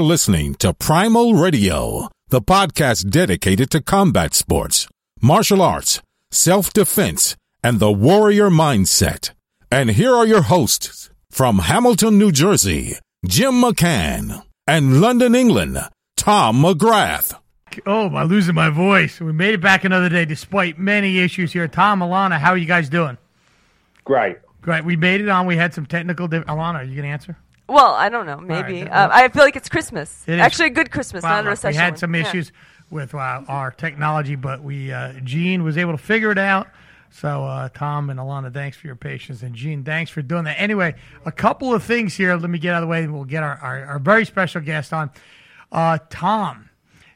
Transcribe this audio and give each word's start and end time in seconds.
You 0.00 0.06
are 0.06 0.16
listening 0.16 0.54
to 0.60 0.72
Primal 0.72 1.34
Radio, 1.34 2.08
the 2.30 2.40
podcast 2.40 3.10
dedicated 3.10 3.70
to 3.72 3.82
combat 3.82 4.32
sports, 4.32 4.88
martial 5.20 5.60
arts, 5.60 6.00
self 6.30 6.72
defense, 6.72 7.36
and 7.62 7.80
the 7.80 7.92
warrior 7.92 8.48
mindset. 8.48 9.32
And 9.70 9.90
here 9.90 10.14
are 10.14 10.26
your 10.26 10.40
hosts 10.40 11.10
from 11.30 11.58
Hamilton, 11.58 12.16
New 12.16 12.32
Jersey, 12.32 12.94
Jim 13.26 13.60
McCann, 13.60 14.42
and 14.66 15.02
London, 15.02 15.34
England, 15.34 15.76
Tom 16.16 16.62
McGrath. 16.62 17.38
Oh, 17.84 18.06
I'm 18.06 18.16
I 18.16 18.22
losing 18.22 18.54
my 18.54 18.70
voice? 18.70 19.20
We 19.20 19.32
made 19.32 19.52
it 19.52 19.60
back 19.60 19.84
another 19.84 20.08
day 20.08 20.24
despite 20.24 20.78
many 20.78 21.18
issues 21.18 21.52
here. 21.52 21.68
Tom, 21.68 22.00
Alana, 22.00 22.38
how 22.38 22.52
are 22.52 22.56
you 22.56 22.64
guys 22.64 22.88
doing? 22.88 23.18
Great. 24.04 24.38
Great. 24.62 24.82
We 24.86 24.96
made 24.96 25.20
it 25.20 25.28
on. 25.28 25.44
We 25.44 25.56
had 25.56 25.74
some 25.74 25.84
technical. 25.84 26.26
Di- 26.26 26.40
Alana, 26.40 26.76
are 26.76 26.84
you 26.84 26.94
going 26.94 27.02
to 27.02 27.12
answer? 27.12 27.36
Well, 27.70 27.94
I 27.94 28.08
don't 28.08 28.26
know. 28.26 28.40
Maybe 28.40 28.82
right. 28.82 28.90
uh, 28.90 29.08
I 29.12 29.28
feel 29.28 29.44
like 29.44 29.56
it's 29.56 29.68
Christmas. 29.68 30.24
It 30.26 30.34
is. 30.34 30.40
Actually, 30.40 30.66
a 30.66 30.70
good 30.70 30.90
Christmas, 30.90 31.22
Well, 31.22 31.32
not 31.32 31.46
a 31.46 31.50
recession. 31.50 31.78
we 31.78 31.82
had 31.82 31.92
one. 31.92 31.98
some 31.98 32.14
Yeah. 32.14 32.20
issues 32.22 32.52
with 32.90 33.14
uh, 33.14 33.42
our 33.46 33.70
technology, 33.70 34.34
but 34.34 34.62
we 34.62 34.92
uh, 34.92 35.12
Gene 35.22 35.62
was 35.62 35.78
able 35.78 35.92
to 35.92 35.98
figure 35.98 36.32
it 36.32 36.38
out. 36.38 36.66
So, 37.12 37.44
uh, 37.44 37.68
Tom 37.74 38.08
and 38.10 38.20
Alana, 38.20 38.52
thanks 38.52 38.76
for 38.76 38.86
your 38.86 38.94
patience, 38.96 39.42
and 39.42 39.54
Gene, 39.54 39.82
thanks 39.84 40.10
for 40.12 40.22
doing 40.22 40.44
that. 40.44 40.60
Anyway, 40.60 40.94
a 41.26 41.32
couple 41.32 41.74
of 41.74 41.82
things 41.82 42.14
here. 42.14 42.36
Let 42.36 42.50
me 42.50 42.58
get 42.58 42.72
out 42.74 42.82
of 42.82 42.88
the 42.88 42.90
way, 42.90 43.02
and 43.02 43.12
we'll 43.12 43.24
get 43.24 43.42
our, 43.42 43.56
our, 43.60 43.84
our 43.84 43.98
very 43.98 44.24
special 44.24 44.60
guest 44.60 44.92
on. 44.92 45.10
Uh, 45.72 45.98
Tom, 46.08 46.70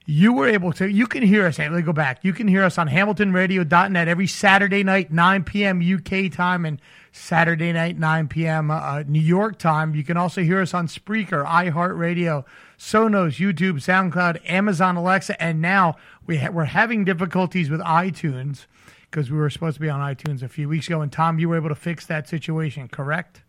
you 0.04 0.32
were 0.32 0.48
able 0.48 0.72
to. 0.74 0.88
You 0.90 1.06
can 1.06 1.22
hear 1.22 1.46
us. 1.46 1.58
Let 1.60 1.70
me 1.72 1.82
go 1.82 1.92
back. 1.92 2.24
You 2.24 2.32
can 2.32 2.48
hear 2.48 2.64
us 2.64 2.76
on 2.76 2.88
HamiltonRadio.net 2.88 4.08
every 4.08 4.26
Saturday 4.26 4.82
night, 4.82 5.12
9 5.12 5.44
p.m. 5.44 5.80
UK 5.80 6.30
time, 6.32 6.64
and 6.64 6.80
Saturday 7.24 7.72
night, 7.72 7.96
9 7.96 8.26
p.m. 8.26 8.72
Uh, 8.72 9.04
New 9.06 9.20
York 9.20 9.56
time. 9.56 9.94
You 9.94 10.02
can 10.02 10.16
also 10.16 10.42
hear 10.42 10.60
us 10.60 10.74
on 10.74 10.88
Spreaker, 10.88 11.46
iHeartRadio, 11.46 12.44
Sonos, 12.76 13.38
YouTube, 13.38 13.74
SoundCloud, 13.74 14.40
Amazon 14.50 14.96
Alexa, 14.96 15.40
and 15.40 15.62
now 15.62 15.94
we 16.26 16.38
ha- 16.38 16.50
we're 16.50 16.64
having 16.64 17.04
difficulties 17.04 17.70
with 17.70 17.80
iTunes 17.82 18.66
because 19.10 19.30
we 19.30 19.38
were 19.38 19.48
supposed 19.48 19.74
to 19.76 19.80
be 19.80 19.88
on 19.88 20.00
iTunes 20.00 20.42
a 20.42 20.48
few 20.48 20.68
weeks 20.68 20.88
ago. 20.88 21.02
And 21.02 21.12
Tom, 21.12 21.38
you 21.38 21.48
were 21.48 21.54
able 21.56 21.68
to 21.68 21.76
fix 21.76 22.04
that 22.06 22.28
situation, 22.28 22.88
correct? 22.88 23.42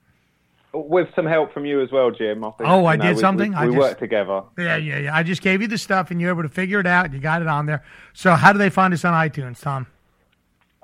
With 0.72 1.08
some 1.16 1.26
help 1.26 1.52
from 1.52 1.66
you 1.66 1.82
as 1.82 1.92
well, 1.92 2.12
Jim. 2.12 2.44
I 2.46 2.52
think, 2.52 2.70
Oh, 2.70 2.86
I 2.86 2.98
know, 2.98 3.06
did 3.06 3.16
we- 3.16 3.22
something? 3.22 3.50
We, 3.52 3.58
I 3.58 3.66
we 3.66 3.72
just- 3.74 3.80
worked 3.82 4.00
together. 4.00 4.44
Yeah, 4.60 4.76
yeah, 4.76 5.00
yeah. 5.00 5.16
I 5.16 5.24
just 5.24 5.42
gave 5.42 5.64
you 5.64 5.68
the 5.68 5.80
stuff, 5.80 6.12
and 6.12 6.22
you 6.22 6.28
were 6.28 6.34
able 6.34 6.44
to 6.44 6.50
figure 6.50 6.80
it 6.82 6.86
out. 6.88 7.12
You 7.14 7.20
got 7.20 7.42
it 7.42 7.48
on 7.48 7.66
there. 7.66 7.84
So, 8.14 8.36
how 8.36 8.54
do 8.54 8.60
they 8.60 8.70
find 8.70 8.94
us 8.94 9.04
on 9.04 9.14
iTunes, 9.14 9.60
Tom? 9.60 9.88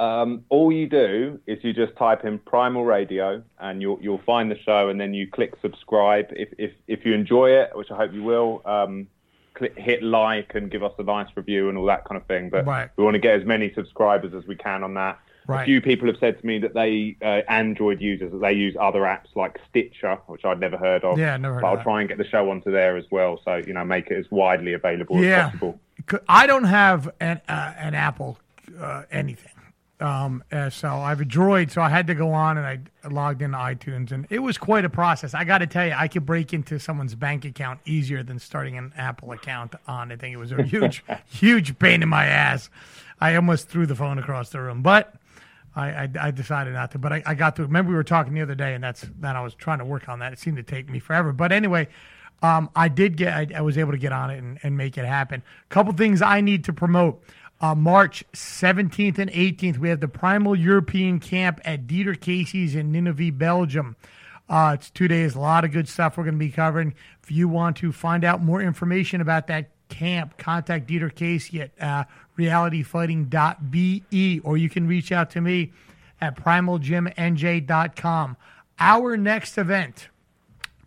Um, 0.01 0.45
all 0.49 0.71
you 0.71 0.87
do 0.89 1.39
is 1.45 1.63
you 1.63 1.73
just 1.73 1.95
type 1.95 2.25
in 2.25 2.39
Primal 2.39 2.83
Radio, 2.83 3.43
and 3.59 3.81
you'll 3.83 3.99
you'll 4.01 4.21
find 4.25 4.49
the 4.49 4.57
show, 4.57 4.89
and 4.89 4.99
then 4.99 5.13
you 5.13 5.27
click 5.27 5.53
subscribe. 5.61 6.25
If 6.31 6.49
if 6.57 6.71
if 6.87 7.05
you 7.05 7.13
enjoy 7.13 7.51
it, 7.51 7.69
which 7.75 7.91
I 7.91 7.97
hope 7.97 8.11
you 8.11 8.23
will, 8.23 8.63
um, 8.65 9.07
click, 9.53 9.77
hit 9.77 10.01
like 10.01 10.55
and 10.55 10.71
give 10.71 10.81
us 10.83 10.93
a 10.97 11.03
nice 11.03 11.27
review 11.35 11.69
and 11.69 11.77
all 11.77 11.85
that 11.85 12.05
kind 12.05 12.19
of 12.19 12.25
thing. 12.25 12.49
But 12.49 12.65
Right. 12.65 12.89
we 12.95 13.03
want 13.03 13.13
to 13.13 13.19
get 13.19 13.39
as 13.39 13.45
many 13.45 13.71
subscribers 13.75 14.33
as 14.33 14.47
we 14.47 14.55
can 14.55 14.83
on 14.83 14.95
that. 14.95 15.19
Right. 15.45 15.61
A 15.61 15.65
few 15.65 15.81
people 15.81 16.07
have 16.07 16.17
said 16.19 16.39
to 16.39 16.45
me 16.47 16.57
that 16.59 16.73
they 16.73 17.15
uh, 17.21 17.41
Android 17.47 18.01
users 18.01 18.31
that 18.31 18.41
they 18.41 18.53
use 18.53 18.75
other 18.79 19.01
apps 19.01 19.35
like 19.35 19.59
Stitcher, 19.69 20.17
which 20.25 20.45
I'd 20.45 20.59
never 20.59 20.77
heard 20.77 21.03
of. 21.03 21.19
Yeah, 21.19 21.37
never 21.37 21.55
heard 21.55 21.61
But 21.61 21.67
I'll 21.67 21.75
that. 21.77 21.83
try 21.83 21.99
and 21.99 22.09
get 22.09 22.17
the 22.17 22.27
show 22.27 22.49
onto 22.49 22.71
there 22.71 22.97
as 22.97 23.05
well, 23.11 23.39
so 23.45 23.57
you 23.67 23.73
know, 23.73 23.85
make 23.85 24.07
it 24.09 24.17
as 24.17 24.31
widely 24.31 24.73
available 24.73 25.23
Yeah. 25.23 25.45
as 25.45 25.51
possible. 25.51 25.79
I 26.27 26.47
don't 26.47 26.63
have 26.63 27.07
an 27.19 27.39
uh, 27.47 27.73
an 27.77 27.93
Apple 27.93 28.39
uh, 28.79 29.03
anything. 29.11 29.51
Um, 30.01 30.43
uh, 30.51 30.71
so 30.71 30.89
I 30.89 31.09
have 31.09 31.21
a 31.21 31.25
Droid, 31.25 31.69
so 31.69 31.79
I 31.79 31.89
had 31.89 32.07
to 32.07 32.15
go 32.15 32.33
on 32.33 32.57
and 32.57 32.65
I 32.65 33.07
logged 33.07 33.43
into 33.43 33.57
iTunes, 33.57 34.11
and 34.11 34.25
it 34.31 34.39
was 34.39 34.57
quite 34.57 34.83
a 34.83 34.89
process. 34.89 35.35
I 35.35 35.43
got 35.43 35.59
to 35.59 35.67
tell 35.67 35.85
you, 35.85 35.93
I 35.95 36.07
could 36.07 36.25
break 36.25 36.53
into 36.53 36.79
someone's 36.79 37.13
bank 37.13 37.45
account 37.45 37.81
easier 37.85 38.23
than 38.23 38.39
starting 38.39 38.77
an 38.77 38.93
Apple 38.97 39.31
account 39.31 39.75
on. 39.87 40.11
I 40.11 40.15
think 40.15 40.33
it 40.33 40.37
was 40.37 40.51
a 40.51 40.63
huge, 40.63 41.03
huge 41.27 41.77
pain 41.77 42.01
in 42.01 42.09
my 42.09 42.25
ass. 42.25 42.71
I 43.19 43.35
almost 43.35 43.69
threw 43.69 43.85
the 43.85 43.95
phone 43.95 44.17
across 44.17 44.49
the 44.49 44.59
room, 44.59 44.81
but 44.81 45.13
I, 45.75 45.89
I, 45.89 46.09
I 46.19 46.31
decided 46.31 46.73
not 46.73 46.91
to. 46.93 46.97
But 46.97 47.13
I, 47.13 47.23
I 47.27 47.35
got 47.35 47.55
to. 47.57 47.61
Remember, 47.61 47.91
we 47.91 47.95
were 47.95 48.03
talking 48.03 48.33
the 48.33 48.41
other 48.41 48.55
day, 48.55 48.73
and 48.73 48.83
that's 48.83 49.05
that 49.19 49.35
I 49.35 49.41
was 49.41 49.53
trying 49.53 49.79
to 49.79 49.85
work 49.85 50.09
on 50.09 50.17
that. 50.19 50.33
It 50.33 50.39
seemed 50.39 50.57
to 50.57 50.63
take 50.63 50.89
me 50.89 50.99
forever, 50.99 51.31
but 51.31 51.51
anyway. 51.51 51.87
Um, 52.43 52.71
I 52.75 52.87
did 52.87 53.17
get, 53.17 53.35
I, 53.35 53.47
I 53.57 53.61
was 53.61 53.77
able 53.77 53.91
to 53.91 53.99
get 53.99 54.11
on 54.11 54.31
it 54.31 54.39
and, 54.39 54.57
and 54.63 54.75
make 54.75 54.97
it 54.97 55.05
happen. 55.05 55.43
A 55.63 55.69
couple 55.71 55.93
things 55.93 56.23
I 56.23 56.41
need 56.41 56.63
to 56.63 56.73
promote. 56.73 57.23
Uh, 57.61 57.75
March 57.75 58.25
17th 58.33 59.19
and 59.19 59.31
18th, 59.31 59.77
we 59.77 59.89
have 59.89 59.99
the 59.99 60.07
Primal 60.07 60.55
European 60.55 61.19
Camp 61.19 61.61
at 61.63 61.85
Dieter 61.85 62.19
Casey's 62.19 62.73
in 62.73 62.91
Ninove, 62.91 63.37
Belgium. 63.37 63.95
Uh, 64.49 64.77
it's 64.79 64.89
two 64.89 65.07
days, 65.07 65.35
a 65.35 65.39
lot 65.39 65.63
of 65.63 65.71
good 65.71 65.87
stuff 65.87 66.17
we're 66.17 66.23
going 66.23 66.33
to 66.33 66.39
be 66.39 66.49
covering. 66.49 66.95
If 67.21 67.29
you 67.29 67.47
want 67.47 67.77
to 67.77 67.91
find 67.91 68.23
out 68.23 68.41
more 68.41 68.63
information 68.63 69.21
about 69.21 69.45
that 69.47 69.69
camp, 69.89 70.39
contact 70.39 70.89
Dieter 70.89 71.13
Casey 71.13 71.61
at 71.61 71.69
uh, 71.79 72.05
realityfighting.be 72.35 74.41
or 74.43 74.57
you 74.57 74.69
can 74.69 74.87
reach 74.87 75.11
out 75.11 75.29
to 75.31 75.39
me 75.39 75.71
at 76.19 76.35
primaljimnj.com. 76.35 78.37
Our 78.79 79.17
next 79.17 79.59
event 79.59 80.09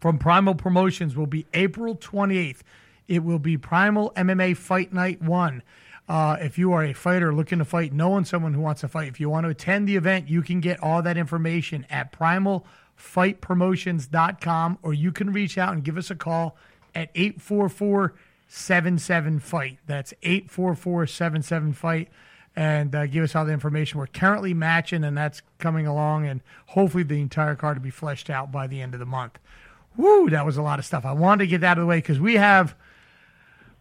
from 0.01 0.19
Primal 0.19 0.57
Promotions 0.57 1.15
will 1.15 1.29
be 1.29 1.47
April 1.55 1.95
28th. 1.95 2.63
It 3.07 3.23
will 3.23 3.39
be 3.39 3.57
Primal 3.57 4.11
MMA 4.17 4.57
Fight 4.57 4.93
Night 4.93 5.23
1. 5.23 5.63
Uh, 6.09 6.37
if 6.41 6.59
you 6.59 6.73
are 6.73 6.83
a 6.85 6.93
fighter 6.93 7.35
looking 7.35 7.59
to 7.59 7.65
fight, 7.65 7.93
knowing 7.93 8.25
someone 8.25 8.55
who 8.55 8.61
wants 8.61 8.83
to 8.83 8.89
fight, 8.89 9.09
if 9.09 9.19
you 9.19 9.29
want 9.31 9.45
to 9.45 9.51
attend 9.51 9.89
the 9.89 9.97
event, 9.97 10.29
you 10.29 10.43
can 10.43 10.61
get 10.61 10.81
all 10.83 11.01
that 11.03 11.17
information 11.17 11.87
at 11.89 12.13
primalfightpromotions.com 12.13 14.79
or 14.83 14.93
you 14.93 15.11
can 15.13 15.33
reach 15.33 15.57
out 15.57 15.73
and 15.73 15.83
give 15.83 15.97
us 15.97 16.11
a 16.11 16.15
call 16.15 16.59
at 16.95 17.09
844 17.15 18.13
77 18.47 19.41
Fight. 19.41 19.79
That's 19.87 20.13
844 20.23 21.07
77 21.07 21.73
Fight 21.73 22.11
and 22.57 22.95
uh, 22.95 23.07
give 23.07 23.25
us 23.25 23.35
all 23.35 23.45
the 23.45 23.53
information. 23.53 23.99
We're 23.99 24.07
currently 24.07 24.55
matching, 24.55 25.05
and 25.05 25.17
that's 25.17 25.43
coming 25.59 25.87
along, 25.87 26.27
and 26.27 26.41
hopefully 26.67 27.03
the 27.03 27.21
entire 27.21 27.57
card 27.57 27.79
will 27.79 27.85
be 27.85 27.91
fleshed 27.91 28.31
out 28.31 28.53
by 28.53 28.67
the 28.67 28.81
end 28.81 28.95
of 28.95 29.01
the 29.01 29.07
month. 29.07 29.39
Woo, 29.97 30.31
that 30.31 30.47
was 30.47 30.57
a 30.57 30.63
lot 30.63 30.79
of 30.79 30.85
stuff. 30.85 31.05
I 31.05 31.13
wanted 31.13 31.45
to 31.45 31.47
get 31.49 31.61
that 31.63 31.73
out 31.73 31.79
of 31.79 31.83
the 31.83 31.87
way 31.87 31.99
because 31.99 32.21
we 32.21 32.35
have 32.35 32.75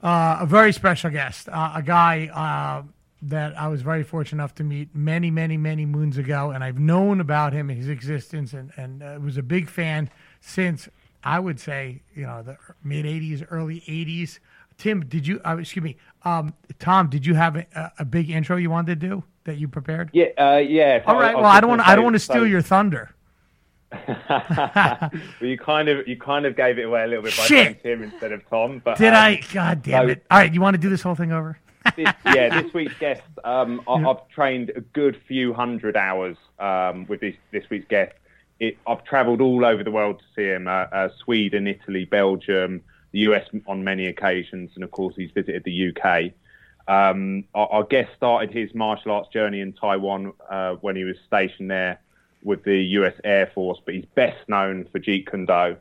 uh, 0.04 0.40
a 0.42 0.46
very 0.46 0.74
special 0.74 1.10
guest, 1.10 1.48
uh, 1.50 1.72
a 1.76 1.82
guy 1.82 2.28
uh, 2.28 2.84
that 3.22 3.58
I 3.58 3.70
was 3.70 3.82
very 3.82 4.04
fortunate 4.04 4.42
enough 4.42 4.54
to 4.56 4.64
meet 4.64 4.94
many, 4.94 5.32
many, 5.32 5.56
many 5.56 5.86
moons 5.86 6.18
ago, 6.18 6.52
and 6.52 6.62
I've 6.62 6.78
known 6.78 7.22
about 7.22 7.54
him 7.54 7.70
and 7.70 7.80
his 7.80 7.88
existence, 7.88 8.54
and 8.54 8.72
and 8.76 9.02
uh, 9.02 9.18
was 9.24 9.38
a 9.38 9.44
big 9.44 9.70
fan 9.70 10.10
since 10.42 10.90
I 11.24 11.40
would 11.40 11.60
say 11.60 12.02
you 12.14 12.24
know 12.24 12.44
the 12.44 12.58
mid 12.84 13.06
'80s, 13.06 13.46
early 13.50 13.80
'80s. 13.82 14.40
Tim, 14.78 15.06
did 15.06 15.26
you? 15.26 15.40
Uh, 15.46 15.58
excuse 15.58 15.84
me, 15.84 15.96
um, 16.24 16.54
Tom, 16.80 17.10
did 17.10 17.26
you 17.26 17.36
have 17.36 17.56
a, 17.56 17.92
a 17.98 18.06
big 18.06 18.30
intro 18.30 18.58
you 18.58 18.70
wanted 18.70 19.00
to 19.00 19.08
do 19.08 19.24
that 19.46 19.58
you 19.58 19.70
prepared? 19.70 20.10
Yeah, 20.12 20.26
uh, 20.38 20.58
yeah. 20.58 21.02
All 21.06 21.18
right. 21.18 21.36
Well, 21.36 21.46
I 21.46 21.62
don't 21.62 21.70
want. 21.70 21.88
I 21.88 21.96
don't 21.96 22.04
want 22.04 22.16
to 22.16 22.20
steal 22.20 22.46
your 22.46 22.62
thunder. 22.62 23.16
well, 24.30 25.12
you 25.42 25.58
kind 25.58 25.90
of 25.90 26.08
you 26.08 26.18
kind 26.18 26.46
of 26.46 26.56
gave 26.56 26.78
it 26.78 26.84
away 26.84 27.04
a 27.04 27.08
little 27.08 27.24
bit 27.24 27.36
by 27.36 27.44
Shit. 27.44 27.66
saying 27.66 27.78
Tim 27.84 28.04
instead 28.04 28.32
of 28.32 28.48
Tom. 28.50 28.82
But 28.84 28.98
Did 28.98 29.10
um, 29.10 29.16
I? 29.16 29.42
God 29.54 29.84
damn 29.84 30.06
so- 30.06 30.12
it! 30.12 30.26
All 30.30 30.40
right, 30.40 30.54
you 30.54 30.62
want 30.62 30.76
to 30.76 30.82
do 30.82 30.90
this 30.90 31.02
whole 31.02 31.16
thing 31.16 31.32
over? 31.32 31.58
this, 31.96 32.14
yeah, 32.26 32.62
this 32.62 32.74
week's 32.74 32.98
guest, 32.98 33.22
um, 33.44 33.82
I, 33.88 33.94
I've 33.94 34.28
trained 34.30 34.72
a 34.76 34.82
good 34.82 35.20
few 35.28 35.54
hundred 35.54 35.98
hours 35.98 36.38
um, 36.60 37.06
with 37.08 37.22
this 37.22 37.36
this 37.52 37.70
week's 37.70 37.88
guest. 37.88 38.14
It, 38.60 38.78
I've 38.88 39.04
travelled 39.04 39.42
all 39.42 39.66
over 39.66 39.84
the 39.84 39.92
world 39.92 40.20
to 40.20 40.26
see 40.36 40.48
him: 40.48 40.68
uh, 40.68 40.86
uh, 40.92 41.10
Sweden, 41.24 41.68
Italy, 41.68 42.06
Belgium, 42.06 42.82
the 43.12 43.20
US 43.20 43.48
on 43.68 43.84
many 43.84 44.08
occasions, 44.08 44.72
and 44.76 44.84
of 44.84 44.92
course 44.92 45.16
he's 45.16 45.32
visited 45.32 45.64
the 45.64 45.90
UK. 45.96 46.32
Um, 46.86 47.46
our, 47.54 47.68
our 47.68 47.84
guest 47.84 48.12
started 48.18 48.52
his 48.52 48.74
martial 48.74 49.12
arts 49.12 49.30
journey 49.30 49.62
in 49.62 49.74
Taiwan 49.74 50.34
uh, 50.50 50.76
when 50.76 50.96
he 50.96 51.04
was 51.04 51.16
stationed 51.26 51.72
there 51.72 52.00
with 52.44 52.64
the 52.64 52.78
US 52.78 53.14
Air 53.24 53.52
Force, 53.54 53.80
but 53.86 53.94
he's 53.94 54.06
best 54.16 54.48
known 54.48 54.86
for 54.92 55.00
Jeet 55.00 55.30
Kune 55.30 55.46
Do. 55.46 55.76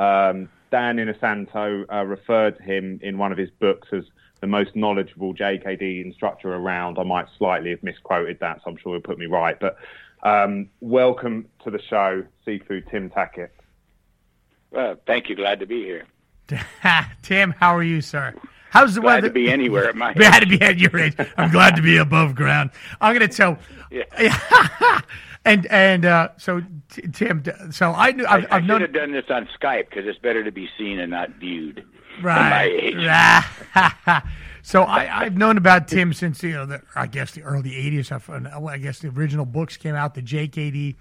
Um, 0.00 0.48
Dan 0.70 0.96
Inosanto 0.96 1.84
uh, 1.92 2.04
referred 2.04 2.56
to 2.56 2.62
him 2.62 2.98
in 3.02 3.18
one 3.18 3.30
of 3.32 3.38
his 3.38 3.50
books 3.50 3.88
as 3.92 4.04
the 4.40 4.46
most 4.46 4.74
knowledgeable 4.74 5.34
JKD 5.34 6.04
instructor 6.04 6.54
around. 6.54 6.98
I 6.98 7.02
might 7.04 7.26
slightly 7.38 7.70
have 7.70 7.82
misquoted 7.82 8.40
that, 8.40 8.58
so 8.64 8.70
I'm 8.70 8.76
sure 8.76 8.94
he'll 8.94 9.00
put 9.02 9.18
me 9.18 9.26
right. 9.26 9.58
But 9.60 9.76
um, 10.22 10.68
welcome 10.80 11.46
to 11.64 11.70
the 11.70 11.80
show, 11.80 12.24
Sifu 12.46 12.88
Tim 12.90 13.10
Tackett. 13.10 13.50
Well, 14.70 14.96
thank 15.06 15.28
you. 15.28 15.36
Glad 15.36 15.60
to 15.60 15.66
be 15.66 15.84
here. 15.84 16.06
Tim, 17.22 17.52
how 17.58 17.76
are 17.76 17.82
you, 17.82 18.00
sir? 18.00 18.34
How's 18.70 18.94
the 18.94 19.02
Glad 19.02 19.16
weather? 19.16 19.28
to 19.28 19.34
be 19.34 19.50
anywhere 19.50 19.88
at 19.88 19.96
my 19.96 20.14
Glad 20.14 20.40
to 20.40 20.46
be 20.46 20.60
at 20.62 20.78
your 20.78 20.98
age. 20.98 21.14
I'm 21.36 21.50
glad 21.50 21.76
to 21.76 21.82
be 21.82 21.98
above 21.98 22.34
ground. 22.34 22.70
I'm 23.00 23.14
going 23.16 23.28
to 23.28 23.34
tell. 23.36 23.58
and 25.44 25.66
and 25.66 26.04
uh, 26.04 26.28
so 26.36 26.62
t- 26.90 27.02
Tim, 27.12 27.42
so 27.70 27.92
I 27.92 28.12
knew 28.12 28.26
I've, 28.26 28.44
I, 28.44 28.46
I 28.46 28.56
I've 28.56 28.62
should 28.62 28.68
known 28.68 28.80
have 28.82 28.92
done 28.92 29.12
this 29.12 29.24
on 29.30 29.48
Skype 29.60 29.88
because 29.90 30.06
it's 30.06 30.18
better 30.18 30.44
to 30.44 30.52
be 30.52 30.68
seen 30.78 30.98
and 31.00 31.10
not 31.10 31.30
viewed. 31.30 31.84
right. 32.22 32.94
so 34.62 34.82
I, 34.82 35.22
I've 35.24 35.36
known 35.36 35.56
about 35.56 35.88
Tim 35.88 36.12
since 36.12 36.42
you 36.42 36.52
know 36.52 36.66
the 36.66 36.82
I 36.94 37.06
guess 37.06 37.32
the 37.32 37.42
early 37.42 37.70
'80s. 37.70 38.12
I've- 38.12 38.82
guess 38.82 39.00
the 39.00 39.08
original 39.08 39.44
books 39.46 39.76
came 39.76 39.94
out, 39.94 40.14
the 40.14 40.22
JKD 40.22 40.94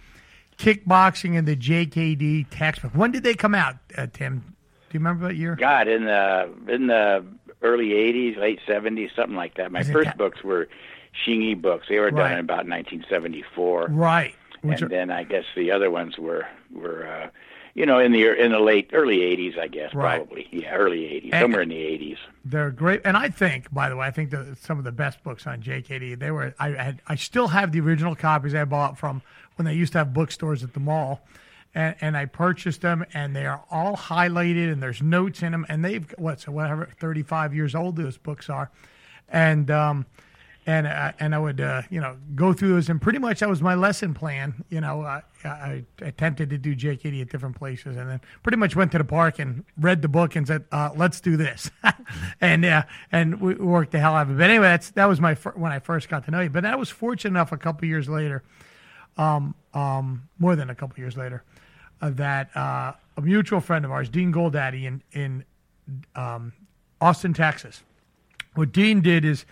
kickboxing 0.57 1.38
and 1.38 1.47
the 1.47 1.55
JKD 1.55 2.47
textbook. 2.51 2.93
When 2.93 3.11
did 3.11 3.23
they 3.23 3.33
come 3.33 3.55
out, 3.55 3.75
uh, 3.97 4.07
Tim? 4.11 4.39
Do 4.39 4.97
you 4.97 4.99
remember 4.99 5.27
that 5.27 5.35
year? 5.35 5.55
God, 5.55 5.88
in 5.88 6.05
the 6.05 6.49
in 6.67 6.88
the 6.88 7.25
early 7.61 7.89
'80s, 7.89 8.38
late 8.38 8.59
'70s, 8.67 9.15
something 9.15 9.35
like 9.35 9.55
that. 9.55 9.71
My 9.71 9.81
Is 9.81 9.89
first 9.91 10.05
that- 10.05 10.17
books 10.17 10.43
were 10.43 10.67
Hsing-I 11.13 11.55
books. 11.55 11.87
They 11.89 11.99
were 11.99 12.11
done 12.11 12.19
Right. 12.19 12.33
in 12.33 12.39
about 12.39 12.65
1974, 12.67 13.87
Right. 13.89 14.35
Which 14.61 14.81
and 14.81 14.83
are- 14.91 14.95
then 14.95 15.11
I 15.11 15.23
guess 15.23 15.45
the 15.55 15.71
other 15.71 15.89
ones 15.89 16.17
were 16.17 16.45
were 16.71 17.07
uh, 17.07 17.27
you 17.73 17.85
know 17.85 17.97
in 17.99 18.11
the 18.11 18.27
in 18.39 18.51
the 18.51 18.59
late 18.59 18.91
early 18.93 19.17
'80s, 19.21 19.57
I 19.57 19.67
guess 19.67 19.93
Right. 19.93 20.17
probably. 20.17 20.47
Yeah, 20.51 20.73
early 20.75 21.05
'80s, 21.05 21.33
And- 21.33 21.41
somewhere 21.41 21.61
in 21.61 21.69
the 21.69 21.75
'80s. 21.83 22.17
They're 22.45 22.69
great, 22.71 23.01
and 23.03 23.17
I 23.17 23.29
think, 23.29 23.71
by 23.73 23.89
the 23.89 23.95
way, 23.95 24.05
I 24.07 24.11
think 24.11 24.29
that 24.31 24.57
some 24.57 24.77
of 24.77 24.83
the 24.83 24.91
best 24.91 25.23
books 25.23 25.47
on 25.47 25.61
JKD. 25.61 26.13
They 26.15 26.29
were. 26.31 26.53
I 26.59 26.69
had. 26.69 27.01
I 27.07 27.15
still 27.15 27.47
have 27.49 27.71
the 27.71 27.79
original 27.81 28.15
copies 28.15 28.53
I 28.53 28.65
bought 28.65 28.97
from 28.99 29.21
when 29.55 29.65
they 29.65 29.73
used 29.73 29.93
to 29.93 29.97
have 29.99 30.13
bookstores 30.13 30.63
at 30.63 30.73
the 30.73 30.79
mall, 30.79 31.21
and, 31.73 31.95
and 32.01 32.15
I 32.15 32.25
purchased 32.25 32.81
them, 32.81 33.03
and 33.15 33.35
they 33.35 33.47
are 33.47 33.63
all 33.71 33.97
highlighted, 33.97 34.71
and 34.71 34.81
there's 34.81 35.01
notes 35.01 35.41
in 35.41 35.51
them, 35.53 35.65
and 35.69 35.83
they've 35.83 36.07
what 36.19 36.39
so 36.41 36.51
whatever 36.51 36.87
35 36.99 37.53
years 37.55 37.73
old 37.73 37.95
those 37.95 38.17
books 38.17 38.47
are, 38.49 38.69
and 39.27 39.71
um, 39.71 40.05
and 40.71 40.88
uh, 40.88 41.12
and 41.19 41.35
I 41.35 41.39
would 41.39 41.59
uh, 41.59 41.81
you 41.89 42.00
know 42.00 42.15
go 42.33 42.53
through 42.53 42.69
those, 42.69 42.88
and 42.88 43.01
pretty 43.01 43.19
much 43.19 43.41
that 43.41 43.50
was 43.50 43.62
my 43.62 43.75
lesson 43.75 44.13
plan. 44.13 44.63
You 44.69 44.79
know, 44.79 45.01
uh, 45.01 45.19
I 45.44 45.83
attempted 46.01 46.50
to 46.51 46.57
do 46.57 46.73
JKD 46.73 47.21
at 47.21 47.29
different 47.29 47.57
places, 47.57 47.97
and 47.97 48.09
then 48.09 48.21
pretty 48.41 48.57
much 48.57 48.73
went 48.73 48.94
to 48.94 48.97
the 48.97 49.03
park 49.03 49.39
and 49.39 49.65
read 49.77 50.01
the 50.01 50.07
book 50.07 50.38
and 50.38 50.47
said, 50.47 50.63
uh, 50.71 50.91
"Let's 50.95 51.19
do 51.19 51.35
this," 51.35 51.69
and 52.41 52.63
uh, 52.63 52.83
and 53.12 53.41
we 53.41 53.56
worked 53.56 53.91
the 53.91 54.00
hell 54.00 54.15
out 54.15 54.27
of 54.27 54.31
it. 54.31 54.38
But 54.38 54.50
anyway, 54.50 54.68
that's 54.68 54.91
that 54.91 55.07
was 55.07 55.19
my 55.19 55.35
fir- 55.35 55.56
when 55.57 55.73
I 55.73 55.79
first 55.79 56.07
got 56.07 56.23
to 56.25 56.31
know 56.31 56.39
you. 56.39 56.50
But 56.50 56.63
I 56.63 56.75
was 56.75 56.89
fortunate 56.89 57.31
enough 57.31 57.51
a 57.51 57.57
couple 57.57 57.85
years 57.85 58.07
later, 58.07 58.41
um, 59.17 59.56
um, 59.74 60.29
more 60.39 60.56
than 60.56 60.69
a 60.69 60.75
couple 60.75 61.00
years 61.00 61.17
later, 61.17 61.44
uh, 62.01 62.12
that 62.12 62.56
uh, 62.56 62.94
a 63.17 63.21
mutual 63.21 63.59
friend 63.59 63.83
of 63.83 63.91
ours, 63.91 64.07
Dean 64.07 64.31
Goldaddy, 64.31 64.85
in 64.85 65.03
in 65.12 65.44
um, 66.15 66.53
Austin, 67.01 67.33
Texas. 67.33 67.83
What 68.53 68.71
Dean 68.71 69.01
did 69.01 69.24
is, 69.25 69.45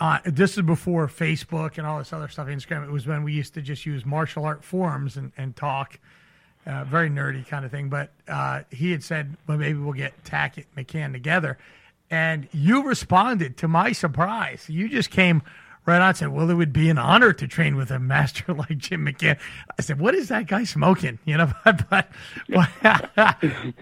uh, 0.00 0.18
this 0.24 0.56
is 0.56 0.62
before 0.64 1.06
Facebook 1.06 1.78
and 1.78 1.86
all 1.86 1.98
this 1.98 2.12
other 2.12 2.28
stuff, 2.28 2.48
Instagram. 2.48 2.84
It 2.84 2.90
was 2.90 3.06
when 3.06 3.22
we 3.22 3.32
used 3.32 3.54
to 3.54 3.62
just 3.62 3.86
use 3.86 4.04
martial 4.04 4.44
art 4.44 4.64
forums 4.64 5.16
and, 5.16 5.32
and 5.36 5.54
talk, 5.54 5.98
uh, 6.66 6.84
very 6.84 7.08
nerdy 7.08 7.46
kind 7.46 7.64
of 7.64 7.70
thing. 7.70 7.88
But 7.88 8.10
uh, 8.28 8.62
he 8.70 8.90
had 8.90 9.02
said, 9.02 9.36
well, 9.46 9.58
maybe 9.58 9.78
we'll 9.78 9.92
get 9.92 10.24
Tackett 10.24 10.66
McCann 10.76 11.12
together. 11.12 11.58
And 12.10 12.48
you 12.52 12.84
responded 12.84 13.56
to 13.58 13.68
my 13.68 13.92
surprise. 13.92 14.66
You 14.68 14.88
just 14.88 15.10
came 15.10 15.42
right 15.86 16.00
on 16.00 16.08
and 16.08 16.16
said, 16.16 16.28
well, 16.28 16.50
it 16.50 16.54
would 16.54 16.72
be 16.72 16.88
an 16.88 16.98
honor 16.98 17.32
to 17.32 17.46
train 17.46 17.76
with 17.76 17.90
a 17.90 17.98
master 17.98 18.52
like 18.54 18.76
Jim 18.78 19.06
McCann. 19.06 19.38
I 19.78 19.82
said, 19.82 20.00
what 20.00 20.14
is 20.14 20.28
that 20.28 20.46
guy 20.46 20.64
smoking? 20.64 21.18
You 21.24 21.38
know, 21.38 21.52
but, 21.64 21.88
but, 21.88 22.08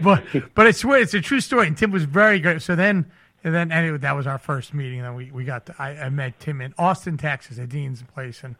but, 0.00 0.24
but 0.54 0.66
I 0.66 0.70
swear 0.72 1.00
it's 1.00 1.14
a 1.14 1.20
true 1.20 1.40
story. 1.40 1.66
And 1.66 1.76
Tim 1.76 1.90
was 1.90 2.04
very 2.04 2.38
great. 2.38 2.62
So 2.62 2.76
then, 2.76 3.10
and 3.44 3.54
then 3.54 3.72
anyway, 3.72 3.98
that 3.98 4.12
was 4.16 4.26
our 4.26 4.38
first 4.38 4.72
meeting. 4.74 5.02
Then 5.02 5.14
we, 5.14 5.30
we 5.30 5.44
got 5.44 5.66
to, 5.66 5.74
I, 5.78 5.90
I 5.90 6.08
met 6.10 6.38
Tim 6.40 6.60
in 6.60 6.74
Austin, 6.78 7.16
Texas, 7.16 7.58
at 7.58 7.68
Dean's 7.68 8.02
place, 8.02 8.42
and 8.44 8.56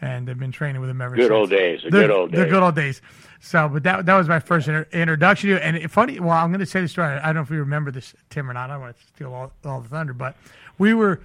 and 0.00 0.28
I've 0.28 0.38
been 0.38 0.52
training 0.52 0.80
with 0.80 0.90
him 0.90 1.00
ever 1.00 1.14
Good 1.16 1.22
since. 1.24 1.32
old 1.32 1.50
days, 1.50 1.80
the 1.82 1.90
The, 1.90 2.00
good 2.00 2.10
old 2.10 2.32
days, 2.32 2.40
The 2.40 2.46
good 2.46 2.62
old 2.62 2.74
days. 2.74 3.00
So, 3.40 3.68
but 3.68 3.82
that 3.84 4.06
that 4.06 4.16
was 4.16 4.28
my 4.28 4.40
first 4.40 4.68
inter- 4.68 4.88
introduction 4.92 5.48
to 5.48 5.54
you. 5.54 5.60
And 5.60 5.76
it, 5.76 5.90
funny, 5.90 6.18
well, 6.20 6.32
I'm 6.32 6.50
going 6.50 6.60
to 6.60 6.66
say 6.66 6.80
the 6.80 6.88
story. 6.88 7.06
I 7.14 7.26
don't 7.26 7.36
know 7.36 7.40
if 7.42 7.50
you 7.50 7.58
remember 7.58 7.90
this, 7.90 8.14
Tim, 8.30 8.50
or 8.50 8.54
not. 8.54 8.70
I 8.70 8.74
don't 8.74 8.82
want 8.82 8.96
to 8.98 9.06
steal 9.14 9.32
all, 9.32 9.52
all 9.64 9.80
the 9.80 9.88
thunder, 9.88 10.12
but 10.12 10.36
we 10.78 10.94
were 10.94 11.20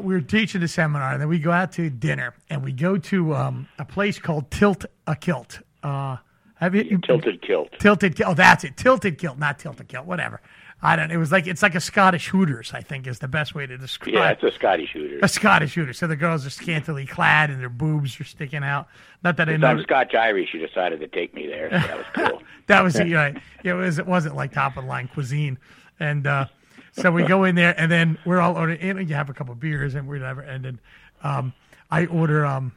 we 0.00 0.14
were 0.14 0.20
teaching 0.20 0.62
a 0.62 0.68
seminar, 0.68 1.12
and 1.12 1.20
then 1.20 1.28
we 1.28 1.38
go 1.38 1.50
out 1.50 1.72
to 1.72 1.90
dinner, 1.90 2.34
and 2.48 2.64
we 2.64 2.72
go 2.72 2.96
to 2.98 3.34
um, 3.34 3.68
a 3.78 3.84
place 3.84 4.18
called 4.18 4.50
Tilt 4.50 4.84
a 5.06 5.14
Kilt. 5.16 5.60
Uh, 5.82 6.16
have 6.56 6.74
you, 6.74 6.82
you 6.84 6.98
Tilted 6.98 7.42
kilt. 7.42 7.68
Tilted 7.78 8.16
kilt. 8.16 8.30
Oh, 8.30 8.34
that's 8.34 8.64
it. 8.64 8.76
Tilted 8.76 9.18
kilt, 9.18 9.38
not 9.38 9.58
tilted 9.58 9.88
kilt. 9.88 10.06
Whatever. 10.06 10.40
I 10.82 10.94
don't. 10.94 11.10
It 11.10 11.16
was 11.16 11.32
like 11.32 11.46
it's 11.46 11.62
like 11.62 11.74
a 11.74 11.80
Scottish 11.80 12.28
Hooters. 12.28 12.72
I 12.74 12.82
think 12.82 13.06
is 13.06 13.18
the 13.18 13.28
best 13.28 13.54
way 13.54 13.66
to 13.66 13.78
describe. 13.78 14.14
Yeah, 14.14 14.30
it's 14.30 14.42
a 14.42 14.50
Scottish 14.50 14.90
shooter. 14.90 15.18
a 15.22 15.28
Scottish 15.28 15.74
Hooter. 15.74 15.94
So 15.94 16.06
the 16.06 16.16
girls 16.16 16.44
are 16.44 16.50
scantily 16.50 17.06
clad 17.06 17.50
and 17.50 17.60
their 17.60 17.70
boobs 17.70 18.20
are 18.20 18.24
sticking 18.24 18.62
out. 18.62 18.86
Not 19.24 19.38
that 19.38 19.48
I 19.48 19.56
know 19.56 19.68
I'm 19.68 19.82
Scotch 19.82 20.14
Irish, 20.14 20.52
you 20.52 20.64
decided 20.64 21.00
to 21.00 21.08
take 21.08 21.34
me 21.34 21.46
there. 21.46 21.70
So 21.70 21.78
that 21.78 21.96
was 21.96 22.06
cool. 22.30 22.42
that 22.66 22.84
was 22.84 22.98
you 22.98 23.14
know, 23.14 23.34
it 23.64 23.72
was 23.72 23.98
it 23.98 24.06
wasn't 24.06 24.36
like 24.36 24.52
top 24.52 24.76
of 24.76 24.84
the 24.84 24.88
line 24.88 25.08
cuisine, 25.08 25.58
and 25.98 26.26
uh, 26.26 26.46
so 26.92 27.10
we 27.10 27.24
go 27.24 27.44
in 27.44 27.54
there 27.54 27.74
and 27.78 27.90
then 27.90 28.18
we're 28.26 28.40
all 28.40 28.56
ordering. 28.56 28.80
And 28.80 29.08
you 29.08 29.14
have 29.14 29.30
a 29.30 29.34
couple 29.34 29.52
of 29.52 29.60
beers 29.60 29.94
and 29.94 30.06
whatever, 30.06 30.42
and 30.42 30.64
then 30.64 30.80
um, 31.22 31.54
I 31.90 32.06
order 32.06 32.44
um, 32.44 32.72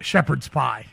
shepherd's 0.00 0.48
pie, 0.48 0.86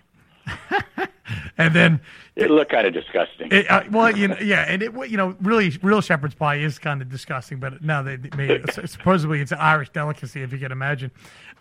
and 1.58 1.74
then 1.74 2.00
It 2.36 2.52
looked 2.52 2.72
kind 2.72 2.86
of 2.88 2.94
disgusting. 2.94 3.52
It, 3.52 3.70
uh, 3.70 3.84
well, 3.92 4.16
you 4.16 4.28
know, 4.28 4.38
yeah, 4.42 4.66
and 4.68 4.82
it, 4.84 4.94
you 5.10 5.18
know, 5.18 5.36
really, 5.42 5.78
real 5.82 6.02
shepherd's 6.02 6.36
pie 6.36 6.56
is 6.56 6.78
kind 6.80 7.02
of 7.02 7.10
disgusting, 7.10 7.60
but 7.60 7.82
now 7.84 8.02
they 8.02 8.18
made 8.38 8.52
it. 8.52 8.74
Supposedly, 8.90 9.42
it's 9.42 9.52
an 9.52 9.60
Irish 9.60 9.90
delicacy, 9.90 10.42
if 10.42 10.52
you 10.54 10.60
can 10.60 10.72
imagine. 10.72 11.12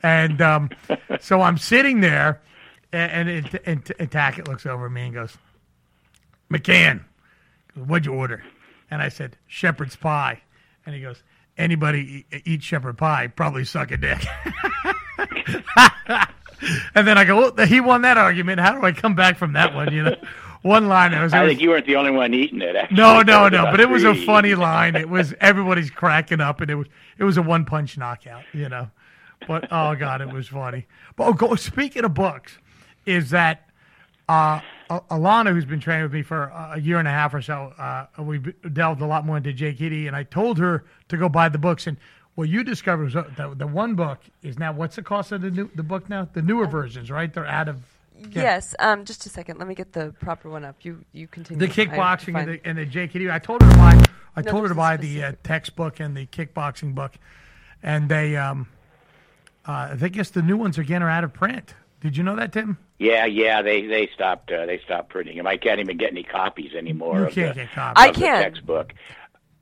And 0.02 0.40
um, 0.42 0.70
so 1.20 1.40
I'm 1.40 1.56
sitting 1.58 2.00
there, 2.00 2.42
and, 2.92 3.28
and, 3.28 3.60
and, 3.64 3.92
and 3.98 4.10
Tackett 4.10 4.48
looks 4.48 4.66
over 4.66 4.86
at 4.86 4.92
me 4.92 5.02
and 5.02 5.14
goes, 5.14 5.36
"McCann, 6.50 7.02
what'd 7.74 8.06
you 8.06 8.12
order?" 8.12 8.42
And 8.90 9.00
I 9.00 9.08
said, 9.08 9.36
"Shepherd's 9.46 9.96
pie," 9.96 10.42
and 10.84 10.94
he 10.94 11.00
goes, 11.00 11.22
"Anybody 11.56 12.26
e- 12.30 12.42
eat 12.44 12.62
shepherd 12.62 12.98
pie 12.98 13.28
probably 13.28 13.64
suck 13.64 13.90
a 13.92 13.96
dick." 13.96 14.22
and 16.94 17.06
then 17.06 17.18
I 17.18 17.24
go, 17.24 17.36
well, 17.36 17.66
"He 17.66 17.80
won 17.80 18.02
that 18.02 18.16
argument. 18.16 18.60
How 18.60 18.78
do 18.78 18.84
I 18.84 18.92
come 18.92 19.14
back 19.14 19.38
from 19.38 19.52
that 19.54 19.74
one?" 19.74 19.92
You 19.92 20.04
know, 20.04 20.16
one 20.62 20.88
line. 20.88 21.14
I 21.14 21.22
was. 21.22 21.32
I 21.32 21.46
think 21.46 21.60
you 21.60 21.70
weren't 21.70 21.86
the 21.86 21.96
only 21.96 22.10
one 22.10 22.34
eating 22.34 22.62
it. 22.62 22.76
Actually. 22.76 22.96
No, 22.96 23.22
no, 23.22 23.48
no. 23.50 23.64
But 23.70 23.80
it 23.80 23.88
was 23.88 24.04
a 24.04 24.14
funny 24.14 24.54
line. 24.54 24.96
It 24.96 25.08
was 25.08 25.34
everybody's 25.40 25.90
cracking 25.90 26.40
up, 26.40 26.60
and 26.60 26.70
it 26.70 26.74
was 26.74 26.86
it 27.18 27.24
was 27.24 27.36
a 27.36 27.42
one 27.42 27.64
punch 27.64 27.96
knockout. 27.96 28.44
You 28.52 28.68
know, 28.68 28.90
but 29.46 29.68
oh 29.70 29.94
god, 29.94 30.20
it 30.20 30.32
was 30.32 30.48
funny. 30.48 30.86
But 31.16 31.26
oh, 31.28 31.32
go, 31.32 31.54
speaking 31.54 32.04
of 32.04 32.14
books, 32.14 32.58
is 33.06 33.30
that 33.30 33.68
uh, 34.28 34.60
Alana, 34.90 35.52
who's 35.52 35.64
been 35.64 35.80
training 35.80 36.04
with 36.04 36.12
me 36.12 36.22
for 36.22 36.44
a 36.44 36.80
year 36.80 36.98
and 36.98 37.08
a 37.08 37.10
half 37.10 37.34
or 37.34 37.42
so, 37.42 37.72
uh, 37.78 38.06
we 38.22 38.38
delved 38.38 39.00
a 39.00 39.06
lot 39.06 39.26
more 39.26 39.36
into 39.36 39.52
JKD, 39.52 40.06
and 40.06 40.16
I 40.16 40.22
told 40.24 40.58
her 40.58 40.84
to 41.08 41.16
go 41.16 41.28
buy 41.28 41.48
the 41.48 41.58
books. 41.58 41.86
And 41.86 41.96
what 42.34 42.48
you 42.48 42.64
discovered 42.64 43.04
was 43.04 43.16
uh, 43.16 43.30
the, 43.36 43.54
the 43.54 43.66
one 43.66 43.94
book 43.94 44.20
is 44.42 44.58
now 44.58 44.72
what's 44.72 44.96
the 44.96 45.02
cost 45.02 45.32
of 45.32 45.42
the 45.42 45.50
new 45.50 45.70
the 45.74 45.82
book 45.82 46.08
now? 46.08 46.28
The 46.32 46.42
newer 46.42 46.66
versions, 46.66 47.10
right? 47.10 47.32
They're 47.32 47.46
out 47.46 47.68
of 47.68 47.82
yeah. 48.30 48.42
Yes. 48.42 48.74
Um, 48.78 49.04
just 49.04 49.26
a 49.26 49.28
second. 49.28 49.58
Let 49.58 49.68
me 49.68 49.74
get 49.74 49.92
the 49.92 50.14
proper 50.20 50.48
one 50.48 50.64
up. 50.64 50.76
You 50.84 51.04
you 51.12 51.26
continue. 51.26 51.66
the 51.66 51.66
I 51.66 51.68
have 51.68 51.74
to 51.76 51.96
kickboxing 51.96 52.38
and 52.38 52.48
the, 52.48 52.60
and 52.64 52.78
the 52.78 52.86
JKD. 52.86 53.30
I 53.32 53.38
told 53.38 53.62
her 53.62 53.70
to 53.70 53.76
buy. 53.76 54.02
I 54.36 54.42
No, 54.42 54.50
told 54.50 54.62
her 54.62 54.68
to 54.68 54.74
a 54.74 54.76
buy 54.76 54.96
the 54.96 55.22
uh, 55.24 55.32
textbook 55.42 56.00
and 56.00 56.16
the 56.16 56.26
kickboxing 56.26 56.94
book, 56.94 57.12
and 57.82 58.08
they. 58.08 58.36
Um, 58.36 58.68
uh, 59.66 59.96
I 60.00 60.08
guess 60.08 60.30
the 60.30 60.42
new 60.42 60.58
ones 60.58 60.76
again 60.78 61.02
are 61.02 61.08
out 61.08 61.24
of 61.24 61.32
print. 61.32 61.74
Did 62.00 62.18
you 62.18 62.22
know 62.22 62.36
that, 62.36 62.52
Tim? 62.52 62.76
Yeah, 62.98 63.24
yeah. 63.24 63.62
They 63.62 63.86
they 63.86 64.08
stopped 64.14 64.52
uh, 64.52 64.66
they 64.66 64.78
stopped 64.84 65.08
printing 65.08 65.38
them. 65.38 65.46
I 65.46 65.56
can't 65.56 65.80
even 65.80 65.96
get 65.96 66.10
any 66.10 66.22
copies 66.22 66.74
anymore. 66.74 67.20
You 67.20 67.26
of 67.26 67.32
can't 67.32 67.54
the, 67.54 67.62
get 67.62 67.72
copies. 67.72 68.02
I 68.02 68.08
of 68.08 68.14
the 68.14 68.20
textbook. 68.20 68.94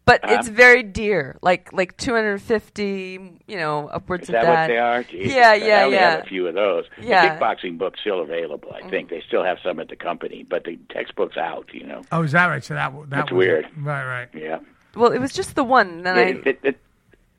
But 0.05 0.25
uh, 0.29 0.33
it's 0.33 0.49
very 0.49 0.83
dear, 0.83 1.39
like 1.43 1.73
like 1.73 1.97
250, 1.97 3.41
you 3.47 3.57
know, 3.57 3.89
upwards 3.89 4.25
Is 4.25 4.29
of 4.31 4.33
that, 4.33 4.43
that. 4.43 4.61
what 4.63 4.67
they 4.67 4.79
are? 4.79 5.03
Jesus. 5.05 5.33
Yeah, 5.33 5.55
yeah, 5.55 5.79
I 5.79 5.83
only 5.85 5.97
yeah. 5.97 6.11
have 6.11 6.25
a 6.25 6.27
few 6.27 6.49
of 6.49 6.55
those. 6.55 6.87
Yeah. 7.01 7.39
The 7.39 7.45
kickboxing 7.45 7.79
book's 7.79 8.01
still 8.01 8.21
available. 8.21 8.73
I 8.75 8.89
think 8.89 9.07
mm. 9.07 9.11
they 9.11 9.23
still 9.27 9.45
have 9.45 9.59
some 9.63 9.79
at 9.79 9.89
the 9.89 9.97
company, 9.97 10.43
but 10.43 10.65
the 10.65 10.77
textbook's 10.91 11.37
out. 11.37 11.69
You 11.73 11.87
know. 11.87 12.03
Oh, 12.11 12.23
is 12.23 12.33
that 12.33 12.47
right? 12.47 12.65
So 12.65 12.75
that 12.75 12.93
that 12.93 13.11
That's 13.11 13.31
was 13.31 13.39
weird. 13.39 13.69
Right, 13.77 14.05
right. 14.05 14.29
Yeah. 14.35 14.59
Well, 14.97 15.13
it 15.13 15.21
was 15.21 15.33
just 15.33 15.55
the 15.55 15.65
one. 15.65 15.89
And 15.89 16.07
then 16.07 16.17
I 16.19 16.21
It- 16.21 16.47
it- 16.47 16.61
it- 16.65 16.81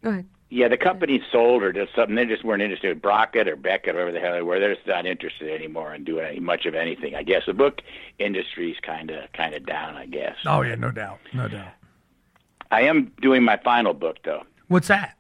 go 0.02 0.10
ahead. 0.12 0.26
yeah, 0.50 0.70
the 0.70 0.78
company 0.78 1.22
sold 1.32 1.64
or 1.64 1.74
just 1.74 1.94
something. 1.94 2.16
They 2.16 2.26
just 2.26 2.46
weren't 2.46 2.62
interested. 2.62 2.92
in 2.92 3.00
Brockett 3.00 3.48
or 3.50 3.58
Beckett, 3.58 3.96
or 3.96 4.06
whatever 4.06 4.12
the 4.14 4.20
hell 4.22 4.34
they 4.34 4.42
were, 4.42 4.60
they're 4.60 4.76
just 4.76 4.88
not 4.88 5.06
interested 5.06 5.50
anymore 5.50 5.94
in 5.94 6.06
doing 6.06 6.26
any, 6.26 6.40
much 6.40 6.66
of 6.66 6.76
anything. 6.76 7.14
I 7.14 7.24
guess 7.24 7.44
the 7.46 7.54
book 7.54 7.82
industry's 8.20 8.78
kind 8.82 9.12
of 9.12 9.32
kind 9.34 9.54
of 9.54 9.66
down. 9.66 9.96
I 9.98 10.06
guess. 10.06 10.38
Oh 10.46 10.62
yeah, 10.62 10.76
no 10.76 10.92
doubt, 10.92 11.20
no 11.34 11.50
doubt. 11.50 11.74
I 12.74 12.82
am 12.82 13.12
doing 13.22 13.44
my 13.44 13.58
final 13.58 13.94
book 13.94 14.18
though. 14.24 14.44
What's 14.68 14.88
that? 14.88 15.16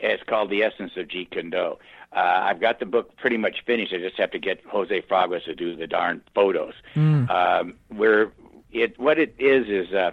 It's 0.00 0.22
called 0.24 0.50
The 0.50 0.64
Essence 0.64 0.92
of 0.96 1.06
Jeet 1.06 1.30
Kune 1.30 1.50
Do. 1.50 1.78
Uh, 2.14 2.18
I've 2.18 2.60
got 2.60 2.80
the 2.80 2.86
book 2.86 3.16
pretty 3.16 3.36
much 3.36 3.62
finished. 3.64 3.92
I 3.94 3.98
just 3.98 4.16
have 4.18 4.32
to 4.32 4.38
get 4.38 4.60
Jose 4.66 5.02
Fraguas 5.02 5.44
to 5.44 5.54
do 5.54 5.76
the 5.76 5.86
darn 5.86 6.20
photos. 6.34 6.74
Um, 6.96 7.74
where 7.88 8.32
it 8.72 8.98
what 8.98 9.18
it 9.18 9.34
is 9.38 9.68
is 9.68 9.94
uh, 9.94 10.10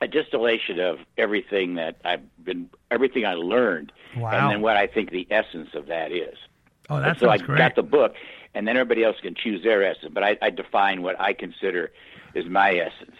a 0.00 0.08
distillation 0.08 0.80
of 0.80 0.98
everything 1.16 1.76
that 1.76 1.96
I've 2.04 2.22
been, 2.44 2.68
everything 2.90 3.24
I 3.24 3.34
learned, 3.34 3.92
Wow. 4.16 4.30
and 4.32 4.50
then 4.50 4.60
what 4.62 4.76
I 4.76 4.86
think 4.88 5.10
the 5.10 5.26
essence 5.30 5.70
of 5.74 5.86
that 5.86 6.10
is. 6.10 6.36
Oh, 6.90 7.00
that's 7.00 7.20
so 7.20 7.30
I 7.30 7.38
great. 7.38 7.58
got 7.58 7.76
the 7.76 7.82
book, 7.84 8.14
and 8.54 8.66
then 8.66 8.76
everybody 8.76 9.04
else 9.04 9.16
can 9.22 9.34
choose 9.36 9.62
their 9.62 9.84
essence. 9.84 10.10
But 10.12 10.24
I, 10.24 10.36
I 10.42 10.50
define 10.50 11.02
what 11.02 11.18
I 11.20 11.32
consider 11.32 11.92
is 12.34 12.44
my 12.46 12.74
essence, 12.74 13.16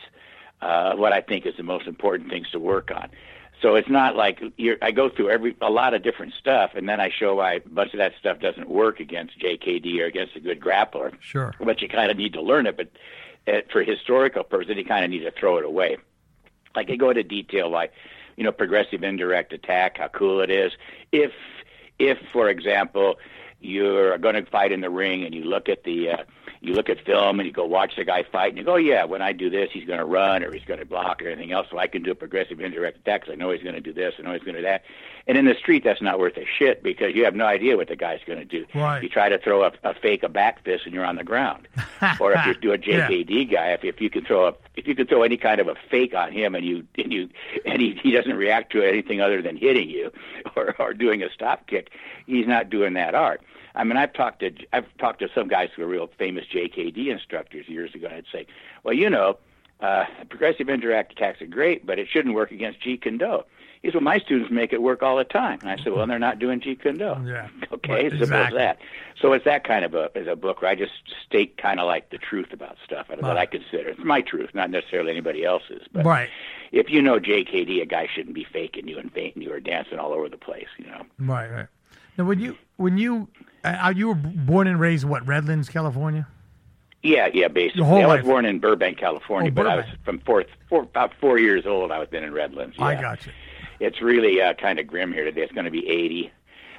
uh, 0.63 0.95
what 0.95 1.13
I 1.13 1.21
think 1.21 1.45
is 1.45 1.57
the 1.57 1.63
most 1.63 1.87
important 1.87 2.31
things 2.31 2.49
to 2.53 2.59
work 2.59 2.91
on. 2.91 3.11
So 3.61 3.75
it's 3.75 3.89
not 3.89 4.17
like 4.17 4.43
you're, 4.57 4.77
I 4.81 4.91
go 4.91 5.09
through 5.09 5.31
every 5.31 5.57
a 5.61 5.71
lot 5.71 5.95
of 5.95 6.03
different 6.03 6.35
stuff, 6.35 6.73
and 6.75 6.89
then 6.89 7.01
I 7.01 7.11
show 7.11 7.37
why 7.37 7.55
a 7.55 7.61
bunch 7.61 7.93
of 7.93 7.99
that 7.99 8.13
stuff 8.19 8.41
doesn't 8.41 8.69
work 8.69 8.99
against 8.99 9.39
JKD 9.39 10.01
or 10.01 10.07
against 10.07 10.35
a 10.35 10.41
good 10.41 10.61
grappler. 10.61 11.13
Sure. 11.21 11.55
But 11.61 11.83
you 11.83 11.89
kind 11.89 12.11
of 12.11 12.17
need 12.17 12.33
to 12.33 12.43
learn 12.43 12.67
it. 12.67 12.77
But 12.77 12.91
uh, 13.47 13.61
for 13.71 13.83
historical 13.83 14.43
purposes, 14.43 14.77
you 14.77 14.85
kind 14.85 15.05
of 15.05 15.11
need 15.11 15.21
to 15.21 15.31
throw 15.31 15.59
it 15.59 15.65
away. 15.65 15.99
Like 16.75 16.91
I 16.91 16.97
go 16.97 17.11
into 17.11 17.23
detail, 17.23 17.69
like 17.69 17.93
you 18.37 18.45
know, 18.45 18.53
progressive 18.53 19.03
indirect 19.03 19.53
attack, 19.53 19.99
how 19.99 20.09
cool 20.09 20.41
it 20.41 20.51
is. 20.51 20.73
If, 21.13 21.33
if 21.99 22.19
for 22.33 22.49
example, 22.49 23.19
you're 23.61 24.19
going 24.19 24.35
to 24.35 24.45
fight 24.51 24.73
in 24.73 24.81
the 24.81 24.91
ring 24.91 25.25
and 25.25 25.35
you 25.35 25.45
look 25.45 25.69
at 25.69 25.85
the 25.85 26.11
uh, 26.11 26.17
you 26.63 26.75
look 26.75 26.89
at 26.89 27.05
film 27.05 27.41
and 27.41 27.47
you 27.47 27.53
go 27.53 27.67
watch 27.67 27.97
the 27.97 28.05
guy 28.05 28.23
fight 28.23 28.51
and 28.51 28.59
you 28.59 28.65
go, 28.65 28.75
oh, 28.75 28.77
yeah, 28.77 29.05
when 29.05 29.21
I 29.21 29.33
do 29.33 29.51
this, 29.51 29.71
he's 29.73 29.85
going 29.85 29.99
to 29.99 30.05
run 30.05 30.45
or 30.45 30.53
he's 30.53 30.65
going 30.65 30.79
to 30.79 30.87
block 30.87 31.21
or 31.21 31.27
anything 31.27 31.51
else. 31.51 31.67
So 31.71 31.77
I 31.77 31.89
can 31.89 32.05
do 32.05 32.13
a 32.13 32.15
progressive 32.15 32.61
indirect 32.61 32.99
attack 32.99 33.23
because 33.23 33.33
I 33.33 33.37
know 33.37 33.51
he's 33.51 33.65
going 33.65 33.75
to 33.75 33.81
do 33.81 33.93
this, 33.93 34.15
I 34.19 34.23
know 34.23 34.33
he's 34.33 34.43
going 34.43 34.55
to 34.55 34.61
do 34.61 34.67
that. 34.67 34.85
And 35.27 35.37
in 35.37 35.45
the 35.45 35.55
street, 35.55 35.83
that's 35.83 36.01
not 36.01 36.21
worth 36.21 36.37
a 36.37 36.47
shit 36.47 36.83
because 36.83 37.15
you 37.15 37.25
have 37.25 37.35
no 37.35 37.47
idea 37.47 37.77
what 37.77 37.89
the 37.89 37.97
guy's 37.97 38.21
going 38.27 38.39
to 38.39 38.45
do. 38.45 38.65
Right. 38.75 39.03
You 39.03 39.09
try 39.09 39.29
to 39.29 39.39
throw 39.39 39.65
a, 39.65 39.73
a 39.83 39.95
fake 39.95 40.23
a 40.23 40.29
back 40.29 40.63
fist 40.65 40.85
and 40.85 40.95
you're 40.95 41.05
on 41.05 41.17
the 41.17 41.25
ground. 41.25 41.67
or 42.21 42.33
if 42.33 42.47
you 42.47 42.55
do 42.55 42.73
a 42.73 42.79
JKD 42.79 43.29
yeah. 43.29 43.45
guy, 43.45 43.69
if, 43.73 43.85
if 43.85 44.01
you 44.01 44.11
can 44.11 44.25
throw 44.25 44.47
a 44.47 44.55
if 44.75 44.87
you 44.87 44.95
can 44.95 45.07
throw 45.07 45.23
any 45.23 45.37
kind 45.37 45.61
of 45.61 45.69
a 45.69 45.75
fake 45.91 46.15
on 46.15 46.33
him 46.33 46.55
and 46.55 46.65
you 46.65 46.87
and 46.97 47.13
you 47.13 47.29
and 47.65 47.81
he, 47.81 47.99
he 48.03 48.11
doesn't 48.13 48.37
react 48.37 48.73
to 48.73 48.83
anything 48.83 49.21
other 49.21 49.43
than 49.43 49.57
hitting 49.57 49.89
you 49.89 50.13
or 50.57 50.75
or 50.79 50.95
doing 50.95 51.23
a 51.23 51.31
stop 51.31 51.67
kick, 51.67 51.91
he's 52.27 52.47
not 52.47 52.71
doing 52.71 52.95
that 52.95 53.15
art. 53.15 53.43
I 53.75 53.85
mean, 53.85 53.97
I've 53.97 54.13
talked 54.13 54.41
to 54.41 54.53
I've 54.73 54.87
talked 54.99 55.21
to 55.21 55.29
some 55.35 55.49
guys 55.49 55.71
who 55.75 55.83
are 55.83 55.87
real 55.87 56.09
famous 56.19 56.45
JKD 56.53 57.09
instructors 57.09 57.69
years 57.69 57.95
ago. 57.95 58.07
And 58.07 58.17
I'd 58.17 58.27
say, 58.33 58.47
well, 58.85 58.95
you 58.95 59.09
know, 59.09 59.39
uh, 59.81 60.05
progressive 60.29 60.69
indirect 60.69 61.13
attacks 61.13 61.43
are 61.43 61.47
great, 61.47 61.85
but 61.85 61.99
it 61.99 62.09
shouldn't 62.09 62.35
work 62.35 62.53
against 62.53 62.81
Jeet 62.81 63.03
Kune 63.03 63.19
Do. 63.19 63.43
He 63.83 63.89
said, 63.89 63.95
well, 63.95 64.03
my 64.03 64.19
students 64.19 64.49
make 64.53 64.73
it 64.73 64.81
work 64.81 65.03
all 65.03 65.17
the 65.17 65.25
time. 65.25 65.59
And 65.61 65.69
I 65.69 65.77
said, 65.77 65.93
well, 65.93 66.07
they're 66.07 66.21
not 66.21 66.39
doing 66.39 66.61
Jeet 66.61 66.81
Kune 66.83 66.99
Do. 66.99 67.17
Yeah. 67.27 67.49
Okay, 67.73 68.03
well, 68.03 68.11
simple 68.11 68.23
exactly. 68.23 68.59
as 68.59 68.63
that. 68.63 68.79
So 69.21 69.33
it's 69.33 69.45
that 69.45 69.65
kind 69.65 69.85
of 69.85 69.95
a, 69.95 70.09
as 70.15 70.29
a 70.29 70.37
book 70.37 70.63
where 70.63 70.71
I 70.71 70.77
just 70.77 70.93
state 71.27 71.57
kind 71.57 71.81
of 71.81 71.87
like 71.87 72.11
the 72.11 72.19
truth 72.19 72.53
about 72.53 72.77
stuff 72.85 73.09
that 73.09 73.21
right. 73.21 73.37
I 73.37 73.47
consider. 73.47 73.89
It's 73.89 73.99
my 74.05 74.21
truth, 74.21 74.51
not 74.55 74.71
necessarily 74.71 75.11
anybody 75.11 75.45
else's. 75.45 75.83
But 75.91 76.05
right. 76.05 76.29
if 76.71 76.91
you 76.91 77.03
know 77.03 77.19
JKD, 77.19 77.83
a 77.83 77.87
guy 77.87 78.09
shouldn't 78.15 78.37
be 78.37 78.45
faking 78.45 78.87
you 78.87 78.99
and 78.99 79.13
fainting 79.13 79.43
you 79.43 79.53
or 79.53 79.59
dancing 79.59 79.99
all 79.99 80.13
over 80.13 80.29
the 80.29 80.37
place, 80.37 80.69
you 80.79 80.87
know. 80.87 81.03
Right, 81.19 81.51
right. 81.51 81.67
Now, 82.17 82.25
when 82.25 82.39
you 82.39 82.57
when 82.77 82.99
you 82.99 83.27
uh, 83.65 83.93
you 83.95 84.09
were 84.09 84.15
born 84.15 84.67
and 84.67 84.79
raised 84.81 85.05
what 85.05 85.27
Redlands, 85.27 85.69
California? 85.69 86.27
Yeah, 87.03 87.29
yeah, 87.33 87.49
basically. 87.49 87.83
I 87.85 88.07
was 88.07 88.23
born 88.25 88.45
in 88.45 88.61
Burbank, 88.61 88.97
California, 88.99 89.51
oh, 89.51 89.55
but 89.55 89.63
Burbank. 89.65 89.87
I 89.87 89.91
was 89.91 89.99
from 90.05 90.21
four, 90.21 90.45
four, 90.69 90.83
about 90.83 91.13
four 91.21 91.39
years 91.39 91.67
old. 91.67 91.91
I 91.91 91.99
was 91.99 92.09
been 92.09 92.23
in 92.23 92.33
Redlands. 92.33 92.77
Yeah. 92.79 92.85
I 92.85 92.95
got 93.01 93.27
you. 93.27 93.33
It's 93.81 94.01
really 94.01 94.41
uh, 94.41 94.55
kind 94.55 94.79
of 94.79 94.87
grim 94.87 95.13
here 95.13 95.25
today. 95.25 95.43
It's 95.43 95.53
going 95.53 95.65
to 95.65 95.71
be 95.73 95.89
80, 95.89 96.31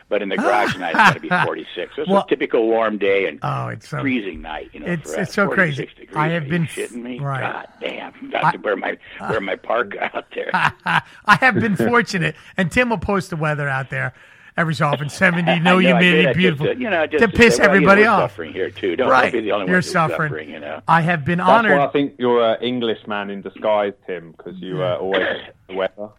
but 0.07 0.21
in 0.21 0.29
the 0.29 0.37
garage 0.37 0.71
tonight 0.73 0.91
it's 0.91 0.97
going 0.99 1.13
to 1.15 1.19
be 1.19 1.27
46. 1.29 1.95
So 1.97 2.01
it's 2.03 2.09
Well- 2.09 2.23
a 2.23 2.27
typical 2.29 2.65
warm 2.67 2.97
day 2.97 3.27
and 3.27 3.39
Oh, 3.43 3.67
it's 3.67 3.89
so 3.89 3.99
freezing 3.99 4.41
night. 4.41 4.69
You 4.71 4.79
know, 4.79 4.85
It's- 4.87 5.11
it's 5.13 5.33
so 5.33 5.49
crazy. 5.49 5.87
Degrees. 5.87 6.09
I 6.15 6.29
have 6.29 6.43
Are 6.45 6.49
been 6.49 6.61
you 6.61 6.67
shitting 6.69 7.03
me. 7.03 7.19
right. 7.19 7.41
God 7.41 7.67
damn! 7.81 8.29
Got 8.31 8.51
to 8.53 8.59
wear 8.59 8.77
my 8.77 8.97
wear 9.19 9.41
my 9.41 9.57
parka 9.57 10.15
out 10.15 10.25
there. 10.33 10.51
I 10.85 11.01
have 11.41 11.55
been 11.55 11.75
fortunate, 11.75 12.35
and 12.55 12.71
Tim 12.71 12.89
will 12.91 12.97
post 12.97 13.29
the 13.29 13.35
weather 13.35 13.67
out 13.67 13.89
there 13.89 14.13
every 14.57 14.75
so 14.75 14.85
often. 14.87 15.09
Seventy, 15.09 15.59
no 15.59 15.79
know, 15.79 15.79
I 15.79 15.81
did 15.81 15.87
humidity, 15.87 16.23
that 16.23 16.27
just 16.29 16.37
beautiful. 16.37 16.65
to, 16.67 16.77
you 16.77 16.89
know, 16.89 17.07
just 17.07 17.21
to 17.23 17.27
piss 17.29 17.55
say, 17.55 17.61
well, 17.63 17.69
everybody 17.69 18.01
you 18.01 18.07
know, 18.07 18.13
off. 18.13 18.31
Suffering 18.31 18.53
here 18.53 18.69
too. 18.69 18.95
Don't, 18.95 19.09
Right. 19.09 19.23
don't 19.23 19.31
be 19.31 19.41
the 19.41 19.51
only 19.51 19.67
You're 19.67 19.75
one 19.77 19.81
suffering. 19.83 20.29
suffering. 20.29 20.49
You 20.49 20.59
know. 20.59 20.81
I 20.87 21.01
have 21.01 21.25
been 21.25 21.39
That's 21.39 21.49
honored. 21.49 21.77
why 21.77 21.85
I 21.85 21.89
think 21.91 22.15
you're 22.17 22.43
an 22.55 22.61
Englishman 22.63 23.29
in 23.29 23.41
disguise, 23.41 23.93
Tim, 24.07 24.31
because 24.31 24.55
you 24.59 24.83
uh, 24.83 24.97
always 25.01 25.21
the 25.67 25.73
weather. 25.75 26.09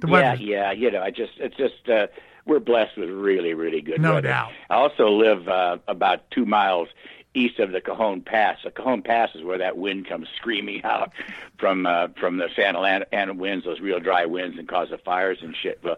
the 0.00 0.08
Yeah, 0.08 0.34
yeah, 0.34 0.72
you 0.72 0.90
know, 0.90 1.02
I 1.02 1.10
just 1.10 1.32
it's 1.38 1.56
just 1.56 1.88
uh, 1.88 2.06
we're 2.46 2.60
blessed 2.60 2.96
with 2.96 3.10
really, 3.10 3.54
really 3.54 3.80
good 3.80 4.00
No 4.00 4.14
weather. 4.14 4.28
doubt. 4.28 4.52
I 4.70 4.74
also 4.76 5.10
live 5.10 5.48
uh, 5.48 5.78
about 5.88 6.30
two 6.30 6.46
miles 6.46 6.88
east 7.36 7.58
of 7.58 7.72
the 7.72 7.80
Cajon 7.80 8.22
Pass. 8.22 8.58
The 8.64 8.70
Cajon 8.70 9.02
Pass 9.02 9.34
is 9.34 9.42
where 9.44 9.58
that 9.58 9.76
wind 9.76 10.06
comes 10.08 10.28
screaming 10.36 10.82
out 10.84 11.12
from 11.58 11.86
uh, 11.86 12.08
from 12.18 12.38
the 12.38 12.48
Santa 12.56 12.80
Ana 13.12 13.34
winds, 13.34 13.64
those 13.64 13.80
real 13.80 14.00
dry 14.00 14.24
winds, 14.26 14.58
and 14.58 14.66
cause 14.68 14.88
the 14.90 14.98
fires 14.98 15.38
and 15.42 15.54
shit. 15.54 15.80
Well, 15.84 15.96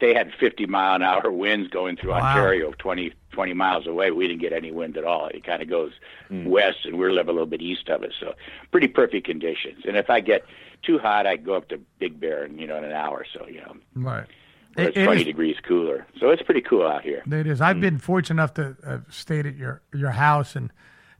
they 0.00 0.14
had 0.14 0.32
50 0.38 0.66
mile 0.66 0.94
an 0.96 1.02
hour 1.02 1.30
winds 1.30 1.68
going 1.68 1.96
through 1.96 2.10
Wow. 2.10 2.22
Ontario, 2.28 2.72
20 2.78 3.12
20 3.32 3.52
miles 3.52 3.86
away. 3.86 4.10
We 4.10 4.26
didn't 4.28 4.40
get 4.40 4.52
any 4.54 4.72
wind 4.72 4.96
at 4.96 5.04
all. 5.04 5.26
It 5.28 5.44
kind 5.44 5.60
of 5.62 5.68
goes 5.68 5.92
west, 6.30 6.84
and 6.84 6.98
we 6.98 7.10
live 7.10 7.28
a 7.28 7.32
little 7.32 7.46
bit 7.46 7.60
east 7.60 7.88
of 7.90 8.02
it, 8.02 8.14
so 8.18 8.34
pretty 8.70 8.88
perfect 8.88 9.26
conditions. 9.26 9.84
And 9.86 9.96
if 9.96 10.08
I 10.08 10.20
get 10.20 10.44
too 10.82 10.98
hot, 10.98 11.26
I 11.26 11.36
go 11.36 11.54
up 11.54 11.68
to 11.68 11.78
Big 11.98 12.18
Bear, 12.20 12.44
and 12.44 12.58
you 12.60 12.66
know, 12.66 12.78
in 12.78 12.84
an 12.84 12.92
hour 12.92 13.18
or 13.18 13.26
so. 13.32 13.46
You 13.46 13.60
know 13.60 13.76
Right. 13.94 14.24
It- 14.76 14.88
it's 14.88 14.96
it 14.98 15.04
20 15.04 15.20
is- 15.20 15.26
degrees 15.26 15.56
cooler. 15.66 16.06
So 16.20 16.30
it's 16.30 16.42
pretty 16.42 16.60
cool 16.62 16.86
out 16.86 17.02
here. 17.02 17.22
It 17.30 17.46
is. 17.46 17.60
I've 17.60 17.80
been 17.80 17.98
fortunate 17.98 18.34
enough 18.40 18.54
to 18.54 18.76
uh, 18.86 18.98
stay 19.08 19.40
at 19.40 19.56
your 19.56 19.82
your 19.94 20.10
house 20.10 20.56
and 20.56 20.70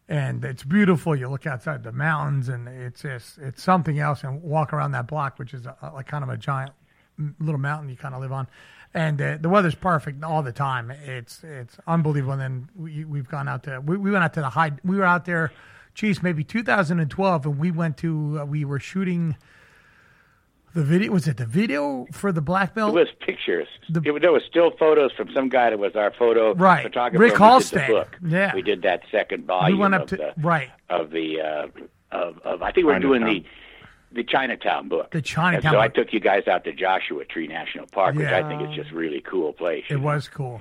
and 0.08 0.44
it's 0.44 0.62
beautiful. 0.62 1.16
You 1.16 1.28
look 1.28 1.46
outside 1.46 1.82
the 1.82 1.92
mountains 1.92 2.48
and 2.48 2.68
it's 2.68 3.02
just 3.02 3.38
it's 3.38 3.62
something 3.62 3.98
else. 3.98 4.22
And 4.24 4.42
walk 4.42 4.72
around 4.72 4.92
that 4.92 5.06
block, 5.08 5.38
which 5.38 5.52
is 5.54 5.66
a, 5.66 5.76
like 5.94 6.06
kind 6.06 6.22
of 6.22 6.30
a 6.30 6.36
giant 6.36 6.72
little 7.40 7.58
mountain 7.60 7.88
you 7.88 7.96
kind 7.96 8.14
of 8.14 8.20
live 8.20 8.32
on. 8.32 8.46
And 8.94 9.20
uh, 9.20 9.36
the 9.40 9.48
weather's 9.48 9.74
perfect 9.74 10.22
all 10.22 10.42
the 10.42 10.52
time. 10.52 10.90
It's 10.90 11.42
it's 11.44 11.76
unbelievable. 11.86 12.34
And 12.34 12.40
then 12.40 12.68
we 12.76 13.04
we've 13.04 13.28
gone 13.28 13.48
out 13.48 13.64
to 13.64 13.80
we, 13.80 13.96
we 13.96 14.10
went 14.10 14.22
out 14.24 14.32
to 14.34 14.40
the 14.40 14.50
high. 14.50 14.72
We 14.84 14.96
were 14.96 15.04
out 15.04 15.24
there, 15.24 15.50
geez, 15.94 16.22
maybe 16.22 16.44
2012, 16.44 17.46
and 17.46 17.58
we 17.58 17.70
went 17.70 17.96
to 17.98 18.38
uh, 18.40 18.44
we 18.44 18.64
were 18.64 18.78
shooting. 18.80 19.36
The 20.76 20.82
video 20.84 21.10
was 21.10 21.26
it 21.26 21.38
the 21.38 21.46
video 21.46 22.06
for 22.12 22.32
the 22.32 22.42
black 22.42 22.74
belt? 22.74 22.90
It 22.94 22.98
was 22.98 23.08
pictures. 23.20 23.66
The- 23.88 24.02
it, 24.04 24.10
was- 24.10 24.20
there 24.20 24.30
was 24.30 24.42
still 24.46 24.72
photos 24.78 25.10
from 25.12 25.30
some 25.32 25.48
guy 25.48 25.70
that 25.70 25.78
was 25.78 25.96
our 25.96 26.12
photo 26.12 26.52
Right. 26.54 26.82
photographer. 26.82 27.18
Rick 27.22 27.38
when 27.40 27.48
we 27.54 27.58
did 27.60 27.64
Hallstead. 27.64 27.86
the 27.86 27.92
book. 27.94 28.18
Yeah. 28.22 28.54
we 28.54 28.60
did 28.60 28.82
that 28.82 29.00
second 29.10 29.46
volume. 29.46 29.74
we 29.78 29.80
went 29.80 29.94
up 29.94 30.02
of 30.02 30.08
to 30.10 30.16
the, 30.18 30.34
right. 30.36 30.68
of 30.90 31.10
the 31.10 31.40
uh, 31.40 31.66
of, 32.12 32.38
of 32.44 32.60
I 32.62 32.72
think 32.72 32.86
we're 32.86 32.98
doing 32.98 33.24
the 33.24 33.42
the 34.12 34.22
Chinatown 34.22 34.88
book. 34.88 35.12
The 35.12 35.18
And 35.18 35.26
Chinatown 35.26 35.72
so 35.72 35.80
I 35.80 35.88
took 35.88 36.12
you 36.12 36.20
guys 36.20 36.46
out 36.46 36.64
to 36.64 36.72
Joshua 36.74 37.24
Tree 37.24 37.48
National 37.48 37.86
Park, 37.86 38.14
which 38.14 38.26
I 38.28 38.46
think 38.46 38.68
is 38.68 38.76
just 38.76 38.90
really 38.92 39.22
cool 39.22 39.54
place. 39.54 39.84
It 39.88 40.00
was 40.00 40.28
cool. 40.28 40.60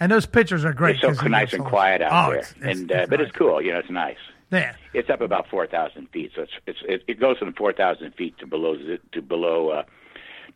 And 0.00 0.10
those 0.10 0.24
pictures 0.24 0.64
are 0.64 0.72
great. 0.72 0.96
It's 0.96 1.02
so 1.02 1.08
'cause 1.08 1.22
you 1.22 1.28
nice 1.28 1.52
and 1.52 1.64
quiet 1.66 2.00
out 2.00 2.28
oh, 2.28 2.30
there, 2.30 2.38
It's, 2.40 2.52
it's, 2.62 2.80
and 2.80 2.90
uh, 2.90 2.94
it's 2.96 3.10
but 3.10 3.18
nice. 3.20 3.28
it's 3.28 3.36
cool. 3.36 3.60
You 3.62 3.72
know, 3.72 3.78
it's 3.78 3.90
nice. 3.90 4.16
Yeah. 4.52 4.74
It's 4.92 5.10
up 5.10 5.20
about 5.20 5.48
four 5.48 5.66
thousand 5.66 6.10
feet, 6.10 6.32
so 6.34 6.42
it's 6.42 6.52
it's 6.66 6.78
it, 6.86 7.04
it 7.08 7.20
goes 7.20 7.38
from 7.38 7.52
four 7.54 7.72
thousand 7.72 8.14
feet 8.14 8.38
to 8.38 8.46
below 8.46 8.76
to 9.12 9.22
below 9.22 9.70
uh, 9.70 9.84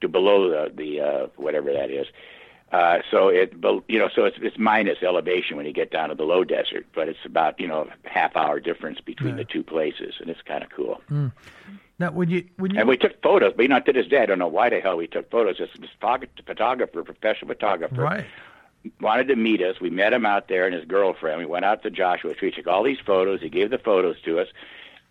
to 0.01 0.09
below 0.09 0.51
the, 0.51 0.73
the 0.75 1.01
uh, 1.01 1.27
whatever 1.37 1.73
that 1.73 1.91
is. 1.91 2.07
Uh, 2.73 2.99
so 3.11 3.29
it 3.29 3.55
you 3.89 3.99
know 3.99 4.09
so 4.15 4.25
it's 4.25 4.37
it's 4.43 4.59
minus 4.59 4.99
elevation 5.03 5.57
when 5.57 5.65
you 5.67 5.73
get 5.73 5.91
down 5.91 6.09
to 6.11 6.15
the 6.15 6.25
low 6.25 6.45
desert, 6.45 6.85
but 6.95 7.09
it's 7.09 7.25
about 7.25 7.59
you 7.61 7.67
know 7.67 7.89
a 8.05 8.09
half 8.09 8.37
hour 8.37 8.61
difference 8.61 9.01
between 9.01 9.37
the 9.37 9.45
two 9.45 9.63
places, 9.63 10.15
and 10.21 10.29
it's 10.29 10.43
kind 10.43 10.63
of 10.65 10.71
cool. 10.71 11.01
Now, 11.99 12.11
when 12.11 12.29
you 12.29 12.45
when 12.57 12.75
you 12.75 12.81
And 12.81 12.89
we 12.89 12.97
took 12.99 13.23
photos, 13.23 13.55
but 13.57 13.63
you 13.63 13.69
know 13.69 13.81
to 13.81 13.93
this 13.93 14.07
day 14.09 14.21
I 14.23 14.27
don't 14.27 14.39
know 14.39 14.49
why 14.49 14.69
the 14.69 14.81
hell 14.81 14.97
we 14.97 15.07
took 15.07 15.31
photos. 15.31 15.59
This 15.59 15.71
this 15.79 15.91
photog- 16.03 16.29
photographer, 16.45 17.03
professional 17.03 17.49
photographer, 17.49 18.03
right, 18.03 18.27
wanted 19.01 19.29
to 19.29 19.37
meet 19.37 19.61
us. 19.63 19.81
We 19.81 19.91
met 19.91 20.13
him 20.13 20.27
out 20.27 20.49
there 20.49 20.67
and 20.67 20.75
his 20.75 20.85
girlfriend. 20.85 21.39
We 21.39 21.47
went 21.47 21.65
out 21.65 21.83
to 21.83 21.91
Joshua 21.91 22.35
Tree, 22.35 22.51
took 22.51 22.67
all 22.67 22.83
these 22.83 22.99
photos. 23.05 23.41
He 23.41 23.49
gave 23.49 23.71
the 23.71 23.79
photos 23.79 24.21
to 24.23 24.39
us. 24.41 24.49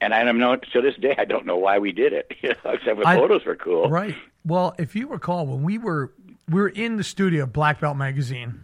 And 0.02 0.14
I 0.14 0.24
don't 0.24 0.38
know 0.40 0.56
to 0.58 0.82
this 0.82 0.96
day 0.96 1.16
I 1.18 1.26
don't 1.26 1.46
know 1.46 1.58
why 1.58 1.80
we 1.80 1.92
did 1.92 2.14
it. 2.14 2.32
You 2.44 2.50
know, 2.64 2.72
except 2.72 3.00
the 3.00 3.08
I- 3.08 3.16
photos 3.18 3.46
were 3.46 3.56
cool. 3.56 3.90
right. 3.90 4.16
Well, 4.46 4.76
if 4.78 4.96
you 4.96 5.08
recall, 5.08 5.48
when 5.48 5.64
we 5.64 5.78
were 5.78 6.12
we 6.50 6.62
were 6.62 6.70
in 6.70 6.98
the 6.98 7.04
studio 7.04 7.44
of 7.44 7.54
Black 7.54 7.80
Belt 7.80 7.98
magazine, 7.98 8.60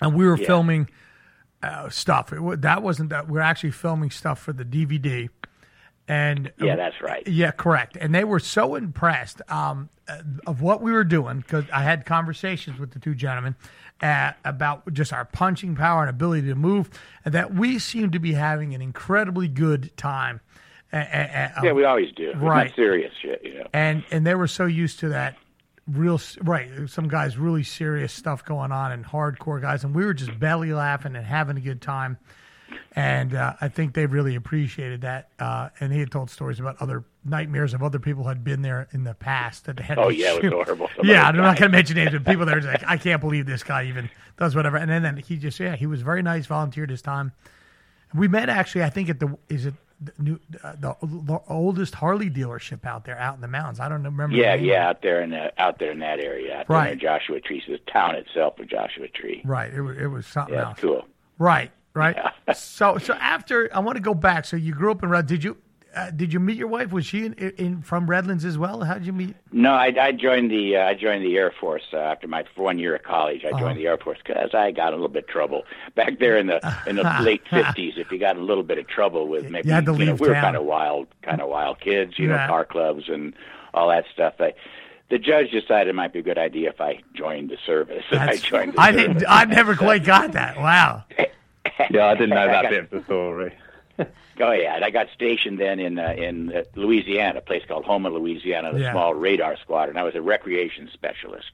and 0.00 0.14
we 0.14 0.24
were 0.26 0.36
Yeah. 0.38 0.46
filming 0.46 0.88
uh, 1.62 1.88
stuff. 1.88 2.32
It, 2.32 2.60
that 2.62 2.82
wasn't 2.82 3.10
that. 3.10 3.28
We 3.28 3.38
are 3.38 3.42
actually 3.42 3.70
filming 3.72 4.10
stuff 4.10 4.38
for 4.40 4.52
the 4.52 4.64
DVD. 4.64 5.28
And 6.08 6.52
Yeah, 6.60 6.76
that's 6.76 7.00
right. 7.00 7.26
Yeah, 7.26 7.52
correct. 7.52 7.96
And 7.96 8.14
they 8.14 8.24
were 8.24 8.40
so 8.40 8.74
impressed 8.74 9.40
um, 9.48 9.88
of 10.46 10.60
what 10.60 10.82
we 10.82 10.92
were 10.92 11.04
doing 11.04 11.38
because 11.38 11.64
I 11.72 11.82
had 11.82 12.04
conversations 12.04 12.78
with 12.78 12.90
the 12.90 12.98
two 12.98 13.14
gentlemen 13.14 13.54
uh, 14.02 14.32
about 14.44 14.92
just 14.92 15.12
our 15.12 15.24
punching 15.24 15.76
power 15.76 16.00
and 16.00 16.10
ability 16.10 16.48
to 16.48 16.56
move, 16.56 16.90
and 17.24 17.32
that 17.34 17.54
we 17.54 17.78
seemed 17.78 18.12
to 18.12 18.18
be 18.18 18.32
having 18.32 18.74
an 18.74 18.82
incredibly 18.82 19.46
good 19.46 19.96
time. 19.96 20.40
Uh, 20.92 20.96
uh, 20.96 21.48
Yeah, 21.62 21.72
we 21.72 21.84
always 21.84 22.10
do. 22.12 22.30
It's 22.30 22.38
Right. 22.38 22.66
not 22.66 22.76
serious 22.76 23.14
shit, 23.22 23.40
you 23.44 23.54
know. 23.60 23.66
and 23.72 24.02
and 24.10 24.26
they 24.26 24.34
were 24.34 24.48
so 24.48 24.66
used 24.66 24.98
to 25.00 25.08
that 25.10 25.36
real 25.88 26.20
right 26.42 26.68
some 26.88 27.08
guys 27.08 27.36
really 27.36 27.64
serious 27.64 28.12
stuff 28.12 28.44
going 28.44 28.70
on 28.70 28.92
and 28.92 29.04
hardcore 29.04 29.60
guys 29.60 29.82
and 29.82 29.92
we 29.92 30.04
were 30.04 30.14
just 30.14 30.38
belly 30.38 30.72
laughing 30.72 31.16
and 31.16 31.26
having 31.26 31.56
a 31.56 31.60
good 31.60 31.82
time 31.82 32.16
and 32.94 33.34
uh, 33.34 33.54
I 33.60 33.68
think 33.68 33.94
they 33.94 34.06
really 34.06 34.34
appreciated 34.34 35.00
that 35.02 35.30
uh, 35.38 35.70
and 35.80 35.92
he 35.92 36.00
had 36.00 36.10
told 36.10 36.30
stories 36.30 36.60
about 36.60 36.76
other 36.80 37.04
nightmares 37.24 37.72
of 37.74 37.82
other 37.82 37.98
people 37.98 38.24
had 38.24 38.44
been 38.44 38.62
there 38.62 38.88
in 38.92 39.04
the 39.04 39.14
past 39.14 39.64
that 39.66 39.78
had 39.80 39.98
Oh 39.98 40.08
yeah, 40.08 40.34
it 40.34 40.42
was 40.42 40.52
horrible. 40.52 40.88
Some 40.96 41.06
yeah 41.06 41.28
of 41.28 41.34
I'm 41.34 41.40
not 41.42 41.58
going 41.58 41.70
to 41.70 41.76
mention 41.76 41.96
names 41.96 42.12
but 42.12 42.24
people 42.24 42.44
there 42.46 42.56
was 42.56 42.66
like 42.66 42.84
I 42.86 42.96
can't 42.96 43.20
believe 43.20 43.46
this 43.46 43.62
guy 43.62 43.84
even 43.84 44.10
does 44.36 44.54
whatever 44.56 44.76
and 44.76 44.90
then, 44.90 45.02
then 45.02 45.16
he 45.16 45.36
just 45.36 45.58
yeah 45.60 45.76
he 45.76 45.86
was 45.86 46.02
very 46.02 46.22
nice 46.22 46.46
volunteered 46.46 46.90
his 46.90 47.02
time 47.02 47.32
we 48.14 48.28
met 48.28 48.48
actually 48.48 48.84
I 48.84 48.90
think 48.90 49.08
at 49.08 49.20
the 49.20 49.36
is 49.48 49.66
it 49.66 49.74
the, 50.04 50.12
new, 50.20 50.40
uh, 50.64 50.72
the, 50.80 50.96
the 51.00 51.40
oldest 51.48 51.94
Harley 51.94 52.28
dealership 52.28 52.84
out 52.84 53.04
there, 53.04 53.16
out 53.16 53.36
in 53.36 53.40
the 53.40 53.46
mountains. 53.46 53.78
I 53.78 53.88
don't 53.88 54.02
remember. 54.02 54.34
Yeah, 54.34 54.54
yeah, 54.56 54.88
out 54.88 55.00
there 55.00 55.22
in 55.22 55.30
the, 55.30 55.52
out 55.62 55.78
there 55.78 55.92
in 55.92 56.00
that 56.00 56.18
area, 56.18 56.64
Right. 56.66 56.98
Joshua 56.98 57.40
Tree, 57.40 57.62
so 57.64 57.70
the 57.70 57.78
town 57.78 58.16
itself 58.16 58.58
of 58.58 58.66
Joshua 58.68 59.06
Tree. 59.06 59.42
Right. 59.44 59.72
It 59.72 59.80
was, 59.80 59.96
it 59.96 60.06
was 60.08 60.26
something 60.26 60.56
Yeah, 60.56 60.70
else. 60.70 60.80
cool. 60.80 61.06
Right. 61.38 61.70
Right? 61.94 62.16
so 62.54 62.98
so 62.98 63.14
after 63.14 63.68
I 63.74 63.80
want 63.80 63.96
to 63.96 64.02
go 64.02 64.14
back. 64.14 64.44
So 64.44 64.56
you 64.56 64.74
grew 64.74 64.90
up 64.90 65.02
in 65.02 65.08
Red. 65.08 65.26
Did 65.26 65.44
you 65.44 65.56
uh, 65.94 66.10
did 66.10 66.32
you 66.32 66.40
meet 66.40 66.56
your 66.56 66.68
wife? 66.68 66.90
Was 66.90 67.04
she 67.04 67.26
in, 67.26 67.34
in 67.34 67.82
from 67.82 68.08
Redlands 68.08 68.44
as 68.44 68.56
well? 68.56 68.80
How 68.80 68.94
did 68.94 69.04
you 69.04 69.12
meet? 69.12 69.36
No, 69.50 69.72
I, 69.72 69.92
I 70.00 70.12
joined 70.12 70.50
the 70.50 70.76
uh, 70.76 70.86
I 70.86 70.94
joined 70.94 71.24
the 71.24 71.36
Air 71.36 71.52
Force 71.60 71.82
uh, 71.92 71.98
after 71.98 72.26
my 72.26 72.44
one 72.56 72.78
year 72.78 72.94
of 72.96 73.02
college. 73.02 73.44
I 73.44 73.50
joined 73.50 73.64
uh-huh. 73.64 73.74
the 73.74 73.86
Air 73.86 73.98
Force 73.98 74.18
because 74.24 74.54
I 74.54 74.70
got 74.70 74.92
a 74.92 74.96
little 74.96 75.08
bit 75.08 75.24
of 75.24 75.28
trouble 75.28 75.64
back 75.94 76.18
there 76.18 76.38
in 76.38 76.46
the 76.46 76.60
in 76.86 76.96
the 76.96 77.02
late 77.20 77.42
fifties. 77.48 77.94
If 77.96 78.10
you 78.10 78.18
got 78.18 78.36
a 78.36 78.40
little 78.40 78.64
bit 78.64 78.78
of 78.78 78.88
trouble 78.88 79.28
with 79.28 79.50
maybe 79.50 79.68
you, 79.68 79.74
you 79.74 79.82
know, 79.82 79.92
we 79.92 80.28
were 80.28 80.34
kind 80.34 80.56
of 80.56 80.64
wild, 80.64 81.08
kind 81.22 81.40
of 81.40 81.48
wild 81.48 81.80
kids, 81.80 82.18
you 82.18 82.28
Yeah. 82.28 82.38
know, 82.38 82.46
car 82.46 82.64
clubs 82.64 83.04
and 83.08 83.34
all 83.74 83.88
that 83.88 84.04
stuff. 84.12 84.34
I, 84.40 84.54
the 85.10 85.18
judge 85.18 85.50
decided 85.50 85.88
it 85.88 85.94
might 85.94 86.14
be 86.14 86.20
a 86.20 86.22
good 86.22 86.38
idea 86.38 86.70
if 86.70 86.80
I 86.80 87.02
joined 87.14 87.50
the 87.50 87.58
service. 87.66 88.04
I 88.12 88.36
joined. 88.36 88.72
The 88.74 88.80
I 88.80 88.92
service. 88.92 89.06
didn't. 89.06 89.24
I 89.28 89.44
never 89.44 89.76
quite 89.76 90.04
got 90.04 90.32
that. 90.32 90.56
Wow. 90.56 91.04
Yeah, 91.90 92.06
I 92.06 92.14
didn't 92.14 92.30
know 92.30 92.36
I 92.42 92.46
that 92.46 92.62
got- 92.62 92.70
bit 92.70 92.84
of 92.84 92.90
the 92.90 93.04
story. 93.04 93.54
Oh 94.40 94.50
yeah, 94.52 94.74
and 94.76 94.84
I 94.84 94.88
got 94.90 95.08
stationed 95.14 95.60
then 95.60 95.78
in 95.78 95.98
uh, 95.98 96.14
in 96.16 96.50
uh, 96.52 96.62
Louisiana, 96.74 97.38
a 97.38 97.42
place 97.42 97.62
called 97.68 97.84
Houma, 97.84 98.08
Louisiana, 98.08 98.70
a 98.72 98.78
Yeah. 98.80 98.90
small 98.92 99.12
radar 99.14 99.58
squadron. 99.58 99.98
I 99.98 100.02
was 100.04 100.14
a 100.14 100.22
recreation 100.22 100.88
specialist, 100.92 101.50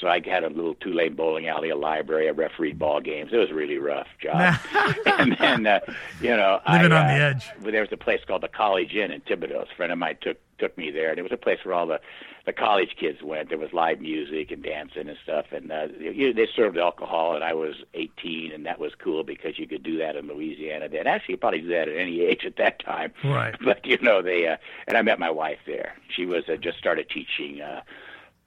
so 0.00 0.08
I 0.08 0.20
had 0.26 0.42
a 0.42 0.48
little 0.48 0.74
two-lane 0.74 1.14
bowling 1.14 1.46
alley, 1.46 1.68
a 1.68 1.76
library, 1.76 2.26
I 2.26 2.30
refereed 2.30 2.78
ball 2.78 3.00
games. 3.02 3.30
It 3.32 3.36
was 3.36 3.50
a 3.50 3.54
really 3.54 3.76
rough 3.76 4.08
job. 4.20 4.56
and 5.06 5.36
then, 5.38 5.66
uh, 5.66 5.80
you 6.22 6.30
know, 6.34 6.60
Living 6.72 6.92
I, 6.92 7.00
on 7.02 7.06
the 7.08 7.22
uh, 7.24 7.28
edge. 7.28 7.50
well, 7.60 7.70
There 7.72 7.82
was 7.82 7.92
a 7.92 7.98
place 7.98 8.20
called 8.26 8.42
the 8.42 8.48
College 8.48 8.94
Inn 8.94 9.12
in 9.12 9.20
Thibodaux. 9.20 9.70
A 9.70 9.74
friend 9.76 9.92
of 9.92 9.98
mine 9.98 10.16
took 10.22 10.38
took 10.58 10.76
me 10.78 10.90
there, 10.90 11.10
and 11.10 11.18
it 11.18 11.22
was 11.22 11.32
a 11.32 11.36
place 11.36 11.58
where 11.62 11.74
all 11.74 11.86
the 11.86 12.00
the 12.46 12.52
college 12.52 12.96
kids 12.98 13.22
went. 13.22 13.48
There 13.48 13.58
was 13.58 13.72
live 13.72 14.00
music 14.00 14.50
and 14.50 14.62
dancing 14.62 15.08
and 15.08 15.16
stuff, 15.22 15.46
and 15.52 15.72
uh, 15.72 15.88
you, 15.98 16.32
they 16.34 16.46
served 16.54 16.76
alcohol. 16.76 17.34
And 17.34 17.42
I 17.42 17.54
was 17.54 17.76
18, 17.94 18.52
and 18.52 18.66
that 18.66 18.78
was 18.78 18.92
cool 18.98 19.24
because 19.24 19.58
you 19.58 19.66
could 19.66 19.82
do 19.82 19.96
that 19.98 20.14
in 20.16 20.28
Louisiana. 20.28 20.88
Then 20.88 21.06
actually, 21.06 21.34
you 21.34 21.38
probably 21.38 21.62
do 21.62 21.68
that 21.68 21.88
at 21.88 21.96
any 21.96 22.20
age 22.26 22.44
at 22.44 22.56
that 22.56 22.80
time. 22.80 23.12
Right. 23.24 23.54
But 23.64 23.86
you 23.86 23.98
know, 24.02 24.20
they 24.20 24.46
uh, 24.46 24.56
and 24.86 24.96
I 24.96 25.02
met 25.02 25.18
my 25.18 25.30
wife 25.30 25.58
there. 25.66 25.94
She 26.08 26.26
was 26.26 26.44
uh, 26.48 26.56
just 26.56 26.78
started 26.78 27.08
teaching. 27.08 27.60
Uh, 27.60 27.80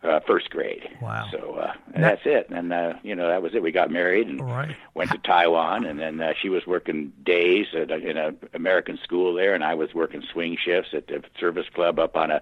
uh, 0.04 0.20
first 0.28 0.52
grade. 0.52 0.88
Wow. 1.02 1.28
So 1.32 1.56
uh, 1.56 1.74
and 1.96 2.04
that's 2.04 2.22
it. 2.24 2.48
And 2.52 2.72
uh, 2.72 2.94
you 3.02 3.16
know 3.16 3.28
that 3.30 3.42
was 3.42 3.56
it. 3.56 3.64
We 3.64 3.72
got 3.72 3.90
married 3.90 4.28
and 4.28 4.40
Right. 4.40 4.76
went 4.94 5.10
to 5.12 5.18
Taiwan, 5.18 5.86
and 5.86 6.00
then 6.00 6.22
uh, 6.22 6.34
she 6.40 6.50
was 6.50 6.68
working 6.68 7.12
days 7.26 7.66
at 7.74 7.90
a, 7.90 7.96
in 7.96 8.16
a 8.16 8.34
American 8.54 9.00
school 9.04 9.34
there, 9.34 9.56
and 9.56 9.64
I 9.64 9.74
was 9.74 9.96
working 9.96 10.22
swing 10.22 10.56
shifts 10.64 10.92
at 10.94 11.08
the 11.08 11.24
service 11.40 11.66
club 11.74 11.98
up 11.98 12.16
on 12.16 12.30
a 12.30 12.42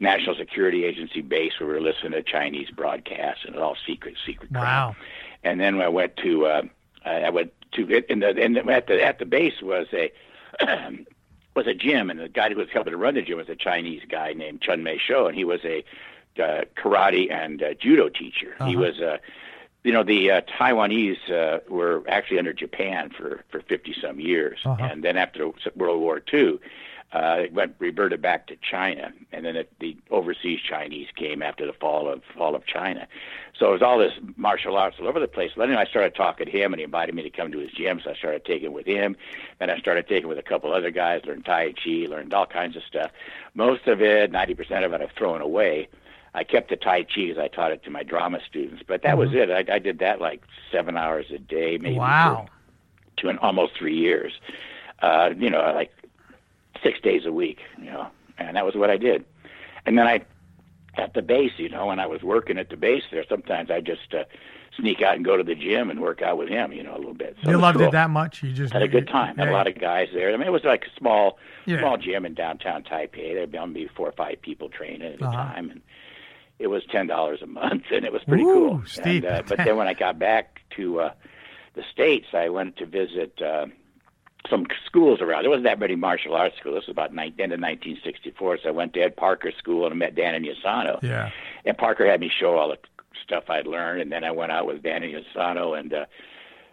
National 0.00 0.34
Security 0.34 0.84
Agency 0.84 1.20
base 1.20 1.52
where 1.58 1.68
we 1.68 1.74
were 1.74 1.80
listening 1.80 2.12
to 2.12 2.22
Chinese 2.22 2.70
broadcasts 2.70 3.44
and 3.44 3.54
it 3.54 3.60
all 3.60 3.76
secret, 3.86 4.16
secret. 4.24 4.50
crap. 4.52 4.64
Wow. 4.64 4.96
And 5.42 5.60
then 5.60 5.80
I 5.80 5.88
went 5.88 6.16
to 6.18 6.46
uh, 6.46 6.62
I 7.04 7.30
went 7.30 7.52
to 7.72 7.86
in 8.10 8.20
the 8.20 8.28
and 8.42 8.56
at 8.56 8.86
the 8.86 9.02
at 9.04 9.18
the 9.18 9.26
base 9.26 9.60
was 9.62 9.86
a 9.92 10.12
was 11.54 11.66
a 11.66 11.74
gym, 11.74 12.10
and 12.10 12.18
the 12.18 12.28
guy 12.28 12.48
who 12.48 12.56
was 12.56 12.68
helping 12.72 12.92
to 12.92 12.96
run 12.96 13.14
the 13.14 13.22
gym 13.22 13.38
was 13.38 13.48
a 13.48 13.56
Chinese 13.56 14.02
guy 14.08 14.32
named 14.32 14.60
Chun 14.60 14.82
Mei 14.82 14.98
Shou, 14.98 15.26
and 15.26 15.36
he 15.36 15.44
was 15.44 15.60
a 15.64 15.84
uh, 16.38 16.64
karate 16.76 17.30
and 17.30 17.62
uh, 17.62 17.74
judo 17.74 18.08
teacher. 18.08 18.56
He 18.66 18.76
was 18.76 19.00
uh, 19.00 19.18
you 19.84 19.92
know 19.92 20.02
the 20.02 20.30
uh, 20.30 20.40
Taiwanese 20.42 21.30
uh, 21.30 21.60
were 21.68 22.02
actually 22.08 22.38
under 22.38 22.52
Japan 22.52 23.10
for 23.10 23.44
for 23.50 23.60
fifty 23.60 23.94
some 24.00 24.18
years, 24.18 24.60
and 24.64 25.04
then 25.04 25.16
after 25.16 25.50
World 25.76 26.00
War 26.00 26.22
II, 26.32 26.58
uh, 27.14 27.36
it 27.44 27.52
went 27.52 27.74
reverted 27.78 28.20
back 28.20 28.46
to 28.48 28.56
China, 28.56 29.12
and 29.32 29.44
then 29.46 29.54
it, 29.56 29.72
the 29.78 29.96
overseas 30.10 30.58
Chinese 30.68 31.06
came 31.14 31.42
after 31.42 31.64
the 31.64 31.72
fall 31.72 32.08
of 32.08 32.22
fall 32.36 32.54
of 32.56 32.66
China. 32.66 33.06
So 33.56 33.68
it 33.68 33.72
was 33.72 33.82
all 33.82 33.98
this 33.98 34.14
martial 34.36 34.76
arts 34.76 34.96
all 35.00 35.06
over 35.06 35.20
the 35.20 35.28
place. 35.28 35.52
Anyway, 35.56 35.76
I 35.76 35.84
started 35.86 36.16
talking 36.16 36.46
to 36.46 36.52
him, 36.52 36.72
and 36.72 36.80
he 36.80 36.84
invited 36.84 37.14
me 37.14 37.22
to 37.22 37.30
come 37.30 37.52
to 37.52 37.58
his 37.58 37.70
gym, 37.70 38.00
so 38.02 38.10
I 38.10 38.14
started 38.14 38.44
taking 38.44 38.72
with 38.72 38.84
him. 38.86 39.16
and 39.60 39.70
I 39.70 39.78
started 39.78 40.08
taking 40.08 40.28
with 40.28 40.38
a 40.38 40.42
couple 40.42 40.72
other 40.72 40.90
guys, 40.90 41.22
learned 41.24 41.44
Tai 41.44 41.74
Chi, 41.74 42.06
learned 42.08 42.34
all 42.34 42.46
kinds 42.46 42.76
of 42.76 42.82
stuff. 42.82 43.12
Most 43.54 43.86
of 43.86 44.02
it, 44.02 44.32
ninety 44.32 44.54
percent 44.54 44.84
of 44.84 44.92
it, 44.92 45.00
I've 45.00 45.12
thrown 45.12 45.40
away. 45.40 45.88
I 46.36 46.42
kept 46.42 46.68
the 46.68 46.76
Tai 46.76 47.04
Chi 47.04 47.26
because 47.26 47.38
I 47.38 47.46
taught 47.46 47.70
it 47.70 47.84
to 47.84 47.90
my 47.90 48.02
drama 48.02 48.40
students, 48.44 48.82
but 48.84 49.02
that 49.02 49.16
was 49.16 49.32
it. 49.32 49.50
I, 49.52 49.72
I 49.72 49.78
did 49.78 50.00
that 50.00 50.20
like 50.20 50.42
seven 50.72 50.96
hours 50.96 51.26
a 51.32 51.38
day, 51.38 51.78
maybe 51.78 51.96
Wow. 51.98 52.46
two 53.16 53.28
and 53.28 53.38
almost 53.38 53.76
three 53.78 53.96
years. 53.96 54.32
Uh, 55.00 55.30
you 55.38 55.48
know, 55.48 55.60
like 55.76 55.92
six 56.84 57.00
days 57.00 57.26
a 57.26 57.32
week, 57.32 57.58
you 57.78 57.86
know, 57.86 58.06
and 58.38 58.56
that 58.56 58.64
was 58.64 58.76
what 58.76 58.90
I 58.90 58.96
did. 58.96 59.24
And 59.86 59.98
then 59.98 60.06
I, 60.06 60.22
at 60.96 61.14
the 61.14 61.22
base, 61.22 61.52
you 61.56 61.68
know, 61.68 61.86
when 61.86 61.98
I 61.98 62.06
was 62.06 62.22
working 62.22 62.58
at 62.58 62.68
the 62.70 62.76
base 62.76 63.02
there, 63.10 63.24
sometimes 63.28 63.70
I 63.70 63.80
just 63.80 64.14
uh, 64.14 64.24
sneak 64.76 65.02
out 65.02 65.16
and 65.16 65.24
go 65.24 65.36
to 65.36 65.42
the 65.42 65.54
gym 65.56 65.90
and 65.90 66.00
work 66.00 66.22
out 66.22 66.38
with 66.38 66.48
him, 66.48 66.72
you 66.72 66.82
know, 66.84 66.94
a 66.94 66.98
little 66.98 67.14
bit. 67.14 67.36
So 67.42 67.50
You 67.50 67.58
loved 67.58 67.78
cool. 67.78 67.88
it 67.88 67.92
that 67.92 68.10
much? 68.10 68.42
You 68.42 68.52
just 68.52 68.72
Had 68.72 68.82
a 68.82 68.88
good 68.88 69.08
time. 69.08 69.36
Had 69.36 69.48
a 69.48 69.52
lot 69.52 69.66
of 69.66 69.76
guys 69.78 70.08
there. 70.14 70.32
I 70.32 70.36
mean, 70.36 70.46
it 70.46 70.52
was 70.52 70.64
like 70.64 70.84
a 70.84 70.98
small, 70.98 71.38
Yeah. 71.66 71.78
small 71.80 71.96
gym 71.96 72.24
in 72.26 72.34
downtown 72.34 72.84
Taipei. 72.84 73.34
There'd 73.34 73.72
be 73.74 73.88
four 73.88 74.08
or 74.08 74.12
five 74.12 74.40
people 74.42 74.68
training 74.68 75.02
at 75.02 75.20
a 75.20 75.24
Uh-huh. 75.24 75.36
time, 75.36 75.70
and 75.70 75.80
it 76.58 76.68
was 76.68 76.84
ten 76.86 77.06
dollars 77.08 77.40
a 77.42 77.46
month, 77.46 77.84
and 77.90 78.04
it 78.04 78.12
was 78.12 78.22
pretty 78.24 78.44
Ooh, 78.44 78.52
cool. 78.52 78.82
steep. 78.86 79.24
And, 79.24 79.26
uh, 79.26 79.42
but 79.48 79.58
then 79.64 79.76
when 79.76 79.88
I 79.88 79.94
got 79.94 80.18
back 80.18 80.60
to 80.76 81.00
uh, 81.00 81.10
the 81.74 81.82
states, 81.92 82.26
I 82.32 82.48
went 82.50 82.76
to 82.76 82.86
visit 82.86 83.40
uh, 83.42 83.66
some 84.48 84.66
schools 84.84 85.20
around. 85.20 85.42
There 85.42 85.50
wasn't 85.50 85.64
that 85.64 85.78
many 85.78 85.96
martial 85.96 86.34
arts 86.34 86.56
schools. 86.58 86.76
This 86.76 86.86
was 86.86 86.92
about 86.92 87.14
ni- 87.14 87.34
end 87.38 87.52
of 87.52 87.60
1964. 87.60 88.58
So 88.62 88.68
I 88.68 88.72
went 88.72 88.92
to 88.94 89.00
Ed 89.00 89.16
Parker 89.16 89.52
School 89.58 89.86
and 89.86 89.98
met 89.98 90.14
Dan 90.14 90.42
Inosanto. 90.42 91.02
Yeah. 91.02 91.30
And 91.64 91.76
Parker 91.76 92.06
had 92.06 92.20
me 92.20 92.28
show 92.28 92.56
all 92.56 92.68
the 92.68 92.78
stuff 93.22 93.44
I'd 93.48 93.66
learned, 93.66 94.02
and 94.02 94.12
then 94.12 94.24
I 94.24 94.30
went 94.30 94.52
out 94.52 94.66
with 94.66 94.82
Dan 94.82 95.02
Inosanto 95.02 95.78
and 95.78 95.94
uh, 95.94 96.06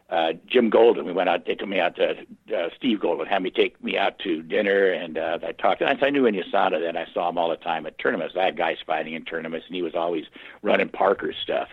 uh, 0.10 0.34
Jim 0.46 0.70
Golden. 0.70 1.06
We 1.06 1.14
went 1.14 1.30
out. 1.30 1.46
They 1.46 1.56
took 1.56 1.70
me 1.70 1.80
out 1.80 1.96
to 1.96 2.18
uh, 2.54 2.70
Steve 2.76 3.00
Golden 3.00 3.26
had 3.26 3.42
me 3.42 3.50
take 3.50 3.82
me 3.82 3.98
out 3.98 4.20
to 4.20 4.42
dinner, 4.44 4.92
and 4.92 5.18
uh, 5.18 5.40
I 5.42 5.54
talked. 5.54 5.82
And 5.82 6.04
I 6.04 6.10
knew 6.10 6.24
Inosanto 6.24 6.82
that 6.82 6.98
I 6.98 7.08
saw 7.14 7.30
him 7.30 7.38
all 7.38 7.50
the 7.50 7.56
time 7.56 7.86
at 7.86 7.98
tournaments. 7.98 8.36
I 8.38 8.44
had 8.44 8.58
guys 8.58 8.78
fighting 8.86 9.14
in 9.14 9.24
tournaments, 9.24 9.68
and 9.68 9.76
he 9.76 9.82
was 9.82 9.96
always 9.96 10.26
running 10.62 10.90
Parker's 10.90 11.38
stuff. 11.42 11.70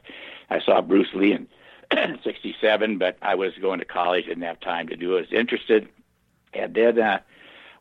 I 0.51 0.61
saw 0.61 0.81
Bruce 0.81 1.13
Lee 1.13 1.33
in 1.33 1.49
'67, 2.24 2.98
but 2.98 3.16
I 3.22 3.35
was 3.35 3.53
going 3.61 3.79
to 3.79 3.85
college, 3.85 4.27
didn't 4.27 4.42
have 4.42 4.61
time 4.61 4.88
to 4.88 4.96
do 4.96 5.14
it. 5.14 5.18
I 5.18 5.20
was 5.20 5.33
interested, 5.33 5.88
and 6.53 6.74
then. 6.74 6.98
Uh, 6.98 7.20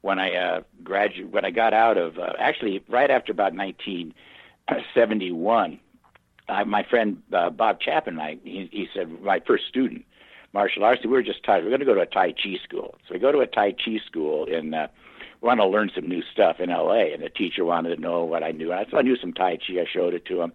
when 0.02 0.20
I 0.20 0.36
uh, 0.36 0.62
graduated, 0.84 1.32
when 1.34 1.46
I 1.46 1.52
got 1.52 1.74
out 1.74 1.98
of, 1.98 2.20
uh, 2.20 2.34
actually 2.40 2.84
right 2.88 3.12
after 3.12 3.32
about 3.32 3.54
1971, 3.54 5.80
uh, 6.50 6.66
my 6.66 6.84
friend 6.84 7.24
uh, 7.34 7.50
Bob 7.50 7.82
Chapman, 7.82 8.20
and 8.20 8.24
I, 8.24 8.38
he, 8.44 8.70
he 8.72 8.88
said, 8.94 9.22
my 9.22 9.42
first 9.46 9.68
student, 9.68 10.06
martial 10.54 10.86
arts, 10.86 11.04
we 11.04 11.10
were 11.10 11.24
just 11.24 11.44
tired. 11.44 11.64
We're 11.64 11.72
going 11.72 11.82
to 11.82 11.86
go 11.86 11.96
to 11.96 12.02
a 12.02 12.06
Tai 12.06 12.34
Chi 12.34 12.58
school. 12.64 12.96
So 13.08 13.14
we 13.14 13.20
go 13.20 13.32
to 13.32 13.40
a 13.40 13.48
Tai 13.48 13.74
Chi 13.74 14.00
school 14.06 14.46
in, 14.46 14.74
uh, 14.74 14.88
want 15.42 15.60
to 15.60 15.68
learn 15.68 15.92
some 15.94 16.08
new 16.08 16.24
stuff 16.32 16.60
in 16.60 16.70
LA. 16.70 17.14
And 17.14 17.22
the 17.22 17.30
teacher 17.30 17.64
wanted 17.66 17.96
to 17.96 18.02
know 18.02 18.24
what 18.24 18.44
I 18.44 18.52
knew. 18.52 18.72
I, 18.72 18.86
so 18.90 18.98
I 18.98 19.02
knew 19.02 19.18
some 19.18 19.34
Tai 19.34 19.58
Chi. 19.58 19.74
I 19.80 19.86
showed 19.92 20.14
it 20.14 20.26
to 20.28 20.42
him. 20.42 20.54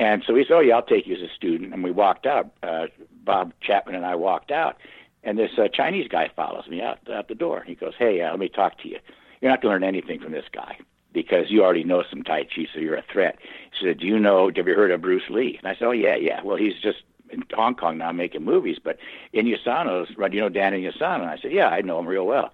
And 0.00 0.24
so 0.26 0.34
he 0.34 0.44
said, 0.44 0.54
"Oh 0.54 0.60
yeah, 0.60 0.76
I'll 0.76 0.82
take 0.82 1.06
you 1.06 1.14
as 1.14 1.20
a 1.22 1.28
student." 1.34 1.74
And 1.74 1.84
we 1.84 1.90
walked 1.90 2.24
out. 2.26 2.50
Uh, 2.62 2.86
Bob 3.22 3.52
Chapman 3.60 3.94
and 3.94 4.06
I 4.06 4.14
walked 4.14 4.50
out, 4.50 4.78
and 5.22 5.38
this 5.38 5.50
uh, 5.58 5.68
Chinese 5.68 6.08
guy 6.08 6.30
follows 6.34 6.66
me 6.68 6.80
out 6.80 6.98
out 7.12 7.28
the 7.28 7.34
door. 7.34 7.62
He 7.66 7.74
goes, 7.74 7.92
"Hey, 7.98 8.22
uh, 8.22 8.30
let 8.30 8.38
me 8.40 8.48
talk 8.48 8.78
to 8.78 8.88
you. 8.88 8.98
You're 9.40 9.50
not 9.50 9.60
going 9.60 9.70
to 9.70 9.74
learn 9.74 9.84
anything 9.94 10.18
from 10.18 10.32
this 10.32 10.46
guy 10.50 10.78
because 11.12 11.50
you 11.50 11.62
already 11.62 11.84
know 11.84 12.02
some 12.08 12.22
Tai 12.22 12.44
Chi, 12.44 12.66
so 12.72 12.80
you're 12.80 12.96
a 12.96 13.04
threat." 13.12 13.38
He 13.78 13.86
said, 13.86 13.98
"Do 13.98 14.06
you 14.06 14.18
know? 14.18 14.50
Have 14.56 14.66
you 14.66 14.74
heard 14.74 14.90
of 14.90 15.02
Bruce 15.02 15.28
Lee?" 15.28 15.56
And 15.58 15.68
I 15.68 15.74
said, 15.74 15.84
"Oh 15.84 15.92
yeah, 15.92 16.16
yeah. 16.16 16.40
Well, 16.42 16.56
he's 16.56 16.78
just 16.80 17.02
in 17.28 17.44
Hong 17.54 17.74
Kong 17.74 17.98
now 17.98 18.10
making 18.10 18.42
movies, 18.42 18.78
but 18.82 18.96
Inosanto's, 19.34 20.16
right? 20.16 20.32
You 20.32 20.40
know 20.40 20.48
Dan 20.48 20.72
Inosanto?" 20.72 21.20
And 21.20 21.30
I 21.30 21.36
said, 21.40 21.52
"Yeah, 21.52 21.68
I 21.68 21.82
know 21.82 21.98
him 21.98 22.06
real 22.08 22.26
well." 22.26 22.52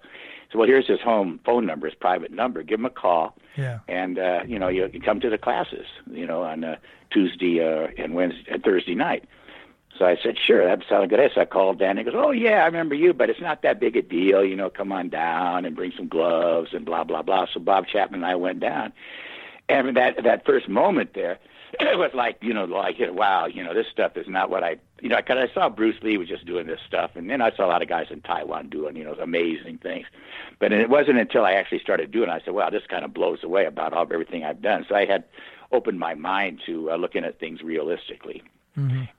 So, 0.51 0.59
well, 0.59 0.67
here's 0.67 0.87
his 0.87 1.01
home 1.01 1.41
phone 1.43 1.65
number, 1.65 1.87
his 1.87 1.95
private 1.95 2.31
number. 2.31 2.63
Give 2.63 2.79
him 2.79 2.85
a 2.85 2.89
call 2.89 3.35
Yeah. 3.57 3.79
and 3.89 4.17
uh, 4.17 4.43
you 4.47 4.57
know 4.59 4.69
you, 4.69 4.89
you 4.93 5.01
come 5.01 5.19
to 5.19 5.29
the 5.29 5.37
classes, 5.37 5.85
you 6.09 6.25
know, 6.25 6.43
on 6.43 6.63
uh, 6.63 6.75
Tuesday 7.11 7.59
uh, 7.61 7.87
and 7.97 8.13
Wednesday 8.13 8.45
and 8.51 8.63
Thursday 8.63 8.95
night. 8.95 9.25
So 9.97 10.05
I 10.05 10.17
said, 10.21 10.37
sure, 10.37 10.63
that 10.63 10.83
sounded 10.87 11.09
good. 11.09 11.31
So 11.33 11.41
I 11.41 11.45
called 11.45 11.79
Dan. 11.79 11.97
He 11.97 12.03
goes, 12.03 12.13
oh 12.15 12.31
yeah, 12.31 12.63
I 12.63 12.65
remember 12.65 12.93
you, 12.93 13.13
but 13.13 13.29
it's 13.29 13.41
not 13.41 13.63
that 13.63 13.79
big 13.79 13.95
a 13.95 14.01
deal. 14.01 14.43
You 14.43 14.55
know, 14.55 14.69
come 14.69 14.91
on 14.91 15.09
down 15.09 15.65
and 15.65 15.75
bring 15.75 15.91
some 15.95 16.07
gloves 16.07 16.69
and 16.73 16.85
blah 16.85 17.03
blah 17.03 17.21
blah. 17.23 17.47
So 17.53 17.59
Bob 17.59 17.87
Chapman 17.87 18.21
and 18.21 18.25
I 18.25 18.35
went 18.35 18.59
down, 18.59 18.93
and 19.67 19.97
that 19.97 20.23
that 20.23 20.45
first 20.45 20.69
moment 20.69 21.13
there, 21.15 21.39
it 21.79 21.97
was 21.97 22.11
like 22.13 22.37
you 22.41 22.53
know, 22.53 22.65
like 22.65 22.97
wow, 22.99 23.47
you 23.47 23.63
know, 23.63 23.73
this 23.73 23.87
stuff 23.91 24.17
is 24.17 24.27
not 24.27 24.51
what 24.51 24.63
I, 24.63 24.77
you 25.01 25.09
know, 25.09 25.17
because 25.17 25.49
I 25.49 25.53
saw 25.53 25.67
Bruce 25.69 26.01
Lee 26.03 26.17
was 26.17 26.27
just 26.27 26.45
doing 26.45 26.67
this 26.67 26.79
stuff, 26.85 27.11
and 27.15 27.27
then 27.27 27.41
I 27.41 27.55
saw 27.55 27.65
a 27.65 27.69
lot 27.69 27.81
of 27.81 27.89
guys 27.89 28.07
in 28.11 28.21
Taiwan 28.21 28.69
doing 28.69 28.95
you 28.95 29.03
know 29.03 29.13
amazing 29.13 29.79
things. 29.79 30.05
But 30.59 30.73
it 30.73 30.89
wasn't 30.89 31.17
until 31.17 31.43
I 31.43 31.53
actually 31.53 31.79
started 31.79 32.11
doing 32.11 32.29
it, 32.29 32.33
I 32.33 32.41
said, 32.43 32.53
wow, 32.53 32.69
this 32.69 32.83
kind 32.87 33.03
of 33.03 33.13
blows 33.13 33.43
away 33.43 33.65
about 33.65 33.93
all 33.93 34.07
everything 34.11 34.43
I've 34.43 34.61
done. 34.61 34.85
So 34.87 34.95
I 34.95 35.05
had 35.05 35.23
opened 35.71 35.99
my 35.99 36.13
mind 36.13 36.61
to 36.65 36.91
uh, 36.91 36.95
looking 36.95 37.23
at 37.23 37.39
things 37.39 37.61
realistically. 37.61 38.43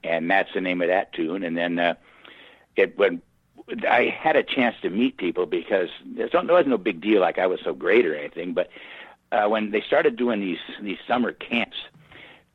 And 0.05 0.31
that's 0.31 0.53
the 0.55 0.61
name 0.61 0.81
of 0.83 0.89
that 0.89 1.13
tune. 1.13 1.43
And 1.43 1.57
then 1.57 1.79
uh, 1.79 1.95
it 2.77 2.97
when 2.97 3.23
I 3.89 4.15
had 4.17 4.37
a 4.37 4.43
chance 4.43 4.77
to 4.83 4.91
meet 4.91 5.17
people 5.17 5.47
because 5.47 5.89
there 6.05 6.29
was 6.33 6.67
no 6.67 6.79
big 6.79 7.01
deal, 7.01 7.21
like 7.21 7.39
I 7.39 7.47
was 7.47 7.61
so 7.63 7.75
great 7.75 8.07
or 8.07 8.15
anything. 8.15 8.55
But 8.55 8.71
uh, 9.33 9.47
when 9.49 9.71
they 9.71 9.81
started 9.81 10.17
doing 10.17 10.41
these 10.41 10.59
these 10.81 10.99
summer 11.07 11.33
camps, 11.33 11.77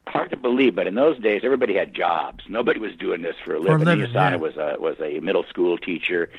hard 0.08 0.32
to 0.32 0.38
believe, 0.38 0.76
but 0.76 0.88
in 0.88 0.96
those 0.96 1.20
days, 1.20 1.42
everybody 1.44 1.76
had 1.76 1.94
jobs. 1.94 2.44
Nobody 2.48 2.80
was 2.80 2.96
doing 2.96 3.22
this 3.22 3.36
for 3.44 3.56
a 3.56 3.60
living. 3.60 3.86
Living, 3.86 4.06
Asana 4.06 4.32
yeah. 4.32 4.36
was 4.38 4.58
a 4.58 4.78
was 4.80 4.96
a 5.00 5.20
middle 5.20 5.44
school 5.44 5.78
teacher. 5.78 6.30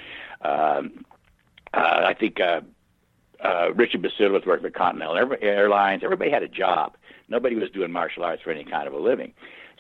Um, 0.41 1.05
uh, 1.73 2.03
I 2.05 2.15
think 2.15 2.41
uh, 2.41 2.61
uh, 3.41 3.73
Richard 3.75 4.03
Basil 4.03 4.31
was 4.31 4.45
working 4.47 4.65
for 4.65 4.71
Continental 4.71 5.17
Air- 5.17 5.43
Airlines. 5.43 6.03
Everybody 6.05 6.31
had 6.31 6.43
a 6.43 6.49
job. 6.49 6.97
Nobody 7.29 7.57
was 7.57 7.71
doing 7.71 7.91
martial 7.91 8.25
arts 8.25 8.43
for 8.43 8.51
any 8.51 8.65
kind 8.65 8.87
of 8.87 8.95
a 8.95 8.99
living. 8.99 9.33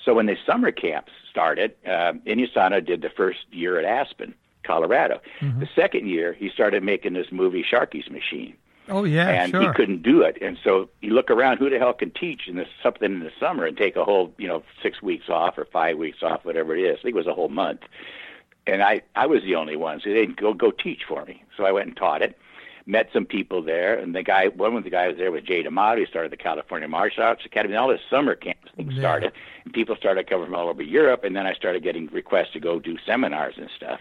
So 0.04 0.14
when 0.14 0.26
the 0.26 0.36
summer 0.46 0.70
camps 0.70 1.12
started, 1.30 1.74
uh, 1.86 2.12
Inosanto 2.26 2.84
did 2.84 3.02
the 3.02 3.10
first 3.10 3.40
year 3.50 3.78
at 3.78 3.84
Aspen, 3.84 4.34
Colorado. 4.62 5.20
Mm-hmm. 5.40 5.60
The 5.60 5.68
second 5.74 6.08
year, 6.08 6.32
he 6.32 6.50
started 6.50 6.82
making 6.82 7.14
this 7.14 7.30
movie 7.30 7.64
Sharky's 7.64 8.10
Machine 8.10 8.56
Oh 8.88 9.04
yeah, 9.04 9.28
and 9.28 9.50
sure. 9.50 9.62
he 9.62 9.68
couldn't 9.72 10.02
do 10.02 10.22
it. 10.22 10.36
And 10.42 10.58
so 10.62 10.90
you 11.00 11.10
look 11.10 11.30
around, 11.30 11.58
who 11.58 11.70
the 11.70 11.78
hell 11.78 11.94
can 11.94 12.10
teach 12.10 12.48
in 12.48 12.56
this 12.56 12.68
something 12.82 13.12
in 13.12 13.20
the 13.20 13.32
summer 13.40 13.64
and 13.64 13.76
take 13.76 13.96
a 13.96 14.04
whole, 14.04 14.34
you 14.36 14.46
know, 14.46 14.62
six 14.82 15.00
weeks 15.00 15.28
off 15.28 15.56
or 15.56 15.64
five 15.64 15.96
weeks 15.96 16.22
off, 16.22 16.44
whatever 16.44 16.76
it 16.76 16.82
is. 16.82 16.98
I 16.98 17.02
think 17.02 17.14
it 17.14 17.18
was 17.18 17.26
a 17.26 17.34
whole 17.34 17.48
month. 17.48 17.80
And 18.66 18.82
I, 18.82 19.02
I 19.14 19.26
was 19.26 19.42
the 19.42 19.54
only 19.56 19.76
one, 19.76 20.00
so 20.00 20.10
they 20.10 20.16
didn't 20.16 20.36
go 20.36 20.52
go 20.52 20.70
teach 20.70 21.04
for 21.04 21.24
me. 21.24 21.42
So 21.56 21.64
I 21.64 21.72
went 21.72 21.88
and 21.88 21.96
taught 21.96 22.22
it. 22.22 22.38
Met 22.86 23.08
some 23.14 23.24
people 23.24 23.62
there, 23.62 23.98
and 23.98 24.14
the 24.14 24.22
guy, 24.22 24.48
one 24.48 24.76
of 24.76 24.84
the 24.84 24.90
guys 24.90 25.16
there 25.16 25.32
was 25.32 25.42
Jay 25.42 25.62
D'Amato. 25.62 26.00
He 26.00 26.06
started 26.06 26.30
the 26.30 26.36
California 26.36 26.86
Martial 26.86 27.22
Arts 27.22 27.44
Academy. 27.46 27.72
And 27.74 27.80
all 27.80 27.88
this 27.88 28.00
summer 28.10 28.34
camps 28.34 28.70
thing 28.76 28.90
Yeah. 28.90 29.00
started, 29.00 29.32
and 29.64 29.72
people 29.72 29.96
started 29.96 30.28
coming 30.28 30.44
from 30.46 30.54
all 30.54 30.68
over 30.68 30.82
Europe. 30.82 31.24
And 31.24 31.34
then 31.34 31.46
I 31.46 31.54
started 31.54 31.82
getting 31.82 32.08
requests 32.08 32.52
to 32.52 32.60
go 32.60 32.78
do 32.78 32.98
seminars 33.06 33.54
and 33.56 33.70
stuff. 33.74 34.00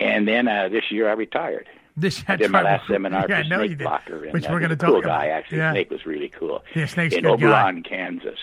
And 0.00 0.26
then 0.26 0.48
uh, 0.48 0.68
this 0.68 0.90
year 0.90 1.08
I 1.08 1.12
retired. 1.12 1.68
This 1.96 2.22
I 2.28 2.36
did 2.36 2.50
my 2.52 2.62
last 2.62 2.86
seminar 2.86 3.26
yeah, 3.28 3.42
for 3.42 3.44
Snake. 3.46 3.78
Blocker, 3.78 4.24
and 4.24 4.32
which 4.32 4.44
we're 4.48 4.60
going 4.60 4.68
to 4.70 4.74
a 4.74 4.76
talk 4.76 4.88
cool 4.90 4.98
about. 4.98 5.20
guy. 5.20 5.28
Actually, 5.28 5.58
yeah. 5.58 5.72
Snake 5.72 5.90
was 5.90 6.06
really 6.06 6.28
cool. 6.28 6.62
Yeah, 6.74 6.86
Snake's 6.86 7.14
in 7.16 7.24
good 7.24 7.40
guy. 7.40 7.60
Oberlin, 7.68 7.82
Kansas. 7.82 8.38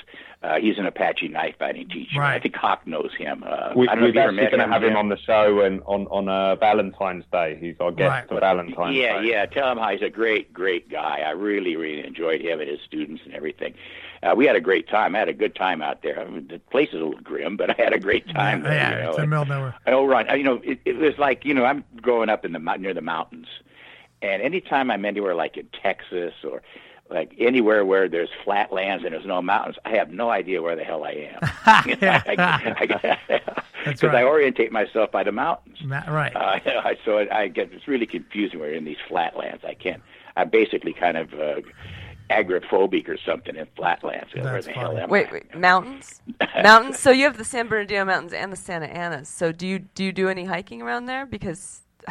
Uh, 0.46 0.60
he's 0.60 0.78
an 0.78 0.86
Apache 0.86 1.28
knife 1.30 1.56
fighting 1.58 1.88
teacher. 1.90 2.20
Right. 2.20 2.36
I 2.36 2.40
think 2.40 2.56
Hawk 2.56 2.86
knows 2.86 3.12
him. 3.18 3.44
Uh, 3.46 3.72
We, 3.76 3.88
I 3.88 3.96
don't 3.96 4.02
know 4.02 4.06
we're 4.06 4.10
if 4.10 4.16
you 4.16 4.22
ever 4.22 4.30
actually 4.30 4.36
met 4.44 4.52
going 4.52 4.60
to 4.60 4.66
him. 4.66 4.72
have 4.72 4.84
him 4.84 4.90
Jim. 4.92 4.98
on 4.98 5.10
the 5.10 5.18
show 5.18 5.62
and 5.62 5.82
on 5.86 6.06
on 6.08 6.30
uh, 6.30 6.56
Valentine's 6.56 7.26
Day. 7.32 7.58
He's 7.60 7.76
our 7.80 7.92
guest 7.92 8.10
Right. 8.10 8.28
for 8.28 8.40
Valentine's 8.40 8.96
Yeah, 8.96 9.22
Day. 9.22 9.30
yeah. 9.30 9.46
Tell 9.48 9.72
him 9.72 9.78
how 9.80 9.90
he's 9.90 10.02
a 10.04 10.10
great, 10.10 10.54
great 10.54 10.90
guy. 10.90 11.22
I 11.26 11.32
really, 11.32 11.76
really 11.76 12.06
enjoyed 12.06 12.42
him 12.42 12.60
and 12.62 12.70
his 12.70 12.80
students 12.82 13.24
and 13.26 13.34
everything. 13.34 13.74
Uh, 14.24 14.34
we 14.36 14.46
had 14.46 14.56
a 14.56 14.62
great 14.62 14.88
time. 14.88 15.16
I 15.16 15.20
had 15.20 15.30
a 15.30 15.34
good 15.34 15.56
time 15.56 15.82
out 15.82 16.02
there. 16.04 16.20
I 16.20 16.26
mean, 16.26 16.48
the 16.48 16.60
place 16.60 16.90
is 16.90 16.96
a 17.02 17.06
little 17.06 17.22
grim, 17.22 17.58
but 17.58 17.70
I 17.72 17.76
had 17.84 17.94
a 17.94 18.00
great 18.00 18.28
time. 18.30 18.64
Yeah, 18.64 18.70
there, 18.70 18.78
yeah, 18.78 18.90
you 18.98 19.04
know, 19.04 19.10
it's 19.10 19.18
in 19.18 19.22
the 19.24 19.28
middle 19.28 19.46
nowhere. 19.46 19.76
Oh, 19.88 20.06
right. 20.06 20.38
You 20.38 20.44
know, 20.44 20.62
it, 20.64 20.80
it 20.86 20.98
was 20.98 21.18
like 21.18 21.44
you 21.46 21.54
know, 21.54 21.66
I'm 21.66 21.84
growing 22.02 22.30
up 22.30 22.46
in 22.46 22.52
the 22.54 22.60
mou- 22.60 22.78
near 22.78 22.94
the 22.94 23.02
mountains, 23.02 23.48
and 24.22 24.42
anytime 24.42 24.90
I'm 24.92 25.06
anywhere 25.06 25.36
like 25.36 25.58
in 25.58 25.68
Texas 25.82 26.34
or 26.44 26.62
like 27.10 27.34
anywhere 27.38 27.86
where 27.86 28.10
there's 28.10 28.30
flat 28.44 28.74
lands 28.74 29.04
and 29.04 29.14
there's 29.14 29.26
no 29.26 29.42
mountains, 29.42 29.78
I 29.86 29.92
have 29.98 30.10
no 30.10 30.30
idea 30.32 30.62
where 30.62 30.76
the 30.76 30.84
hell 30.84 31.04
I 31.04 31.12
am. 31.34 31.86
You 31.86 31.96
know, 31.98 32.20
That's 33.86 34.02
Because 34.02 34.14
right. 34.14 34.16
I 34.16 34.24
orientate 34.24 34.72
myself 34.72 35.12
by 35.12 35.24
the 35.24 35.32
mountains. 35.32 35.78
Ma- 35.84 36.02
right. 36.10 36.36
Uh, 36.36 36.40
I- 36.66 36.98
so 37.06 37.20
I, 37.20 37.42
I 37.42 37.48
get 37.48 37.72
it's 37.72 37.88
really 37.88 38.08
confusing 38.08 38.60
when 38.60 38.70
you're 38.70 38.78
in 38.78 38.86
these 38.86 38.98
flat 39.08 39.38
lands. 39.38 39.64
I 39.64 39.76
can't. 39.76 40.02
I'm 40.36 40.50
basically 40.50 40.94
kind 40.94 41.16
of 41.18 41.34
uh, 41.36 41.62
agrophobic 42.30 43.08
or 43.08 43.18
something 43.18 43.56
in 43.56 43.68
flatlands. 43.76 44.34
where 44.34 44.44
That's 44.44 44.66
the 44.66 44.72
hell 44.74 44.98
am 44.98 45.10
Wait, 45.10 45.28
I? 45.30 45.34
wait, 45.34 45.56
mountains, 45.56 46.22
mountains. 46.64 47.00
So 47.00 47.12
you 47.12 47.26
have 47.26 47.38
the 47.38 47.46
San 47.46 47.68
Bernardino 47.68 48.06
Mountains 48.06 48.34
and 48.34 48.52
the 48.52 48.58
Santa 48.58 48.88
Anas. 48.88 49.30
So 49.30 49.52
do 49.52 49.68
you 49.68 49.80
do 49.80 50.04
you 50.04 50.12
do 50.12 50.28
any 50.28 50.46
hiking 50.46 50.82
around 50.82 51.06
there? 51.06 51.26
Because 51.26 51.82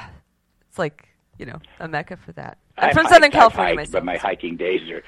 it's 0.69 0.79
like 0.79 1.09
you 1.39 1.47
know 1.47 1.59
a 1.81 1.89
mecca 1.89 2.17
for 2.17 2.33
that. 2.33 2.59
I'm 2.79 2.89
I've 2.89 2.95
from 2.95 3.07
Southern 3.07 3.25
I've 3.25 3.33
California 3.33 3.67
hiked, 3.71 3.77
myself. 3.77 3.93
but 3.93 4.05
my 4.05 4.17
hiking 4.17 4.57
days 4.57 4.83
are, 4.91 5.03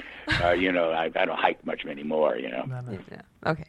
are 0.44 0.54
you 0.56 0.70
know, 0.72 0.90
I, 0.92 1.04
I 1.16 1.24
don't 1.24 1.38
hike 1.38 1.64
much 1.66 1.84
anymore. 1.86 2.36
You 2.36 2.50
know, 2.50 2.64
No, 2.66 2.80
no. 2.80 2.98
Yeah, 3.10 3.22
okay. 3.50 3.64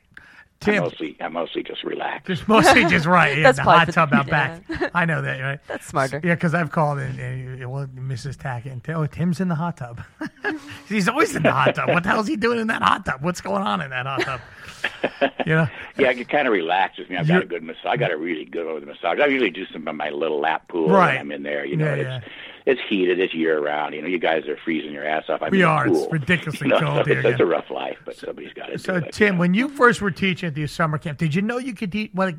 I'm 0.60 0.74
Tim, 0.74 0.84
mostly 0.84 1.16
I'm 1.20 1.34
mostly 1.34 1.62
just 1.62 1.84
relaxed. 1.84 2.26
just 2.26 2.48
mostly 2.48 2.84
just 2.86 3.06
right. 3.06 3.38
Yeah, 3.38 3.44
That's 3.44 3.60
the 3.60 3.64
probably 3.64 3.86
hot 3.86 3.94
tub 3.94 4.14
out 4.14 4.28
yeah. 4.28 4.60
back. 4.60 4.92
I 4.96 5.06
know 5.06 5.22
that, 5.22 5.40
right? 5.40 5.60
That's 5.68 5.86
smarter. 5.86 6.20
Yeah, 6.24 6.34
because 6.34 6.56
I've 6.56 6.72
called 6.72 6.98
and, 6.98 7.20
and 7.20 7.72
well, 7.72 7.86
Mrs. 7.86 8.38
Tackett 8.38 8.72
and 8.72 8.82
oh, 8.90 9.06
Tim's 9.06 9.40
in 9.40 9.50
the 9.50 9.56
hot 9.56 9.78
tub. 9.78 10.02
He's 10.90 11.08
always 11.08 11.36
in 11.36 11.44
the 11.44 11.52
hot 11.52 11.76
tub. 11.76 11.90
What 11.90 12.02
the 12.02 12.10
hell's 12.10 12.28
he 12.28 12.36
doing 12.38 12.60
in 12.60 12.66
that 12.68 12.82
hot 12.82 13.06
tub? 13.06 13.22
What's 13.22 13.40
going 13.40 13.62
on 13.62 13.82
in 13.82 13.92
that 13.92 14.08
hot 14.08 14.22
tub? 14.22 14.42
You 15.46 15.56
know, 15.56 15.68
Yeah, 16.00 16.10
it 16.10 16.28
kind 16.28 16.48
of 16.48 16.54
relaxes 16.54 17.08
me. 17.08 17.18
I've 17.18 17.28
got 17.28 17.34
You're- 17.36 17.46
a 17.46 17.50
good 17.50 17.62
massage. 17.64 17.86
I 17.86 17.98
got 17.98 18.12
a 18.12 18.18
really 18.18 18.46
good 18.46 18.66
over 18.66 18.80
the 18.80 18.88
massage. 18.88 19.20
I 19.20 19.28
usually 19.28 19.52
do 19.52 19.66
some 19.68 19.88
of 19.88 19.96
my 19.96 20.10
little 20.10 20.40
lap 20.40 20.68
pool 20.70 20.90
Right. 20.90 21.14
when 21.14 21.18
I'm 21.20 21.32
in 21.34 21.44
there. 21.44 21.66
You 21.66 21.78
know, 21.78 21.86
Yeah, 21.86 21.94
it's 22.18 22.26
yeah. 22.26 22.32
It's 22.68 22.82
heated. 22.90 23.18
It's 23.18 23.34
year 23.34 23.62
round. 23.62 23.96
You 23.96 24.02
know, 24.02 24.10
you 24.10 24.20
guys 24.20 24.46
are 24.50 24.58
freezing 24.58 24.92
your 24.92 25.08
ass 25.08 25.24
off. 25.30 25.42
I'm 25.42 25.52
We 25.52 25.64
are. 25.64 25.88
It's 25.88 26.06
ridiculously 26.12 26.68
You 26.68 26.74
know, 26.74 26.80
cold 26.82 26.98
so 26.98 27.04
here 27.06 27.20
It's, 27.20 27.30
it's 27.30 27.40
a 27.40 27.46
rough 27.46 27.70
life, 27.72 27.98
but 28.04 28.18
somebody's 28.18 28.52
got 28.52 28.66
to 28.66 28.78
So 28.78 29.00
do 29.00 29.06
it. 29.06 29.16
So, 29.16 29.26
Tim, 29.26 29.38
when 29.38 29.54
you 29.54 29.70
first 29.70 30.02
were 30.02 30.12
teaching 30.12 30.48
at 30.48 30.54
the 30.54 30.68
summer 30.68 30.98
camp, 30.98 31.18
did 31.18 31.34
you 31.34 31.42
know 31.42 31.60
you 31.60 31.74
could 31.74 31.94
teach? 31.94 32.12
Well, 32.14 32.34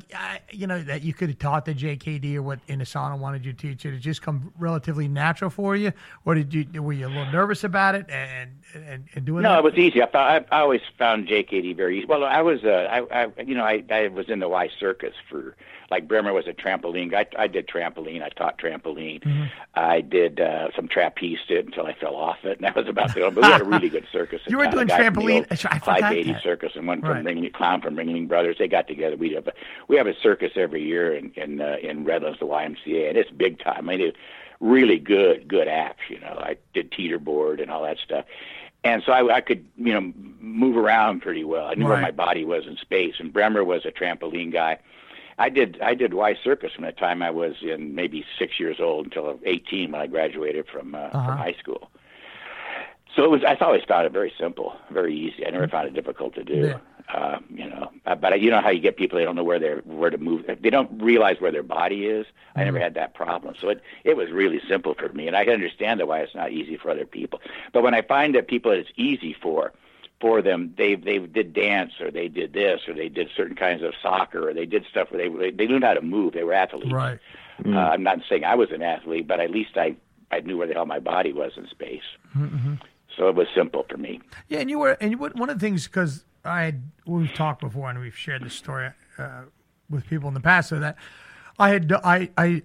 you 0.51 0.67
know 0.67 0.83
that 0.83 1.01
you 1.01 1.15
could 1.15 1.29
have 1.29 1.39
taught 1.39 1.65
the 1.65 1.73
JKD 1.73 2.35
or 2.35 2.43
what 2.43 2.63
Inosanto 2.67 3.17
wanted 3.17 3.43
you 3.43 3.53
to 3.53 3.57
teach. 3.57 3.81
Did 3.81 3.95
it 3.95 4.01
just 4.01 4.21
come 4.21 4.53
relatively 4.59 5.07
natural 5.07 5.49
for 5.49 5.75
you, 5.75 5.93
or 6.25 6.35
did 6.35 6.53
you 6.53 6.83
were 6.83 6.93
you 6.93 7.07
a 7.07 7.09
little 7.09 7.31
nervous 7.31 7.63
about 7.63 7.95
it 7.95 8.07
and 8.11 8.51
and, 8.73 9.09
and 9.15 9.25
doing 9.25 9.41
No, 9.41 9.53
that? 9.53 9.59
it 9.59 9.63
was 9.63 9.73
easy. 9.75 10.01
I, 10.01 10.11
found, 10.11 10.45
I, 10.51 10.55
I 10.55 10.61
always 10.61 10.81
found 10.97 11.27
JKD 11.27 11.75
very 11.75 11.97
easy. 11.97 12.05
Well, 12.05 12.23
I 12.23 12.41
was, 12.41 12.63
uh, 12.63 12.87
I, 12.89 13.23
I, 13.23 13.41
you 13.41 13.55
know, 13.55 13.63
I, 13.63 13.83
I 13.89 14.07
was 14.09 14.29
in 14.29 14.39
the 14.39 14.47
Y 14.47 14.69
Circus 14.79 15.13
for, 15.29 15.55
like 15.91 16.07
Bremer 16.07 16.33
was 16.33 16.47
a 16.47 16.53
trampoline 16.53 17.11
guy. 17.11 17.25
I 17.37 17.47
did 17.47 17.67
trampoline. 17.67 18.21
I 18.23 18.29
taught 18.29 18.57
trampoline. 18.57 19.21
Mm-hmm. 19.23 19.43
I 19.75 20.01
did 20.01 20.39
uh, 20.39 20.69
some 20.75 20.87
trapeze 20.87 21.39
it 21.49 21.65
until 21.65 21.85
I 21.85 21.93
fell 21.93 22.15
off 22.15 22.37
it, 22.43 22.57
and 22.57 22.61
that 22.65 22.75
was 22.75 22.87
about 22.87 23.13
the. 23.13 23.21
But 23.21 23.35
we 23.35 23.43
had 23.43 23.61
a 23.61 23.65
really 23.65 23.89
good 23.89 24.05
circus. 24.11 24.41
You 24.47 24.57
were 24.57 24.67
doing 24.67 24.87
guy 24.87 25.03
from 25.03 25.13
the 25.15 25.21
trampoline- 25.21 25.71
I 25.71 25.79
Clyde 25.79 26.09
Beatty. 26.13 26.35
Circus 26.43 26.71
and 26.75 26.87
one 26.87 27.01
from 27.01 27.09
Right. 27.09 27.25
Ringling, 27.25 27.53
clown 27.53 27.81
from 27.81 27.95
Ringling 27.95 28.27
Brothers. 28.27 28.57
They 28.59 28.67
got 28.67 28.87
together. 28.87 29.15
We 29.15 29.33
have 29.33 29.47
a, 29.47 29.53
we 29.87 29.97
have 29.97 30.07
a 30.07 30.13
circus 30.21 30.51
every 30.55 30.83
year 30.83 31.15
in 31.15 31.31
in, 31.35 31.61
uh, 31.61 31.77
in 31.81 32.05
Redlands, 32.05 32.39
the 32.39 32.45
YMCA, 32.45 33.09
and 33.09 33.17
it's 33.17 33.29
big 33.31 33.59
time. 33.59 33.89
I 33.89 33.97
mean, 33.97 34.11
really 34.59 34.99
good, 34.99 35.47
good 35.47 35.67
acts. 35.67 36.03
You 36.09 36.19
know, 36.19 36.37
I 36.39 36.57
did 36.73 36.91
teeterboard 36.91 37.61
and 37.61 37.71
all 37.71 37.83
that 37.83 37.97
stuff. 37.97 38.25
And 38.83 39.03
so 39.05 39.11
I, 39.11 39.35
I 39.35 39.41
could, 39.41 39.65
you 39.77 39.93
know, 39.93 40.13
move 40.39 40.77
around 40.77 41.21
pretty 41.21 41.43
well. 41.43 41.67
I 41.67 41.73
knew 41.75 41.85
where 41.85 41.99
my 42.01 42.11
body 42.11 42.45
was 42.45 42.65
in 42.65 42.77
space. 42.77 43.15
And 43.19 43.33
Bremer 43.33 43.63
was 43.63 43.85
a 43.85 43.91
trampoline 43.91 44.53
guy. 44.53 44.79
I 45.39 45.49
did 45.49 45.79
I 45.81 45.95
did 45.95 46.13
Y 46.13 46.35
Circus 46.43 46.73
from 46.73 46.85
the 46.85 46.91
time 46.91 47.23
I 47.23 47.31
was 47.31 47.55
in 47.61 47.95
maybe 47.95 48.23
six 48.37 48.59
years 48.59 48.77
old 48.79 49.05
until 49.05 49.39
18 49.45 49.91
when 49.91 50.01
I 50.01 50.07
graduated 50.07 50.67
from 50.67 50.93
uh, 50.93 50.97
Uh-huh. 50.99 51.25
from 51.25 51.37
high 51.37 51.55
school. 51.59 51.89
So 53.15 53.23
it 53.23 53.31
was. 53.31 53.43
I 53.43 53.55
always 53.55 53.83
found 53.85 54.05
it 54.05 54.11
very 54.11 54.31
simple, 54.37 54.75
very 54.91 55.15
easy. 55.15 55.45
I 55.45 55.49
never 55.49 55.67
found 55.67 55.87
it 55.87 55.93
difficult 55.95 56.35
to 56.35 56.43
do. 56.43 56.67
Yeah. 56.67 56.77
Uh, 57.11 57.39
you 57.49 57.67
know, 57.67 57.89
uh, 58.05 58.13
but 58.13 58.39
you 58.39 58.51
know 58.51 58.61
how 58.61 58.69
you 58.69 58.79
get 58.79 58.95
people 58.95 59.17
they 59.17 59.25
don't 59.25 59.35
know 59.35 59.43
where 59.43 59.57
they're 59.57 59.79
where 59.79 60.11
to 60.11 60.19
move. 60.19 60.45
They 60.61 60.69
don't 60.69 60.91
realize 61.01 61.37
where 61.41 61.51
their 61.51 61.63
body 61.63 62.05
is. 62.05 62.27
I 62.27 62.59
Mm-hmm. 62.59 62.65
never 62.65 62.79
had 62.79 62.93
that 62.93 63.15
problem, 63.15 63.55
so 63.59 63.69
it 63.69 63.81
it 64.03 64.15
was 64.15 64.29
really 64.29 64.61
simple 64.69 64.93
for 64.93 65.09
me, 65.09 65.25
and 65.27 65.35
I 65.35 65.43
can 65.43 65.53
understand 65.55 65.99
that 65.99 66.07
why 66.07 66.19
it's 66.19 66.35
not 66.35 66.51
easy 66.51 66.77
for 66.77 66.91
other 66.91 67.07
people. 67.07 67.41
But 67.73 67.81
when 67.81 67.95
I 67.95 68.03
find 68.03 68.35
that 68.35 68.47
people 68.47 68.69
that 68.71 68.77
it's 68.79 68.91
easy 68.95 69.33
for, 69.33 69.73
for 70.21 70.41
them, 70.41 70.73
they 70.77 70.95
they 70.95 71.19
did 71.19 71.53
dance 71.53 71.93
or 71.99 72.11
they 72.11 72.27
did 72.27 72.53
this 72.53 72.81
or 72.87 72.93
they 72.93 73.09
did 73.09 73.29
certain 73.35 73.55
kinds 73.55 73.83
of 73.83 73.93
soccer 74.01 74.49
or 74.49 74.53
they 74.53 74.65
did 74.65 74.85
stuff 74.89 75.11
where 75.11 75.29
they 75.29 75.35
they, 75.35 75.51
they 75.51 75.65
knew 75.65 75.79
how 75.81 75.93
to 75.93 76.01
move. 76.01 76.33
They 76.33 76.43
were 76.43 76.53
athletes. 76.53 76.91
right. 76.91 77.19
Uh, 77.65 77.77
I'm 77.77 78.03
not 78.03 78.19
saying 78.29 78.45
I 78.45 78.55
was 78.55 78.71
an 78.71 78.81
athlete, 78.81 79.27
but 79.27 79.39
at 79.39 79.51
least 79.51 79.71
I 79.75 79.95
I 80.31 80.39
knew 80.41 80.57
where 80.57 80.67
the 80.67 80.73
hell 80.73 80.85
my 80.85 80.99
body 80.99 81.33
was 81.33 81.53
in 81.57 81.67
space. 81.67 82.03
Mm-hmm. 82.37 82.75
So 83.17 83.27
it 83.27 83.35
was 83.35 83.47
simple 83.53 83.85
for 83.89 83.97
me. 83.97 84.21
Yeah, 84.47 84.59
and 84.59 84.69
you 84.69 84.79
were, 84.79 84.91
and 85.01 85.11
you 85.11 85.17
were, 85.17 85.29
one 85.31 85.49
of 85.49 85.59
the 85.59 85.65
things 85.65 85.87
because 85.87 86.23
I 86.45 86.63
had 86.63 86.83
we've 87.05 87.33
talked 87.33 87.61
before 87.61 87.89
and 87.89 87.99
we've 87.99 88.15
shared 88.15 88.43
this 88.43 88.53
story 88.53 88.89
uh, 89.17 89.41
with 89.89 90.07
people 90.07 90.27
in 90.27 90.33
the 90.33 90.39
past, 90.39 90.69
so 90.69 90.79
that 90.79 90.95
I 91.57 91.69
had 91.69 91.91
I 92.03 92.29
I 92.37 92.63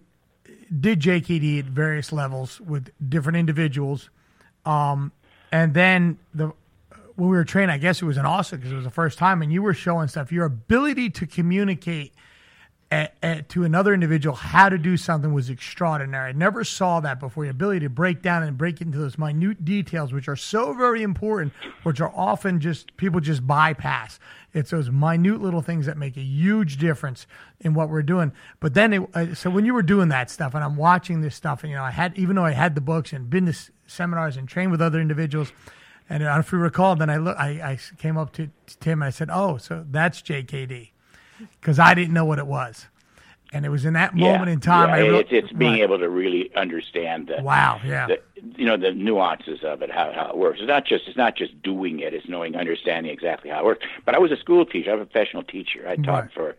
did 0.81 1.01
JKD 1.01 1.61
at 1.61 1.65
various 1.65 2.13
levels 2.13 2.61
with 2.61 2.91
different 3.09 3.37
individuals, 3.37 4.11
um, 4.65 5.13
and 5.51 5.75
then 5.75 6.19
the 6.33 6.53
when 7.17 7.29
we 7.29 7.37
were 7.37 7.45
training, 7.45 7.71
I 7.71 7.79
guess 7.79 8.03
it 8.03 8.05
was 8.05 8.17
in 8.17 8.27
Austin 8.27 8.59
because 8.59 8.73
it 8.73 8.77
was 8.77 8.85
the 8.85 8.91
first 8.91 9.19
time, 9.19 9.43
and 9.43 9.53
you 9.53 9.63
were 9.63 9.75
showing 9.75 10.09
stuff. 10.09 10.33
Your 10.33 10.47
ability 10.47 11.11
to 11.11 11.27
communicate 11.27 12.15
at, 12.91 13.17
at, 13.23 13.49
to 13.49 13.65
another 13.65 13.93
individual 13.93 14.37
how 14.37 14.69
to 14.69 14.79
do 14.79 14.97
something 14.97 15.33
was 15.33 15.51
extraordinary. 15.51 16.29
I 16.29 16.33
never 16.33 16.63
saw 16.63 17.01
that 17.01 17.19
before. 17.19 17.45
Your 17.45 17.53
ability 17.53 17.81
to 17.81 17.89
break 17.89 18.23
down 18.23 18.43
and 18.43 18.57
break 18.57 18.81
into 18.81 18.99
those 18.99 19.19
minute 19.19 19.65
details, 19.65 20.13
which 20.13 20.29
are 20.29 20.37
so 20.37 20.73
very 20.75 21.03
important, 21.03 21.53
which 21.83 22.01
are 22.01 22.13
often 22.15 22.61
just 22.61 22.97
people 22.97 23.21
just 23.21 23.47
bypass. 23.47 24.21
It's 24.53 24.71
those 24.71 24.91
minute 24.91 25.41
little 25.41 25.63
things 25.63 25.87
that 25.87 25.97
make 25.97 26.17
a 26.17 26.23
huge 26.23 26.77
difference 26.77 27.27
in 27.61 27.75
what 27.75 27.89
we're 27.89 28.03
doing. 28.03 28.33
But 28.61 28.75
then, 28.75 28.93
it, 28.93 29.03
uh, 29.15 29.35
so 29.35 29.51
when 29.51 29.65
you 29.65 29.75
were 29.75 29.83
doing 29.83 30.09
that 30.11 30.31
stuff, 30.31 30.55
and 30.55 30.63
I'm 30.63 30.77
watching 30.77 31.21
this 31.21 31.35
stuff, 31.35 31.65
and 31.65 31.71
you 31.71 31.77
know, 31.77 31.85
I 31.85 31.91
had 31.91 32.17
even 32.17 32.37
though 32.37 32.45
I 32.45 32.53
had 32.53 32.75
the 32.75 32.81
books 32.81 33.13
and 33.13 33.29
been 33.29 33.47
to 33.47 33.55
seminars 33.87 34.37
and 34.37 34.49
trained 34.49 34.71
with 34.71 34.83
other 34.83 35.01
individuals. 35.01 35.53
And 36.09 36.23
if 36.23 36.53
you 36.53 36.59
recall, 36.59 36.97
then 36.97 37.09
I 37.09 37.17
look, 37.17 37.37
I, 37.39 37.49
I 37.73 37.79
came 37.99 38.19
up 38.19 38.33
to, 38.35 38.49
to 38.67 38.79
Tim 38.79 39.01
and 39.03 39.07
I 39.07 39.11
said, 39.11 39.31
"Oh, 39.33 39.57
so 39.57 39.85
that's 39.91 40.21
JKD," 40.21 40.91
because 41.61 41.79
I 41.79 41.95
didn't 41.95 42.13
know 42.13 42.25
what 42.25 42.39
it 42.39 42.47
was. 42.47 42.87
And 43.53 43.65
it 43.65 43.69
was 43.69 43.85
in 43.85 43.93
that 43.93 44.15
moment 44.17 44.49
yeah, 44.49 44.53
in 44.53 44.61
time. 44.61 44.89
Yeah, 44.89 44.95
I 44.97 44.99
re- 45.01 45.19
it's, 45.21 45.29
it's 45.31 45.53
being 45.53 45.73
right. 45.75 45.83
able 45.83 45.99
to 45.99 46.09
really 46.09 46.55
understand 46.57 47.29
the, 47.29 47.41
Wow, 47.41 47.81
yeah. 47.85 48.09
the 48.09 48.21
you 48.57 48.67
know 48.67 48.77
the 48.77 48.91
nuances 48.91 49.63
of 49.63 49.81
it, 49.81 49.91
how 49.91 50.13
how 50.13 50.29
it 50.29 50.37
works. 50.37 50.59
It's 50.61 50.69
not 50.69 50.85
just 50.85 51.07
it's 51.09 51.17
not 51.17 51.37
just 51.37 51.63
doing 51.63 52.01
it; 52.01 52.13
it's 52.13 52.29
knowing, 52.29 52.57
understanding 52.57 53.13
exactly 53.13 53.51
how 53.51 53.61
it 53.61 53.65
works. 53.65 53.87
But 54.05 54.15
I 54.15 54.19
was 54.19 54.33
a 54.33 54.37
school 54.37 54.67
teacher. 54.67 54.93
I'm 54.93 55.01
a 55.01 55.07
professional 55.07 55.43
teacher. 55.45 55.87
I 55.89 55.97
taught 55.97 56.25
Right. 56.25 56.33
for 56.33 56.57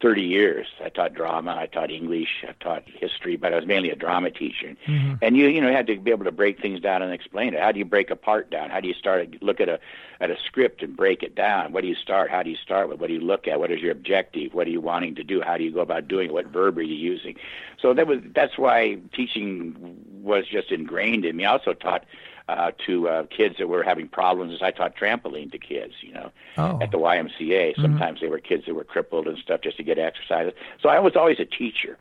30 0.00 0.22
years. 0.22 0.66
I 0.82 0.90
taught 0.90 1.14
drama. 1.14 1.56
I 1.58 1.66
taught 1.66 1.90
English. 1.90 2.44
I 2.48 2.52
taught 2.62 2.84
history. 2.86 3.36
But 3.36 3.52
I 3.52 3.56
was 3.56 3.66
mainly 3.66 3.90
a 3.90 3.96
drama 3.96 4.30
teacher. 4.30 4.76
Mm-hmm. 4.86 5.14
And 5.22 5.36
you 5.36 5.48
you 5.48 5.60
know 5.60 5.72
had 5.72 5.86
to 5.88 5.96
be 5.96 6.10
able 6.12 6.24
to 6.24 6.32
break 6.32 6.60
things 6.60 6.80
down 6.80 7.02
and 7.02 7.12
explain 7.12 7.54
it. 7.54 7.60
How 7.60 7.72
do 7.72 7.78
you 7.78 7.84
break 7.84 8.10
a 8.10 8.16
part 8.16 8.50
down? 8.50 8.70
How 8.70 8.80
do 8.80 8.86
you 8.86 8.94
start 8.94 9.32
to 9.32 9.38
look 9.44 9.60
at 9.60 9.68
a 9.68 9.80
at 10.20 10.30
a 10.30 10.36
script 10.46 10.82
and 10.82 10.96
break 10.96 11.22
it 11.22 11.34
down? 11.34 11.72
What 11.72 11.80
do 11.80 11.88
you 11.88 11.96
start? 11.96 12.30
How 12.30 12.42
do 12.42 12.50
you 12.50 12.56
start 12.56 12.88
with? 12.88 13.00
What 13.00 13.08
do 13.08 13.14
you 13.14 13.20
look 13.20 13.48
at? 13.48 13.58
What 13.58 13.72
is 13.72 13.80
your 13.80 13.92
objective? 13.92 14.54
What 14.54 14.68
are 14.68 14.70
you 14.70 14.80
wanting 14.80 15.16
to 15.16 15.24
do? 15.24 15.40
How 15.40 15.56
do 15.56 15.64
you 15.64 15.72
go 15.72 15.80
about 15.80 16.06
doing 16.06 16.28
it? 16.28 16.32
What 16.32 16.46
verb 16.46 16.78
are 16.78 16.82
you 16.82 16.94
using? 16.94 17.36
So 17.80 17.92
that 17.94 18.06
was 18.06 18.20
that's 18.34 18.56
why 18.56 18.98
teaching 19.12 19.96
was 20.22 20.46
just 20.46 20.70
ingrained 20.70 21.24
in 21.24 21.36
me. 21.36 21.44
I 21.44 21.52
also 21.52 21.72
taught 21.72 22.04
uh, 22.48 22.70
to 22.86 23.08
uh, 23.08 23.22
kids 23.24 23.56
that 23.58 23.68
were 23.68 23.82
having 23.82 24.08
problems. 24.08 24.54
As 24.54 24.62
I 24.62 24.70
taught 24.70 24.96
trampoline 24.96 25.52
to 25.52 25.58
kids, 25.58 25.94
you 26.00 26.12
know, 26.14 26.30
Oh. 26.56 26.78
at 26.82 26.90
the 26.90 26.98
YMCA. 26.98 27.74
Sometimes 27.80 28.20
they 28.20 28.28
were 28.28 28.38
kids 28.38 28.64
that 28.66 28.74
were 28.74 28.84
crippled 28.84 29.28
and 29.28 29.36
stuff 29.38 29.60
just 29.60 29.76
to 29.76 29.82
get 29.82 29.98
exercise. 29.98 30.52
So 30.82 30.88
I 30.88 30.98
was 30.98 31.14
always 31.14 31.38
a 31.38 31.44
teacher. 31.44 31.98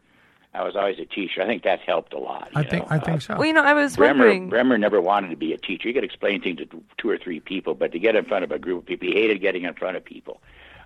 I 0.53 0.63
was 0.63 0.75
always 0.75 0.97
a 0.97 1.05
teacher. 1.05 1.41
I 1.41 1.45
think 1.45 1.63
that 1.63 1.81
helped 1.81 2.13
a 2.13 2.17
lot. 2.17 2.49
I 2.55 2.63
think 2.63 2.83
know. 2.89 2.95
I 2.95 2.97
Uh, 2.97 3.05
think 3.05 3.21
so. 3.21 3.36
Well, 3.36 3.45
you 3.45 3.53
know, 3.53 3.63
I 3.63 3.73
was 3.73 3.95
Bremer, 3.97 4.19
wondering. 4.25 4.49
Bremer 4.49 4.77
never 4.77 4.99
wanted 5.01 5.29
to 5.29 5.36
be 5.36 5.53
a 5.53 5.57
teacher. 5.57 5.89
He 5.89 5.93
could 5.93 6.03
explain 6.05 6.41
things 6.41 6.57
to 6.60 6.83
two 6.97 7.10
or 7.10 7.17
three 7.17 7.39
people, 7.41 7.75
but 7.75 7.91
to 7.91 7.99
get 7.99 8.15
in 8.15 8.25
front 8.25 8.43
of 8.43 8.51
a 8.51 8.57
group 8.57 8.79
of 8.79 8.86
people, 8.88 9.07
he 9.07 9.13
hated 9.13 9.39
getting 9.41 9.63
in 9.63 9.73
front 9.75 9.97
of 9.97 10.03
people. 10.05 10.41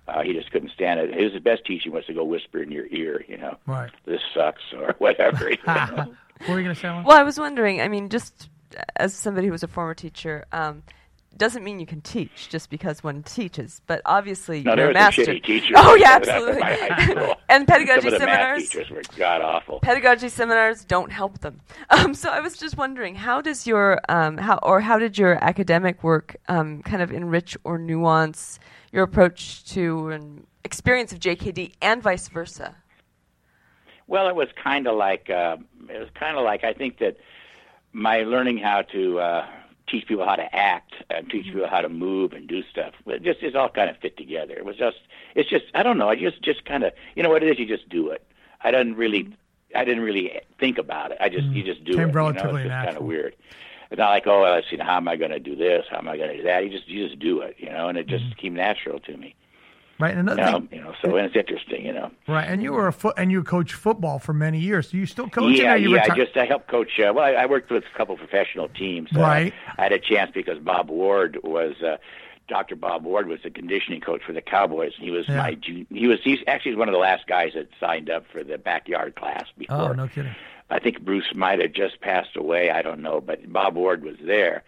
Uh, 0.08 0.20
he 0.22 0.32
just 0.34 0.50
couldn't 0.50 0.72
stand 0.72 0.98
it. 1.00 1.14
His 1.14 1.40
best 1.40 1.64
teaching 1.64 1.92
was 1.92 2.04
to 2.06 2.12
go 2.12 2.24
whisper 2.24 2.60
in 2.60 2.72
your 2.72 2.86
ear, 2.90 3.24
you 3.28 3.38
know, 3.38 3.56
Right. 3.66 3.90
this 4.04 4.20
sucks 4.34 4.60
or 4.76 4.94
whatever. 4.98 5.48
you 5.50 5.56
know. 5.66 6.12
what 6.40 6.48
were 6.48 6.58
you 6.58 6.64
going 6.64 6.74
to 6.74 6.74
say? 6.74 6.88
Alan? 6.88 7.04
Well, 7.04 7.16
I 7.16 7.22
was 7.22 7.38
wondering. 7.38 7.80
I 7.80 7.86
mean, 7.88 8.08
just 8.08 8.50
as 8.96 9.14
somebody 9.14 9.46
who 9.46 9.52
was 9.52 9.62
a 9.62 9.68
former 9.68 9.94
teacher, 9.94 10.44
um, 10.52 10.82
doesn't 11.36 11.64
mean 11.64 11.80
you 11.80 11.86
can 11.86 12.02
teach 12.02 12.50
just 12.50 12.68
because 12.68 13.02
one 13.02 13.22
teaches. 13.22 13.80
But 13.86 14.02
obviously, 14.04 14.62
No, 14.62 14.74
you're 14.74 14.90
a 14.90 14.94
master. 14.94 15.24
teachers. 15.38 15.72
Oh 15.74 15.94
yeah, 15.94 16.10
absolutely. 16.16 16.62
and 17.48 17.66
pedagogy 17.66 18.02
Some 18.10 18.14
of 18.14 18.20
the 18.20 18.26
math 18.26 18.38
seminars. 18.60 18.68
teachers 18.68 18.90
were 18.90 19.02
god 19.16 19.40
awful. 19.40 19.80
Pedagogy 19.80 20.28
seminars 20.28 20.84
don't 20.84 21.10
help 21.10 21.38
them. 21.40 21.60
Um, 21.90 22.14
so 22.14 22.30
I 22.30 22.40
was 22.40 22.56
just 22.58 22.76
wondering, 22.76 23.14
how 23.14 23.40
does 23.40 23.66
your 23.66 24.00
um, 24.10 24.36
how 24.36 24.58
or 24.62 24.80
how 24.80 24.98
did 24.98 25.16
your 25.16 25.42
academic 25.42 26.02
work 26.02 26.36
um, 26.48 26.82
kind 26.82 27.00
of 27.02 27.10
enrich 27.12 27.56
or 27.64 27.78
nuance 27.78 28.58
your 28.92 29.02
approach 29.04 29.64
to 29.72 30.08
an 30.10 30.46
experience 30.64 31.12
of 31.12 31.18
JKD 31.18 31.72
and 31.80 32.02
vice 32.02 32.28
versa? 32.28 32.74
Well, 34.06 34.28
it 34.28 34.34
was 34.34 34.48
kind 34.62 34.86
of 34.86 34.96
like 34.96 35.30
uh, 35.30 35.56
it 35.88 35.98
was 35.98 36.08
kind 36.14 36.36
of 36.36 36.44
like 36.44 36.64
I 36.64 36.72
think 36.74 36.98
that 36.98 37.16
my 37.92 38.18
learning 38.22 38.58
how 38.58 38.82
to 38.82 39.18
uh, 39.20 39.46
teach 39.88 40.06
people 40.06 40.24
how 40.24 40.36
to 40.36 40.54
act 40.54 40.94
and 41.10 41.28
teach 41.28 41.46
mm-hmm. 41.46 41.54
people 41.54 41.68
how 41.68 41.80
to 41.80 41.88
move 41.88 42.32
and 42.32 42.48
do 42.48 42.62
stuff. 42.70 42.94
It 43.06 43.22
just 43.22 43.42
it's 43.42 43.56
all 43.56 43.68
kind 43.68 43.90
of 43.90 43.96
fit 43.98 44.16
together. 44.16 44.54
It 44.54 44.64
was 44.64 44.76
just 44.76 44.98
it's 45.34 45.48
just 45.48 45.66
I 45.74 45.82
don't 45.82 45.98
know. 45.98 46.08
I 46.08 46.16
just 46.16 46.42
just 46.42 46.64
kind 46.64 46.84
of 46.84 46.92
you 47.14 47.22
know 47.22 47.28
what 47.28 47.42
it 47.42 47.50
is. 47.50 47.58
You 47.58 47.66
just 47.66 47.88
do 47.88 48.10
it. 48.10 48.26
I 48.62 48.70
didn't 48.70 48.96
really 48.96 49.24
mm-hmm. 49.24 49.76
I 49.76 49.84
didn't 49.84 50.02
really 50.02 50.40
think 50.58 50.78
about 50.78 51.12
it. 51.12 51.18
I 51.20 51.28
just 51.28 51.44
you 51.44 51.62
mm-hmm. 51.62 51.66
just 51.66 51.84
do 51.84 51.92
Came 51.92 52.00
it. 52.00 52.06
you 52.06 52.06
know? 52.08 52.12
relatively 52.12 52.62
It's 52.62 52.70
kind 52.70 52.96
of 52.96 53.02
weird. 53.02 53.36
It's 53.90 53.98
not 53.98 54.10
like 54.10 54.26
oh 54.26 54.42
let's 54.42 54.68
see 54.70 54.76
how 54.78 54.96
am 54.96 55.08
I 55.08 55.16
going 55.16 55.32
to 55.32 55.40
do 55.40 55.54
this? 55.54 55.84
How 55.90 55.98
am 55.98 56.08
I 56.08 56.16
going 56.16 56.30
to 56.30 56.36
do 56.38 56.42
that? 56.44 56.64
You 56.64 56.70
just 56.70 56.88
you 56.88 57.06
just 57.06 57.18
do 57.18 57.40
it. 57.40 57.56
You 57.58 57.70
know, 57.70 57.88
and 57.88 57.98
it 57.98 58.06
just 58.06 58.36
came 58.38 58.54
natural 58.54 59.00
to 59.00 59.16
me. 59.16 59.34
Right. 60.00 60.10
And 60.16 60.20
another 60.30 60.42
You 60.42 60.50
know, 60.50 60.58
thing, 60.66 60.78
you 60.78 60.84
know, 60.84 60.94
so 61.02 61.16
and 61.16 61.26
it's 61.26 61.36
interesting. 61.36 61.84
You 61.86 61.92
know. 61.92 62.10
right. 62.28 62.48
And 62.48 62.62
you 62.62 62.72
were 62.72 62.86
a 62.88 62.92
foot, 62.92 63.14
and 63.16 63.30
you 63.32 63.42
coached 63.42 63.74
football 63.74 64.18
for 64.18 64.32
many 64.32 64.58
years. 64.58 64.90
Do 64.90 64.98
you 64.98 65.06
still 65.06 65.28
coach? 65.28 65.58
Yeah, 65.58 65.74
you 65.74 65.94
yeah. 65.94 66.04
reti- 66.06 66.10
I 66.12 66.16
just 66.16 66.36
I 66.36 66.44
helped 66.46 66.68
coach. 66.68 66.98
Uh, 66.98 67.12
well, 67.14 67.24
I, 67.24 67.32
I 67.32 67.46
worked 67.46 67.70
with 67.70 67.84
a 67.84 67.96
couple 67.96 68.16
professional 68.16 68.68
teams. 68.68 69.10
Uh, 69.14 69.20
Right. 69.20 69.54
I 69.78 69.82
had 69.82 69.92
a 69.92 69.98
chance 69.98 70.30
because 70.34 70.58
Bob 70.58 70.90
Ward 70.90 71.38
was. 71.42 71.80
Uh, 71.82 71.96
Dr. 72.48 72.74
Bob 72.76 73.04
Ward 73.04 73.28
was 73.28 73.38
the 73.44 73.50
conditioning 73.50 74.00
coach 74.00 74.20
for 74.24 74.32
the 74.32 74.42
Cowboys, 74.42 74.92
and 74.96 75.04
he 75.04 75.10
was 75.12 75.26
Yeah. 75.28 75.36
my 75.36 75.56
he 75.90 76.06
was 76.08 76.18
he's 76.22 76.40
actually 76.48 76.74
one 76.74 76.88
of 76.88 76.92
the 76.92 76.98
last 76.98 77.26
guys 77.26 77.52
that 77.54 77.68
signed 77.78 78.10
up 78.10 78.24
for 78.30 78.42
the 78.44 78.58
backyard 78.58 79.14
class 79.14 79.44
before. 79.56 79.76
Oh, 79.76 79.92
no 79.92 80.08
kidding. 80.08 80.34
I 80.68 80.78
think 80.80 81.00
Bruce 81.02 81.32
might 81.34 81.60
have 81.60 81.72
just 81.72 82.00
passed 82.00 82.36
away. 82.36 82.70
I 82.70 82.82
don't 82.82 83.00
know, 83.00 83.20
but 83.20 83.50
Bob 83.50 83.76
Ward 83.76 84.02
was 84.04 84.16
there, 84.20 84.64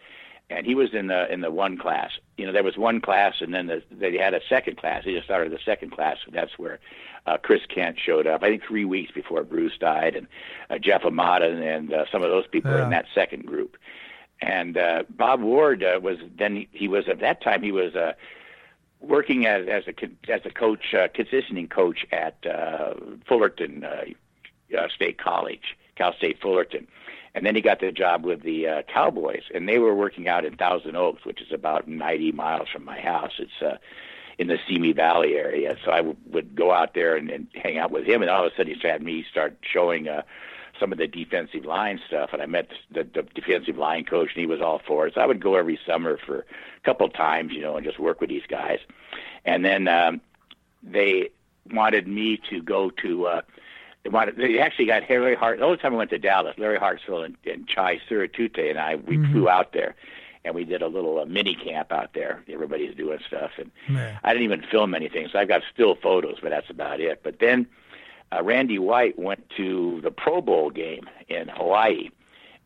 and 0.56 0.66
he 0.66 0.74
was 0.74 0.94
in 0.94 1.08
the 1.08 1.30
in 1.32 1.40
the 1.40 1.50
one 1.50 1.76
class. 1.76 2.12
You 2.36 2.46
know, 2.46 2.52
there 2.52 2.62
was 2.62 2.76
one 2.76 3.00
class, 3.00 3.34
and 3.40 3.52
then 3.52 3.66
the, 3.66 3.82
they 3.90 4.16
had 4.16 4.34
a 4.34 4.40
second 4.48 4.76
class. 4.76 5.04
They 5.04 5.12
just 5.12 5.26
started 5.26 5.52
the 5.52 5.58
second 5.64 5.90
class. 5.90 6.18
And 6.26 6.34
that's 6.34 6.58
where 6.58 6.80
uh, 7.26 7.38
Chris 7.38 7.62
Kent 7.66 7.98
showed 7.98 8.26
up. 8.26 8.42
I 8.42 8.48
think 8.48 8.62
three 8.64 8.84
weeks 8.84 9.12
before 9.12 9.42
Bruce 9.44 9.76
died, 9.78 10.16
and 10.16 10.26
uh, 10.70 10.78
Jeff 10.78 11.02
Amata 11.02 11.46
and, 11.46 11.62
and 11.62 11.92
uh, 11.92 12.04
some 12.10 12.22
of 12.22 12.30
those 12.30 12.46
people 12.46 12.70
were 12.70 12.82
in 12.82 12.90
that 12.90 13.06
second 13.14 13.46
group. 13.46 13.76
And 14.40 14.76
uh, 14.76 15.04
Bob 15.08 15.40
Ward 15.40 15.82
uh, 15.82 16.00
was 16.02 16.18
then 16.36 16.56
he, 16.56 16.68
he 16.72 16.88
was 16.88 17.08
at 17.08 17.20
that 17.20 17.42
time 17.42 17.62
he 17.62 17.72
was. 17.72 17.94
Uh, 17.94 18.12
working 19.00 19.44
as 19.44 19.68
as 19.68 19.84
a 19.86 20.32
as 20.32 20.40
a 20.46 20.50
coach, 20.50 20.94
uh, 20.94 21.08
conditioning 21.12 21.68
coach 21.68 22.06
at 22.10 22.38
uh, 22.46 22.94
Fullerton 23.28 23.84
uh, 23.84 24.04
uh, 24.78 24.88
State 24.88 25.18
College, 25.18 25.76
Cal 25.96 26.14
State 26.14 26.40
Fullerton, 26.40 26.86
and 27.34 27.44
then 27.44 27.54
he 27.54 27.60
got 27.60 27.80
the 27.80 27.90
job 27.90 28.24
with 28.24 28.42
the 28.42 28.68
uh, 28.68 28.82
Cowboys, 28.82 29.42
and 29.52 29.68
they 29.68 29.78
were 29.78 29.94
working 29.94 30.28
out 30.28 30.44
in 30.44 30.56
Thousand 30.56 30.96
Oaks, 30.96 31.24
which 31.24 31.40
is 31.40 31.52
about 31.52 31.88
90 31.88 32.32
miles 32.32 32.68
from 32.72 32.84
my 32.84 33.00
house. 33.00 33.32
It's 33.38 33.62
uh, 33.62 33.76
in 34.38 34.46
the 34.46 34.58
Simi 34.68 34.92
Valley 34.92 35.34
area, 35.34 35.76
so 35.84 35.90
I 35.90 35.98
w- 35.98 36.16
would 36.30 36.54
go 36.54 36.72
out 36.72 36.94
there 36.94 37.16
and, 37.16 37.30
and 37.30 37.46
hang 37.54 37.78
out 37.78 37.90
with 37.90 38.04
him, 38.04 38.22
and 38.22 38.30
all 38.30 38.46
of 38.46 38.52
a 38.52 38.56
sudden 38.56 38.74
he 38.74 38.88
had 38.88 39.02
me 39.02 39.24
start 39.30 39.56
showing. 39.62 40.08
Uh, 40.08 40.22
some 40.80 40.90
of 40.90 40.98
the 40.98 41.06
defensive 41.06 41.64
line 41.64 42.00
stuff, 42.04 42.30
and 42.32 42.42
I 42.42 42.46
met 42.46 42.68
the, 42.90 43.04
the 43.04 43.22
defensive 43.22 43.76
line 43.76 44.04
coach, 44.04 44.30
and 44.34 44.40
he 44.40 44.46
was 44.46 44.60
all 44.60 44.80
for 44.84 45.06
it. 45.06 45.14
So 45.14 45.20
I 45.20 45.26
would 45.26 45.40
go 45.40 45.54
every 45.54 45.78
summer 45.86 46.18
for 46.26 46.40
a 46.40 46.80
couple 46.84 47.08
times, 47.10 47.52
you 47.52 47.60
know, 47.60 47.76
and 47.76 47.86
just 47.86 48.00
work 48.00 48.20
with 48.20 48.28
these 48.28 48.42
guys. 48.48 48.80
And 49.44 49.64
then 49.64 49.86
um, 49.86 50.20
they 50.82 51.30
wanted 51.70 52.08
me 52.08 52.40
to 52.50 52.60
go 52.60 52.90
to. 52.90 53.26
Uh, 53.26 53.42
they 54.36 54.58
actually 54.58 54.86
got 54.86 55.02
Larry 55.08 55.34
Hart. 55.34 55.58
The 55.58 55.64
only 55.64 55.78
time 55.78 55.94
I 55.94 55.96
went 55.96 56.10
to 56.10 56.18
Dallas, 56.18 56.54
Larry 56.58 56.78
Hartsell 56.78 57.24
and, 57.24 57.36
and 57.46 57.66
Chai 57.66 58.00
Sirisute 58.08 58.70
and 58.70 58.78
I, 58.78 58.96
we 58.96 59.16
flew 59.32 59.48
out 59.48 59.72
there, 59.72 59.94
and 60.44 60.54
we 60.54 60.64
did 60.64 60.82
a 60.82 60.88
little 60.88 61.18
uh, 61.20 61.24
mini 61.24 61.54
camp 61.54 61.90
out 61.92 62.10
there. 62.14 62.42
Everybody's 62.52 62.94
doing 62.94 63.18
stuff, 63.26 63.52
and 63.58 63.70
Yeah. 63.90 64.18
I 64.22 64.32
didn't 64.32 64.44
even 64.44 64.62
film 64.70 64.94
anything, 64.94 65.28
so 65.32 65.38
I've 65.38 65.48
got 65.48 65.62
still 65.72 65.94
photos, 65.94 66.36
but 66.42 66.50
that's 66.50 66.68
about 66.70 67.00
it. 67.00 67.20
But 67.22 67.38
then 67.40 67.66
uh, 68.32 68.42
Randy 68.42 68.78
White 68.78 69.18
went 69.18 69.48
to 69.56 70.00
the 70.02 70.10
Pro 70.10 70.40
Bowl 70.40 70.70
game 70.70 71.08
in 71.28 71.48
Hawaii, 71.48 72.10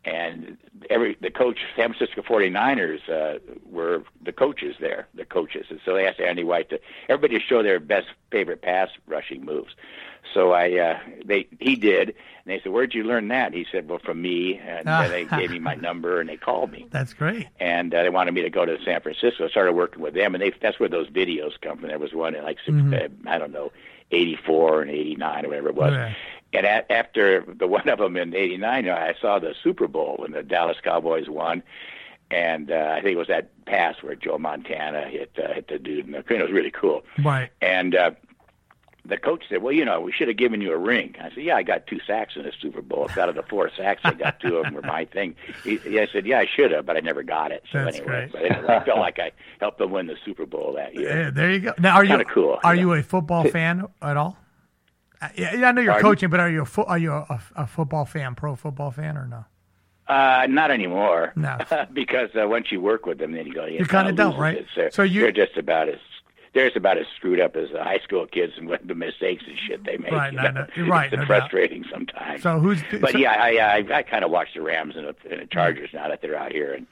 and 0.04 0.56
every 0.90 1.16
the 1.20 1.30
coach 1.30 1.58
San 1.76 1.92
Francisco 1.92 2.22
49ers 2.22 3.08
uh, 3.08 3.38
were 3.70 4.02
the 4.24 4.32
coaches 4.32 4.76
there, 4.80 5.06
the 5.14 5.24
coaches, 5.24 5.66
and 5.70 5.80
so 5.84 5.94
they 5.94 6.06
asked 6.06 6.20
Andy 6.20 6.44
White 6.44 6.70
to 6.70 6.80
everybody 7.08 7.38
to 7.38 7.44
show 7.44 7.62
their 7.62 7.78
best 7.80 8.06
favorite 8.30 8.62
pass 8.62 8.88
rushing 9.06 9.44
moves. 9.44 9.74
So 10.34 10.52
I 10.52 10.78
uh, 10.78 10.98
they 11.24 11.46
he 11.58 11.76
did, 11.76 12.08
and 12.08 12.16
they 12.46 12.60
said, 12.60 12.72
"Where'd 12.72 12.94
you 12.94 13.04
learn 13.04 13.28
that?" 13.28 13.54
He 13.54 13.66
said, 13.70 13.88
"Well, 13.88 13.98
from 13.98 14.20
me." 14.22 14.58
And 14.58 14.86
then 14.86 15.10
they 15.10 15.24
gave 15.24 15.50
me 15.50 15.58
my 15.58 15.74
number 15.74 16.20
and 16.20 16.28
they 16.28 16.36
called 16.36 16.70
me 16.72 16.86
That's 16.90 17.14
great. 17.14 17.48
and 17.60 17.94
uh, 17.94 18.02
they 18.02 18.10
wanted 18.10 18.34
me 18.34 18.42
to 18.42 18.50
go 18.50 18.64
to 18.64 18.76
San 18.84 19.00
Francisco. 19.00 19.46
I 19.46 19.48
started 19.48 19.72
working 19.72 20.02
with 20.02 20.14
them, 20.14 20.34
and 20.34 20.42
they 20.42 20.52
that's 20.60 20.78
where 20.78 20.88
those 20.88 21.08
videos 21.08 21.52
come 21.60 21.78
from. 21.78 21.88
There 21.88 21.98
was 21.98 22.12
one 22.12 22.34
in 22.34 22.44
like 22.44 22.58
six, 22.64 22.76
uh, 22.76 23.08
I 23.26 23.38
don't 23.38 23.52
know, 23.52 23.72
eighty 24.10 24.36
four 24.36 24.82
and 24.82 24.90
eighty 24.90 25.16
nine 25.16 25.44
or 25.44 25.48
whatever 25.48 25.68
it 25.68 25.74
was. 25.74 25.92
And 26.52 26.64
at, 26.66 26.90
after 26.90 27.44
the 27.46 27.66
one 27.78 27.88
of 27.88 27.98
them 27.98 28.16
in 28.16 28.34
'89, 28.34 28.84
you 28.84 28.90
know, 28.90 28.96
I 28.96 29.14
saw 29.20 29.38
the 29.38 29.54
Super 29.62 29.88
Bowl 29.88 30.16
when 30.18 30.32
the 30.32 30.42
Dallas 30.42 30.78
Cowboys 30.82 31.28
won, 31.28 31.62
and 32.30 32.70
uh, 32.70 32.94
I 32.96 33.00
think 33.00 33.14
it 33.14 33.18
was 33.18 33.28
that 33.28 33.64
pass 33.64 34.02
where 34.02 34.14
Joe 34.14 34.38
Montana 34.38 35.08
hit 35.08 35.32
uh, 35.42 35.52
hit 35.54 35.68
the 35.68 35.78
dude, 35.78 36.06
and 36.06 36.14
the, 36.14 36.18
it 36.18 36.42
was 36.42 36.52
really 36.52 36.70
cool. 36.70 37.04
Right. 37.22 37.50
And 37.60 37.94
uh, 37.94 38.10
the 39.08 39.16
coach 39.16 39.42
said, 39.48 39.62
"Well, 39.62 39.72
you 39.72 39.84
know, 39.84 40.00
we 40.00 40.12
should 40.12 40.28
have 40.28 40.36
given 40.36 40.60
you 40.60 40.72
a 40.72 40.76
ring." 40.76 41.14
I 41.20 41.30
said, 41.30 41.38
"Yeah, 41.44 41.56
I 41.56 41.62
got 41.62 41.86
two 41.86 41.98
sacks 42.06 42.34
in 42.36 42.42
the 42.42 42.52
Super 42.60 42.82
Bowl. 42.82 43.08
Out 43.18 43.28
of 43.28 43.34
the 43.34 43.42
four 43.42 43.70
sacks, 43.76 44.00
I 44.04 44.12
got 44.14 44.38
two 44.40 44.56
of 44.58 44.64
them 44.64 44.74
were 44.74 44.82
my 44.82 45.04
thing." 45.06 45.34
He, 45.64 45.76
he, 45.78 45.98
I 45.98 46.06
said, 46.06 46.26
"Yeah, 46.26 46.38
I 46.40 46.46
should 46.46 46.70
have, 46.72 46.84
but 46.86 46.96
I 46.96 47.00
never 47.00 47.22
got 47.22 47.50
it." 47.52 47.64
So 47.72 47.84
That's 47.84 47.96
anyway, 47.96 48.28
great. 48.30 48.32
but 48.32 48.42
anyway, 48.58 48.74
I 48.76 48.84
felt 48.84 48.98
like 48.98 49.18
I 49.18 49.32
helped 49.60 49.78
them 49.78 49.90
win 49.90 50.06
the 50.06 50.16
Super 50.24 50.46
Bowl 50.46 50.74
that 50.74 50.94
year. 50.94 51.24
Yeah, 51.24 51.30
there 51.30 51.50
you 51.50 51.60
go. 51.60 51.72
Now, 51.78 51.94
are 51.96 52.04
you 52.04 52.10
Kinda 52.10 52.24
cool, 52.26 52.58
Are 52.62 52.74
yeah. 52.74 52.80
you 52.82 52.92
a 52.94 53.02
football 53.02 53.44
fan 53.44 53.84
at 54.02 54.16
all? 54.16 54.36
Uh, 55.20 55.28
Yeah, 55.36 55.68
I 55.68 55.72
know 55.72 55.80
you're 55.80 55.92
Pardon? 55.94 56.10
coaching, 56.10 56.30
but 56.30 56.40
are 56.40 56.50
you 56.50 56.62
a 56.62 56.66
fo- 56.66 56.84
are 56.84 56.98
you 56.98 57.12
a, 57.12 57.40
a 57.56 57.66
football 57.66 58.04
fan, 58.04 58.34
pro 58.34 58.54
football 58.56 58.90
fan, 58.90 59.16
or 59.16 59.26
no? 59.26 59.44
Uh, 60.06 60.46
not 60.48 60.70
anymore. 60.70 61.32
No. 61.36 61.58
because 61.92 62.30
uh, 62.40 62.46
once 62.48 62.70
you 62.72 62.80
work 62.80 63.04
with 63.04 63.18
them, 63.18 63.32
then 63.32 63.46
you 63.46 63.52
go. 63.54 63.66
You 63.66 63.84
kinda 63.84 64.12
don't, 64.12 64.38
right? 64.38 64.64
So, 64.74 64.88
So 64.90 65.02
you- 65.02 65.20
they're 65.22 65.32
just 65.32 65.56
about 65.56 65.88
as 65.88 65.98
they're 66.54 66.66
just 66.66 66.76
about 66.76 66.98
as 66.98 67.06
screwed 67.16 67.40
up 67.40 67.56
as 67.56 67.70
the 67.72 67.82
high 67.82 67.98
school 67.98 68.26
kids 68.26 68.54
and 68.56 68.68
what 68.68 68.86
the 68.86 68.94
mistakes 68.94 69.44
and 69.46 69.58
shit 69.58 69.84
they 69.84 69.96
make. 69.96 70.12
Right, 70.12 70.32
you 70.32 70.38
no, 70.38 70.44
know? 70.44 70.50
no, 70.62 70.66
you're 70.76 70.86
right, 70.86 71.06
It's 71.06 71.12
no 71.12 71.18
doubt. 71.20 71.26
frustrating 71.26 71.84
sometimes. 71.90 72.42
So 72.42 72.58
who's? 72.58 72.82
But 73.00 73.12
so- 73.12 73.18
yeah, 73.18 73.32
I 73.32 73.56
I, 73.90 73.96
I 73.98 74.02
kind 74.02 74.24
of 74.24 74.30
watch 74.30 74.48
the 74.54 74.62
Rams 74.62 74.94
and 74.96 75.06
the, 75.06 75.14
and 75.30 75.40
the 75.42 75.46
Chargers 75.46 75.90
now 75.92 76.08
that 76.08 76.22
they're 76.22 76.38
out 76.38 76.52
here 76.52 76.72
in 76.74 76.86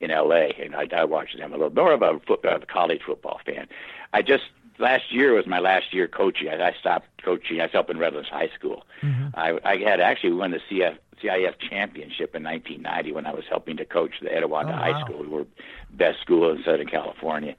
in 0.00 0.10
L.A. 0.12 0.54
and 0.62 0.76
I, 0.76 0.86
I 0.92 1.04
watch 1.04 1.30
them 1.36 1.52
a 1.52 1.56
little 1.56 1.74
more 1.74 1.92
of 1.92 2.02
a 2.02 2.20
football, 2.26 2.54
a 2.54 2.66
college 2.66 3.00
football 3.04 3.40
fan. 3.44 3.66
I 4.12 4.22
just 4.22 4.44
last 4.78 5.12
year 5.12 5.32
was 5.34 5.44
my 5.46 5.58
last 5.58 5.92
year 5.92 6.06
coaching. 6.06 6.48
I, 6.48 6.68
I 6.68 6.72
stopped 6.78 7.08
coaching. 7.24 7.60
I 7.60 7.64
was 7.64 7.72
helping 7.72 7.98
Redlands 7.98 8.28
High 8.28 8.48
School. 8.56 8.84
Mm-hmm. 9.02 9.28
I, 9.34 9.58
I 9.64 9.76
had 9.78 10.00
actually 10.00 10.34
won 10.34 10.52
the 10.52 10.60
CF, 10.70 10.96
CIF 11.20 11.54
championship 11.68 12.36
in 12.36 12.44
1990 12.44 13.10
when 13.10 13.26
I 13.26 13.32
was 13.32 13.42
helping 13.50 13.76
to 13.78 13.84
coach 13.84 14.12
the 14.22 14.28
Etiwanda 14.28 14.68
Oh, 14.72 14.76
High 14.76 14.92
wow. 14.92 15.04
School. 15.04 15.18
We 15.22 15.26
were 15.26 15.46
best 15.90 16.20
school 16.20 16.48
in 16.52 16.62
Southern 16.62 16.86
California. 16.86 17.56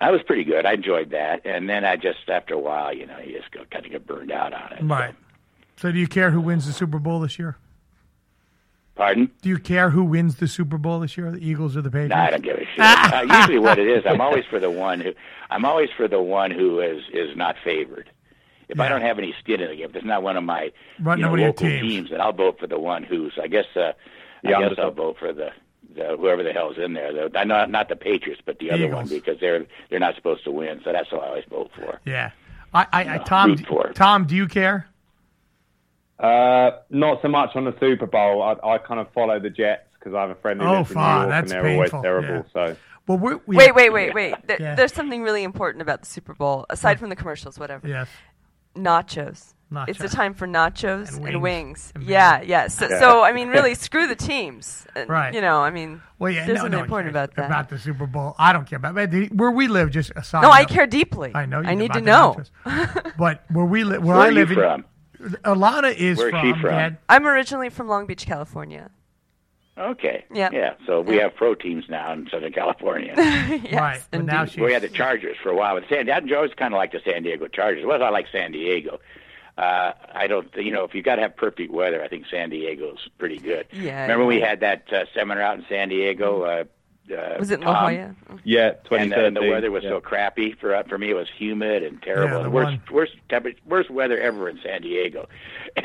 I 0.00 0.10
was 0.10 0.22
pretty 0.22 0.44
good. 0.44 0.64
I 0.66 0.72
enjoyed 0.72 1.10
that, 1.10 1.44
and 1.44 1.68
then 1.68 1.84
I 1.84 1.96
just 1.96 2.28
after 2.28 2.54
a 2.54 2.58
while, 2.58 2.92
you 2.94 3.06
know, 3.06 3.18
you 3.18 3.38
just 3.38 3.50
go 3.50 3.60
kind 3.70 3.84
of 3.84 3.92
get 3.92 4.06
burned 4.06 4.32
out 4.32 4.52
on 4.54 4.72
it. 4.72 4.82
Right. 4.82 5.14
So, 5.76 5.92
do 5.92 5.98
you 5.98 6.06
care 6.08 6.30
who 6.30 6.40
wins 6.40 6.66
the 6.66 6.72
Super 6.72 6.98
Bowl 6.98 7.20
this 7.20 7.38
year? 7.38 7.56
Pardon? 8.96 9.30
Do 9.40 9.48
you 9.48 9.58
care 9.58 9.90
who 9.90 10.04
wins 10.04 10.36
the 10.36 10.48
Super 10.48 10.76
Bowl 10.76 11.00
this 11.00 11.16
year, 11.16 11.30
the 11.30 11.38
Eagles 11.46 11.76
or 11.76 11.80
the 11.82 11.90
Patriots? 11.90 12.10
No, 12.14 12.20
I 12.20 12.30
don't 12.30 12.42
give 12.42 12.56
a 12.56 12.64
shit. 12.66 12.80
uh, 12.80 13.26
usually, 13.38 13.58
what 13.58 13.78
it 13.78 13.86
is, 13.88 14.04
I'm 14.06 14.20
always 14.20 14.44
for 14.44 14.58
the 14.60 14.70
one 14.70 15.00
who 15.00 15.12
I'm 15.50 15.64
always 15.64 15.88
for 15.96 16.06
the 16.08 16.20
one 16.20 16.50
who 16.50 16.80
is 16.80 17.02
is 17.12 17.36
not 17.36 17.56
favored. 17.64 18.10
If 18.68 18.78
I 18.78 18.88
don't 18.88 19.00
have 19.00 19.18
any 19.18 19.34
skin 19.40 19.60
in 19.60 19.68
the 19.70 19.76
game, 19.76 19.90
if 19.90 19.96
it's 19.96 20.04
not 20.04 20.22
one 20.22 20.36
of 20.36 20.44
my 20.44 20.70
Right, 21.00 21.18
you 21.18 21.24
know, 21.24 21.34
local 21.34 21.54
teams. 21.54 21.80
teams, 21.82 22.10
then 22.10 22.20
I'll 22.20 22.32
vote 22.32 22.60
for 22.60 22.66
the 22.68 22.78
one 22.78 23.02
who's. 23.02 23.32
I 23.42 23.48
guess. 23.48 23.64
Uh, 23.74 23.92
The 24.42 24.48
I 24.54 24.60
guess 24.60 24.70
underdog. 24.70 24.78
I'll 24.78 24.90
vote 24.92 25.16
for 25.18 25.32
the, 25.32 25.50
the 25.94 26.16
whoever 26.18 26.42
the 26.42 26.52
hell's 26.52 26.76
in 26.78 26.92
there. 26.94 27.12
The, 27.28 27.44
not 27.44 27.70
not 27.70 27.88
the 27.88 27.96
Patriots, 27.96 28.42
but 28.44 28.58
the 28.58 28.70
other 28.70 28.88
one 28.88 29.06
because 29.08 29.38
they're 29.40 29.66
they're 29.90 29.98
not 30.00 30.14
supposed 30.16 30.44
to 30.44 30.50
win. 30.52 30.80
So 30.84 30.92
that's 30.92 31.10
what 31.12 31.22
I 31.22 31.26
always 31.28 31.44
vote 31.50 31.70
for. 31.76 32.00
Yeah. 32.04 32.30
I, 32.72 32.86
I, 32.92 33.04
I 33.04 33.16
No, 33.18 33.24
Tom, 33.24 33.56
for. 33.58 33.92
Tom, 33.94 34.26
do 34.26 34.36
you 34.36 34.46
care? 34.46 34.86
Uh, 36.18 36.70
not 36.90 37.22
so 37.22 37.28
much 37.28 37.56
on 37.56 37.64
the 37.64 37.74
Super 37.80 38.06
Bowl. 38.06 38.42
I, 38.42 38.52
I 38.74 38.78
kind 38.78 39.00
of 39.00 39.10
follow 39.12 39.40
the 39.40 39.50
Jets 39.50 39.86
because 39.98 40.14
I 40.14 40.20
have 40.20 40.30
a 40.30 40.34
friend 40.36 40.60
who 40.60 40.66
Oh, 40.66 40.72
lives 40.78 40.90
in 40.90 40.96
New. 40.96 41.02
York 41.02 41.28
That's 41.30 41.42
and 41.42 41.50
they're 41.50 41.62
painful. 41.62 41.98
always 41.98 42.02
terrible. 42.02 42.46
So 42.52 42.76
Well, 43.06 43.18
we're, 43.18 43.40
we 43.46 43.56
Wait, 43.56 43.74
wait, 43.74 43.90
wait, 43.90 44.14
wait. 44.14 44.34
There, 44.46 44.58
Yeah. 44.60 44.74
There's 44.74 44.92
something 44.92 45.22
really 45.22 45.42
important 45.42 45.82
about 45.82 46.00
the 46.00 46.06
Super 46.06 46.34
Bowl, 46.34 46.66
aside 46.70 46.98
from 47.00 47.08
the 47.08 47.16
commercials, 47.16 47.58
whatever. 47.58 47.88
Yes. 47.88 48.08
Nachos. 48.76 49.54
It's 49.88 50.00
a 50.00 50.08
time 50.08 50.34
for 50.34 50.46
nachos 50.48 51.16
And 51.16 51.26
and, 51.26 51.40
wings. 51.42 51.42
wings. 51.42 51.92
And 51.94 52.04
yeah, 52.04 52.38
beer. 52.40 52.48
yeah. 52.48 52.66
So, 52.68 52.88
Yeah. 52.88 52.98
so, 53.00 53.22
I 53.22 53.32
mean, 53.32 53.48
really, 53.48 53.74
screw 53.74 54.06
the 54.08 54.16
teams. 54.16 54.86
And, 54.96 55.08
Right. 55.08 55.32
You 55.34 55.40
know, 55.40 55.60
I 55.60 55.70
mean, 55.70 56.02
Well, 56.18 56.32
yeah, 56.32 56.44
there's 56.46 56.56
no, 56.56 56.62
something 56.62 56.72
no 56.72 56.78
one 56.78 56.84
important 56.84 57.10
about 57.10 57.34
that. 57.36 57.46
About 57.46 57.68
the 57.68 57.78
Super 57.78 58.06
Bowl, 58.06 58.34
I 58.38 58.52
don't 58.52 58.66
care 58.68 58.78
about. 58.78 58.94
But 58.94 59.12
where 59.32 59.50
we 59.50 59.68
live, 59.68 59.90
just 59.90 60.10
aside. 60.16 60.42
no, 60.42 60.50
I 60.50 60.64
care 60.64 60.86
deeply. 60.86 61.30
I 61.34 61.46
know. 61.46 61.60
You 61.60 61.68
I 61.68 61.74
need 61.74 61.92
to 61.92 62.00
know. 62.00 62.36
but 63.18 63.44
where 63.50 63.64
we 63.64 63.84
live, 63.84 64.02
where 64.02 64.16
Where 64.16 64.24
I 64.24 64.28
are 64.28 64.30
you 64.30 64.34
live, 64.38 64.50
in, 64.50 64.56
from? 64.56 64.84
Alana 65.44 65.94
is 65.94 66.18
Where's 66.18 66.30
from. 66.30 66.42
she 66.54 66.60
from? 66.60 66.70
Dad. 66.70 66.98
I'm 67.08 67.26
originally 67.26 67.68
from 67.68 67.88
Long 67.88 68.06
Beach, 68.06 68.26
California. 68.26 68.90
Okay. 69.78 70.24
Yeah. 70.32 70.50
Yeah. 70.52 70.74
So 70.86 71.00
we 71.00 71.16
have 71.16 71.34
pro 71.36 71.54
teams 71.54 71.84
now 71.88 72.12
in 72.12 72.28
Southern 72.30 72.52
California. 72.52 73.14
yes, 73.16 73.72
right. 73.72 74.00
But 74.10 74.24
now 74.24 74.44
she's. 74.44 74.60
we 74.60 74.72
had 74.72 74.82
the 74.82 74.88
Chargers 74.88 75.36
for 75.42 75.48
a 75.50 75.56
while, 75.56 75.74
but 75.78 75.88
San 75.88 76.10
I 76.10 76.20
always 76.36 76.52
kind 76.54 76.74
of 76.74 76.78
like 76.78 76.92
the 76.92 77.00
San 77.04 77.22
Diego 77.22 77.46
Chargers. 77.48 77.84
Well, 77.86 78.02
I 78.02 78.10
like 78.10 78.26
San 78.30 78.52
Diego. 78.52 78.98
Uh, 79.58 79.92
I 80.14 80.26
don't, 80.26 80.48
you 80.56 80.72
know, 80.72 80.84
if 80.84 80.94
you've 80.94 81.04
got 81.04 81.16
to 81.16 81.22
have 81.22 81.36
perfect 81.36 81.70
weather, 81.72 82.02
I 82.02 82.08
think 82.08 82.24
San 82.30 82.50
Diego's 82.50 83.08
pretty 83.18 83.38
good. 83.38 83.66
Yeah, 83.72 84.02
Remember 84.02 84.24
we 84.24 84.40
had 84.40 84.60
that 84.60 84.90
uh, 84.92 85.04
seminar 85.14 85.42
out 85.42 85.58
in 85.58 85.66
San 85.68 85.88
Diego. 85.90 86.42
Uh, 86.42 86.64
uh, 87.12 87.36
Was 87.40 87.50
it 87.50 87.58
in 87.60 87.66
La 87.66 87.74
Jolla? 87.90 87.92
yeah, 88.44 88.68
And, 88.68 88.84
2013. 88.84 89.24
and 89.24 89.36
the 89.36 89.50
weather 89.50 89.70
was 89.72 89.82
yeah. 89.82 89.90
so 89.90 90.00
crappy 90.00 90.52
for 90.52 90.74
uh, 90.76 90.84
for 90.84 90.96
me. 90.96 91.10
It 91.10 91.14
was 91.14 91.26
humid 91.36 91.82
and 91.82 92.00
terrible. 92.00 92.34
Yeah, 92.36 92.38
the 92.38 92.44
the 92.44 92.50
worst 92.50 92.66
one- 92.68 92.82
worst 92.92 93.12
temperature, 93.28 93.58
worst 93.66 93.90
weather 93.90 94.18
ever 94.20 94.48
in 94.48 94.60
San 94.62 94.82
Diego. 94.82 95.28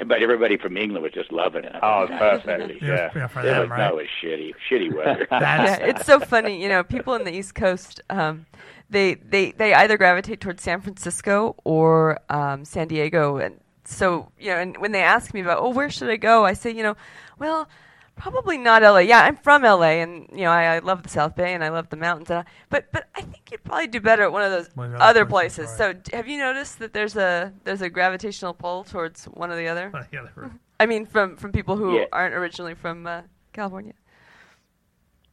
But 0.06 0.22
everybody 0.22 0.58
from 0.58 0.78
England 0.78 1.04
was 1.04 1.14
just 1.14 1.32
loving 1.32 1.64
it. 1.64 1.74
Oh, 1.82 2.04
it's 2.04 2.10
God, 2.20 2.44
perfect. 2.44 2.82
Yeah, 2.84 2.88
Yeah. 2.94 3.12
yeah, 3.16 3.28
for 3.28 3.40
It 3.42 3.44
them, 3.46 3.62
was, 3.62 3.70
right? 3.72 3.78
no, 3.90 3.98
it 3.98 4.04
was 4.04 4.08
shitty, 4.22 4.54
shitty 4.70 4.94
weather. 4.96 5.28
That's, 5.32 5.80
yeah, 5.80 5.86
it's 5.88 6.06
so 6.06 6.20
funny. 6.20 6.62
You 6.62 6.70
know, 6.70 6.84
people 6.84 7.14
in 7.16 7.24
the 7.24 7.34
East 7.34 7.56
Coast, 7.56 8.02
um, 8.12 8.46
they, 8.90 9.16
they, 9.16 9.52
they 9.52 9.74
either 9.74 9.98
gravitate 9.98 10.40
towards 10.42 10.62
San 10.64 10.82
Francisco 10.82 11.56
or 11.64 12.20
um, 12.30 12.66
San 12.66 12.88
Diego. 12.88 13.38
And 13.38 13.60
so, 13.86 14.32
you 14.40 14.48
know, 14.52 14.58
and 14.60 14.78
when 14.78 14.92
they 14.92 15.02
ask 15.02 15.34
me 15.34 15.42
about, 15.42 15.60
oh, 15.60 15.70
where 15.70 15.90
should 15.90 16.10
I 16.10 16.18
go? 16.18 16.46
I 16.46 16.54
say, 16.54 16.72
you 16.72 16.84
know, 16.84 16.96
well, 17.40 17.68
probably 18.16 18.58
not 18.58 18.82
LA. 18.82 19.00
Yeah, 19.00 19.22
I'm 19.22 19.36
from 19.36 19.64
LA, 19.64 20.00
and 20.02 20.28
you 20.32 20.44
know, 20.46 20.50
I, 20.52 20.76
I 20.76 20.80
love 20.80 21.04
the 21.04 21.10
South 21.10 21.36
Bay 21.36 21.54
and 21.54 21.64
I 21.64 21.70
love 21.70 21.90
the 21.90 21.98
mountains. 21.98 22.30
And 22.30 22.40
I, 22.40 22.46
but 22.70 22.92
but 22.94 23.10
I 23.14 23.22
think 23.22 23.52
you'd 23.52 23.64
probably 23.64 23.88
do 23.88 24.00
better 24.00 24.24
at 24.24 24.32
one 24.32 24.42
of 24.42 24.52
those 24.52 24.70
One 24.76 24.94
other 24.96 25.04
other 25.04 25.26
places, 25.26 25.66
places. 25.66 25.80
right. 25.80 25.96
So, 25.96 26.02
d- 26.12 26.16
have 26.16 26.28
you 26.28 26.38
noticed 26.38 26.80
that 26.80 26.94
there's 26.94 27.16
a 27.18 27.52
there's 27.66 27.82
a 27.82 27.90
gravitational 27.90 28.54
pull 28.54 28.84
towards 28.86 29.26
one 29.26 29.52
or 29.52 29.58
the 29.58 29.68
other? 29.68 29.92
Yeah, 30.14 30.26
I 30.80 30.86
mean, 30.86 31.06
from 31.06 31.36
from 31.36 31.52
people 31.52 31.76
who 31.76 31.98
Yeah. 31.98 32.06
aren't 32.14 32.34
originally 32.36 32.74
from 32.76 33.06
uh, 33.06 33.24
California. 33.52 33.94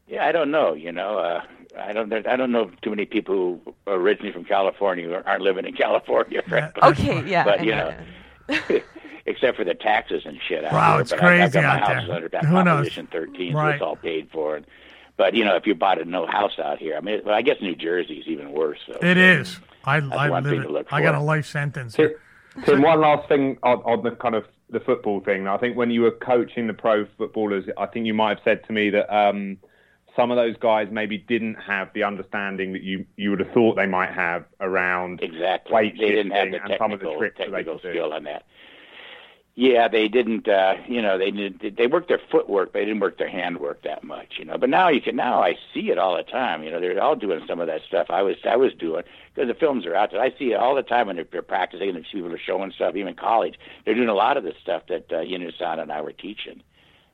Yeah, 0.09 0.27
I 0.27 0.33
don't 0.33 0.51
know. 0.51 0.75
You 0.75 0.93
know, 0.93 1.19
uh, 1.19 1.43
I 1.79 1.93
don't. 1.93 2.09
there- 2.09 2.29
I 2.29 2.37
don't 2.37 2.53
know 2.53 2.71
too 2.83 2.91
many 2.91 3.07
people 3.07 3.35
who 3.35 3.75
are 3.87 3.95
originally 3.95 4.33
from 4.33 4.45
California 4.45 5.07
who 5.09 5.15
aren't 5.15 5.43
living 5.43 5.65
in 5.67 5.75
California. 5.75 6.43
frankly. 6.49 6.81
That's 6.83 7.01
Okay, 7.01 7.15
fine. 7.21 7.27
yeah, 7.29 7.45
But, 7.45 7.65
you 7.65 7.73
know. 7.75 7.95
know, 8.49 8.81
Except 9.27 9.57
for 9.57 9.65
the 9.65 9.75
taxes 9.75 10.23
and 10.27 10.37
shit 10.49 10.65
out 10.65 10.73
Wow, 10.73 10.93
there. 10.95 11.01
it's 11.03 11.11
but 11.13 11.23
I, 11.23 11.45
I've 11.45 11.53
crazy 11.53 11.53
got 11.53 11.63
my 11.63 11.69
out 11.69 11.89
house 11.95 12.07
there. 12.09 12.17
under 12.17 12.29
that 12.31 12.45
Who 12.45 12.55
knows? 12.57 12.65
Proposition 12.65 13.07
13, 13.13 13.53
so 13.53 13.59
Right. 13.59 13.75
it's 13.75 13.83
all 13.83 13.95
paid 13.97 14.29
for. 14.33 14.57
And, 14.57 14.67
but 15.17 15.35
you 15.35 15.45
know, 15.45 15.55
if 15.55 15.65
you 15.67 15.77
bought 15.77 16.01
a 16.01 16.05
no 16.05 16.27
house 16.27 16.59
out 16.59 16.79
here, 16.81 16.97
I 16.97 17.01
mean, 17.01 17.21
well, 17.25 17.35
I 17.35 17.43
guess 17.43 17.57
New 17.63 17.77
Jersey 17.77 18.15
is 18.15 18.27
even 18.27 18.51
worse. 18.51 18.81
So 18.87 18.99
It 19.01 19.17
is. 19.17 19.61
I, 19.85 19.97
I 19.99 20.29
live 20.41 20.47
it. 20.65 20.71
look 20.71 20.93
I 20.93 21.03
got 21.03 21.15
a 21.15 21.21
life 21.21 21.47
sentence. 21.47 21.95
Tim, 21.95 22.11
Tim, 22.65 22.83
one 22.83 23.01
last 23.01 23.29
thing 23.29 23.59
on, 23.63 23.79
on 23.79 24.03
the 24.03 24.11
kind 24.11 24.35
of 24.35 24.45
the 24.71 24.81
football 24.81 25.21
thing. 25.21 25.47
I 25.47 25.57
think 25.57 25.77
when 25.77 25.91
you 25.91 26.03
were 26.03 26.11
coaching 26.11 26.67
the 26.67 26.75
pro 26.75 27.07
footballers, 27.17 27.65
I 27.79 27.87
think 27.87 28.07
you 28.07 28.15
might 28.15 28.39
have 28.39 28.45
said 28.45 28.65
to 28.67 28.73
me 28.73 28.91
that 28.91 29.15
um, 29.15 29.59
some 30.17 30.31
of 30.31 30.37
those 30.37 30.57
guys 30.59 30.89
maybe 30.91 31.19
didn't 31.19 31.55
have 31.55 31.93
the 31.95 32.03
understanding 32.05 32.73
that 32.75 32.83
you, 32.83 33.07
you 33.17 33.31
would 33.31 33.41
have 33.41 33.51
thought 33.53 33.77
they 33.77 33.87
might 33.87 34.11
have 34.13 34.45
around 34.61 35.23
Exactly. 35.23 35.73
weight 35.75 35.99
they 35.99 36.11
didn't 36.11 36.33
have 36.33 36.51
the 36.51 36.57
of 36.63 36.69
the 36.69 36.77
technical, 36.79 37.17
tricks 37.19 37.39
that 37.39 37.51
they 37.51 37.57
technical 37.65 37.79
could 37.79 37.93
do. 37.95 38.13
on 38.13 38.25
that. 38.25 38.45
Yeah, 39.55 39.89
they 39.89 40.09
didn't. 40.09 40.49
Uh, 40.49 40.77
you 40.89 41.03
know, 41.03 41.19
they 41.19 41.31
did. 41.31 41.77
They 41.77 41.87
worked 41.87 42.09
their 42.09 42.21
footwork, 42.31 42.73
but 42.73 42.79
they 42.79 42.85
didn't 42.87 43.01
work 43.01 43.19
their 43.19 43.29
handwork 43.29 43.83
that 43.83 44.03
much. 44.03 44.37
You 44.39 44.47
know, 44.47 44.57
but 44.57 44.71
now 44.71 44.89
you 44.89 45.03
can. 45.03 45.15
Now 45.15 45.43
I 45.43 45.57
see 45.75 45.91
it 45.91 45.99
all 45.99 46.17
the 46.17 46.23
time. 46.23 46.63
You 46.63 46.71
know, 46.71 46.81
they're 46.81 46.99
all 47.03 47.17
doing 47.17 47.45
some 47.47 47.61
of 47.61 47.67
that 47.67 47.83
stuff 47.87 48.07
I 48.09 48.23
was 48.23 48.37
I 48.49 48.57
was 48.57 48.73
doing 48.73 49.03
because 49.35 49.49
the 49.49 49.55
films 49.55 49.85
are 49.85 49.95
out 49.95 50.11
there. 50.11 50.23
I 50.23 50.31
see 50.39 50.53
it 50.53 50.57
all 50.57 50.75
the 50.75 50.83
time 50.83 51.07
when 51.07 51.17
they're, 51.17 51.27
they're 51.31 51.43
practicing 51.43 51.91
and 51.95 52.07
people 52.11 52.33
are 52.33 52.39
showing 52.39 52.73
stuff. 52.73 52.97
Even 52.97 53.15
college, 53.15 53.59
they're 53.85 53.95
doing 53.95 54.09
a 54.09 54.15
lot 54.15 54.39
of 54.39 54.45
the 54.45 54.55
stuff 54.63 54.85
that 54.89 55.13
uh, 55.13 55.17
Inosanto 55.17 55.83
and 55.83 55.93
I 55.93 56.01
were 56.01 56.13
teaching. 56.13 56.63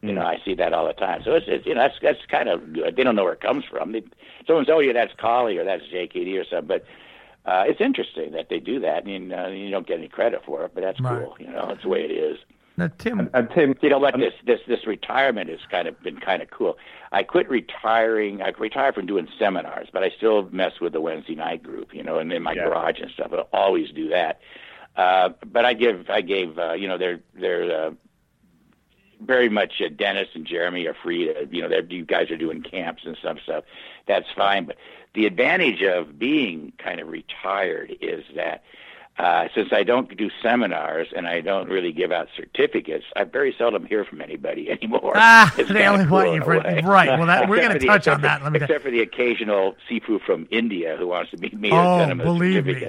You 0.00 0.12
know, 0.12 0.22
I 0.22 0.38
see 0.44 0.54
that 0.54 0.72
all 0.72 0.86
the 0.86 0.92
time. 0.92 1.22
So 1.24 1.34
it's, 1.34 1.46
it's 1.48 1.66
you 1.66 1.74
know 1.74 1.80
that's 1.80 1.96
that's 2.00 2.24
kind 2.30 2.48
of 2.48 2.72
good. 2.72 2.94
They 2.94 3.02
don't 3.02 3.16
know 3.16 3.24
where 3.24 3.32
it 3.32 3.40
comes 3.40 3.64
from. 3.64 3.90
They, 3.92 4.04
someone 4.46 4.64
says, 4.64 4.72
"Oh, 4.72 4.78
yeah, 4.78 4.92
that's 4.92 5.12
Kali 5.14 5.58
or 5.58 5.64
that's 5.64 5.82
JKD 5.92 6.40
or 6.40 6.44
something," 6.44 6.68
but 6.68 6.84
uh, 7.50 7.64
it's 7.66 7.80
interesting 7.80 8.30
that 8.32 8.48
they 8.48 8.60
do 8.60 8.78
that, 8.78 9.06
and 9.06 9.32
uh, 9.32 9.48
you 9.48 9.70
don't 9.70 9.88
get 9.88 9.98
any 9.98 10.06
credit 10.08 10.42
for 10.46 10.64
it. 10.64 10.70
But 10.72 10.82
that's 10.82 11.00
Right. 11.00 11.18
cool. 11.24 11.36
You 11.40 11.48
know, 11.50 11.70
it's 11.70 11.82
the 11.82 11.88
way 11.88 12.04
it 12.04 12.12
is. 12.12 12.38
Now, 12.76 12.88
Tim, 12.98 13.28
And 13.34 13.50
Tim, 13.50 13.74
You 13.82 13.88
know 13.90 13.98
what? 13.98 14.16
This 14.16 14.34
this 14.46 14.60
this 14.68 14.86
retirement 14.86 15.50
has 15.50 15.58
kind 15.68 15.88
of 15.88 16.00
been 16.00 16.18
kind 16.18 16.42
of 16.42 16.50
cool. 16.50 16.78
I 17.10 17.24
quit 17.24 17.50
retiring. 17.50 18.40
I 18.40 18.50
retired 18.56 18.94
from 18.94 19.06
doing 19.06 19.26
seminars, 19.36 19.88
but 19.92 20.04
I 20.04 20.10
still 20.10 20.48
mess 20.52 20.78
with 20.80 20.92
the 20.92 21.00
Wednesday 21.00 21.34
night 21.34 21.64
group. 21.64 21.92
You 21.92 22.04
know, 22.04 22.18
and 22.20 22.32
in 22.32 22.44
my 22.44 22.52
Yeah. 22.52 22.66
garage 22.66 23.00
and 23.00 23.10
stuff. 23.10 23.32
I'll 23.32 23.48
always 23.52 23.90
do 23.90 24.08
that. 24.10 24.40
Uh, 24.94 25.30
but 25.44 25.64
I 25.64 25.74
give 25.74 26.08
I 26.08 26.20
gave 26.20 26.56
uh, 26.56 26.74
you 26.74 26.86
know 26.86 26.98
they're 26.98 27.18
they're 27.34 27.86
uh, 27.86 27.90
very 29.22 29.48
much 29.48 29.80
uh, 29.84 29.88
Dennis 29.94 30.28
and 30.34 30.46
Jeremy 30.46 30.86
are 30.86 30.94
free 30.94 31.26
to 31.26 31.48
you 31.50 31.62
know 31.62 31.68
they're, 31.68 31.84
you 31.84 32.04
guys 32.04 32.30
are 32.30 32.36
doing 32.36 32.62
camps 32.62 33.02
and 33.04 33.16
some 33.22 33.38
stuff. 33.42 33.64
That's 34.06 34.26
fine. 34.36 34.64
But 34.66 34.76
the 35.14 35.26
advantage 35.26 35.82
of 35.82 36.18
being 36.18 36.72
kind 36.78 37.00
of 37.00 37.08
retired 37.08 37.94
is 38.00 38.24
that. 38.36 38.62
Uh, 39.20 39.48
since 39.52 39.72
I 39.72 39.82
don't 39.82 40.16
do 40.16 40.30
seminars 40.40 41.08
and 41.16 41.26
I 41.26 41.40
don't 41.40 41.68
really 41.68 41.90
give 41.90 42.12
out 42.12 42.28
certificates, 42.36 43.04
I 43.16 43.24
very 43.24 43.52
seldom 43.58 43.84
hear 43.84 44.04
from 44.04 44.20
anybody 44.20 44.70
anymore. 44.80 45.14
Ah, 45.16 45.52
It's 45.58 45.68
they 45.72 45.88
only 45.88 46.06
want 46.06 46.34
you 46.34 46.40
for- 46.44 46.58
right, 46.60 47.18
well, 47.18 47.26
that- 47.26 47.48
we're 47.48 47.68
for 47.68 47.80
the- 47.80 47.86
touch 47.86 48.06
on 48.06 48.20
except 48.20 48.22
that. 48.22 48.42
Let 48.44 48.52
me 48.52 48.60
except 48.60 48.84
for 48.84 48.92
the 48.92 49.00
occasional 49.00 49.74
Sifu 49.90 50.20
from 50.20 50.46
India 50.52 50.94
who 50.96 51.08
wants 51.08 51.32
to 51.32 51.36
meet 51.38 51.52
me 51.58 51.72
Oh, 51.72 51.76
and 51.76 52.00
send 52.02 52.12
him 52.12 52.20
a 52.20 52.22
believe 52.22 52.64
me. 52.66 52.86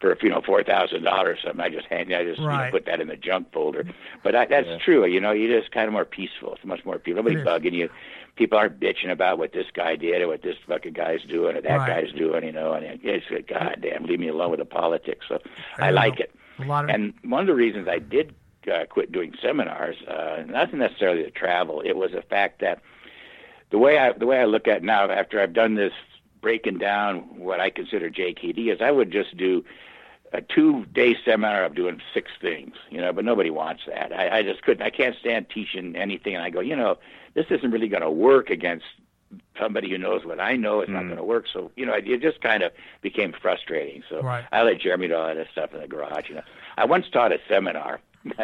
Certificate 0.00 0.20
for 0.20 0.26
you 0.26 0.32
know 0.32 0.40
four 0.40 0.62
thousand 0.62 1.02
dollars. 1.04 1.38
Or 1.44 1.48
something 1.48 1.60
I 1.64 1.68
just 1.68 1.86
hand, 1.86 2.12
I 2.14 2.24
just 2.24 2.40
you 2.40 2.46
know, 2.46 2.70
put 2.70 2.86
that 2.86 3.00
in 3.00 3.08
the 3.08 3.16
junk 3.16 3.52
folder. 3.52 3.84
But 4.22 4.34
I, 4.34 4.46
that's 4.46 4.68
true. 4.84 5.04
You 5.06 5.20
know, 5.20 5.32
you're 5.32 5.60
just 5.60 5.72
kind 5.72 5.86
of 5.86 5.92
more 5.92 6.04
peaceful. 6.04 6.54
It's 6.54 6.64
much 6.64 6.84
more 6.84 6.98
peaceful. 6.98 7.26
It 7.26 7.32
Nobody's 7.34 7.46
bugging 7.72 7.74
you. 7.76 7.88
People 8.36 8.58
aren't 8.58 8.80
bitching 8.80 9.10
about 9.10 9.38
what 9.38 9.52
this 9.52 9.66
guy 9.74 9.96
did 9.96 10.22
or 10.22 10.28
what 10.28 10.42
this 10.42 10.56
fucking 10.66 10.94
guy's 10.94 11.22
doing 11.22 11.56
or 11.56 11.60
that 11.60 11.76
Right. 11.76 12.04
guy's 12.04 12.12
doing. 12.12 12.44
You 12.44 12.52
know, 12.52 12.72
and 12.72 12.84
it's 13.02 13.26
like, 13.30 13.48
God 13.48 13.78
damn, 13.82 14.04
leave 14.04 14.20
me 14.20 14.28
alone 14.28 14.50
with 14.50 14.60
the 14.60 14.64
politics. 14.64 15.26
So 15.28 15.40
I 15.78 15.88
I 15.88 15.90
know. 15.90 15.96
like 15.96 16.20
it. 16.20 16.34
a 16.58 16.64
lot 16.64 16.84
of 16.84 16.90
And 16.90 17.12
one 17.24 17.40
of 17.42 17.46
the 17.48 17.54
reasons 17.54 17.86
I 17.88 17.98
did 17.98 18.34
uh, 18.72 18.84
quit 18.88 19.10
doing 19.12 19.34
seminars, 19.42 19.96
uh, 20.06 20.42
not 20.46 20.72
necessarily 20.72 21.22
the 21.24 21.30
travel, 21.30 21.80
it 21.84 21.96
was 21.96 22.12
the 22.12 22.22
fact 22.22 22.60
that 22.60 22.80
the 23.70 23.78
way 23.78 23.98
I 23.98 24.12
the 24.12 24.26
way 24.26 24.38
I 24.40 24.44
look 24.44 24.66
at 24.68 24.78
it 24.78 24.82
now, 24.82 25.10
after 25.10 25.40
I've 25.40 25.52
done 25.52 25.74
this 25.74 25.92
breaking 26.40 26.78
down 26.78 27.18
what 27.38 27.60
I 27.60 27.68
consider 27.70 28.08
JKD, 28.10 28.72
is 28.72 28.80
I 28.80 28.90
would 28.90 29.10
just 29.10 29.36
do 29.36 29.64
a 30.32 30.40
two 30.40 30.84
day 30.86 31.16
seminar 31.24 31.64
of 31.64 31.74
doing 31.74 32.00
six 32.14 32.30
things, 32.40 32.74
you 32.90 33.00
know, 33.00 33.12
but 33.12 33.24
nobody 33.24 33.50
wants 33.50 33.82
that. 33.86 34.12
I, 34.12 34.38
I 34.38 34.42
just 34.42 34.62
couldn't. 34.62 34.82
I 34.84 34.90
can't 34.90 35.16
stand 35.16 35.46
teaching 35.50 35.96
anything, 35.96 36.34
and 36.34 36.44
I 36.44 36.50
go, 36.50 36.60
you 36.60 36.76
know, 36.76 36.98
this 37.34 37.46
isn't 37.50 37.70
really 37.70 37.88
going 37.88 38.02
to 38.02 38.10
work 38.10 38.50
against 38.50 38.84
somebody 39.58 39.90
who 39.90 39.98
knows 39.98 40.24
what 40.24 40.40
I 40.40 40.56
know 40.56 40.80
is 40.80 40.88
not 40.88 41.04
going 41.04 41.16
to 41.16 41.24
work. 41.24 41.46
So 41.52 41.70
you 41.76 41.86
know, 41.86 41.92
it, 41.94 42.08
it 42.08 42.20
just 42.20 42.40
kind 42.40 42.62
of 42.62 42.72
became 43.00 43.32
frustrating. 43.32 44.02
So 44.08 44.22
Right. 44.22 44.44
I 44.52 44.62
let 44.62 44.80
Jeremy 44.80 45.08
do 45.08 45.14
all 45.14 45.34
that 45.34 45.46
stuff 45.52 45.72
in 45.72 45.80
the 45.80 45.86
garage. 45.88 46.28
You 46.28 46.36
know, 46.36 46.42
I 46.76 46.84
once 46.84 47.06
taught 47.10 47.32
a 47.32 47.38
seminar 47.48 48.00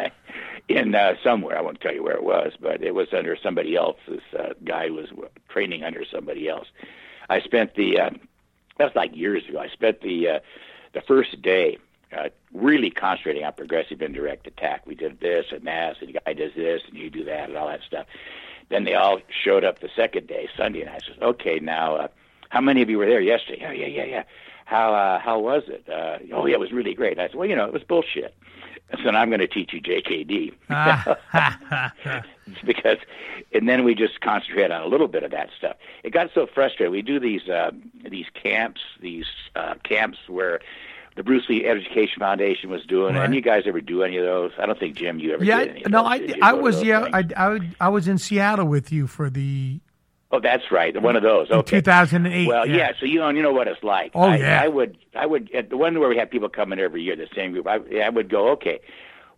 in 0.69 0.95
uh, 0.95 1.15
somewhere. 1.23 1.57
I 1.57 1.61
won't 1.61 1.81
tell 1.81 1.93
you 1.93 2.03
where 2.03 2.15
it 2.15 2.23
was, 2.23 2.53
but 2.59 2.81
it 2.81 2.95
was 2.95 3.07
under 3.13 3.35
somebody 3.35 3.75
else. 3.75 3.97
This 4.07 4.21
uh, 4.37 4.53
guy 4.63 4.89
was 4.89 5.07
training 5.49 5.83
under 5.83 6.03
somebody 6.05 6.47
else. 6.47 6.67
I 7.29 7.41
spent 7.41 7.75
the 7.75 7.99
uh, 7.99 8.09
that 8.77 8.85
was 8.85 8.95
like 8.95 9.15
years 9.15 9.43
ago. 9.47 9.59
I 9.59 9.67
spent 9.69 10.01
the 10.01 10.29
uh, 10.29 10.39
the 10.93 11.01
first 11.01 11.41
day 11.41 11.77
uh, 12.15 12.29
really 12.53 12.89
concentrating 12.89 13.43
on 13.43 13.53
progressive 13.53 14.01
indirect 14.01 14.47
attack. 14.47 14.85
We 14.85 14.95
did 14.95 15.19
this 15.19 15.47
and 15.51 15.65
that, 15.67 16.01
and 16.01 16.09
the 16.09 16.19
guy 16.25 16.33
does 16.33 16.53
this, 16.55 16.81
and 16.87 16.97
you 16.97 17.09
do 17.09 17.23
that, 17.25 17.49
and 17.49 17.57
all 17.57 17.67
that 17.67 17.81
stuff. 17.85 18.05
Then 18.69 18.83
they 18.83 18.93
all 18.93 19.19
showed 19.43 19.63
up 19.63 19.79
the 19.79 19.89
second 19.95 20.27
day, 20.27 20.49
Sunday, 20.57 20.81
and 20.81 20.89
I 20.89 20.99
said, 20.99 21.21
"Okay, 21.21 21.59
now, 21.59 21.95
uh, 21.95 22.07
how 22.49 22.61
many 22.61 22.81
of 22.81 22.89
you 22.89 22.97
were 22.97 23.05
there 23.05 23.21
yesterday?" 23.21 23.59
Yeah, 23.61 23.71
yeah, 23.71 23.87
yeah, 23.87 24.05
yeah. 24.05 24.23
How 24.65 24.93
uh, 24.93 25.19
how 25.19 25.39
was 25.39 25.63
it? 25.67 25.87
Uh, 25.89 26.19
oh, 26.33 26.45
yeah, 26.45 26.55
it 26.55 26.59
was 26.59 26.71
really 26.71 26.93
great. 26.93 27.19
I 27.19 27.27
said, 27.27 27.35
"Well, 27.35 27.47
you 27.47 27.55
know, 27.55 27.65
it 27.65 27.73
was 27.73 27.83
bullshit." 27.83 28.35
I 28.91 29.03
said, 29.03 29.15
"I'm 29.15 29.29
going 29.29 29.39
to 29.39 29.47
teach 29.47 29.73
you 29.73 29.81
JKD." 29.81 30.53
because 32.65 32.97
and 33.53 33.67
then 33.67 33.83
we 33.83 33.95
just 33.95 34.21
concentrate 34.21 34.71
on 34.71 34.81
a 34.81 34.87
little 34.87 35.07
bit 35.07 35.23
of 35.23 35.31
that 35.31 35.49
stuff. 35.57 35.75
It 36.03 36.11
got 36.11 36.29
so 36.33 36.47
frustrating. 36.47 36.91
We 36.91 37.01
do 37.01 37.19
these 37.19 37.47
uh, 37.47 37.71
these 38.09 38.27
camps, 38.33 38.81
these 39.01 39.25
uh, 39.55 39.75
camps 39.83 40.17
where 40.27 40.59
the 41.15 41.23
Bruce 41.23 41.49
Lee 41.49 41.65
Education 41.65 42.19
Foundation 42.19 42.69
was 42.69 42.85
doing. 42.85 43.15
Right. 43.15 43.25
And 43.25 43.35
you 43.35 43.41
guys 43.41 43.63
ever 43.65 43.81
do 43.81 44.03
any 44.03 44.17
of 44.17 44.25
those? 44.25 44.51
I 44.57 44.65
don't 44.65 44.79
think 44.79 44.95
Jim, 44.95 45.19
you 45.19 45.33
ever 45.33 45.43
yeah, 45.43 45.59
did 45.59 45.69
any 45.69 45.83
of 45.85 45.91
no, 45.91 46.03
those, 46.03 46.33
I. 46.41 46.49
I 46.49 46.53
was 46.53 46.83
yeah, 46.83 47.03
things? 47.03 47.33
I, 47.35 47.47
I, 47.47 47.59
I 47.81 47.89
was 47.89 48.07
in 48.07 48.17
Seattle 48.17 48.67
with 48.67 48.91
you 48.91 49.07
for 49.07 49.29
the 49.29 49.79
Oh, 50.29 50.41
that's 50.41 50.71
right. 50.71 50.99
One 51.01 51.15
of 51.15 51.23
those. 51.23 51.49
Okay. 51.49 51.77
2008. 51.79 52.47
Well, 52.47 52.67
yeah. 52.67 52.75
yeah. 52.75 52.91
So 52.99 53.05
you 53.05 53.19
know, 53.19 53.29
you 53.29 53.41
know 53.41 53.53
what 53.53 53.67
it's 53.67 53.83
like. 53.83 54.11
Oh, 54.13 54.23
I, 54.23 54.37
yeah. 54.37 54.61
I 54.61 54.67
would, 54.67 54.97
I 55.15 55.25
would. 55.25 55.49
At 55.53 55.69
the 55.69 55.77
one 55.77 55.97
where 55.99 56.09
we 56.09 56.17
have 56.17 56.29
people 56.29 56.49
come 56.49 56.73
in 56.73 56.79
every 56.79 57.01
year, 57.01 57.15
the 57.15 57.29
same 57.33 57.53
group. 57.53 57.67
I, 57.67 57.79
I 58.01 58.09
would 58.09 58.29
go. 58.29 58.49
Okay, 58.49 58.81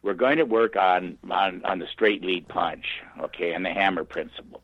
we're 0.02 0.16
going 0.16 0.38
to 0.38 0.46
work 0.46 0.76
on 0.76 1.18
on 1.30 1.64
on 1.64 1.80
the 1.80 1.88
straight 1.88 2.24
lead 2.24 2.48
punch. 2.48 3.02
Okay, 3.20 3.54
and 3.54 3.64
the 3.64 3.70
hammer 3.70 4.04
principle, 4.04 4.64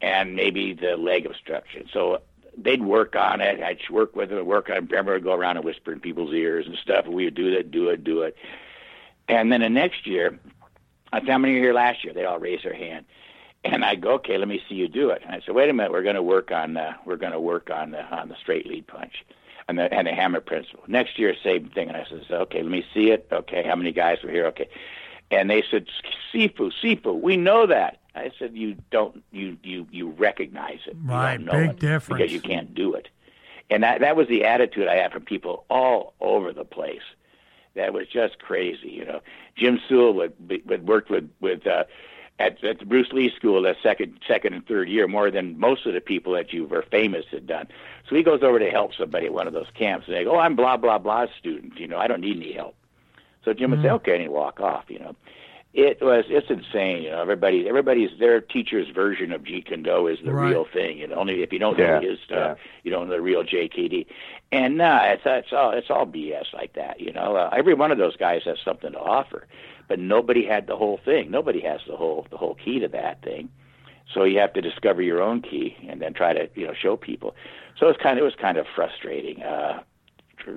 and 0.00 0.34
maybe 0.34 0.72
the 0.72 0.96
leg 0.96 1.26
obstruction. 1.26 1.88
So 1.92 2.22
they'd 2.56 2.82
work 2.82 3.14
on 3.16 3.40
it. 3.40 3.60
I'd 3.62 3.80
work 3.90 4.16
with 4.16 4.30
them, 4.30 4.46
work 4.46 4.70
on. 4.70 4.76
it. 4.76 4.90
Remember, 4.90 5.14
I'd 5.14 5.24
go 5.24 5.34
around 5.34 5.56
and 5.56 5.64
whisper 5.64 5.92
in 5.92 6.00
people's 6.00 6.32
ears 6.32 6.66
and 6.66 6.76
stuff. 6.76 7.04
And 7.04 7.14
we 7.14 7.24
would 7.24 7.34
do 7.34 7.54
that, 7.56 7.70
do 7.70 7.88
it, 7.90 8.02
do 8.04 8.22
it. 8.22 8.36
And 9.28 9.52
then 9.52 9.60
the 9.60 9.68
next 9.68 10.06
year, 10.06 10.38
I 11.12 11.20
how 11.20 11.38
many 11.38 11.54
were 11.54 11.60
here 11.60 11.74
last 11.74 12.04
year? 12.04 12.12
They'd 12.12 12.24
all 12.24 12.38
raise 12.38 12.62
their 12.62 12.74
hand. 12.74 13.06
And 13.62 13.84
I 13.84 13.94
go, 13.94 14.12
okay, 14.14 14.38
let 14.38 14.48
me 14.48 14.62
see 14.68 14.74
you 14.74 14.88
do 14.88 15.10
it. 15.10 15.22
And 15.24 15.34
I 15.34 15.40
said, 15.44 15.54
wait 15.54 15.68
a 15.68 15.72
minute, 15.72 15.92
we're 15.92 16.02
going 16.02 16.14
to 16.14 16.22
work 16.22 16.50
on 16.50 16.76
uh, 16.76 16.94
we're 17.04 17.16
going 17.16 17.32
to 17.32 17.40
work 17.40 17.70
on 17.70 17.90
the 17.90 18.02
on 18.04 18.28
the 18.28 18.36
straight 18.40 18.66
lead 18.66 18.86
punch, 18.86 19.24
and 19.68 19.78
the 19.78 19.92
and 19.92 20.06
the 20.06 20.12
hammer 20.12 20.40
principle. 20.40 20.82
Next 20.86 21.18
year, 21.18 21.34
same 21.44 21.68
thing. 21.68 21.88
And 21.88 21.96
I 21.96 22.04
said, 22.08 22.24
okay, 22.30 22.62
let 22.62 22.70
me 22.70 22.84
see 22.94 23.10
it. 23.10 23.28
Okay, 23.30 23.62
how 23.62 23.76
many 23.76 23.92
guys 23.92 24.18
were 24.22 24.30
here? 24.30 24.46
Okay, 24.46 24.68
and 25.30 25.50
they 25.50 25.62
said, 25.70 25.86
Sifu, 26.32 26.72
Sifu, 26.82 27.20
we 27.20 27.36
know 27.36 27.66
that. 27.66 27.98
I 28.14 28.32
said, 28.38 28.56
you 28.56 28.76
don't 28.90 29.22
you 29.30 29.58
you 29.62 29.86
you 29.90 30.10
recognize 30.10 30.80
it. 30.86 30.96
Right, 31.02 31.38
big 31.44 31.70
it 31.70 31.78
difference. 31.78 32.18
because 32.18 32.32
you 32.32 32.40
can't 32.40 32.74
do 32.74 32.94
it. 32.94 33.08
And 33.68 33.82
that 33.82 34.00
that 34.00 34.16
was 34.16 34.26
the 34.28 34.44
attitude 34.44 34.88
I 34.88 34.96
had 34.96 35.12
from 35.12 35.22
people 35.22 35.64
all 35.68 36.14
over 36.20 36.52
the 36.52 36.64
place 36.64 37.02
that 37.74 37.92
was 37.92 38.06
just 38.08 38.38
crazy. 38.38 38.88
You 38.88 39.04
know, 39.04 39.20
Jim 39.56 39.80
Sewell 39.88 40.14
would 40.14 40.48
be- 40.48 40.62
would 40.66 40.88
worked 40.88 41.10
with 41.10 41.30
with 41.40 41.66
uh, 41.66 41.84
at 42.40 42.62
at 42.64 42.78
the 42.80 42.86
Bruce 42.86 43.12
Lee 43.12 43.30
School 43.36 43.62
the 43.62 43.76
second 43.82 44.18
second 44.26 44.54
and 44.54 44.66
third 44.66 44.88
year 44.88 45.06
more 45.06 45.30
than 45.30 45.58
most 45.58 45.86
of 45.86 45.94
the 45.94 46.00
people 46.00 46.32
that 46.32 46.52
you 46.52 46.64
were 46.64 46.82
famous 46.82 47.26
had 47.30 47.46
done. 47.46 47.68
So 48.08 48.16
he 48.16 48.22
goes 48.22 48.42
over 48.42 48.58
to 48.58 48.70
help 48.70 48.94
somebody 48.94 49.26
at 49.26 49.32
one 49.32 49.46
of 49.46 49.52
those 49.52 49.70
camps, 49.74 50.06
and 50.08 50.16
they 50.16 50.24
go, 50.24 50.36
"Oh, 50.36 50.38
I'm 50.38 50.56
blah 50.56 50.76
blah 50.76 50.98
blah 50.98 51.26
student. 51.38 51.78
You 51.78 51.86
know, 51.86 51.98
I 51.98 52.06
don't 52.08 52.20
need 52.20 52.36
any 52.36 52.52
help." 52.52 52.74
So 53.44 53.52
Jim 53.52 53.70
would 53.70 53.82
say, 53.82 53.90
"Okay," 53.90 54.12
and 54.14 54.22
he'd 54.22 54.28
walk 54.28 54.60
off. 54.60 54.84
You 54.88 54.98
know. 54.98 55.16
It 55.72 56.00
was 56.00 56.24
it's 56.28 56.50
insane, 56.50 57.04
you 57.04 57.10
know. 57.10 57.20
Everybody, 57.22 57.68
everybody's 57.68 58.10
their 58.18 58.40
teacher's 58.40 58.88
version 58.88 59.30
of 59.30 59.44
Jeet 59.44 59.66
Kune 59.66 59.84
Do 59.84 60.08
is 60.08 60.18
the 60.24 60.32
Right. 60.32 60.50
real 60.50 60.64
thing. 60.64 60.98
You 60.98 61.06
know, 61.06 61.14
only 61.14 61.44
if 61.44 61.52
you 61.52 61.60
don't 61.60 61.78
Yeah, 61.78 62.00
know 62.00 62.08
his 62.10 62.18
stuff, 62.24 62.58
yeah. 62.58 62.70
you 62.82 62.90
don't 62.90 63.06
know 63.06 63.14
the 63.14 63.20
real 63.20 63.44
JKD. 63.44 64.04
And 64.50 64.76
nah, 64.78 65.04
it's 65.04 65.22
it's 65.24 65.52
all 65.52 65.70
it's 65.70 65.88
all 65.88 66.06
BS 66.06 66.52
like 66.52 66.72
that. 66.72 66.98
You 67.00 67.12
know, 67.12 67.36
uh, 67.36 67.50
every 67.56 67.74
one 67.74 67.92
of 67.92 67.98
those 67.98 68.16
guys 68.16 68.42
has 68.46 68.58
something 68.64 68.90
to 68.90 68.98
offer, 68.98 69.46
but 69.90 69.98
nobody 69.98 70.46
had 70.46 70.68
the 70.68 70.76
whole 70.76 71.00
thing. 71.04 71.32
Nobody 71.32 71.60
has 71.62 71.80
the 71.88 71.96
whole 71.96 72.24
the 72.30 72.36
whole 72.36 72.54
key 72.54 72.78
to 72.78 72.86
that 72.88 73.22
thing. 73.22 73.48
So 74.14 74.22
you 74.22 74.38
have 74.38 74.52
to 74.52 74.60
discover 74.60 75.02
your 75.02 75.20
own 75.20 75.42
key 75.42 75.76
and 75.88 76.00
then 76.00 76.14
try 76.14 76.32
to 76.32 76.48
you 76.54 76.64
know 76.64 76.74
show 76.80 76.96
people. 76.96 77.34
So 77.76 77.88
it's 77.88 78.00
kind 78.00 78.16
of 78.16 78.22
it 78.22 78.24
was 78.24 78.36
kind 78.36 78.56
of 78.56 78.66
frustrating 78.72 79.42
uh, 79.42 79.82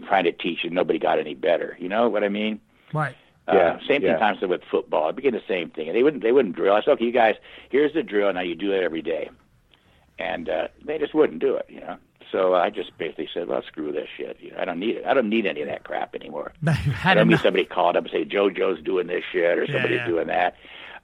trying 0.07 0.25
to 0.25 0.31
teach 0.31 0.59
and 0.63 0.71
nobody 0.71 0.99
got 0.99 1.17
any 1.17 1.33
better. 1.33 1.75
You 1.79 1.89
know 1.89 2.07
what 2.09 2.23
I 2.23 2.29
mean? 2.29 2.61
right. 2.93 3.15
Uh, 3.45 3.55
Yeah, 3.55 3.79
same 3.79 4.01
thing 4.01 4.11
yeah. 4.11 4.17
times 4.19 4.39
with 4.41 4.61
football. 4.69 5.09
It 5.09 5.15
became 5.15 5.33
the 5.33 5.41
same 5.47 5.71
thing. 5.71 5.89
And 5.89 5.97
they 5.97 6.03
wouldn't 6.03 6.21
they 6.21 6.31
wouldn't 6.31 6.55
drill. 6.55 6.75
I 6.75 6.81
said, 6.81 6.91
okay, 6.91 7.05
you 7.05 7.11
guys, 7.11 7.35
here's 7.71 7.93
the 7.93 8.03
drill. 8.03 8.31
Now 8.31 8.41
you 8.41 8.53
do 8.53 8.71
it 8.71 8.83
every 8.83 9.01
day, 9.01 9.31
and 10.19 10.47
uh, 10.47 10.67
they 10.85 10.99
just 10.99 11.15
wouldn't 11.15 11.39
do 11.39 11.55
it. 11.55 11.65
You 11.69 11.81
know. 11.81 11.97
So 12.33 12.55
I 12.55 12.71
just 12.71 12.97
basically 12.97 13.29
said, 13.31 13.47
well, 13.47 13.61
screw 13.67 13.91
this 13.91 14.07
shit. 14.17 14.37
You 14.41 14.51
know, 14.51 14.57
I 14.57 14.65
don't 14.65 14.79
need 14.79 14.97
it. 14.97 15.05
I 15.05 15.13
don't 15.13 15.29
need 15.29 15.45
any 15.45 15.61
of 15.61 15.67
that 15.67 15.83
crap 15.83 16.15
anymore. 16.15 16.51
You 16.63 16.71
I 16.71 16.95
had 16.95 17.13
don't 17.13 17.27
need 17.29 17.39
somebody 17.39 17.63
called 17.63 17.95
up 17.95 18.05
and 18.05 18.11
say 18.11 18.25
JoJo's 18.25 18.83
doing 18.83 19.05
this 19.07 19.23
shit 19.31 19.59
or 19.59 19.67
somebody's 19.67 19.99
yeah. 19.99 20.07
doing 20.07 20.27
that. 20.27 20.55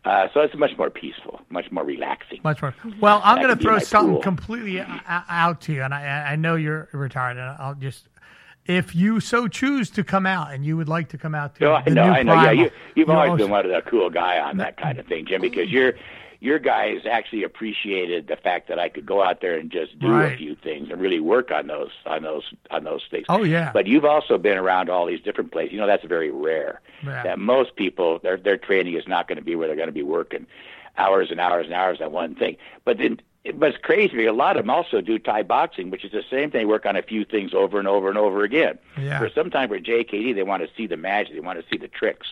Uh, 0.03 0.27
so 0.34 0.39
it's 0.39 0.55
much 0.55 0.75
more 0.77 0.89
peaceful, 0.89 1.39
much 1.49 1.71
more 1.71 1.84
relaxing. 1.84 2.39
Much 2.43 2.61
more. 2.61 2.73
Well, 2.99 3.21
I'm 3.23 3.41
going 3.41 3.55
to 3.55 3.61
throw 3.61 3.77
something 3.80 4.21
completely 4.21 4.84
out 5.07 5.61
to 5.61 5.73
you, 5.73 5.84
and 5.84 5.93
I, 5.93 6.32
I 6.32 6.36
know 6.36 6.55
you're 6.55 6.88
retired, 6.93 7.38
and 7.38 7.55
I'll 7.59 7.75
just, 7.75 8.07
if 8.65 8.95
you 8.95 9.19
so 9.19 9.47
choose 9.47 9.89
to 9.91 10.03
come 10.03 10.25
out, 10.25 10.53
and 10.53 10.65
you 10.65 10.77
would 10.77 10.88
like 10.88 11.09
to 11.09 11.17
come 11.17 11.36
out 11.36 11.55
to 11.55 11.63
No, 11.65 11.73
I 11.75 11.89
know, 11.89 12.05
new 12.05 12.11
I 12.11 12.23
know. 12.23 12.34
Yeah, 12.34 12.41
Primal, 12.43 12.63
you, 12.63 12.71
you've 12.95 13.07
you 13.09 13.13
always 13.13 13.30
also- 13.32 13.43
been 13.43 13.51
one 13.51 13.65
of 13.65 13.71
the 13.71 13.89
cool 13.89 14.09
guy 14.09 14.39
on 14.39 14.57
that 14.57 14.77
kind 14.77 14.97
of 14.99 15.05
thing, 15.05 15.25
Jim, 15.27 15.41
because 15.41 15.69
you're 15.69 15.93
your 16.41 16.57
guys 16.59 17.01
actually 17.09 17.43
appreciated 17.43 18.27
the 18.27 18.35
fact 18.37 18.69
that 18.69 18.79
I 18.79 18.87
could 18.89 19.05
go 19.05 19.21
out 19.21 19.41
there 19.41 19.57
and 19.57 19.69
just 19.69 19.99
do 19.99 20.07
Right. 20.09 20.33
a 20.33 20.37
few 20.37 20.55
things 20.55 20.89
and 20.89 21.01
really 21.01 21.19
work 21.19 21.51
on 21.51 21.67
those 21.67 21.91
on 22.05 22.23
those 22.23 22.43
on 22.71 22.83
those 22.85 23.03
things. 23.11 23.25
Oh, 23.29 23.43
yeah. 23.43 23.71
But 23.73 23.87
you've 23.87 24.05
also 24.05 24.37
been 24.37 24.57
around 24.57 24.89
all 24.89 25.05
these 25.05 25.21
different 25.21 25.51
places. 25.51 25.73
You 25.73 25.79
know 25.79 25.87
that's 25.87 26.05
very 26.05 26.31
rare. 26.31 26.79
Yeah. 27.03 27.23
That 27.23 27.39
most 27.39 27.75
people 27.75 28.19
their 28.19 28.37
their 28.37 28.57
training 28.57 28.93
is 28.93 29.07
not 29.07 29.27
going 29.27 29.37
to 29.37 29.43
be 29.43 29.55
where 29.55 29.67
they're 29.67 29.75
going 29.75 29.89
to 29.89 29.93
be 29.93 30.03
working 30.03 30.47
hours 30.97 31.29
and 31.31 31.39
hours 31.39 31.65
and 31.65 31.73
hours 31.73 31.99
on 32.01 32.11
one 32.11 32.35
thing. 32.35 32.55
But 32.85 32.97
then 32.97 33.19
but 33.55 33.69
it's 33.69 33.77
crazy 33.83 34.15
because 34.17 34.29
a 34.29 34.33
lot 34.33 34.57
of 34.57 34.63
them 34.63 34.69
also 34.69 34.99
do 35.01 35.17
Thai 35.17 35.43
boxing, 35.43 35.89
which 35.91 36.03
is 36.03 36.11
the 36.11 36.23
same 36.29 36.51
thing. 36.51 36.59
They 36.61 36.65
work 36.65 36.85
on 36.85 36.95
a 36.97 37.01
few 37.01 37.23
things 37.23 37.53
over 37.53 37.79
and 37.79 37.87
over 37.87 38.09
and 38.09 38.17
over 38.17 38.43
again. 38.43 38.77
Yeah. 38.97 39.17
For 39.17 39.29
sometimes 39.29 39.69
for 39.69 39.79
JKD, 39.79 40.35
they 40.35 40.43
want 40.43 40.61
to 40.63 40.69
see 40.75 40.87
the 40.87 40.97
magic, 40.97 41.33
they 41.33 41.39
want 41.39 41.57
to 41.59 41.65
see 41.69 41.77
the 41.77 41.87
tricks, 41.87 42.27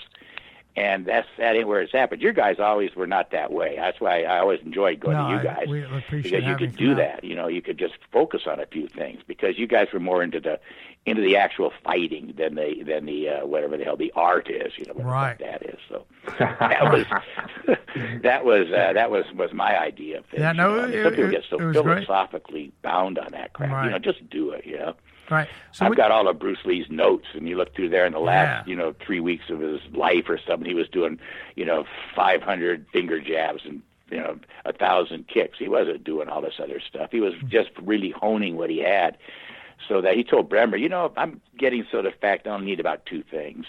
and 0.77 1.05
that's 1.05 1.27
that 1.37 1.55
ain't 1.55 1.67
where 1.67 1.81
it's 1.81 1.93
at. 1.95 2.09
But 2.09 2.21
your 2.21 2.31
guys 2.33 2.59
always 2.59 2.95
were 2.95 3.07
not 3.07 3.31
that 3.31 3.51
way. 3.51 3.75
That's 3.77 3.99
why 3.99 4.21
I 4.23 4.39
always 4.39 4.61
enjoyed 4.61 4.99
going 5.01 5.17
No, 5.17 5.23
to 5.27 5.29
you 5.33 5.39
I- 5.39 5.43
guys 5.43 5.65
we 5.67 5.83
appreciate 5.83 6.39
because 6.41 6.47
you 6.47 6.55
could 6.55 6.75
do 6.77 6.89
come 6.89 6.97
that. 6.97 7.23
You 7.23 7.35
know, 7.35 7.47
you 7.47 7.61
could 7.61 7.77
just 7.77 7.95
focus 8.13 8.43
on 8.47 8.59
a 8.59 8.65
few 8.67 8.87
things 8.87 9.21
because 9.27 9.57
you 9.57 9.67
guys 9.67 9.87
were 9.91 9.99
more 9.99 10.23
into 10.23 10.39
the 10.39 10.59
into 11.05 11.21
the 11.21 11.37
actual 11.37 11.71
fighting 11.83 12.33
than 12.37 12.55
the 12.55 12.83
than 12.85 13.05
the 13.05 13.29
uh, 13.29 13.45
whatever 13.45 13.75
the 13.77 13.83
hell 13.85 13.97
the 13.97 14.11
art 14.15 14.49
is. 14.49 14.73
You 14.77 14.85
know 14.85 14.93
what 14.93 15.05
Right. 15.05 15.39
that 15.39 15.63
is. 15.65 15.79
So 15.89 16.05
that 16.39 16.83
was 16.91 17.05
that 18.23 18.45
was 18.45 18.67
uh, 18.71 18.93
that 18.93 19.09
was 19.11 19.25
was 19.35 19.51
my 19.53 19.77
idea 19.79 20.19
of 20.19 20.25
things. 20.27 20.41
Yeah, 20.41 20.51
no, 20.51 20.69
you 20.69 20.75
know? 20.75 20.83
I 20.83 20.87
mean, 20.87 20.93
it- 20.99 21.03
some 21.03 21.11
people 21.13 21.25
it- 21.25 21.31
get 21.31 21.43
so 21.49 21.59
it 21.59 21.65
was 21.65 21.77
great. 21.77 22.05
philosophically 22.05 22.71
bound 22.81 23.17
on 23.17 23.31
that 23.31 23.53
crap. 23.53 23.71
Right. 23.71 23.85
You 23.85 23.91
know, 23.91 23.99
just 23.99 24.29
do 24.29 24.51
it. 24.51 24.65
You 24.65 24.77
know. 24.77 24.93
Right. 25.29 25.47
So 25.71 25.85
I've 25.85 25.91
we- 25.91 25.95
got 25.95 26.11
all 26.11 26.27
of 26.27 26.39
Bruce 26.39 26.63
Lee's 26.65 26.89
notes, 26.89 27.27
and 27.33 27.47
you 27.47 27.57
look 27.57 27.75
through 27.75 27.89
there 27.89 28.05
in 28.05 28.13
the 28.13 28.19
last, 28.19 28.65
Yeah. 28.65 28.69
you 28.69 28.75
know, 28.75 28.93
three 29.05 29.19
weeks 29.19 29.49
of 29.49 29.59
his 29.59 29.81
life 29.93 30.29
or 30.29 30.37
something. 30.37 30.67
He 30.67 30.75
was 30.75 30.87
doing, 30.89 31.19
you 31.55 31.65
know, 31.65 31.85
500 32.15 32.85
finger 32.91 33.19
jabs 33.19 33.63
and 33.65 33.81
you 34.09 34.17
know 34.17 34.39
a 34.65 34.73
thousand 34.73 35.27
kicks. 35.27 35.59
He 35.59 35.67
wasn't 35.67 36.03
doing 36.03 36.29
all 36.29 36.41
this 36.41 36.59
other 36.61 36.79
stuff. 36.79 37.11
He 37.11 37.19
was 37.19 37.33
mm-hmm. 37.33 37.49
just 37.49 37.69
really 37.81 38.11
honing 38.11 38.55
what 38.55 38.69
he 38.69 38.79
had. 38.79 39.17
So 39.87 40.01
that 40.01 40.15
he 40.15 40.23
told 40.23 40.49
Bremer, 40.49 40.77
you 40.77 40.89
know, 40.89 41.13
I'm 41.17 41.39
getting 41.57 41.85
so 41.91 42.01
the 42.01 42.11
fact 42.11 42.47
I 42.47 42.51
don't 42.51 42.65
need 42.65 42.79
about 42.79 43.05
two 43.05 43.23
things, 43.23 43.65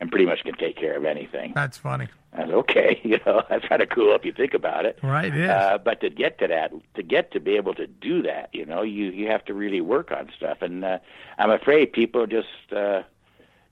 and 0.00 0.10
pretty 0.10 0.26
much 0.26 0.42
can 0.44 0.54
take 0.54 0.76
care 0.76 0.96
of 0.96 1.04
anything. 1.04 1.52
that's 1.54 1.78
funny. 1.78 2.08
I 2.32 2.40
said, 2.40 2.50
okay, 2.50 3.00
you 3.04 3.18
know, 3.26 3.42
that's 3.48 3.66
kind 3.66 3.82
of 3.82 3.88
cool 3.88 4.14
if 4.14 4.24
you 4.24 4.32
think 4.32 4.54
about 4.54 4.86
it. 4.86 4.98
Right, 5.02 5.34
Yeah. 5.34 5.56
Uh, 5.56 5.78
but 5.78 6.00
to 6.00 6.10
get 6.10 6.38
to 6.38 6.46
that, 6.48 6.72
to 6.94 7.02
get 7.02 7.32
to 7.32 7.40
be 7.40 7.56
able 7.56 7.74
to 7.74 7.86
do 7.86 8.22
that, 8.22 8.50
you 8.52 8.64
know, 8.64 8.82
you 8.82 9.06
you 9.06 9.28
have 9.28 9.44
to 9.46 9.54
really 9.54 9.80
work 9.80 10.12
on 10.12 10.30
stuff, 10.36 10.62
and 10.62 10.84
uh, 10.84 10.98
I'm 11.38 11.50
afraid 11.50 11.92
people 11.92 12.26
just 12.26 12.72
uh, 12.74 13.02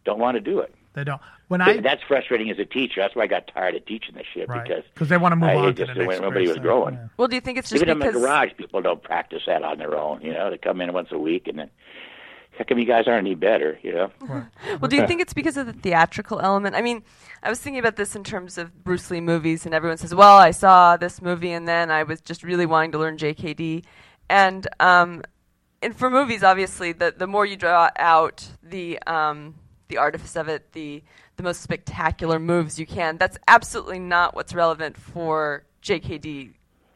don't 0.05 0.19
want 0.19 0.37
to 0.37 0.41
do 0.41 0.61
it. 0.61 0.75
They 0.95 1.05
don't. 1.05 1.21
When 1.49 1.61
I 1.61 1.81
That's 1.81 2.03
frustrating 2.03 2.51
as 2.51 2.59
a 2.59 2.65
teacher. 2.65 3.01
That's 3.01 3.15
why 3.15 3.25
I 3.25 3.27
got 3.29 3.47
tired 3.47 3.77
of 3.77 3.87
teaching 3.87 4.17
this 4.17 4.27
shit 4.33 4.49
right 4.49 4.67
because 4.67 4.83
because 4.93 5.09
they 5.09 5.17
want 5.17 5.33
to 5.33 5.37
move 5.37 5.51
I 5.51 5.55
on 5.55 5.65
to 5.67 5.73
just 5.75 5.95
the 5.95 6.05
next. 6.05 6.21
nobody 6.21 6.49
was 6.49 6.57
person. 6.57 6.63
growing. 6.63 6.95
Yeah. 6.95 7.09
Well, 7.17 7.29
do 7.29 7.37
you 7.37 7.41
think 7.41 7.59
it's 7.59 7.71
just 7.71 7.83
even 7.83 7.91
in 7.91 7.99
the 8.01 8.11
garage, 8.11 8.51
people 8.57 8.83
don't 8.83 9.03
practice 9.03 9.43
that 9.47 9.63
on 9.63 9.79
their 9.79 9.97
own. 9.97 10.23
You 10.23 10.33
know, 10.33 10.51
they 10.51 10.59
come 10.59 10.81
in 10.81 10.93
once 10.93 11.09
a 11.13 11.19
week 11.19 11.47
and 11.47 11.59
then 11.59 11.71
how 12.59 12.65
come 12.65 12.79
you 12.79 12.87
guys 12.87 13.07
aren't 13.07 13.27
any 13.27 13.35
better? 13.35 13.79
You 13.83 13.93
know. 13.93 14.11
Well, 14.81 14.89
do 14.89 14.97
you 14.97 15.07
think 15.07 15.21
it's 15.21 15.35
because 15.35 15.57
of 15.57 15.67
the 15.67 15.73
theatrical 15.73 16.41
element? 16.41 16.75
I 16.75 16.83
mean, 16.83 17.03
I 17.43 17.49
was 17.49 17.61
thinking 17.61 17.79
about 17.79 17.97
this 17.97 18.17
in 18.17 18.25
terms 18.25 18.59
of 18.59 18.85
Bruce 18.85 19.11
Lee 19.11 19.21
movies, 19.21 19.67
and 19.67 19.75
everyone 19.75 19.99
says, 19.99 20.15
"Well, 20.15 20.37
I 20.37 20.51
saw 20.51 20.97
this 20.97 21.21
movie, 21.23 21.53
and 21.53 21.67
then 21.69 21.91
I 21.91 22.03
was 22.03 22.21
just 22.21 22.43
really 22.43 22.67
wanting 22.67 22.93
to 22.93 22.99
learn 22.99 23.17
JKD," 23.17 23.85
and 24.29 24.67
um, 24.81 25.23
and 25.83 25.97
for 25.97 26.11
movies, 26.11 26.43
obviously, 26.43 26.93
the 26.93 27.15
the 27.17 27.27
more 27.27 27.47
you 27.47 27.57
draw 27.57 27.91
out 27.97 28.47
the 28.63 28.99
um, 29.07 29.55
the 29.89 29.99
artifice 29.99 30.37
of 30.37 30.49
it, 30.49 30.73
the 30.73 31.03
the 31.37 31.43
most 31.43 31.61
spectacular 31.61 32.39
moves 32.39 32.79
you 32.79 32.87
can. 32.87 33.19
That's 33.19 33.39
absolutely 33.47 33.99
not 33.99 34.35
what's 34.35 34.55
relevant 34.55 34.97
for 34.97 35.65
JKD 35.83 36.53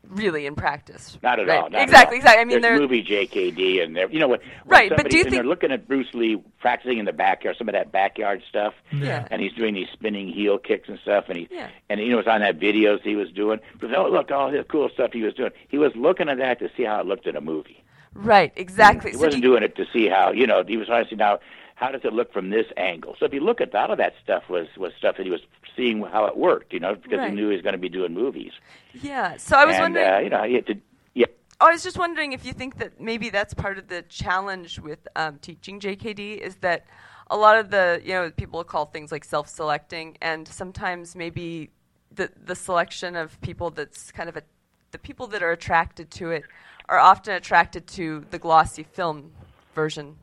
really 0.09 0.47
in 0.47 0.55
practice. 0.55 1.19
Not 1.23 1.39
at 1.41 1.47
right? 1.47 1.59
all. 1.63 1.71
Not 1.71 1.83
exactly, 1.83 2.19
at 2.19 2.25
all. 2.25 2.33
exactly. 2.33 2.41
I 2.41 2.45
mean, 2.45 2.61
there's 2.63 2.79
they're 2.79 2.81
movie 2.81 3.05
JKD, 3.05 3.83
and 3.83 3.95
there, 3.97 4.11
you 4.11 4.19
know 4.19 4.29
what? 4.29 4.41
Right, 4.67 4.91
but 4.95 5.09
do 5.09 5.17
you 5.17 5.23
and 5.23 5.31
think- 5.31 5.43
they're 5.43 5.49
looking 5.49 5.71
at 5.73 5.87
Bruce 5.87 6.13
Lee 6.15 6.43
practicing 6.61 6.99
in 6.99 7.05
the 7.05 7.13
backyard, 7.13 7.57
some 7.59 7.69
of 7.69 7.75
that 7.75 7.93
backyard 7.93 8.43
stuff, 8.49 8.75
Yeah. 8.93 9.27
and 9.31 9.41
he's 9.41 9.53
doing 9.53 9.75
these 9.75 9.89
spinning 9.93 10.29
heel 10.29 10.59
kicks 10.59 10.89
and 10.89 10.99
stuff, 11.01 11.25
and 11.29 11.39
he, 11.39 11.49
Yeah. 11.51 11.69
and 11.89 12.01
you 12.01 12.09
know, 12.11 12.19
it's 12.19 12.29
on 12.29 12.41
that 12.41 12.59
videos 12.59 13.03
he 13.03 13.17
was 13.17 13.31
doing. 13.31 13.61
But 13.81 13.95
oh, 13.95 14.09
look, 14.09 14.31
all 14.31 14.51
the 14.51 14.65
cool 14.65 14.89
stuff 14.89 15.13
he 15.13 15.23
was 15.23 15.35
doing. 15.35 15.53
He 15.69 15.79
was 15.79 15.95
looking 15.95 16.29
at 16.29 16.39
that 16.39 16.59
to 16.61 16.71
see 16.77 16.85
how 16.85 17.01
it 17.01 17.07
looked 17.07 17.27
in 17.27 17.37
a 17.37 17.41
movie. 17.41 17.83
right, 18.13 18.53
exactly. 18.57 19.13
He 19.13 19.17
So 19.17 19.25
wasn't 19.27 19.45
you- 19.45 19.51
doing 19.51 19.63
it 19.63 19.77
to 19.77 19.87
see 19.93 20.09
how, 20.09 20.33
you 20.33 20.47
know, 20.47 20.65
he 20.67 20.77
was 20.77 20.89
trying 20.89 21.05
to 21.05 21.11
see 21.11 21.15
now 21.17 21.39
how 21.81 21.91
does 21.91 22.03
it 22.05 22.13
look 22.13 22.31
from 22.33 22.51
this 22.51 22.67
angle. 22.77 23.17
So 23.19 23.25
if 23.25 23.33
you 23.33 23.41
look 23.41 23.61
at 23.63 23.75
all 23.75 23.91
of 23.91 23.99
that 23.99 24.13
stuff 24.23 24.43
was 24.51 24.69
was 24.77 24.93
stuff 24.99 25.17
that 25.17 25.25
he 25.25 25.31
was 25.31 25.41
seeing 25.77 26.03
how 26.03 26.27
it 26.27 26.37
worked, 26.37 26.73
you 26.75 26.81
know, 26.85 26.95
because 26.95 27.19
Right. 27.19 27.31
he 27.31 27.35
knew 27.37 27.49
he 27.49 27.55
was 27.55 27.63
going 27.63 27.73
to 27.73 27.79
be 27.79 27.89
doing 27.89 28.13
movies. 28.13 28.53
yeah. 28.93 29.39
So 29.39 29.57
I 29.57 29.65
was 29.65 29.77
and 29.77 29.83
wondering. 29.85 30.07
uh, 30.15 30.19
you 30.19 30.29
know, 30.31 30.43
had 30.57 30.67
to. 30.67 30.75
Yeah, 31.15 31.27
I 31.61 31.73
was 31.73 31.83
just 31.83 31.99
wondering 31.99 32.33
if 32.33 32.45
you 32.45 32.53
think 32.53 32.77
that 32.79 33.01
maybe 33.01 33.31
that's 33.31 33.55
part 33.55 33.79
of 33.79 33.89
the 33.89 34.03
challenge 34.03 34.79
with 34.79 35.01
um, 35.17 35.39
teaching 35.41 35.81
JKD 35.81 36.39
is 36.39 36.57
that 36.57 36.85
a 37.31 37.37
lot 37.37 37.57
of 37.59 37.71
the 37.71 38.03
you 38.05 38.13
know 38.13 38.31
people 38.31 38.63
call 38.65 38.85
things 38.87 39.11
like 39.11 39.25
self-selecting, 39.25 40.19
and 40.21 40.47
sometimes 40.47 41.17
maybe 41.17 41.71
the 42.15 42.31
the 42.45 42.55
selection 42.55 43.17
of 43.17 43.41
people 43.41 43.71
that's 43.71 44.13
kind 44.13 44.29
of 44.29 44.37
a 44.37 44.43
the 44.91 44.99
people 44.99 45.27
that 45.29 45.43
are 45.43 45.53
attracted 45.53 46.11
to 46.11 46.31
it 46.31 46.45
are 46.91 46.99
often 46.99 47.33
attracted 47.35 47.87
to 47.87 48.27
the 48.31 48.39
glossy 48.39 48.83
film 48.83 49.33
version, 49.75 50.17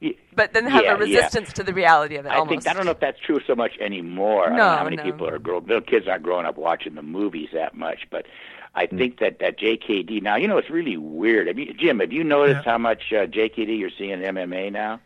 but 0.00 0.14
but 0.34 0.52
then 0.52 0.66
have 0.66 0.84
yeah, 0.84 0.94
a 0.94 1.06
yeah. 1.06 1.18
resistance 1.18 1.52
to 1.54 1.62
the 1.64 1.72
reality 1.74 2.16
of 2.16 2.26
it. 2.26 2.30
I 2.30 2.36
almost. 2.36 2.64
think 2.64 2.68
I 2.68 2.72
don't 2.76 2.84
know 2.84 2.92
if 2.92 3.00
that's 3.00 3.18
true 3.20 3.40
so 3.46 3.54
much 3.54 3.76
anymore. 3.80 4.44
I 4.44 4.48
don't 4.50 4.56
No, 4.58 4.70
know 4.70 4.76
how 4.76 4.84
many 4.84 4.96
no. 4.96 5.02
people 5.02 5.28
are 5.28 5.38
grow 5.38 5.58
little 5.58 5.80
kids 5.80 6.06
aren't 6.06 6.22
growing 6.22 6.46
up 6.46 6.56
watching 6.56 6.94
the 6.94 7.02
movies 7.02 7.48
that 7.52 7.74
much, 7.74 8.06
but 8.10 8.26
I 8.74 8.86
Hmm. 8.86 8.98
think 8.98 9.18
that 9.20 9.40
that 9.40 9.58
JKD 9.58 10.22
now, 10.22 10.36
you 10.36 10.46
know, 10.46 10.58
it's 10.58 10.70
really 10.70 10.96
weird. 10.96 11.48
Have 11.48 11.58
you, 11.58 11.72
Jim, 11.74 11.98
have 12.00 12.12
you 12.12 12.22
noticed 12.22 12.64
Yeah. 12.64 12.72
how 12.72 12.78
much 12.78 13.12
uh, 13.12 13.26
JKD 13.26 13.76
you're 13.78 13.90
seeing 13.90 14.10
in 14.10 14.20
MMA 14.20 14.70
now? 14.70 15.00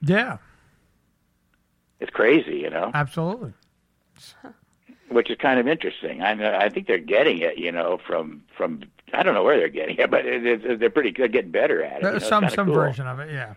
Yeah, 0.00 0.38
It's 2.00 2.10
crazy, 2.10 2.58
you 2.58 2.70
know, 2.70 2.90
absolutely. 2.94 3.52
which 5.08 5.30
is 5.30 5.36
kind 5.38 5.58
of 5.60 5.68
interesting. 5.68 6.22
I 6.22 6.64
I 6.64 6.68
think 6.68 6.86
they're 6.86 6.98
getting 6.98 7.38
it, 7.38 7.58
you 7.58 7.72
know, 7.72 7.98
from 8.06 8.42
from 8.56 8.82
I 9.12 9.22
don't 9.22 9.34
know 9.34 9.42
where 9.44 9.58
they're 9.58 9.68
getting 9.68 9.96
it, 9.98 10.10
but 10.10 10.26
it, 10.26 10.44
it, 10.46 10.80
they're 10.80 10.90
pretty 10.90 11.12
good, 11.12 11.32
getting 11.32 11.50
better 11.50 11.82
at 11.82 12.02
it. 12.02 12.04
you 12.04 12.10
know, 12.12 12.18
some 12.18 12.48
some 12.50 12.66
cool. 12.66 12.74
version 12.74 13.06
of 13.06 13.20
it, 13.20 13.30
yeah. 13.30 13.54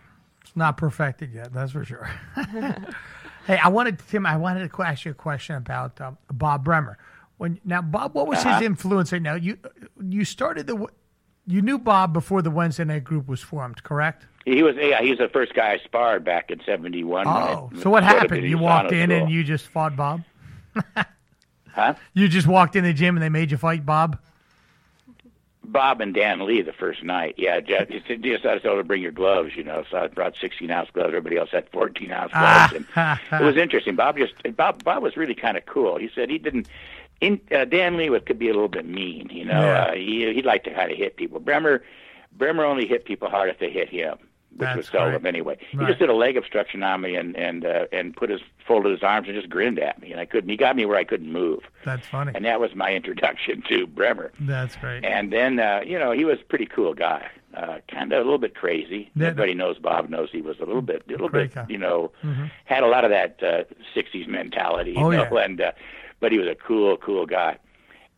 It's 0.49 0.55
not 0.55 0.77
perfected 0.77 1.31
yet, 1.31 1.53
that's 1.53 1.73
for 1.73 1.85
sure. 1.85 2.09
hey, 3.45 3.59
I 3.63 3.67
wanted 3.67 3.99
Tim. 4.09 4.25
I 4.25 4.35
wanted 4.35 4.67
to 4.67 4.81
ask 4.81 5.05
you 5.05 5.11
a 5.11 5.13
question 5.13 5.55
about 5.55 6.01
um, 6.01 6.17
Bob 6.33 6.63
Bremer. 6.65 6.97
When 7.37 7.59
now, 7.63 7.83
Bob, 7.83 8.15
what 8.15 8.25
was 8.25 8.39
Uh-huh. 8.39 8.55
his 8.55 8.63
influence? 8.65 9.11
Right 9.11 9.21
now, 9.21 9.35
you 9.35 9.59
you 10.01 10.25
started 10.25 10.65
the 10.65 10.87
you 11.45 11.61
knew 11.61 11.77
Bob 11.77 12.13
before 12.13 12.41
the 12.41 12.49
Wednesday 12.49 12.83
Night 12.83 13.03
Group 13.03 13.27
was 13.27 13.41
formed, 13.41 13.83
correct? 13.83 14.25
He 14.43 14.63
was 14.63 14.75
yeah, 14.75 15.03
he 15.03 15.11
was 15.11 15.19
the 15.19 15.29
first 15.29 15.53
guy 15.53 15.73
I 15.73 15.77
sparred 15.85 16.25
back 16.25 16.49
in 16.49 16.59
'71. 16.65 17.27
Oh, 17.27 17.69
so 17.79 17.91
what 17.91 18.01
happened? 18.01 18.47
You 18.49 18.57
walked 18.57 18.91
in 18.91 19.11
and 19.11 19.29
you 19.29 19.43
just 19.43 19.67
fought 19.67 19.95
Bob. 19.95 20.23
huh? 21.75 21.93
You 22.15 22.27
just 22.27 22.47
walked 22.47 22.75
in 22.75 22.83
the 22.83 22.93
gym 22.93 23.15
and 23.15 23.21
they 23.23 23.29
made 23.29 23.51
you 23.51 23.57
fight 23.57 23.85
Bob. 23.85 24.17
Bob 25.71 26.01
and 26.01 26.13
Dan 26.13 26.45
Lee 26.45 26.61
the 26.61 26.73
first 26.73 27.03
night. 27.03 27.35
Yeah, 27.37 27.59
Jeff, 27.59 27.89
you 27.89 28.01
said- 28.07 28.23
you 28.25 28.33
just 28.37 28.43
had 28.43 28.61
to 28.63 28.83
bring 28.83 29.01
your 29.01 29.11
gloves, 29.11 29.55
you 29.55 29.63
know. 29.63 29.83
So 29.89 29.97
I 29.97 30.07
brought 30.07 30.35
16 30.35 30.69
ounce 30.71 30.89
gloves. 30.91 31.09
Everybody 31.09 31.37
else 31.37 31.49
had 31.51 31.69
14 31.69 32.11
ounce 32.11 32.31
gloves. 32.31 32.73
and 32.73 33.41
it 33.41 33.43
was 33.45 33.57
interesting. 33.63 33.95
Bob 33.95 34.17
just 34.17 34.33
Bob 34.55 34.83
Bob 34.83 35.03
was 35.03 35.15
really 35.17 35.35
kind 35.35 35.57
of 35.57 35.65
cool. 35.65 35.97
He 35.97 36.09
said 36.13 36.29
he 36.29 36.37
didn't. 36.37 36.67
In, 37.21 37.41
uh, 37.51 37.65
Dan 37.65 37.97
Lee 37.97 38.09
was, 38.09 38.21
could 38.25 38.39
be 38.39 38.47
a 38.47 38.53
little 38.53 38.69
bit 38.69 38.85
mean, 38.85 39.29
you 39.29 39.43
know. 39.43 39.61
Yeah. 39.61 39.83
Uh, 39.85 39.93
he 39.95 40.33
he'd 40.33 40.45
like 40.45 40.63
to 40.63 40.73
kind 40.73 40.91
of 40.91 40.97
hit 40.97 41.17
people. 41.17 41.39
Bremer 41.39 41.83
Bremer 42.31 42.63
only 42.63 42.87
hit 42.87 43.03
people 43.05 43.29
hard 43.29 43.49
if 43.49 43.59
they 43.59 43.69
hit 43.69 43.89
him, 43.89 44.17
which 44.51 44.59
That's 44.67 44.77
was 44.77 44.87
seldom 44.87 45.13
right. 45.23 45.25
anyway. 45.25 45.57
He 45.71 45.77
just 45.77 45.99
did 45.99 46.09
a 46.09 46.13
leg 46.13 46.35
obstruction 46.37 46.83
on 46.83 47.01
me 47.01 47.15
and 47.15 47.35
and 47.37 47.65
uh, 47.65 47.85
and 47.91 48.15
put 48.15 48.29
his 48.29 48.41
folded 48.67 48.91
his 48.91 49.03
arms 49.03 49.27
and 49.27 49.35
just 49.37 49.49
grinned 49.49 49.79
at 49.79 50.01
me, 50.01 50.11
and 50.11 50.19
I 50.19 50.25
couldn't. 50.25 50.49
He 50.49 50.57
got 50.57 50.75
me 50.75 50.85
where 50.85 50.97
I 50.97 51.03
couldn't 51.03 51.31
move, 51.31 51.61
That's 51.85 52.05
funny. 52.07 52.31
and 52.35 52.43
that 52.45 52.59
was 52.59 52.75
my 52.75 52.93
introduction 52.99 53.63
to 53.69 53.87
Bremer. 53.87 54.31
That's 54.39 54.75
great. 54.75 55.05
And 55.05 55.31
then, 55.31 55.59
uh, 55.59 55.81
you 55.85 55.97
know, 55.99 56.11
he 56.11 56.25
was 56.25 56.39
a 56.41 56.45
pretty 56.45 56.65
cool 56.65 56.93
guy. 56.93 57.29
Uh, 57.53 57.79
kind 57.91 58.11
of 58.13 58.17
a 58.19 58.23
little 58.23 58.37
bit 58.37 58.53
crazy. 58.53 59.09
Yeah. 59.15 59.27
Everybody 59.27 59.55
knows 59.55 59.79
Bob 59.79 60.07
knows 60.09 60.29
he 60.31 60.39
was 60.41 60.57
a 60.59 60.65
little 60.65 60.83
bit, 60.83 61.03
a 61.07 61.11
little 61.11 61.29
bit, 61.29 61.55
guy. 61.55 61.65
you 61.67 61.79
know, 61.79 62.11
had 62.65 62.83
a 62.83 62.87
lot 62.87 63.03
of 63.05 63.09
that 63.09 63.41
uh, 63.41 63.63
'60s 63.95 64.27
mentality. 64.27 64.91
You 64.91 64.97
Oh, 64.99 65.09
know, 65.09 65.27
yeah. 65.31 65.43
and 65.45 65.59
uh, 65.59 65.71
but 66.19 66.31
he 66.31 66.37
was 66.37 66.47
a 66.47 66.53
cool, 66.55 66.97
cool 66.97 67.25
guy. 67.25 67.57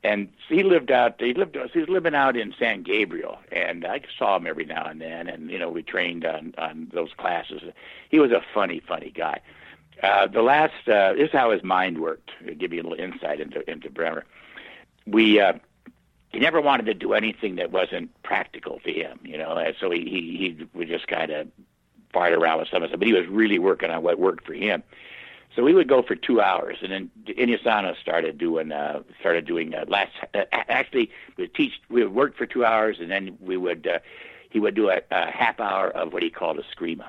And 0.04 0.30
he 0.50 0.64
lived 0.64 0.90
out. 0.90 1.16
He 1.20 1.34
lived. 1.34 1.56
He 1.74 1.80
was 1.80 1.90
living 1.90 2.16
out 2.16 2.36
in 2.36 2.56
San 2.58 2.82
Gabriel, 2.82 3.38
and 3.52 3.86
I 3.86 4.02
saw 4.18 4.38
him 4.38 4.48
every 4.48 4.66
now 4.66 4.86
and 4.86 5.00
then. 5.00 5.28
And 5.28 5.52
you 5.52 5.60
know, 5.60 5.70
we 5.70 5.84
trained 5.84 6.26
on 6.26 6.56
on 6.58 6.90
those 6.92 7.12
classes. 7.18 7.62
He 8.10 8.20
was 8.20 8.32
a 8.32 8.42
funny, 8.54 8.80
funny 8.80 9.12
guy. 9.12 9.42
Uh, 10.02 10.26
the 10.26 10.42
last. 10.42 10.88
Uh, 10.88 11.14
this 11.14 11.28
is 11.28 11.32
how 11.32 11.52
his 11.52 11.64
mind 11.64 12.00
worked. 12.00 12.32
To 12.46 12.56
give 12.56 12.74
you 12.74 12.82
a 12.82 12.84
little 12.88 13.00
insight 13.00 13.40
into 13.40 13.70
into 13.70 13.90
Bremer. 13.90 14.26
We. 15.06 15.40
Uh, 15.40 15.54
he 16.30 16.40
never 16.40 16.62
wanted 16.62 16.86
to 16.86 16.94
do 16.94 17.14
anything 17.14 17.58
that 17.58 17.72
wasn't 17.72 18.10
practical 18.24 18.80
to 18.86 18.92
him, 18.92 19.20
you 19.24 19.38
know. 19.38 19.52
And 19.56 19.76
so 19.80 19.92
he 19.92 20.00
he, 20.00 20.56
he 20.58 20.68
would 20.74 20.88
just 20.88 21.08
kind 21.08 21.30
of 21.30 21.48
fart 22.14 22.34
around 22.34 22.60
with 22.60 22.70
some 22.70 22.84
of 22.84 22.90
stuff, 22.90 23.00
but 23.00 23.08
he 23.08 23.14
was 23.14 23.28
really 23.28 23.60
working 23.60 23.90
on 23.90 24.04
what 24.04 24.20
worked 24.20 24.46
for 24.46 24.54
him. 24.54 24.84
So 25.56 25.64
we 25.64 25.74
would 25.74 25.90
go 25.90 26.02
for 26.02 26.16
two 26.16 26.40
hours, 26.40 26.78
and 26.82 26.92
then 26.92 27.12
Inosanto 27.26 28.00
started 28.00 28.38
doing 28.38 28.72
uh, 28.72 29.04
started 29.20 29.46
doing 29.46 29.76
uh, 29.76 29.84
last. 29.88 30.12
Uh, 30.34 30.46
actually, 30.52 31.12
we 31.36 31.44
would 31.44 31.54
teach. 31.54 31.74
We 31.90 32.04
would 32.04 32.14
work 32.14 32.38
for 32.38 32.46
two 32.46 32.64
hours, 32.64 32.98
and 33.00 33.12
then 33.12 33.38
we 33.42 33.58
would 33.58 33.86
uh, 33.86 34.00
he 34.50 34.60
would 34.60 34.76
do 34.76 34.90
a, 34.90 35.02
a 35.12 35.30
half 35.30 35.60
hour 35.60 35.90
of 35.90 36.14
what 36.14 36.24
he 36.24 36.30
called 36.30 36.58
a 36.58 36.64
escrima. 36.64 37.08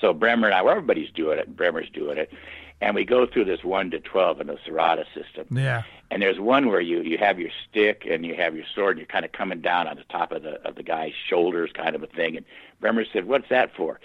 So 0.00 0.12
Bremer 0.12 0.48
and 0.48 0.54
I, 0.54 0.62
well, 0.62 0.72
everybody's 0.72 1.10
doing 1.12 1.38
it. 1.38 1.56
Bremer's 1.56 1.88
doing 1.90 2.18
it, 2.18 2.32
and 2.80 2.96
we 2.96 3.04
go 3.04 3.26
through 3.26 3.44
this 3.44 3.62
one 3.62 3.92
to 3.92 4.00
twelve 4.00 4.40
in 4.40 4.48
the 4.48 4.58
Serrada 4.66 5.04
system. 5.14 5.46
yeah. 5.56 5.82
And 6.10 6.20
there's 6.20 6.40
one 6.40 6.68
where 6.68 6.80
you 6.80 7.00
you 7.02 7.16
have 7.18 7.38
your 7.38 7.50
stick 7.68 8.06
and 8.10 8.26
you 8.26 8.34
have 8.34 8.56
your 8.56 8.66
sword 8.74 8.98
and 8.98 8.98
you're 8.98 9.06
kind 9.06 9.24
of 9.24 9.32
coming 9.32 9.60
down 9.60 9.86
on 9.86 9.96
the 9.96 10.04
top 10.04 10.32
of 10.32 10.42
the 10.42 10.60
of 10.66 10.74
the 10.74 10.82
guy's 10.82 11.14
shoulders, 11.28 11.70
kind 11.72 11.94
of 11.94 12.02
a 12.02 12.06
thing. 12.08 12.36
And 12.36 12.44
Bremer 12.80 13.04
said, 13.12 13.26
"What's 13.26 13.48
that 13.50 13.74
for?" 13.76 14.00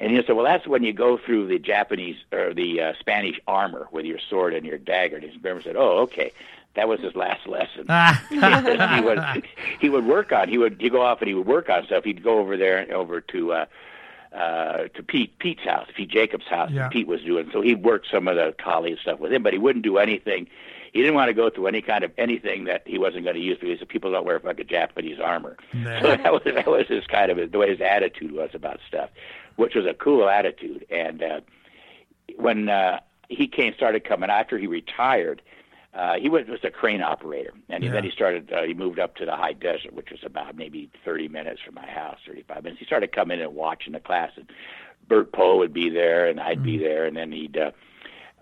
And 0.00 0.12
he 0.12 0.22
said, 0.24 0.36
"Well, 0.36 0.44
that's 0.44 0.66
when 0.66 0.84
you 0.84 0.92
go 0.92 1.18
through 1.18 1.48
the 1.48 1.58
Japanese 1.58 2.16
or 2.32 2.54
the 2.54 2.80
uh, 2.80 2.92
Spanish 3.00 3.40
armor 3.46 3.88
with 3.90 4.04
your 4.04 4.18
sword 4.30 4.54
and 4.54 4.64
your 4.64 4.78
dagger." 4.78 5.16
And 5.16 5.42
Bremer 5.42 5.62
said, 5.62 5.76
"Oh, 5.76 5.98
okay." 6.02 6.32
That 6.74 6.86
was 6.86 7.00
his 7.00 7.16
last 7.16 7.44
lesson. 7.48 7.86
he 8.94 9.00
would 9.00 9.44
he 9.80 9.88
would 9.88 10.06
work 10.06 10.30
on 10.30 10.48
he 10.48 10.58
would 10.58 10.80
he'd 10.80 10.92
go 10.92 11.02
off 11.02 11.20
and 11.20 11.26
he 11.28 11.34
would 11.34 11.46
work 11.46 11.68
on 11.68 11.84
stuff. 11.86 12.04
He'd 12.04 12.22
go 12.22 12.38
over 12.38 12.56
there 12.56 12.86
over 12.94 13.20
to 13.20 13.52
uh 13.52 13.66
uh 14.32 14.88
to 14.94 15.02
Pete 15.02 15.36
Pete's 15.40 15.64
house, 15.64 15.88
Pete 15.96 16.08
Jacobs' 16.10 16.46
house. 16.46 16.70
Yeah. 16.70 16.88
Pete 16.88 17.08
was 17.08 17.22
doing 17.22 17.50
so 17.52 17.62
he 17.62 17.74
worked 17.74 18.06
some 18.12 18.28
of 18.28 18.36
the 18.36 18.54
Kali 18.62 18.96
stuff 19.02 19.18
with 19.18 19.32
him, 19.32 19.42
but 19.42 19.52
he 19.52 19.58
wouldn't 19.58 19.82
do 19.84 19.98
anything. 19.98 20.46
He 20.92 21.00
didn't 21.00 21.16
want 21.16 21.28
to 21.28 21.34
go 21.34 21.50
through 21.50 21.66
any 21.66 21.82
kind 21.82 22.04
of 22.04 22.12
anything 22.16 22.64
that 22.64 22.82
he 22.86 22.98
wasn't 22.98 23.24
going 23.24 23.36
to 23.36 23.42
use 23.42 23.58
because 23.60 23.78
people 23.88 24.12
don't 24.12 24.24
wear 24.24 24.38
fucking 24.38 24.68
Japanese 24.68 25.18
armor. 25.18 25.56
Yeah. 25.74 26.00
So 26.02 26.16
that 26.16 26.32
was 26.32 26.42
that 26.44 26.66
was 26.66 26.86
his 26.86 27.04
kind 27.06 27.30
of 27.30 27.50
the 27.50 27.58
way 27.58 27.70
his 27.70 27.80
attitude 27.80 28.32
was 28.32 28.50
about 28.54 28.78
stuff, 28.86 29.10
which 29.58 29.74
was 29.74 29.86
a 29.86 29.94
cool 29.94 30.28
attitude. 30.28 30.86
And 30.88 31.20
uh, 31.20 31.40
when 32.36 32.68
uh, 32.68 33.00
he 33.28 33.48
came 33.48 33.74
started 33.74 34.04
coming 34.04 34.30
after 34.30 34.56
he 34.56 34.68
retired, 34.68 35.42
uh, 35.94 36.14
he 36.14 36.28
was, 36.28 36.46
was 36.46 36.60
a 36.62 36.70
crane 36.70 37.02
operator, 37.02 37.52
and 37.68 37.82
Yeah. 37.82 37.90
then 37.90 38.04
he 38.04 38.10
started. 38.10 38.52
Uh, 38.52 38.62
he 38.62 38.72
moved 38.72 39.00
up 39.00 39.16
to 39.16 39.26
the 39.26 39.34
high 39.34 39.54
desert, 39.54 39.94
which 39.94 40.10
was 40.12 40.20
about 40.22 40.54
maybe 40.54 40.88
30 41.04 41.28
minutes 41.28 41.60
from 41.60 41.74
my 41.74 41.86
house, 41.86 42.18
35 42.24 42.62
minutes. 42.62 42.78
He 42.78 42.86
started 42.86 43.10
coming 43.10 43.40
in 43.40 43.46
and 43.46 43.54
watching 43.54 43.94
the 43.94 44.00
class, 44.00 44.30
and 44.36 44.48
Bert 45.08 45.32
Poe 45.32 45.56
would 45.58 45.72
be 45.72 45.90
there, 45.90 46.26
and 46.28 46.38
I'd 46.38 46.62
be 46.62 46.78
there, 46.78 47.04
and 47.06 47.16
then 47.16 47.32
he'd 47.32 47.56
uh, 47.56 47.72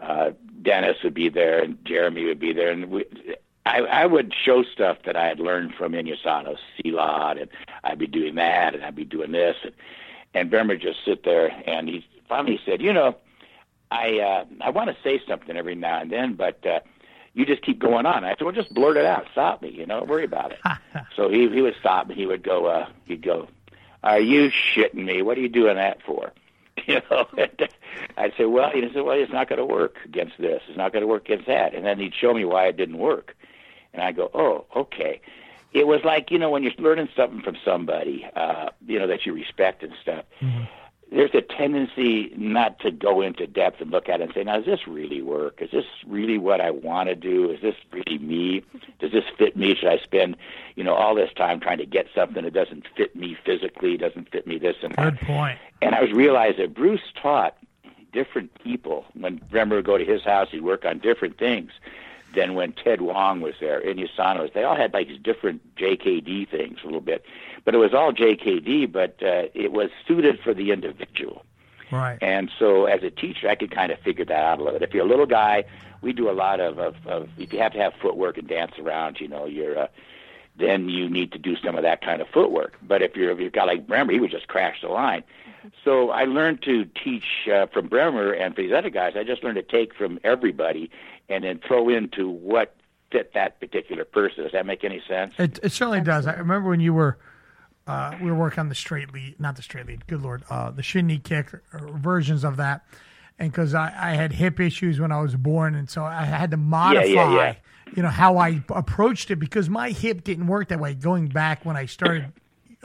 uh, 0.01 0.33
Dennis 0.61 0.99
would 1.03 1.14
be 1.14 1.31
there, 1.31 1.62
and 1.62 1.83
Jeremy 1.87 2.27
would 2.27 2.39
be 2.41 2.53
there, 2.53 2.71
and 2.71 2.91
we. 2.91 3.05
I, 3.64 3.79
I 3.81 4.07
would 4.07 4.33
show 4.33 4.62
stuff 4.62 4.99
that 5.07 5.17
I 5.17 5.27
had 5.27 5.41
learned 5.41 5.75
from 5.75 5.93
Inosanto, 5.93 6.57
Lot, 6.85 7.37
and 7.37 7.49
I'd 7.83 7.99
be 7.99 8.07
doing 8.07 8.37
that, 8.37 8.75
and 8.77 8.85
I'd 8.85 8.95
be 8.95 9.05
doing 9.05 9.33
this, 9.33 9.57
and 9.64 9.73
and 10.37 10.51
Bremer 10.51 10.76
just 10.76 10.99
sit 11.05 11.24
there, 11.24 11.51
and 11.66 11.89
he 11.89 12.07
finally 12.28 12.61
said, 12.66 12.82
"You 12.82 12.93
know, 12.93 13.16
I 13.91 14.18
uh, 14.18 14.45
I 14.61 14.70
want 14.70 14.91
to 14.91 14.97
say 15.03 15.20
something 15.26 15.57
every 15.57 15.74
now 15.74 16.03
and 16.03 16.12
then, 16.12 16.34
but 16.34 16.64
uh, 16.66 16.80
you 17.32 17.47
just 17.47 17.62
keep 17.62 17.78
going 17.78 18.05
on." 18.05 18.22
I 18.22 18.30
said, 18.32 18.43
"Well, 18.43 18.53
just 18.53 18.72
blurt 18.72 18.99
it 18.99 19.07
out. 19.07 19.26
Stop 19.32 19.62
me. 19.62 19.70
You 19.70 19.87
know, 19.87 20.01
don't 20.01 20.11
worry 20.11 20.24
about 20.24 20.53
it." 20.53 20.59
so 21.16 21.30
he 21.30 21.49
he 21.49 21.62
would 21.62 21.74
stop 21.80 22.09
and 22.11 22.16
he 22.16 22.26
would 22.26 22.43
go. 22.43 22.66
Uh, 22.66 22.89
he'd 23.07 23.22
go. 23.22 23.49
Are 24.05 24.20
you 24.20 24.51
shitting 24.51 25.05
me? 25.05 25.22
What 25.22 25.39
are 25.39 25.41
you 25.41 25.49
doing 25.49 25.76
that 25.76 26.03
for? 26.03 26.32
You 26.87 27.01
know, 27.11 27.26
and 27.37 27.68
I'd 28.16 28.34
say, 28.37 28.45
well, 28.45 28.70
he 28.70 28.82
said, 28.93 29.03
well, 29.03 29.18
it's 29.18 29.32
not 29.32 29.49
going 29.49 29.59
to 29.59 29.64
work 29.64 29.97
against 30.05 30.34
this. 30.39 30.62
It's 30.68 30.76
not 30.76 30.93
going 30.93 31.01
to 31.01 31.07
work 31.09 31.24
against 31.24 31.47
that. 31.47 31.74
And 31.74 31.84
then 31.84 31.99
he'd 31.99 32.14
show 32.14 32.32
me 32.32 32.45
why 32.45 32.66
it 32.66 32.76
didn't 32.76 32.99
work. 32.99 33.34
And 33.93 34.03
I 34.03 34.12
go, 34.12 34.30
oh, 34.32 34.66
okay. 34.76 35.20
It 35.77 35.87
was 35.87 36.01
like, 36.05 36.31
you 36.31 36.39
know, 36.39 36.49
when 36.49 36.62
you're 36.62 36.72
learning 36.79 37.11
something 37.14 37.43
from 37.43 37.57
somebody, 37.62 38.27
uh, 38.35 38.70
you 38.87 38.99
know, 38.99 39.07
that 39.07 39.27
you 39.27 39.35
respect 39.35 39.83
and 39.83 39.93
stuff. 40.01 40.24
Mm-hmm 40.41 40.64
there's 41.11 41.35
a 41.35 41.41
tendency 41.41 42.33
not 42.37 42.81
to 42.81 42.91
go 42.91 43.20
into 43.20 43.47
depth 43.47 43.81
and 43.81 43.91
look 43.91 44.09
at 44.09 44.20
it 44.20 44.24
and 44.24 44.35
say, 44.35 44.43
now, 44.43 44.57
does 44.57 44.66
this 44.66 44.89
really 44.89 45.22
work? 45.22 45.62
Is 45.62 45.70
this 45.70 45.85
really 46.05 46.37
what 46.37 46.61
I 46.61 46.72
want 46.72 47.09
to 47.09 47.14
do? 47.14 47.51
Is 47.51 47.61
this 47.61 47.77
really 47.93 48.18
me? 48.18 48.64
Does 48.99 49.12
this 49.12 49.24
fit 49.39 49.57
me? 49.57 49.77
Should 49.77 49.89
I 49.89 49.99
spend, 49.99 50.37
you 50.74 50.83
know, 50.83 50.95
all 50.95 51.14
this 51.14 51.31
time 51.37 51.61
trying 51.61 51.79
to 51.79 51.87
get 51.87 52.07
something 52.14 52.43
that 52.43 52.53
doesn't 52.53 52.87
fit 52.97 53.14
me 53.14 53.37
physically, 53.45 53.97
doesn't 53.97 54.31
fit 54.33 54.47
me 54.47 54.59
this 54.59 54.77
and 54.83 54.95
that? 54.97 55.18
Good 55.18 55.27
point. 55.27 55.59
And 55.81 55.95
I 55.95 56.01
was 56.01 56.11
realized 56.12 56.59
that 56.59 56.74
Bruce 56.74 57.12
taught 57.14 57.57
different 58.12 58.53
people. 58.64 59.05
When 59.14 59.37
Bremer 59.51 59.77
would 59.77 59.85
go 59.85 59.99
to 59.99 60.05
his 60.05 60.22
house, 60.22 60.49
he'd 60.51 60.62
work 60.62 60.85
on 60.85 60.99
different 60.99 61.39
things 61.39 61.70
than 62.37 62.55
when 62.55 62.72
Ted 62.72 63.01
Wong 63.01 63.41
was 63.41 63.55
there, 63.59 63.80
Inosanto 63.80 64.43
was. 64.43 64.51
They 64.55 64.62
all 64.62 64.76
had 64.76 64.93
like 64.93 65.09
these 65.09 65.18
different 65.18 65.74
JKD 65.76 66.49
things 66.49 66.78
a 66.82 66.87
little 66.87 67.01
bit, 67.01 67.24
but 67.64 67.74
it 67.74 67.78
was 67.78 67.93
all 67.95 68.12
JKD, 68.12 68.93
but 68.93 69.16
uh, 69.22 69.49
it 69.55 69.72
was 69.72 69.91
suited 70.07 70.39
for 70.39 70.55
the 70.55 70.70
individual. 70.70 71.45
Right. 71.91 72.18
And 72.20 72.51
so, 72.59 72.87
as 72.87 73.03
a 73.03 73.11
teacher, 73.11 73.49
I 73.49 73.55
could 73.55 73.70
kind 73.70 73.91
of 73.91 73.99
figure 74.01 74.24
that 74.24 74.45
out 74.45 74.59
a 74.59 74.62
little 74.62 74.78
bit. 74.78 74.89
If 74.89 74.95
you're 74.95 75.05
a 75.05 75.09
little 75.09 75.26
guy, 75.26 75.64
we 76.03 76.12
do 76.12 76.30
a 76.30 76.32
lot 76.32 76.61
of, 76.61 76.78
of, 76.78 76.95
of 77.07 77.28
if 77.39 77.53
you 77.53 77.59
have 77.61 77.72
to 77.72 77.78
have 77.78 77.95
footwork 78.01 78.39
and 78.39 78.47
dance 78.47 78.72
around, 78.78 79.20
you 79.20 79.28
know, 79.28 79.47
you're, 79.47 79.78
uh, 79.78 79.87
then 80.59 80.89
you 80.89 81.09
need 81.09 81.32
to 81.32 81.39
do 81.39 81.57
some 81.57 81.76
of 81.76 81.82
that 81.82 82.03
kind 82.03 82.20
of 82.20 82.28
footwork. 82.28 82.76
But 82.82 83.03
if 83.03 83.16
you're 83.16 83.30
if 83.30 83.41
you've 83.41 83.53
got 83.53 83.66
like 83.66 83.87
Bremer, 83.87 84.12
he 84.12 84.20
would 84.20 84.30
just 84.30 84.49
crash 84.49 84.80
the 84.82 84.89
line. 84.89 85.22
So 85.84 86.11
I 86.11 86.24
learned 86.24 86.62
to 86.62 86.84
teach 86.84 87.49
uh, 87.53 87.66
from 87.66 87.89
Bremer 87.89 88.32
and 88.32 88.55
for 88.55 88.62
these 88.62 88.72
other 88.72 88.91
guys. 88.91 89.14
I 89.16 89.24
just 89.24 89.43
learned 89.43 89.57
to 89.57 89.62
take 89.62 89.95
from 89.95 90.18
everybody 90.24 90.91
and 91.29 91.45
then 91.45 91.61
throw 91.66 91.89
into 91.89 92.29
what 92.29 92.74
fit 93.11 93.33
that 93.35 93.61
particular 93.61 94.05
person. 94.05 94.45
Does 94.45 94.53
that 94.53 94.66
make 94.66 94.85
any 94.85 95.03
sense? 95.09 95.35
It, 95.39 95.59
it 95.62 95.72
certainly 95.72 96.01
does. 96.01 96.27
I 96.27 96.35
remember 96.35 96.68
when 96.68 96.81
you 96.81 96.95
were 96.95 97.18
uh, 97.87 98.16
we 98.20 98.31
were 98.31 98.37
working 98.37 98.61
on 98.61 98.68
the 98.68 98.74
straight 98.74 99.12
lead, 99.12 99.39
not 99.39 99.57
the 99.57 99.62
straight 99.62 99.87
lead. 99.87 100.07
Good 100.07 100.22
lord, 100.22 100.43
uh, 100.51 100.70
the 100.70 100.83
shin 100.83 101.07
knee 101.07 101.18
kick 101.18 101.51
versions 101.72 102.43
of 102.43 102.57
that, 102.57 102.85
and 103.39 103.51
because 103.51 103.74
I, 103.74 103.95
I 103.97 104.14
had 104.14 104.33
hip 104.33 104.59
issues 104.59 104.99
when 104.99 105.12
I 105.12 105.20
was 105.20 105.37
born, 105.37 105.74
and 105.74 105.89
so 105.89 106.05
I 106.05 106.24
had 106.24 106.51
to 106.51 106.57
modify. 106.57 107.05
Yeah, 107.05 107.31
yeah, 107.31 107.37
yeah. 107.37 107.55
You 107.95 108.03
know 108.03 108.09
how 108.09 108.39
I 108.39 108.62
approached 108.70 109.31
it 109.31 109.37
because 109.37 109.70
my 109.70 109.91
hip 109.91 110.24
didn't 110.24 110.49
work 110.49 110.68
that 110.68 110.81
way. 110.81 110.95
Going 110.95 111.29
back 111.29 111.64
when 111.64 111.77
I 111.77 111.87
started 111.87 112.24
a 112.24 112.33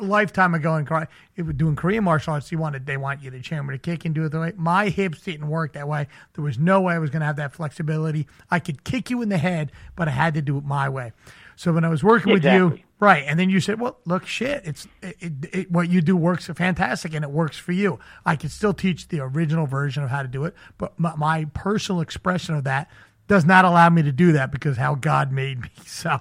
lifetime 0.01 0.53
ago 0.53 0.75
in 0.75 0.85
Korea, 0.85 1.07
it 1.35 1.43
was 1.43 1.55
doing 1.55 1.75
Korean 1.75 2.03
martial 2.03 2.33
arts. 2.33 2.51
You 2.51 2.57
wanted 2.57 2.85
they 2.85 2.97
want 2.97 3.21
you 3.21 3.31
to 3.31 3.41
chamber 3.41 3.73
to 3.73 3.79
kick 3.79 4.05
and 4.05 4.13
do 4.13 4.25
it 4.25 4.29
the 4.29 4.39
way. 4.39 4.53
My 4.55 4.89
hips 4.89 5.21
didn't 5.21 5.47
work 5.47 5.73
that 5.73 5.87
way. 5.87 6.07
There 6.33 6.43
was 6.43 6.57
no 6.57 6.81
way 6.81 6.95
I 6.95 6.99
was 6.99 7.09
going 7.09 7.21
to 7.21 7.25
have 7.25 7.37
that 7.37 7.53
flexibility. 7.53 8.27
I 8.49 8.59
could 8.59 8.83
kick 8.83 9.09
you 9.09 9.21
in 9.21 9.29
the 9.29 9.37
head, 9.37 9.71
but 9.95 10.07
I 10.07 10.11
had 10.11 10.33
to 10.35 10.41
do 10.41 10.57
it 10.57 10.63
my 10.63 10.89
way. 10.89 11.13
So 11.55 11.71
when 11.71 11.83
I 11.83 11.89
was 11.89 12.03
working 12.03 12.33
exactly. 12.33 12.63
with 12.63 12.79
you, 12.79 12.85
right, 12.99 13.23
and 13.27 13.39
then 13.39 13.49
you 13.49 13.59
said, 13.59 13.79
"Well, 13.79 13.97
look, 14.05 14.25
shit, 14.25 14.63
it's 14.65 14.87
it, 15.01 15.15
it, 15.19 15.33
it, 15.53 15.71
what 15.71 15.89
you 15.89 16.01
do 16.01 16.17
works 16.17 16.47
fantastic, 16.47 17.13
and 17.13 17.23
it 17.23 17.29
works 17.29 17.57
for 17.57 17.71
you. 17.71 17.99
I 18.25 18.35
can 18.35 18.49
still 18.49 18.73
teach 18.73 19.09
the 19.09 19.19
original 19.19 19.67
version 19.67 20.03
of 20.03 20.09
how 20.09 20.23
to 20.23 20.27
do 20.27 20.45
it, 20.45 20.55
but 20.77 20.99
my, 20.99 21.15
my 21.15 21.45
personal 21.53 22.01
expression 22.01 22.55
of 22.55 22.63
that 22.63 22.89
does 23.27 23.45
not 23.45 23.63
allow 23.63 23.89
me 23.89 24.01
to 24.01 24.11
do 24.11 24.31
that 24.31 24.51
because 24.51 24.77
how 24.77 24.95
God 24.95 25.31
made 25.31 25.61
me. 25.61 25.69
So." 25.85 26.19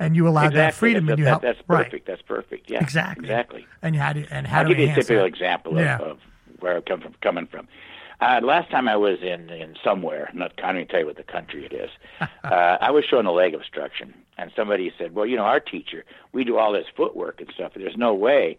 And 0.00 0.16
you 0.16 0.26
allowed 0.26 0.46
exactly. 0.46 0.58
that 0.58 0.74
freedom, 0.74 1.06
that's, 1.06 1.12
and 1.12 1.18
you 1.18 1.24
that, 1.26 1.30
help. 1.30 1.42
That's 1.42 1.62
perfect. 1.62 1.92
Right. 1.92 2.06
That's 2.06 2.22
perfect. 2.22 2.70
Yeah, 2.70 2.80
exactly. 2.80 3.24
Exactly. 3.24 3.66
And 3.82 3.94
you 3.94 4.00
had 4.00 4.16
to, 4.16 4.26
and 4.34 4.46
how 4.46 4.62
I'll 4.62 4.68
give 4.68 4.78
you 4.78 4.90
a 4.90 4.94
typical 4.94 5.16
that. 5.16 5.26
example 5.26 5.72
of, 5.72 5.84
yeah. 5.84 5.98
of, 5.98 6.18
where 6.58 6.78
I 6.78 6.80
come 6.80 7.00
from. 7.00 7.14
Coming 7.20 7.46
from. 7.46 7.68
Uh, 8.20 8.40
last 8.42 8.70
time 8.70 8.88
I 8.88 8.96
was 8.96 9.18
in 9.22 9.48
in 9.50 9.76
somewhere, 9.82 10.30
not 10.34 10.56
can't 10.56 10.76
even 10.76 10.88
tell 10.88 11.00
you 11.00 11.06
what 11.06 11.16
the 11.16 11.22
country 11.22 11.64
it 11.64 11.72
is. 11.72 11.90
uh, 12.20 12.78
I 12.80 12.90
was 12.90 13.04
showing 13.04 13.26
a 13.26 13.32
leg 13.32 13.54
obstruction, 13.54 14.14
and 14.36 14.50
somebody 14.56 14.92
said, 14.98 15.14
"Well, 15.14 15.26
you 15.26 15.36
know, 15.36 15.44
our 15.44 15.60
teacher, 15.60 16.04
we 16.32 16.44
do 16.44 16.56
all 16.56 16.72
this 16.72 16.86
footwork 16.96 17.40
and 17.40 17.50
stuff. 17.54 17.72
And 17.74 17.84
there's 17.84 17.96
no 17.96 18.14
way, 18.14 18.58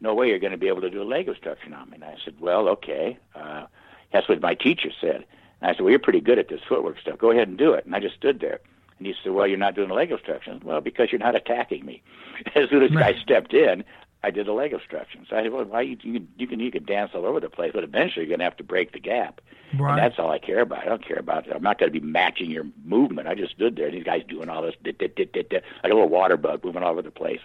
no 0.00 0.14
way 0.14 0.28
you're 0.28 0.38
going 0.38 0.52
to 0.52 0.58
be 0.58 0.68
able 0.68 0.82
to 0.82 0.90
do 0.90 1.02
a 1.02 1.04
leg 1.04 1.28
obstruction 1.28 1.72
on 1.72 1.90
me." 1.90 1.96
And 1.96 2.04
I 2.04 2.16
said, 2.24 2.34
"Well, 2.40 2.68
okay, 2.68 3.16
uh, 3.34 3.66
that's 4.12 4.28
what 4.28 4.40
my 4.40 4.54
teacher 4.54 4.90
said." 5.00 5.24
And 5.60 5.70
I 5.70 5.72
said, 5.72 5.80
"Well, 5.82 5.90
you're 5.90 5.98
pretty 5.98 6.20
good 6.20 6.38
at 6.38 6.48
this 6.48 6.60
footwork 6.68 7.00
stuff. 7.00 7.18
Go 7.18 7.30
ahead 7.30 7.48
and 7.48 7.58
do 7.58 7.72
it." 7.72 7.86
And 7.86 7.94
I 7.94 8.00
just 8.00 8.16
stood 8.16 8.40
there. 8.40 8.60
And 9.00 9.06
he 9.06 9.14
said, 9.24 9.32
"Well, 9.32 9.46
you're 9.46 9.56
not 9.56 9.74
doing 9.74 9.90
a 9.90 9.94
leg 9.94 10.12
obstruction." 10.12 10.60
Well, 10.62 10.82
because 10.82 11.10
you're 11.10 11.18
not 11.18 11.34
attacking 11.34 11.84
me. 11.86 12.02
As 12.54 12.68
soon 12.68 12.82
as 12.82 12.94
right. 12.94 13.16
I 13.16 13.18
stepped 13.18 13.54
in, 13.54 13.82
I 14.22 14.30
did 14.30 14.46
a 14.46 14.52
leg 14.52 14.74
obstruction. 14.74 15.26
So 15.28 15.36
I 15.36 15.42
said, 15.42 15.52
"Well, 15.52 15.64
why 15.64 15.80
you 15.80 15.96
you, 16.02 16.26
you 16.36 16.46
can 16.46 16.60
you 16.60 16.70
can 16.70 16.84
dance 16.84 17.12
all 17.14 17.24
over 17.24 17.40
the 17.40 17.48
place, 17.48 17.72
but 17.74 17.82
eventually 17.82 18.26
you're 18.26 18.36
going 18.36 18.40
to 18.40 18.44
have 18.44 18.58
to 18.58 18.64
break 18.64 18.92
the 18.92 19.00
gap." 19.00 19.40
Right. 19.78 19.92
And 19.92 19.98
that's 19.98 20.18
all 20.18 20.30
I 20.30 20.38
care 20.38 20.60
about. 20.60 20.80
I 20.80 20.84
don't 20.84 21.06
care 21.06 21.18
about. 21.18 21.50
I'm 21.50 21.62
not 21.62 21.78
going 21.78 21.90
to 21.90 21.98
be 21.98 22.04
matching 22.06 22.50
your 22.50 22.66
movement. 22.84 23.28
I 23.28 23.34
just 23.34 23.52
stood 23.52 23.76
there. 23.76 23.86
And 23.86 23.96
these 23.96 24.04
guys 24.04 24.22
doing 24.28 24.48
all 24.48 24.62
this, 24.62 24.74
dit, 24.82 24.98
dit, 24.98 25.14
dit, 25.14 25.32
dit, 25.32 25.48
dit, 25.48 25.62
like 25.82 25.92
a 25.92 25.94
little 25.94 26.08
water 26.08 26.36
bug 26.36 26.64
moving 26.64 26.82
all 26.82 26.92
over 26.92 27.02
the 27.02 27.10
place. 27.10 27.40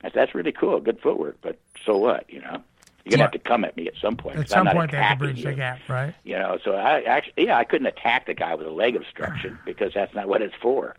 I 0.00 0.08
said, 0.08 0.14
"That's 0.14 0.34
really 0.34 0.52
cool, 0.52 0.78
good 0.80 1.00
footwork." 1.00 1.38
But 1.42 1.58
so 1.84 1.96
what, 1.96 2.30
you 2.30 2.40
know? 2.40 2.62
You're 3.04 3.12
gonna 3.12 3.22
have 3.24 3.32
to 3.32 3.38
come 3.38 3.64
at 3.64 3.76
me 3.76 3.88
at 3.88 3.94
some 4.00 4.16
point. 4.16 4.38
At 4.38 4.48
some 4.48 4.68
point, 4.68 4.92
they 4.92 4.98
have 4.98 5.18
to 5.18 5.24
bridge 5.24 5.42
the 5.42 5.54
gap, 5.54 5.80
right? 5.88 6.14
You 6.24 6.38
know, 6.38 6.58
so 6.62 6.74
I 6.74 7.02
actually, 7.02 7.46
yeah, 7.46 7.58
I 7.58 7.64
couldn't 7.64 7.86
attack 7.86 8.26
the 8.26 8.34
guy 8.34 8.54
with 8.54 8.66
a 8.66 8.70
leg 8.70 8.96
obstruction 8.96 9.58
because 9.64 9.92
that's 9.94 10.14
not 10.14 10.28
what 10.28 10.42
it's 10.42 10.54
for. 10.60 10.96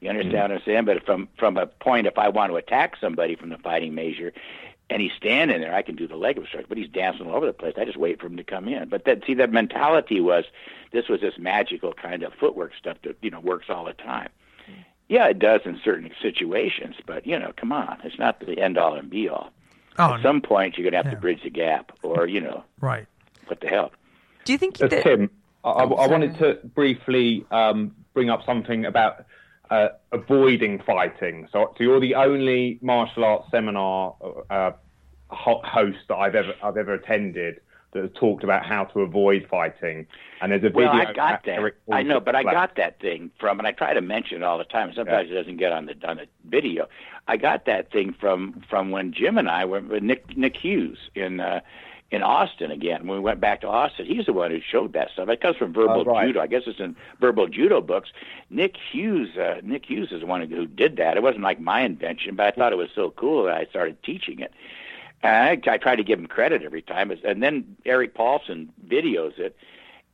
You 0.00 0.10
understand 0.10 0.34
mm-hmm. 0.34 0.52
what 0.52 0.60
I'm 0.60 0.64
saying? 0.64 0.84
But 0.84 1.06
from 1.06 1.28
from 1.38 1.56
a 1.56 1.66
point, 1.66 2.06
if 2.06 2.18
I 2.18 2.28
want 2.28 2.50
to 2.52 2.56
attack 2.56 2.96
somebody 3.00 3.36
from 3.36 3.50
the 3.50 3.58
fighting 3.58 3.94
measure, 3.94 4.32
and 4.90 5.00
he's 5.00 5.12
standing 5.16 5.60
there, 5.60 5.74
I 5.74 5.82
can 5.82 5.96
do 5.96 6.06
the 6.06 6.16
leg 6.16 6.38
obstruction. 6.38 6.66
But 6.68 6.78
he's 6.78 6.88
dancing 6.88 7.26
all 7.26 7.36
over 7.36 7.46
the 7.46 7.52
place. 7.52 7.74
I 7.76 7.84
just 7.84 7.96
wait 7.96 8.20
for 8.20 8.26
him 8.26 8.36
to 8.36 8.44
come 8.44 8.68
in. 8.68 8.88
But 8.88 9.04
that 9.04 9.24
see, 9.26 9.34
that 9.34 9.52
mentality 9.52 10.20
was 10.20 10.44
this 10.92 11.08
was 11.08 11.20
this 11.20 11.38
magical 11.38 11.92
kind 11.92 12.22
of 12.22 12.34
footwork 12.34 12.72
stuff 12.78 12.98
that 13.04 13.16
you 13.22 13.30
know 13.30 13.40
works 13.40 13.66
all 13.68 13.84
the 13.84 13.92
time. 13.92 14.28
Yeah, 15.08 15.26
it 15.28 15.38
does 15.38 15.60
in 15.64 15.80
certain 15.84 16.10
situations, 16.20 16.96
but 17.06 17.26
you 17.26 17.38
know, 17.38 17.52
come 17.56 17.72
on, 17.72 17.98
it's 18.02 18.18
not 18.18 18.40
the 18.40 18.58
end 18.58 18.76
all 18.76 18.94
and 18.94 19.08
be 19.08 19.28
all. 19.28 19.52
Oh, 19.98 20.14
At 20.14 20.22
some 20.22 20.40
point, 20.40 20.76
you're 20.76 20.84
going 20.84 20.92
to 20.92 20.98
have 20.98 21.06
yeah. 21.06 21.14
to 21.14 21.20
bridge 21.20 21.42
the 21.42 21.50
gap, 21.50 21.92
or 22.02 22.26
you 22.26 22.40
know, 22.40 22.64
right? 22.80 23.06
What 23.46 23.60
the 23.60 23.68
hell? 23.68 23.92
Do 24.44 24.52
you 24.52 24.58
think 24.58 24.80
you 24.80 24.88
did? 24.88 25.02
Tim, 25.02 25.30
I, 25.64 25.70
I, 25.70 25.84
I 25.84 26.06
wanted 26.06 26.38
to 26.38 26.58
briefly 26.74 27.44
um, 27.50 27.94
bring 28.14 28.30
up 28.30 28.44
something 28.44 28.84
about 28.84 29.24
uh, 29.70 29.88
avoiding 30.12 30.80
fighting. 30.80 31.48
So, 31.52 31.74
so 31.76 31.84
you're 31.84 32.00
the 32.00 32.14
only 32.14 32.78
martial 32.82 33.24
arts 33.24 33.50
seminar 33.50 34.14
uh, 34.50 34.72
host 35.28 35.98
that 36.08 36.16
I've 36.16 36.34
ever 36.34 36.54
I've 36.62 36.76
ever 36.76 36.94
attended 36.94 37.60
that 37.92 38.02
has 38.02 38.12
talked 38.14 38.44
about 38.44 38.64
how 38.64 38.84
to 38.84 39.00
avoid 39.00 39.46
fighting. 39.50 40.06
And 40.40 40.52
there's 40.52 40.64
a 40.64 40.68
video. 40.68 40.90
Well, 40.90 40.92
I 40.92 41.12
got 41.12 41.44
that. 41.44 41.72
I 41.90 42.02
know, 42.02 42.20
but 42.20 42.34
I 42.34 42.42
got 42.42 42.76
that 42.76 43.00
thing 43.00 43.30
from, 43.40 43.58
and 43.58 43.66
I 43.66 43.72
try 43.72 43.94
to 43.94 44.00
mention 44.00 44.38
it 44.38 44.44
all 44.44 44.58
the 44.58 44.64
time. 44.64 44.92
Sometimes 44.94 45.28
yeah. 45.28 45.36
it 45.36 45.38
doesn't 45.38 45.56
get 45.56 45.72
on 45.72 45.86
the 45.86 45.94
on 46.06 46.18
the 46.18 46.26
video. 46.44 46.88
I 47.28 47.36
got 47.36 47.66
that 47.66 47.90
thing 47.90 48.14
from 48.18 48.62
from 48.68 48.90
when 48.90 49.12
Jim 49.12 49.38
and 49.38 49.48
I 49.48 49.64
were 49.64 49.80
with 49.80 50.02
Nick 50.02 50.36
Nick 50.36 50.56
Hughes 50.56 50.98
in. 51.14 51.40
Uh, 51.40 51.60
in 52.10 52.22
Austin 52.22 52.70
again. 52.70 53.06
When 53.06 53.18
we 53.18 53.20
went 53.20 53.40
back 53.40 53.62
to 53.62 53.68
Austin, 53.68 54.06
he's 54.06 54.26
the 54.26 54.32
one 54.32 54.50
who 54.50 54.60
showed 54.60 54.92
that 54.92 55.10
stuff. 55.10 55.28
It 55.28 55.40
comes 55.40 55.56
from 55.56 55.72
verbal 55.72 56.04
oh, 56.06 56.12
right. 56.12 56.26
judo. 56.26 56.40
I 56.40 56.46
guess 56.46 56.62
it's 56.66 56.78
in 56.78 56.94
verbal 57.20 57.48
judo 57.48 57.80
books. 57.80 58.10
Nick 58.48 58.76
Hughes, 58.76 59.36
uh, 59.36 59.60
Nick 59.62 59.86
Hughes 59.86 60.12
is 60.12 60.20
the 60.20 60.26
one 60.26 60.48
who 60.48 60.66
did 60.66 60.96
that. 60.96 61.16
It 61.16 61.22
wasn't 61.22 61.42
like 61.42 61.60
my 61.60 61.80
invention, 61.80 62.36
but 62.36 62.46
I 62.46 62.50
thought 62.52 62.72
it 62.72 62.76
was 62.76 62.90
so 62.94 63.10
cool 63.10 63.44
that 63.44 63.54
I 63.54 63.64
started 63.66 64.00
teaching 64.04 64.38
it. 64.38 64.52
And 65.22 65.60
I, 65.66 65.72
I 65.72 65.78
try 65.78 65.96
to 65.96 66.04
give 66.04 66.18
him 66.18 66.26
credit 66.26 66.62
every 66.62 66.82
time. 66.82 67.10
And 67.10 67.42
then 67.42 67.76
Erik 67.84 68.14
Paulson 68.14 68.72
videos 68.86 69.38
it. 69.38 69.56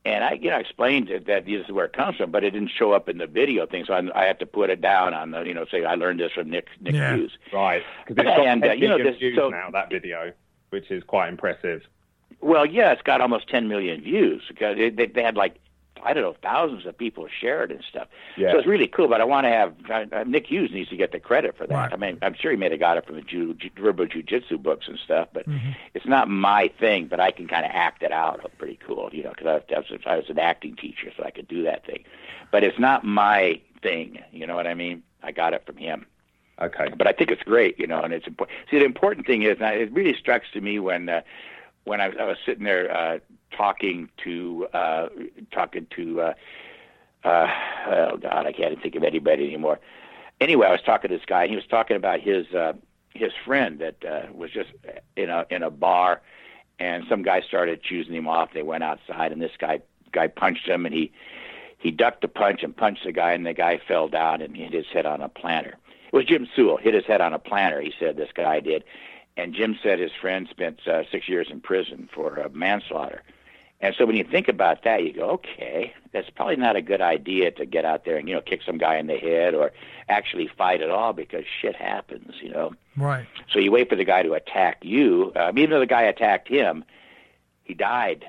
And 0.05 0.23
I, 0.23 0.33
you 0.33 0.49
know, 0.49 0.57
explained 0.57 1.09
that 1.27 1.45
this 1.45 1.65
is 1.65 1.71
where 1.71 1.85
it 1.85 1.93
comes 1.93 2.17
from, 2.17 2.29
but 2.29 2.43
it 2.43 2.51
didn't 2.51 2.71
show 2.77 2.91
up 2.91 3.07
in 3.07 3.19
the 3.19 3.27
video 3.27 3.65
thing, 3.65 3.85
so 3.85 3.93
I, 3.93 4.23
I 4.23 4.25
have 4.25 4.37
to 4.39 4.45
put 4.45 4.69
it 4.69 4.81
down 4.81 5.13
on 5.13 5.31
the, 5.31 5.43
you 5.43 5.53
know, 5.53 5.65
say 5.71 5.85
I 5.85 5.95
learned 5.95 6.19
this 6.19 6.33
from 6.33 6.49
Nick 6.49 6.67
Nick 6.81 6.95
yeah. 6.95 7.15
Hughes. 7.15 7.37
Right, 7.53 7.83
because 8.05 8.17
it's 8.21 8.37
got 8.37 8.45
and, 8.45 8.65
uh, 8.65 8.71
you 8.73 8.89
know, 8.89 8.97
this, 8.97 9.15
so, 9.35 9.47
now 9.47 9.69
that 9.71 9.89
video 9.89 10.33
which 10.73 10.89
is 10.89 11.03
quite 11.03 11.29
impressive. 11.29 11.83
Well, 12.41 12.65
yeah, 12.65 12.91
it's 12.91 13.03
got 13.03 13.21
almost 13.21 13.47
10 13.47 13.67
million 13.67 14.01
views 14.01 14.41
because 14.47 14.75
they, 14.75 14.89
they 14.89 15.21
had 15.21 15.37
like 15.37 15.59
I 16.03 16.13
don't 16.13 16.23
know 16.23 16.35
thousands 16.41 16.85
of 16.85 16.97
people 16.97 17.27
share 17.27 17.63
it 17.63 17.71
and 17.71 17.83
stuff. 17.89 18.07
Yeah. 18.37 18.51
So 18.51 18.59
it's 18.59 18.67
really 18.67 18.87
cool. 18.87 19.07
But 19.07 19.21
I 19.21 19.23
want 19.23 19.45
to 19.45 19.49
have 19.49 19.73
uh, 19.89 20.23
Nick 20.25 20.47
Hughes 20.47 20.71
needs 20.71 20.89
to 20.89 20.97
get 20.97 21.11
the 21.11 21.19
credit 21.19 21.57
for 21.57 21.65
that. 21.67 21.75
Right. 21.75 21.93
I 21.93 21.95
mean, 21.95 22.17
I'm 22.21 22.33
sure 22.33 22.51
he 22.51 22.57
may 22.57 22.69
have 22.69 22.79
got 22.79 22.97
it 22.97 23.05
from 23.05 23.15
the 23.15 23.21
Ju- 23.21 23.53
Ju- 23.53 23.69
Verbal 23.77 24.05
Jiu-Jitsu 24.05 24.57
books 24.57 24.87
and 24.87 24.99
stuff, 24.99 25.29
but 25.33 25.47
mm-hmm. 25.47 25.71
it's 25.93 26.05
not 26.05 26.29
my 26.29 26.69
thing. 26.79 27.07
But 27.07 27.19
I 27.19 27.31
can 27.31 27.47
kind 27.47 27.65
of 27.65 27.71
act 27.73 28.03
it 28.03 28.11
out. 28.11 28.39
Pretty 28.57 28.79
cool, 28.85 29.09
you 29.11 29.23
know, 29.23 29.31
because 29.31 29.47
I, 29.47 29.73
I, 29.73 29.79
was, 29.79 29.99
I 30.05 30.17
was 30.17 30.29
an 30.29 30.39
acting 30.39 30.75
teacher, 30.75 31.11
so 31.15 31.23
I 31.23 31.31
could 31.31 31.47
do 31.47 31.63
that 31.63 31.85
thing. 31.85 32.03
But 32.51 32.63
it's 32.63 32.79
not 32.79 33.03
my 33.03 33.59
thing. 33.81 34.19
You 34.31 34.47
know 34.47 34.55
what 34.55 34.67
I 34.67 34.73
mean? 34.73 35.03
I 35.21 35.31
got 35.31 35.53
it 35.53 35.65
from 35.65 35.77
him. 35.77 36.05
Okay. 36.61 36.89
But 36.95 37.07
I 37.07 37.13
think 37.13 37.31
it's 37.31 37.43
great, 37.43 37.79
you 37.79 37.87
know, 37.87 38.01
and 38.01 38.13
it's 38.13 38.27
important. 38.27 38.57
See, 38.69 38.79
the 38.79 38.85
important 38.85 39.25
thing 39.25 39.43
is, 39.43 39.57
and 39.59 39.75
it 39.75 39.91
really 39.91 40.15
strikes 40.17 40.47
to 40.53 40.61
me 40.61 40.79
when 40.79 41.09
uh, 41.09 41.21
when 41.85 41.99
I, 41.99 42.05
I 42.19 42.25
was 42.25 42.37
sitting 42.45 42.63
there 42.63 42.95
uh, 42.95 43.19
talking 43.55 44.09
to 44.23 44.67
uh, 44.73 45.09
talking 45.51 45.87
to 45.95 46.21
uh, 46.21 46.33
uh, 47.23 47.47
oh 47.87 48.17
God, 48.17 48.45
I 48.45 48.51
can't 48.51 48.81
think 48.81 48.95
of 48.95 49.03
anybody 49.03 49.45
anymore. 49.47 49.79
Anyway, 50.41 50.67
I 50.67 50.71
was 50.71 50.81
talking 50.81 51.09
to 51.09 51.17
this 51.17 51.25
guy, 51.25 51.43
and 51.43 51.49
he 51.49 51.55
was 51.55 51.65
talking 51.65 51.95
about 51.95 52.19
his 52.19 52.47
uh, 52.53 52.73
his 53.13 53.31
friend 53.45 53.79
that 53.79 54.03
uh, 54.03 54.31
was 54.33 54.51
just 54.51 54.71
in 55.15 55.29
a 55.29 55.45
in 55.49 55.63
a 55.63 55.69
bar, 55.69 56.21
and 56.79 57.05
some 57.07 57.21
guy 57.23 57.41
started 57.41 57.81
choosing 57.81 58.13
him 58.13 58.27
off. 58.27 58.49
They 58.53 58.63
went 58.63 58.83
outside, 58.83 59.31
and 59.31 59.41
this 59.41 59.55
guy 59.57 59.81
guy 60.11 60.27
punched 60.27 60.67
him, 60.67 60.85
and 60.85 60.93
he 60.93 61.11
he 61.77 61.91
ducked 61.91 62.21
the 62.21 62.27
punch 62.27 62.63
and 62.63 62.75
punched 62.75 63.03
the 63.05 63.11
guy, 63.11 63.33
and 63.33 63.45
the 63.45 63.53
guy 63.53 63.79
fell 63.87 64.07
down 64.07 64.41
and 64.41 64.55
hit 64.55 64.73
his 64.73 64.87
head 64.87 65.05
on 65.05 65.21
a 65.21 65.29
planter. 65.29 65.77
It 66.07 66.15
was 66.15 66.25
Jim 66.25 66.47
Sewell 66.55 66.77
hit 66.77 66.93
his 66.93 67.05
head 67.05 67.21
on 67.21 67.33
a 67.33 67.39
planter. 67.39 67.81
He 67.81 67.93
said 67.99 68.17
this 68.17 68.31
guy 68.33 68.59
did, 68.59 68.83
and 69.37 69.53
Jim 69.53 69.77
said 69.81 69.99
his 69.99 70.11
friend 70.19 70.47
spent 70.49 70.87
uh, 70.87 71.03
six 71.11 71.27
years 71.27 71.47
in 71.49 71.61
prison 71.61 72.09
for 72.13 72.39
uh, 72.39 72.49
manslaughter. 72.49 73.23
And 73.83 73.93
so 73.97 74.05
when 74.05 74.15
you 74.15 74.23
think 74.23 74.47
about 74.47 74.85
that, 74.85 75.03
you 75.03 75.11
go, 75.11 75.31
okay, 75.31 75.93
that's 76.13 76.29
probably 76.29 76.55
not 76.55 76.77
a 76.77 76.81
good 76.81 77.01
idea 77.01 77.51
to 77.51 77.65
get 77.65 77.83
out 77.83 78.05
there 78.05 78.15
and 78.15 78.29
you 78.29 78.33
know 78.33 78.39
kick 78.39 78.61
some 78.65 78.77
guy 78.77 78.95
in 78.95 79.07
the 79.07 79.17
head 79.17 79.53
or 79.53 79.73
actually 80.07 80.47
fight 80.47 80.81
at 80.81 80.89
all 80.89 81.11
because 81.11 81.43
shit 81.61 81.75
happens, 81.75 82.35
you 82.41 82.49
know. 82.49 82.73
Right. 82.95 83.25
So 83.51 83.59
you 83.59 83.73
wait 83.73 83.89
for 83.89 83.97
the 83.97 84.05
guy 84.05 84.23
to 84.23 84.35
attack 84.35 84.77
you. 84.83 85.33
Um, 85.35 85.57
even 85.57 85.71
though 85.71 85.81
the 85.81 85.85
guy 85.85 86.03
attacked 86.03 86.47
him, 86.47 86.85
he 87.65 87.73
died, 87.73 88.25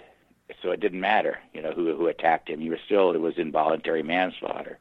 so 0.61 0.73
it 0.73 0.81
didn't 0.81 1.01
matter, 1.01 1.39
you 1.53 1.63
know, 1.63 1.71
who 1.71 1.95
who 1.97 2.09
attacked 2.09 2.51
him. 2.51 2.61
You 2.61 2.73
were 2.73 2.81
still 2.85 3.13
it 3.13 3.21
was 3.21 3.39
involuntary 3.39 4.03
manslaughter. 4.03 4.81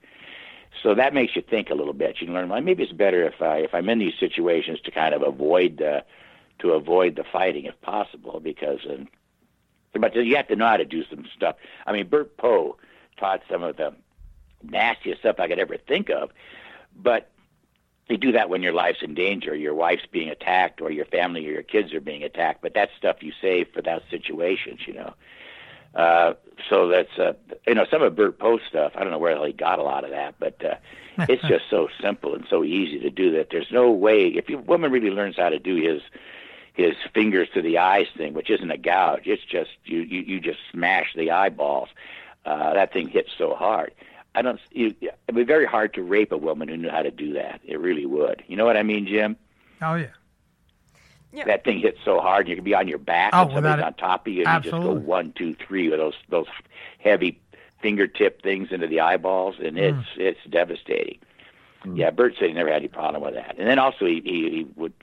So 0.82 0.96
that 0.96 1.14
makes 1.14 1.36
you 1.36 1.44
think 1.44 1.70
a 1.70 1.76
little 1.76 1.94
bit. 1.94 2.20
You 2.20 2.26
can 2.26 2.34
learn. 2.34 2.50
Well, 2.50 2.60
maybe 2.62 2.82
it's 2.82 2.92
better 2.92 3.24
if 3.28 3.44
I 3.44 3.58
if 3.58 3.76
I'm 3.76 3.90
in 3.90 4.00
these 4.00 4.18
situations 4.20 4.80
to 4.86 4.92
kind 4.92 5.14
of 5.14 5.22
avoid 5.22 5.78
the 5.78 6.04
to 6.60 6.72
avoid 6.72 7.16
the 7.16 7.24
fighting 7.32 7.66
if 7.66 7.80
possible 7.82 8.40
because. 8.40 8.80
But 9.94 10.16
you 10.16 10.36
have 10.36 10.48
to 10.48 10.56
know 10.56 10.68
how 10.68 10.78
to 10.78 10.86
do 10.86 11.04
some 11.10 11.26
stuff. 11.36 11.56
I 11.86 11.92
mean, 11.92 12.08
Bert 12.08 12.38
Poe 12.38 12.78
taught 13.18 13.42
some 13.50 13.64
of 13.64 13.78
the 13.78 13.94
nastiest 14.64 15.22
stuff 15.22 15.40
I 15.40 15.48
could 15.48 15.60
ever 15.60 15.78
think 15.78 16.10
of, 16.10 16.32
but 16.96 17.30
you 18.10 18.18
do 18.18 18.34
that 18.34 18.50
when 18.50 18.62
your 18.62 18.74
life's 18.74 19.02
in 19.02 19.14
danger, 19.14 19.56
your 19.56 19.74
wife's 19.74 20.06
being 20.12 20.30
attacked, 20.30 20.82
or 20.82 20.92
your 20.92 21.06
family 21.06 21.48
or 21.48 21.52
your 21.52 21.64
kids 21.64 21.94
are 21.94 22.02
being 22.02 22.24
attacked. 22.24 22.62
But 22.62 22.74
that's 22.74 22.92
stuff 22.98 23.18
you 23.22 23.32
save 23.42 23.68
for 23.74 23.82
those 23.82 24.02
situations, 24.10 24.82
you 24.86 24.94
know. 24.94 25.14
Uh, 25.96 26.34
so 26.70 26.88
that's 26.88 27.18
uh, 27.20 27.34
you 27.68 27.76
know 27.76 27.86
some 27.90 28.02
of 28.02 28.16
Bert 28.16 28.40
Poe's 28.40 28.62
stuff. 28.68 28.94
I 28.96 29.02
don't 29.02 29.12
know 29.12 29.20
where 29.20 29.46
he 29.46 29.54
got 29.54 29.80
a 29.80 29.84
lot 29.84 30.04
of 30.04 30.10
that, 30.10 30.36
but 30.40 30.64
uh, 30.66 30.76
it's 31.30 31.44
just 31.44 31.66
so 31.70 31.88
simple 32.02 32.34
and 32.34 32.46
so 32.50 32.64
easy 32.64 33.00
to 33.00 33.10
do 33.10 33.32
that. 33.38 33.48
There's 33.52 33.72
no 33.72 33.92
way 33.92 34.28
if 34.28 34.50
a 34.50 34.56
woman 34.56 34.92
really 34.92 35.12
learns 35.12 35.38
how 35.38 35.50
to 35.50 35.60
do 35.60 35.76
his 35.76 36.02
his 36.74 36.96
fingers 37.14 37.48
to 37.54 37.62
the 37.62 37.78
eyes 37.78 38.08
thing, 38.18 38.34
which 38.34 38.50
isn't 38.50 38.72
a 38.72 38.78
gouge. 38.78 39.28
It's 39.28 39.44
just 39.44 39.72
you 39.86 40.02
you, 40.02 40.22
you 40.22 40.40
just 40.40 40.60
smash 40.72 41.14
the 41.16 41.32
eyeballs. 41.32 41.90
Uh, 42.46 42.74
that 42.74 42.92
thing 42.92 43.08
hits 43.08 43.30
so 43.38 43.56
hard. 43.56 43.94
I 44.36 44.42
don't. 44.42 44.60
You, 44.72 44.94
it'd 45.02 45.36
be 45.36 45.44
very 45.44 45.66
hard 45.66 45.94
to 45.94 46.04
rape 46.04 46.32
a 46.32 46.38
woman 46.38 46.68
who 46.68 46.78
knew 46.78 46.90
how 46.90 47.04
to 47.04 47.12
do 47.12 47.34
that. 47.34 47.62
It 47.64 47.80
really 47.80 48.06
would. 48.06 48.44
You 48.48 48.58
know 48.58 48.66
what 48.66 48.78
I 48.78 48.84
mean, 48.84 49.06
Jim? 49.06 49.38
Oh 49.82 49.96
yeah. 49.96 50.08
Yeah. 51.32 51.46
That 51.46 51.64
thing 51.64 51.80
hits 51.80 51.98
so 52.06 52.20
hard, 52.20 52.48
you 52.48 52.54
could 52.54 52.64
be 52.64 52.76
on 52.76 52.88
your 52.88 53.00
back, 53.00 53.32
oh, 53.34 53.44
and 53.44 53.54
somebody's 53.54 53.84
on 53.84 53.96
top 53.96 54.28
of 54.28 54.34
you, 54.34 54.42
and 54.42 54.48
absolutely. 54.48 54.88
you 54.88 54.94
just 54.94 55.04
go 55.04 55.10
one, 55.10 55.32
two, 55.32 55.56
three 55.56 55.90
with 55.90 56.00
those 56.00 56.14
those 56.30 56.46
heavy 57.00 57.40
fingertip 57.82 58.44
things 58.44 58.72
into 58.72 58.88
the 58.88 59.00
eyeballs, 59.00 59.56
and 59.64 59.78
it's 59.78 59.98
mm. 59.98 60.18
it's 60.18 60.40
devastating. 60.50 61.18
Mm. 61.86 61.98
Yeah, 61.98 62.12
Bert 62.12 62.36
said 62.38 62.50
he 62.50 62.54
never 62.54 62.70
had 62.70 62.78
any 62.78 62.88
problem 62.88 63.24
with 63.24 63.34
that. 63.34 63.58
And 63.58 63.68
then 63.68 63.80
also 63.80 64.06
he 64.06 64.22
he, 64.24 64.50
he 64.50 64.68
would 64.76 64.94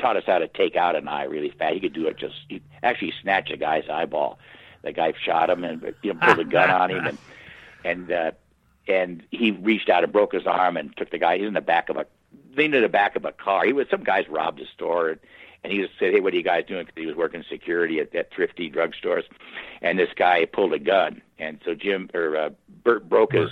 taught 0.00 0.16
us 0.16 0.24
how 0.26 0.38
to 0.38 0.48
take 0.48 0.76
out 0.76 0.96
an 0.96 1.08
eye 1.08 1.24
really 1.24 1.50
fast. 1.50 1.74
He 1.74 1.80
could 1.80 1.92
do 1.92 2.06
it 2.06 2.16
just 2.16 2.34
he 2.48 2.62
actually 2.82 3.12
snatch 3.22 3.50
a 3.50 3.56
guy's 3.56 3.88
eyeball. 3.88 4.38
The 4.82 4.92
guy 4.92 5.12
shot 5.22 5.50
him 5.50 5.64
and 5.64 5.94
you 6.02 6.14
know 6.14 6.20
pulled 6.20 6.38
a 6.38 6.44
gun 6.44 6.70
on 6.70 6.90
him 6.90 7.06
and 7.06 7.18
and 7.84 8.12
uh, 8.12 8.30
and 8.88 9.22
he 9.30 9.50
reached 9.50 9.88
out 9.88 10.04
and 10.04 10.12
broke 10.12 10.32
his 10.32 10.46
arm 10.46 10.76
and 10.76 10.96
took 10.96 11.10
the 11.10 11.18
guy. 11.18 11.38
He's 11.38 11.46
in 11.46 11.54
the 11.54 11.60
back 11.60 11.88
of 11.88 11.96
a 11.96 12.06
leaned 12.56 12.74
in 12.74 12.82
the 12.82 12.88
back 12.88 13.16
of 13.16 13.24
a 13.24 13.32
car. 13.32 13.64
He 13.64 13.72
was 13.72 13.86
some 13.90 14.02
guys 14.02 14.28
robbed 14.28 14.58
his 14.58 14.68
store 14.68 15.10
and, 15.10 15.20
and 15.62 15.72
he 15.72 15.80
just 15.80 15.98
said, 15.98 16.12
"Hey, 16.12 16.20
what 16.20 16.32
are 16.32 16.36
you 16.36 16.42
guys 16.42 16.64
doing?" 16.66 16.86
Because 16.86 17.00
he 17.00 17.06
was 17.06 17.16
working 17.16 17.44
security 17.48 18.00
at, 18.00 18.14
at 18.14 18.32
thrifty 18.32 18.70
drugstores, 18.70 19.24
and 19.82 19.98
this 19.98 20.10
guy 20.16 20.46
pulled 20.46 20.72
a 20.72 20.78
gun, 20.78 21.20
and 21.38 21.60
so 21.64 21.74
Jim 21.74 22.08
or 22.14 22.36
uh, 22.36 22.50
Bert 22.82 23.08
broke 23.08 23.32
his 23.32 23.50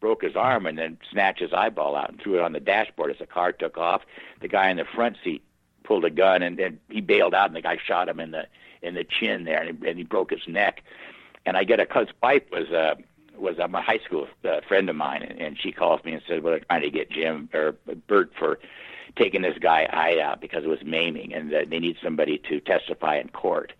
broke 0.00 0.22
his 0.22 0.36
arm 0.36 0.66
and 0.66 0.78
then 0.78 0.96
snatched 1.10 1.40
his 1.40 1.52
eyeball 1.52 1.96
out 1.96 2.10
and 2.10 2.20
threw 2.20 2.36
it 2.36 2.40
on 2.40 2.52
the 2.52 2.60
dashboard 2.60 3.10
as 3.10 3.18
the 3.18 3.26
car 3.26 3.52
took 3.52 3.76
off. 3.76 4.02
The 4.40 4.46
guy 4.46 4.70
in 4.70 4.76
the 4.76 4.84
front 4.84 5.16
seat 5.24 5.42
pulled 5.88 6.04
a 6.04 6.10
gun 6.10 6.42
and 6.42 6.58
then 6.58 6.78
he 6.90 7.00
bailed 7.00 7.34
out 7.34 7.46
and 7.46 7.56
the 7.56 7.62
guy 7.62 7.78
shot 7.82 8.08
him 8.08 8.20
in 8.20 8.30
the 8.30 8.46
in 8.82 8.94
the 8.94 9.02
chin 9.02 9.44
there 9.44 9.62
and 9.62 9.82
he, 9.82 9.88
and 9.88 9.98
he 9.98 10.04
broke 10.04 10.30
his 10.30 10.46
neck. 10.46 10.82
And 11.46 11.56
I 11.56 11.64
get 11.64 11.80
a 11.80 11.86
cuz 11.86 12.08
wife 12.22 12.44
was 12.52 12.70
uh 12.70 12.94
was 13.36 13.58
a 13.58 13.66
my 13.66 13.80
high 13.80 14.00
school 14.04 14.28
uh, 14.44 14.60
friend 14.68 14.90
of 14.90 14.96
mine 14.96 15.22
and, 15.22 15.40
and 15.40 15.58
she 15.58 15.72
calls 15.72 16.04
me 16.04 16.12
and 16.12 16.22
says, 16.28 16.42
"Well, 16.42 16.52
they're 16.52 16.60
trying 16.60 16.82
to 16.82 16.90
get 16.90 17.10
Jim 17.10 17.48
or 17.54 17.74
Bert 18.06 18.30
for 18.38 18.58
taking 19.16 19.42
this 19.42 19.56
guy 19.58 19.88
eye 19.90 20.20
out 20.20 20.40
because 20.40 20.62
it 20.62 20.68
was 20.68 20.84
maiming 20.84 21.32
and 21.34 21.52
uh, 21.52 21.64
they 21.66 21.78
need 21.78 21.96
somebody 22.02 22.38
to 22.50 22.60
testify 22.60 23.16
in 23.16 23.30
court." 23.30 23.72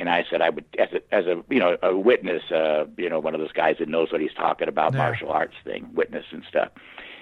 And 0.00 0.08
I 0.08 0.24
said 0.30 0.42
I 0.42 0.50
would, 0.50 0.64
as 0.78 0.92
a, 0.92 1.00
as 1.12 1.26
a 1.26 1.42
you 1.48 1.58
know 1.58 1.76
a 1.82 1.96
witness, 1.96 2.52
uh, 2.52 2.84
you 2.96 3.08
know 3.08 3.20
one 3.20 3.34
of 3.34 3.40
those 3.40 3.52
guys 3.52 3.76
that 3.78 3.88
knows 3.88 4.12
what 4.12 4.20
he's 4.20 4.34
talking 4.34 4.68
about, 4.68 4.92
yeah. 4.92 4.98
martial 4.98 5.30
arts 5.30 5.56
thing, 5.64 5.88
witness 5.94 6.26
and 6.30 6.44
stuff. 6.44 6.70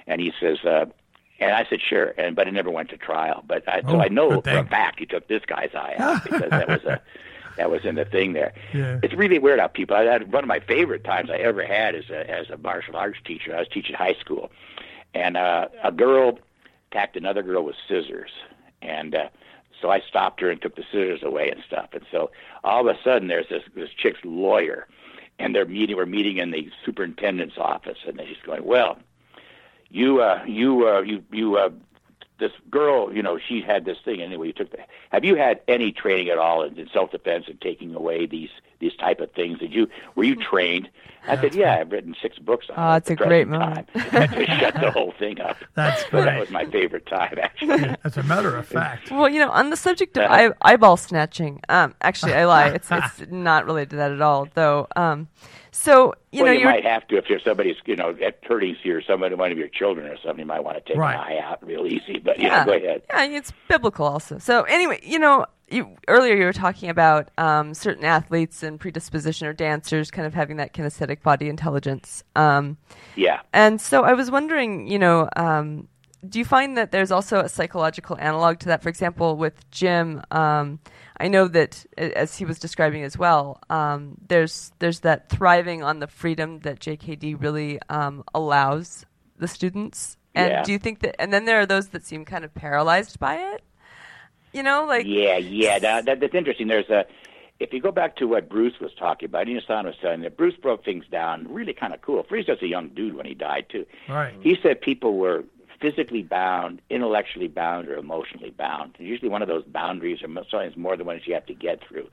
And 0.09 0.20
he 0.20 0.33
says, 0.41 0.59
uh, 0.64 0.87
and 1.39 1.53
I 1.53 1.66
said, 1.68 1.80
sure. 1.87 2.14
And 2.16 2.34
but 2.34 2.49
it 2.49 2.53
never 2.53 2.70
went 2.70 2.91
to 2.91 2.97
trial. 2.97 3.45
But 3.47 3.68
I, 3.68 3.82
oh, 3.84 3.93
so 3.93 4.01
I 4.01 4.09
know 4.09 4.41
for 4.41 4.51
a 4.51 4.66
fact 4.66 4.99
he 4.99 5.07
took 5.07 5.28
this 5.28 5.43
guy's 5.47 5.74
eye 5.74 5.95
out 5.99 6.24
because 6.30 6.51
that 6.51 6.68
was 6.68 6.84
a 6.84 7.01
that 7.57 7.70
was 7.70 7.84
in 7.84 7.95
the 7.95 8.05
thing 8.05 8.32
there. 8.32 8.53
Yeah. 8.72 9.01
It's 9.03 9.14
really 9.14 9.39
weird 9.39 9.61
how 9.61 9.68
people. 9.68 9.97
I 9.97 10.05
had 10.05 10.32
one 10.32 10.45
of 10.45 10.49
my 10.49 10.61
favorite 10.61 11.05
times 11.05 11.30
I 11.30 11.37
ever 11.37 11.64
had 11.64 11.95
as 11.95 12.09
a 12.11 12.28
as 12.30 12.51
a 12.51 12.57
martial 12.57 12.97
arts 12.97 13.18
teacher. 13.24 13.55
I 13.55 13.61
was 13.61 13.68
teaching 13.68 13.95
high 13.95 14.16
school, 14.20 14.51
and 15.14 15.37
uh, 15.37 15.68
a 15.82 15.93
girl 15.93 16.39
attacked 16.91 17.16
another 17.16 17.43
girl 17.43 17.64
with 17.64 17.76
scissors, 17.89 18.30
and 18.80 19.14
uh, 19.14 19.28
so 19.80 19.91
I 19.91 20.01
stopped 20.01 20.41
her 20.41 20.51
and 20.51 20.61
took 20.61 20.76
the 20.76 20.84
scissors 20.84 21.22
away 21.22 21.51
and 21.51 21.62
stuff. 21.66 21.91
And 21.93 22.05
so 22.11 22.30
all 22.64 22.89
of 22.89 22.95
a 22.95 22.99
sudden, 23.03 23.28
there's 23.28 23.49
this 23.49 23.62
this 23.74 23.91
chick's 23.91 24.20
lawyer, 24.24 24.87
and 25.39 25.55
they're 25.55 25.66
meeting. 25.66 25.97
We're 25.97 26.07
meeting 26.07 26.39
in 26.39 26.51
the 26.51 26.70
superintendent's 26.84 27.59
office, 27.59 27.99
and 28.07 28.20
she's 28.26 28.37
going, 28.45 28.64
well 28.64 28.99
you 29.97 30.20
uh 30.20 30.44
you 30.47 30.88
uh 30.88 31.01
you 31.01 31.24
you 31.32 31.57
uh 31.57 31.70
this 32.38 32.53
girl, 32.70 33.14
you 33.14 33.22
know, 33.22 33.38
she 33.38 33.62
had 33.62 33.86
this 33.86 33.97
thing 34.05 34.20
anyway. 34.20 34.49
You 34.49 34.53
took 34.53 34.70
the. 34.70 34.78
Have 35.11 35.24
you 35.24 35.36
had 35.36 35.61
any 35.68 35.90
training 35.90 36.28
at 36.28 36.36
all 36.36 36.62
in, 36.62 36.78
in 36.78 36.88
self 36.92 37.11
defense 37.11 37.47
and 37.49 37.59
taking 37.61 37.94
away 37.94 38.26
these 38.26 38.51
these 38.78 38.94
type 38.97 39.20
of 39.20 39.32
things? 39.32 39.59
Did 39.59 39.72
you 39.72 39.88
were 40.14 40.24
you 40.24 40.36
trained? 40.36 40.90
I 41.28 41.40
said, 41.40 41.57
yeah, 41.57 41.78
I've 41.80 41.90
written 41.90 42.14
six 42.22 42.38
books 42.38 42.66
on 42.70 42.76
oh, 42.78 42.94
it. 42.94 42.99
it's 42.99 43.11
a 43.11 43.16
great 43.16 43.49
moment. 43.49 43.88
Time. 43.92 44.28
to 44.30 44.47
shut 44.47 44.74
the 44.74 44.92
whole 44.92 45.12
thing 45.18 45.40
up. 45.40 45.57
That's 45.74 46.05
great. 46.05 46.24
that 46.24 46.38
was 46.38 46.51
my 46.51 46.64
favorite 46.66 47.07
time, 47.07 47.36
actually. 47.42 47.97
As 48.05 48.16
a 48.16 48.22
matter 48.22 48.55
of 48.55 48.64
fact. 48.66 49.11
Well, 49.11 49.28
you 49.28 49.40
know, 49.40 49.51
on 49.51 49.70
the 49.70 49.76
subject 49.76 50.16
of 50.18 50.24
eye, 50.30 50.53
eyeball 50.62 50.97
snatching, 50.97 51.62
um, 51.68 51.97
actually, 52.01 52.34
I 52.34 52.44
lie. 52.44 52.68
It's 52.68 52.88
it's 52.92 53.28
not 53.28 53.66
related 53.66 53.90
to 53.90 53.97
that 53.97 54.12
at 54.12 54.20
all, 54.20 54.47
though. 54.55 54.86
Um, 54.94 55.26
so 55.77 56.14
you 56.33 56.43
well, 56.43 56.55
know, 56.55 56.59
you 56.59 56.64
might 56.64 56.85
have 56.85 57.07
to 57.09 57.18
if 57.18 57.29
you're 57.29 57.39
somebody's, 57.39 57.77
you 57.85 57.97
know, 57.97 58.16
at 58.24 58.39
hurting 58.43 58.77
you 58.83 58.97
or 58.97 59.03
somebody, 59.03 59.35
one 59.35 59.53
of 59.53 59.59
your 59.59 59.68
children 59.68 60.07
or 60.07 60.16
something. 60.16 60.41
You 60.41 60.47
might 60.47 60.64
want 60.64 60.79
to 60.79 60.93
take 60.93 60.97
right. 60.97 61.14
an 61.14 61.20
eye 61.20 61.39
out 61.39 61.64
real 61.64 61.87
easy. 61.87 62.18
But 62.18 62.39
yeah, 62.41 62.64
know, 62.64 62.72
go 62.72 62.77
ahead. 62.79 63.03
Yeah, 63.11 63.24
it's 63.24 63.53
biblical 63.68 64.07
also. 64.07 64.39
So 64.39 64.62
anyway, 64.62 65.01
you 65.03 65.18
know, 65.18 65.45
you, 65.68 65.97
earlier 66.09 66.35
you 66.35 66.47
were 66.47 66.55
talking 66.55 66.89
about 66.89 67.31
um, 67.37 67.74
certain 67.74 68.07
athletes 68.07 68.62
and 68.62 68.81
predisposition 68.81 69.47
or 69.47 69.53
dancers 69.53 70.11
kind 70.11 70.27
of 70.27 70.33
having 70.33 70.57
that 70.57 70.72
kinesthetic 70.72 71.22
body 71.22 71.49
intelligence. 71.49 72.24
Um, 72.35 72.79
yeah. 73.14 73.41
And 73.53 73.79
so 73.79 74.03
I 74.03 74.14
was 74.14 74.31
wondering, 74.31 74.89
you 74.89 74.99
know, 74.99 75.29
um, 75.37 75.89
do 76.27 76.39
you 76.39 76.45
find 76.47 76.79
that 76.79 76.91
there's 76.91 77.12
also 77.12 77.41
a 77.41 77.49
psychological 77.51 78.16
analog 78.18 78.61
to 78.61 78.68
that? 78.68 78.83
For 78.83 78.89
example, 78.89 79.37
with 79.37 79.70
Jim, 79.70 80.22
um, 80.31 80.81
I 81.19 81.29
know 81.29 81.49
that 81.49 81.87
as 81.97 82.37
he 82.37 82.45
was 82.45 82.59
describing 82.59 83.03
as 83.03 83.17
well, 83.17 83.61
um, 83.71 84.17
there's 84.29 84.73
there's 84.79 85.01
that 85.01 85.29
thriving 85.31 85.83
on 85.83 86.01
the 86.01 86.07
freedom 86.07 86.61
that 86.61 86.81
JKD 86.81 87.41
really 87.41 87.81
um, 87.89 88.25
allows 88.35 89.07
the 89.39 89.49
students. 89.49 90.17
And 90.35 90.51
yeah. 90.51 90.62
do 90.62 90.73
you 90.73 90.79
think 90.79 91.01
that? 91.01 91.21
And 91.21 91.33
then 91.33 91.47
there 91.47 91.61
are 91.61 91.67
those 91.67 91.89
that 91.89 92.05
seem 92.05 92.25
kind 92.25 92.45
of 92.45 92.55
paralyzed 92.55 93.19
by 93.19 93.37
it. 93.37 93.62
You 94.53 94.62
know, 94.62 94.85
like 94.85 95.07
yeah, 95.07 95.39
yeah. 95.39 95.79
That, 95.79 96.05
that, 96.07 96.21
that's 96.21 96.35
interesting. 96.35 96.69
There's 96.69 96.91
a 96.91 97.07
if 97.59 97.73
you 97.73 97.81
go 97.81 97.93
back 97.93 98.17
to 98.17 98.27
what 98.27 98.49
Bruce 98.49 98.79
was 98.81 98.93
talking 98.99 99.27
about, 99.27 99.47
Inosanto 99.47 99.87
was 99.87 99.95
saying 100.03 100.21
that 100.21 100.37
Bruce 100.37 100.57
broke 100.57 100.85
things 100.85 101.05
down 101.11 101.47
really 101.49 101.73
kind 101.73 101.95
of 101.95 102.03
cool. 102.03 102.23
Freeze 102.23 102.49
was 102.49 102.59
a 102.62 102.67
young 102.67 102.89
dude 102.91 103.14
when 103.14 103.27
he 103.27 103.35
died 103.35 103.67
too. 103.71 103.87
Right. 104.09 104.35
He 104.43 104.57
said 104.62 104.81
people 104.81 105.17
were 105.17 105.45
physically 105.81 106.22
bound, 106.22 106.81
intellectually 106.91 107.49
bound, 107.49 107.89
or 107.89 107.97
emotionally 107.97 108.51
bound. 108.51 108.97
Usually, 108.99 109.29
one 109.29 109.43
of 109.43 109.49
those 109.49 109.64
boundaries, 109.64 110.22
or 110.22 110.29
sometimes 110.29 110.77
more 110.77 110.97
than 110.97 111.07
one, 111.07 111.20
you 111.24 111.35
have 111.35 111.47
to 111.47 111.55
get 111.55 111.81
through. 111.87 112.09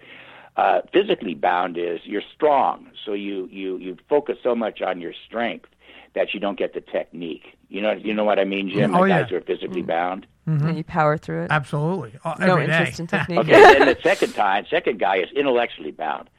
Uh, 0.56 0.82
physically 0.92 1.34
bound 1.34 1.78
is 1.78 2.00
you're 2.04 2.22
strong, 2.36 2.88
so 3.06 3.14
you 3.14 3.48
you 3.52 3.78
you 3.78 3.98
focus 4.08 4.38
so 4.44 4.54
much 4.56 4.82
on 4.82 5.02
your 5.02 5.14
strength 5.26 5.70
that 6.14 6.34
you 6.34 6.40
don't 6.40 6.60
get 6.60 6.74
the 6.76 6.82
technique. 6.82 7.58
You 7.70 7.82
know, 7.82 7.94
you 7.94 8.14
know 8.14 8.24
what 8.24 8.38
I 8.38 8.44
mean, 8.46 8.70
Jim? 8.70 8.94
Oh, 8.94 9.02
the 9.02 9.08
yeah. 9.10 9.22
guys 9.22 9.30
who 9.32 9.38
are 9.38 9.42
physically 9.42 9.82
Mm. 9.82 9.88
bound. 9.88 10.28
Mm-hmm. 10.48 10.68
and 10.68 10.78
you 10.78 10.84
power 10.84 11.18
through 11.18 11.44
it. 11.44 11.48
Absolutely. 11.52 12.12
Uh, 12.26 12.36
no 12.38 12.56
every 12.56 12.68
day. 12.68 12.78
interest 12.78 13.00
in 13.00 13.08
technique. 13.16 13.40
Okay, 13.40 13.52
then 13.54 13.86
the 13.88 13.98
second 14.04 14.34
time, 14.34 14.66
second 14.70 15.00
guy 15.00 15.18
is 15.20 15.32
intellectually 15.32 15.92
bound. 15.92 16.30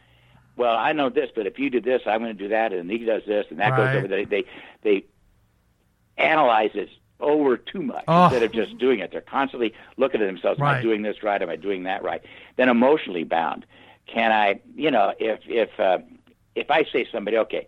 Well, 0.57 0.77
I 0.77 0.93
know 0.93 1.09
this, 1.09 1.31
but 1.35 1.47
if 1.47 1.59
you 1.59 1.71
do 1.71 1.81
this, 1.81 2.03
I'm 2.07 2.21
going 2.21 2.37
to 2.37 2.41
do 2.41 2.49
that, 2.51 2.73
and 2.75 2.89
he 2.91 2.99
does 2.99 3.23
this, 3.27 3.47
and 3.51 3.59
that 3.61 3.71
Right. 3.71 3.95
goes 3.95 3.97
over. 3.97 4.07
They 4.09 4.25
they 4.27 4.45
they 4.83 5.05
analyze 6.17 6.71
it 6.75 6.89
over 7.21 7.57
too 7.57 7.83
much 7.83 8.05
Oh. 8.09 8.25
instead 8.25 8.43
of 8.43 8.53
just 8.53 8.77
doing 8.79 8.99
it. 9.01 9.11
They're 9.13 9.21
constantly 9.21 9.73
looking 9.97 10.21
at 10.21 10.27
themselves. 10.27 10.59
Am 10.59 10.65
Right. 10.65 10.79
I 10.79 10.83
doing 10.83 11.03
this 11.03 11.23
right? 11.23 11.41
Am 11.41 11.49
I 11.49 11.57
doing 11.57 11.85
that 11.85 12.03
right? 12.03 12.23
Then 12.57 12.69
emotionally 12.69 13.25
bound. 13.25 13.65
Can 14.07 14.33
I, 14.33 14.61
you 14.77 14.91
know, 14.91 15.15
if 15.19 15.41
if 15.47 15.79
uh, 15.81 15.99
if 16.55 16.71
I 16.71 16.85
say 16.85 17.07
somebody, 17.11 17.39
okay, 17.39 17.67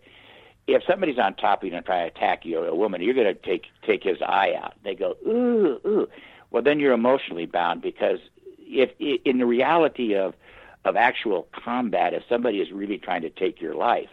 if 0.67 0.83
somebody's 0.85 1.17
on 1.17 1.33
top 1.35 1.63
of 1.63 1.69
you 1.69 1.75
and 1.75 1.85
try 1.85 2.01
to 2.01 2.07
attack 2.07 2.45
you, 2.45 2.59
a 2.63 2.75
woman, 2.75 3.01
you're 3.01 3.13
going 3.13 3.27
to 3.27 3.33
take 3.33 3.65
take 3.83 4.03
his 4.03 4.21
eye 4.21 4.53
out. 4.61 4.73
They 4.83 4.95
go, 4.95 5.15
ooh, 5.25 5.79
ooh. 5.87 6.07
Well, 6.51 6.61
then 6.63 6.79
you're 6.79 6.93
emotionally 6.93 7.45
bound 7.45 7.81
because 7.81 8.19
if 8.59 8.91
in 8.99 9.37
the 9.39 9.45
reality 9.45 10.15
of 10.15 10.35
of 10.85 10.95
actual 10.95 11.47
combat, 11.51 12.13
if 12.13 12.23
somebody 12.29 12.59
is 12.61 12.71
really 12.71 12.97
trying 12.97 13.21
to 13.23 13.29
take 13.29 13.59
your 13.59 13.75
life, 13.75 14.09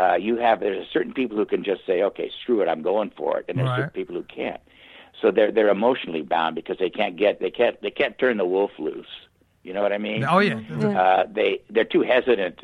uh, 0.00 0.14
you 0.16 0.36
have 0.36 0.60
there's 0.60 0.86
certain 0.92 1.12
people 1.12 1.36
who 1.36 1.44
can 1.44 1.62
just 1.64 1.84
say, 1.86 2.02
okay, 2.02 2.30
screw 2.42 2.60
it, 2.62 2.68
I'm 2.68 2.82
going 2.82 3.10
for 3.16 3.38
it, 3.38 3.44
and 3.48 3.58
there's 3.58 3.68
Right. 3.68 3.76
certain 3.80 3.90
people 3.90 4.14
who 4.14 4.22
can't. 4.24 4.60
So 5.20 5.30
they're 5.30 5.52
they're 5.52 5.68
emotionally 5.68 6.22
bound 6.22 6.54
because 6.54 6.78
they 6.78 6.90
can't 6.90 7.16
get 7.16 7.40
they 7.40 7.50
can't 7.50 7.80
they 7.82 7.90
can't 7.90 8.16
turn 8.18 8.36
the 8.38 8.46
wolf 8.46 8.70
loose. 8.78 9.12
You 9.62 9.74
know 9.74 9.82
what 9.82 9.92
I 9.92 9.98
mean? 9.98 10.24
Oh 10.24 10.38
yeah. 10.38 10.60
uh, 11.04 11.26
they 11.30 11.60
they're 11.68 11.84
too 11.84 12.02
hesitant. 12.02 12.60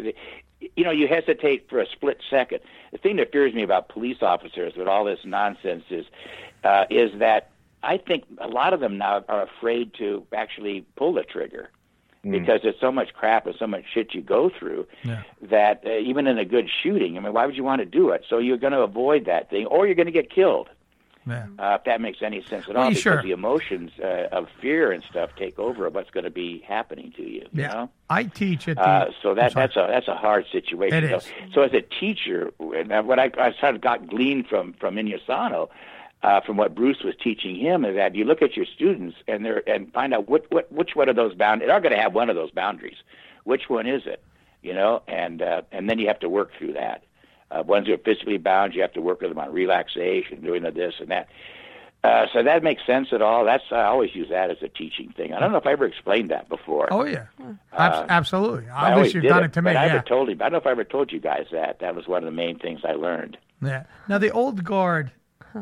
You 0.79 0.85
know, 0.85 0.91
you 0.91 1.07
hesitate 1.07 1.69
for 1.69 1.79
a 1.81 1.87
split 1.87 2.19
second. 2.31 2.61
The 2.93 2.99
thing 2.99 3.17
that 3.17 3.31
fears 3.31 3.53
me 3.53 3.63
about 3.63 3.89
police 3.91 4.23
officers 4.23 4.73
with 4.77 4.89
all 4.89 5.05
this 5.05 5.21
nonsense 5.25 5.85
is 5.91 6.07
uh, 6.65 6.85
is 6.89 7.11
that 7.19 7.51
I 7.83 7.99
think 7.99 8.25
a 8.39 8.49
lot 8.49 8.73
of 8.73 8.81
them 8.81 8.97
now 8.97 9.23
are 9.29 9.43
afraid 9.43 9.93
to 9.99 10.27
actually 10.35 10.87
pull 10.97 11.13
the 11.13 11.23
trigger 11.25 11.69
because 12.31 12.61
there's 12.63 12.79
so 12.81 12.91
much 12.93 13.13
crap 13.15 13.47
and 13.47 13.55
so 13.59 13.67
much 13.67 13.85
shit 13.93 14.15
you 14.15 14.23
go 14.23 14.51
through 14.51 14.87
Yeah. 15.05 15.23
that 15.43 15.83
uh, 15.87 15.91
even 15.99 16.27
in 16.27 16.39
a 16.39 16.45
good 16.45 16.69
shooting, 16.83 17.17
I 17.17 17.21
mean, 17.21 17.33
why 17.33 17.47
would 17.47 17.57
you 17.57 17.65
want 17.65 17.81
to 17.81 17.87
do 17.87 18.11
it? 18.11 18.25
So 18.29 18.39
you're 18.39 18.57
going 18.59 18.73
to 18.73 18.81
avoid 18.81 19.27
that 19.27 19.51
thing, 19.51 19.67
or 19.67 19.87
you're 19.87 19.95
going 19.95 20.07
to 20.07 20.13
get 20.13 20.31
killed. 20.31 20.69
Yeah. 21.29 21.47
Uh, 21.59 21.77
if 21.81 21.85
that 21.87 22.01
makes 22.01 22.19
any 22.23 22.41
sense 22.45 22.67
at 22.69 22.77
all, 22.77 22.85
you 22.85 22.91
because 22.91 23.03
sure. 23.03 23.23
the 23.23 23.33
emotions 23.33 23.91
uh, 24.01 24.29
of 24.31 24.47
fear 24.61 24.93
and 24.93 25.03
stuff 25.11 25.31
take 25.37 25.59
over 25.59 25.87
of 25.87 25.95
what's 25.97 26.11
going 26.11 26.23
to 26.23 26.31
be 26.31 26.63
happening 26.69 27.13
to 27.17 27.23
you. 27.23 27.41
you 27.53 27.63
Yeah. 27.63 27.73
know? 27.73 27.91
I 28.09 28.25
teach 28.25 28.69
at 28.69 28.77
the. 28.77 28.89
Uh, 28.89 29.11
so 29.23 29.35
that 29.35 29.53
that's 29.53 29.75
a 29.75 29.89
that's 29.91 30.07
a 30.07 30.15
hard 30.15 30.45
situation. 30.53 31.03
It 31.03 31.11
so, 31.11 31.17
is. 31.17 31.29
so 31.53 31.63
as 31.63 31.73
a 31.75 31.81
teacher, 31.83 32.53
and 32.61 33.09
what 33.09 33.19
I, 33.19 33.33
I 33.39 33.53
sort 33.61 33.75
of 33.75 33.81
got 33.81 34.07
gleaned 34.07 34.47
from 34.47 34.75
from 34.75 34.95
Inosanto, 34.95 35.69
uh, 36.27 36.41
from 36.41 36.57
what 36.57 36.75
Bruce 36.75 37.05
was 37.05 37.15
teaching 37.23 37.55
him, 37.55 37.85
is 37.85 37.95
that 37.95 38.17
you 38.17 38.25
look 38.25 38.43
at 38.43 38.57
your 38.57 38.67
students 38.67 39.17
and 39.29 39.45
they're 39.45 39.63
and 39.69 39.93
find 39.93 40.13
out 40.13 40.29
what 40.29 40.45
what 40.51 40.71
which 40.73 40.91
one 40.97 41.09
of 41.09 41.15
those 41.15 41.35
boundaries. 41.35 41.69
They're 41.69 41.81
going 41.81 41.95
to 41.95 42.03
have 42.03 42.15
one 42.15 42.29
of 42.29 42.35
those 42.35 42.51
boundaries. 42.51 42.97
Which 43.45 43.69
one 43.69 43.87
is 43.87 44.03
it? 44.07 44.21
You 44.61 44.75
know, 44.75 45.03
and 45.07 45.41
uh, 45.41 45.63
and 45.71 45.89
then 45.89 46.01
you 46.01 46.09
have 46.09 46.19
to 46.21 46.29
work 46.29 46.51
through 46.59 46.73
that. 46.73 47.05
Uh, 47.49 47.63
ones 47.63 47.87
who 47.87 47.95
are 47.95 47.99
physically 47.99 48.39
bound, 48.39 48.75
you 48.75 48.83
have 48.83 48.93
to 48.95 49.01
work 49.01 49.21
with 49.21 49.31
them 49.31 49.39
on 49.39 49.53
relaxation, 49.53 50.41
doing 50.43 50.65
the 50.65 50.73
this 50.73 50.95
and 50.99 51.13
that. 51.13 51.29
Uh, 52.03 52.27
so 52.33 52.43
that 52.43 52.65
makes 52.65 52.85
sense 52.85 53.09
at 53.13 53.23
all. 53.23 53.45
That's 53.45 53.63
I 53.71 53.85
always 53.85 54.13
use 54.13 54.29
that 54.31 54.51
as 54.51 54.59
a 54.63 54.69
teaching 54.69 55.13
thing. 55.17 55.33
I 55.33 55.39
don't 55.39 55.53
know 55.53 55.59
if 55.59 55.67
I 55.67 55.73
ever 55.73 55.87
explained 55.87 56.33
that 56.33 56.49
before. 56.49 56.93
Oh 56.93 57.05
yeah. 57.05 57.27
Abs- 57.73 58.07
absolutely. 58.09 58.69
I 58.69 58.95
I 58.95 58.97
wish 58.97 59.15
you'd 59.15 59.23
done 59.23 59.45
it, 59.45 59.53
to 59.53 59.63
me. 59.63 59.75
But 59.75 59.77
I 59.77 59.87
never 59.87 60.03
told 60.03 60.29
you. 60.29 60.35
I 60.35 60.39
don't 60.39 60.53
know 60.53 60.59
if 60.59 60.67
I 60.67 60.73
ever 60.73 60.85
told 60.85 61.13
you 61.13 61.21
guys 61.21 61.47
that. 61.53 61.79
That 61.79 61.95
was 61.95 62.09
one 62.09 62.19
of 62.19 62.25
the 62.25 62.37
main 62.37 62.59
things 62.59 62.81
I 62.85 62.95
learned. 62.95 63.39
Yeah. 63.63 63.85
Now 64.09 64.19
the 64.19 64.33
old 64.33 64.65
guard 64.65 65.13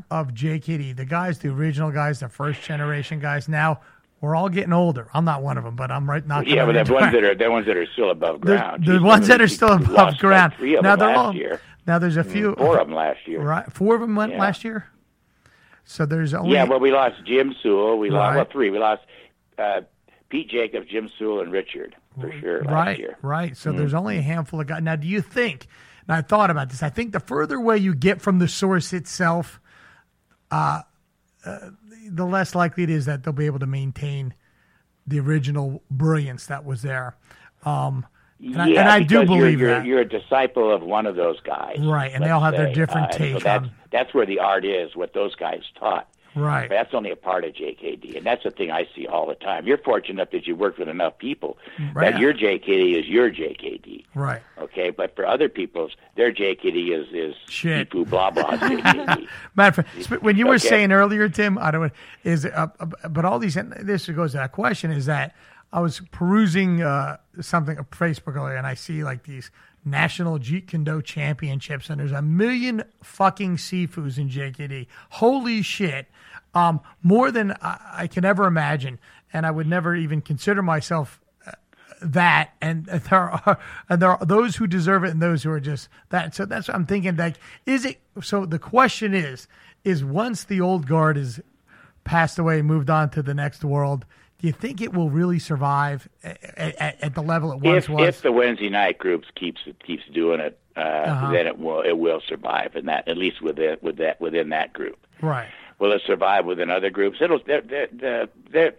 of 0.11 0.29
JKD, 0.35 0.97
the 0.97 1.05
guys, 1.05 1.39
the 1.39 1.49
original 1.49 1.91
guys, 1.91 2.21
the 2.21 2.29
first 2.29 2.63
generation 2.63 3.19
guys. 3.21 3.49
Now 3.49 3.81
we're 4.21 4.35
all 4.37 4.49
getting 4.49 4.73
older. 4.73 5.09
I'm 5.15 5.25
not 5.25 5.43
one 5.43 5.59
of 5.59 5.65
them, 5.65 5.77
but 5.77 5.91
I'm 5.91 6.09
right 6.09 6.27
not. 6.27 6.47
Yeah, 6.47 6.65
but 6.67 6.87
the 6.87 6.93
ones 6.93 7.13
that 7.13 7.25
are 7.25 7.35
the 7.35 7.51
ones 7.51 7.67
that 7.67 7.77
are 7.77 7.87
still 7.93 8.11
above 8.11 8.41
ground. 8.41 8.85
the 8.85 8.93
Geez, 8.95 9.03
ones 9.03 9.27
that 9.29 9.41
are 9.41 9.49
still 9.49 9.69
lost 9.69 9.85
above 9.85 9.97
like 10.13 10.19
ground. 10.19 10.55
three 10.57 10.77
of 10.77 10.83
now 10.83 10.97
them 10.97 11.07
they're 11.09 11.17
last 11.17 11.27
all. 11.27 11.35
year. 11.35 11.61
Now 11.87 11.99
there's 11.99 12.17
a 12.17 12.25
few. 12.25 12.55
Four 12.55 12.79
of 12.79 12.87
them 12.89 12.97
last 12.97 13.27
year. 13.29 13.43
Right. 13.43 13.71
Four 13.73 13.95
of 13.97 14.01
them 14.01 14.15
went 14.17 14.33
Yeah. 14.33 14.39
last 14.41 14.65
year. 14.65 14.87
So 15.85 16.07
there's 16.07 16.33
only. 16.33 16.53
Yeah, 16.55 16.65
well, 16.65 16.81
we 16.81 16.91
lost 16.91 17.17
Jim 17.27 17.55
Sewell. 17.63 17.99
We 17.99 18.09
lost 18.11 18.31
Right. 18.31 18.37
well 18.37 18.45
three. 18.51 18.71
We 18.71 18.79
lost 18.79 19.03
uh, 19.59 19.83
Pete 20.31 20.49
Jacobs, 20.49 20.87
Jim 20.91 21.11
Sewell, 21.19 21.41
and 21.43 21.53
Richard 21.53 21.95
for 22.19 22.33
sure 22.41 22.65
last 22.65 22.73
right, 22.73 22.99
year. 22.99 23.19
right. 23.23 23.57
So 23.57 23.71
there's 23.73 23.93
only 23.95 24.17
a 24.19 24.23
handful 24.23 24.61
of 24.61 24.67
guys. 24.67 24.83
Now, 24.83 24.97
do 24.97 25.07
you 25.07 25.21
think? 25.21 25.67
And 26.09 26.17
I 26.17 26.23
thought 26.23 26.51
about 26.51 26.71
this. 26.71 26.83
I 26.83 26.89
think 26.89 27.13
the 27.13 27.21
further 27.21 27.57
away 27.57 27.79
you 27.79 27.95
get 27.95 28.21
from 28.21 28.39
the 28.39 28.49
source 28.49 28.93
itself, 28.93 29.61
uh, 30.55 30.83
uh, 31.45 31.71
the 32.11 32.25
less 32.25 32.55
likely 32.55 32.85
it 32.85 32.91
is 32.91 33.07
that 33.07 33.23
they'll 33.25 33.33
be 33.33 33.47
able 33.47 33.59
to 33.59 33.67
maintain 33.67 34.35
the 35.07 35.19
original 35.21 35.83
brilliance 35.91 36.47
that 36.47 36.65
was 36.65 36.83
there. 36.83 37.17
Um, 37.65 38.07
and, 38.41 38.61
I, 38.61 38.67
yeah, 38.69 38.81
and 38.81 38.89
I 38.89 39.01
do 39.03 39.25
believe 39.25 39.59
you're, 39.61 39.69
you're, 39.69 39.79
that. 39.79 39.87
you're 39.87 40.01
a 40.01 40.09
disciple 40.09 40.75
of 40.75 40.83
one 40.83 41.07
of 41.07 41.17
those 41.17 41.41
guys, 41.41 41.79
Right, 41.81 42.11
and 42.13 42.23
they 42.23 42.31
all 42.31 42.41
have 42.41 42.57
their 42.57 42.73
different 42.73 43.09
Uh, 43.09 43.13
so 43.13 43.19
take 43.19 43.43
that's, 43.43 43.65
on- 43.65 43.73
That's 43.91 44.13
where 44.15 44.27
the 44.27 44.39
art 44.39 44.65
is. 44.65 44.95
What 44.95 45.13
those 45.15 45.35
guys 45.35 45.63
taught. 45.79 46.09
Right. 46.35 46.69
That's 46.69 46.93
only 46.95 47.11
a 47.11 47.17
part 47.17 47.45
of 47.45 47.53
JKD, 47.55 48.17
and 48.17 48.27
that's 48.27 48.43
the 48.45 48.51
thing 48.51 48.71
I 48.71 48.87
see 48.95 49.07
all 49.07 49.27
the 49.27 49.35
time. 49.35 49.67
You're 49.67 49.79
fortunate 49.79 50.15
enough 50.21 50.31
that 50.33 50.47
you 50.47 50.57
worked 50.57 50.79
with 50.79 50.89
enough 50.89 51.19
people 51.19 51.59
Right. 51.93 52.13
that 52.13 52.21
your 52.21 52.33
JKD 52.35 52.99
is 52.99 53.07
your 53.07 53.31
JKD. 53.31 54.05
Right. 54.15 54.43
Okay, 54.59 54.91
but 54.91 55.15
for 55.17 55.27
other 55.27 55.49
people's, 55.49 55.93
their 56.17 56.33
JKD 56.33 56.91
is 56.99 57.07
is 57.13 57.35
Shit. 57.49 57.91
Sifu 57.91 58.09
blah 58.09 58.31
blah 58.31 58.51
JKD. 58.57 59.29
Matter 59.55 59.81
of 59.83 59.87
fact, 60.07 60.23
when 60.23 60.37
you 60.37 60.47
were 60.47 60.55
Okay. 60.55 60.69
saying 60.69 60.93
earlier, 60.93 61.29
Tim, 61.29 61.59
I 61.59 61.71
don't 61.71 61.93
is 62.25 62.47
uh, 62.47 62.69
uh, 62.81 62.87
but 63.09 63.25
all 63.25 63.39
these 63.39 63.55
this 63.81 64.09
goes 64.09 64.33
to 64.33 64.39
that 64.39 64.53
question 64.53 64.91
is 64.91 65.07
that 65.07 65.35
I 65.73 65.81
was 65.81 66.01
perusing 66.13 66.83
uh, 66.83 67.17
something 67.41 67.79
on 67.79 67.85
Facebook 67.87 68.37
earlier 68.37 68.55
and 68.57 68.67
I 68.67 68.75
see 68.75 69.03
like 69.03 69.25
these 69.25 69.51
national 69.85 70.39
Jeet 70.39 70.69
Kune 70.69 70.85
Do 70.85 71.03
championships 71.03 71.91
and 71.91 72.01
there's 72.01 72.13
a 72.13 72.23
million 72.23 72.85
fucking 73.03 73.57
Sifus 73.57 74.19
in 74.19 74.29
JKD. 74.29 74.87
Holy 75.11 75.63
shit. 75.63 76.07
Um, 76.55 76.81
more 77.03 77.31
than 77.31 77.53
I, 77.61 77.79
I 77.93 78.07
can 78.07 78.25
ever 78.25 78.47
imagine. 78.47 78.99
And 79.33 79.45
I 79.45 79.51
would 79.51 79.67
never 79.67 79.95
even 79.95 80.21
consider 80.21 80.63
myself 80.63 81.21
that 82.01 82.55
and 82.61 82.85
there 82.87 83.31
are 83.31 83.59
and 83.89 84.03
there 84.03 84.11
are 84.11 84.27
those 84.27 84.57
who 84.57 84.67
deserve 84.67 85.05
it 85.05 85.11
and 85.11 85.23
those 85.23 85.43
who 85.43 85.51
are 85.51 85.61
just 85.61 85.89
that 86.11 86.35
so 86.35 86.45
that's 86.45 86.69
what 86.69 86.75
i'm 86.75 86.85
thinking 86.85 87.17
like 87.17 87.37
is 87.67 87.85
it 87.85 88.01
so 88.21 88.45
the 88.45 88.59
question 88.59 89.15
is 89.15 89.49
is 89.85 90.05
once 90.05 90.45
the 90.45 90.61
old 90.61 90.87
guard 90.87 91.17
is 91.17 91.41
passed 92.05 92.39
away 92.39 92.61
moved 92.61 92.91
on 92.91 93.09
to 93.09 93.23
the 93.23 93.33
next 93.33 93.65
world 93.65 94.05
do 94.45 94.49
you 94.49 94.53
think 94.53 94.83
it 94.83 94.93
will 94.93 95.09
really 95.09 95.39
survive 95.39 96.07
at, 96.23 96.39
at, 96.59 97.03
at 97.03 97.15
the 97.15 97.23
level 97.23 97.51
it 97.53 97.61
once 97.61 97.85
if 97.85 97.89
was 97.89 98.09
if 98.09 98.21
the 98.21 98.31
Wednesday 98.31 98.69
night 98.69 98.99
groups 98.99 99.27
keeps 99.35 99.63
keeps 99.87 100.03
doing 100.13 100.39
it, 100.39 100.59
uh, 100.77 100.81
Uh-huh. 100.81 101.33
then 101.33 101.47
it 101.47 101.59
will 101.59 101.81
it 101.81 101.97
will 101.97 102.21
survive, 102.21 102.77
and 102.77 102.87
that 102.89 103.09
at 103.09 103.17
least 103.17 103.41
within 103.41 103.79
with 103.81 103.97
that 103.97 104.21
within 104.21 104.51
that 104.51 104.75
group. 104.75 104.99
right 105.23 105.49
Will 105.79 105.93
it 105.93 106.03
survive 106.07 106.45
within 106.45 106.69
other 106.69 106.91
groups? 106.91 107.23
It'll 107.23 107.39
the 107.39 107.63
the 107.67 107.89
the, 107.97 108.29
the 108.53 108.75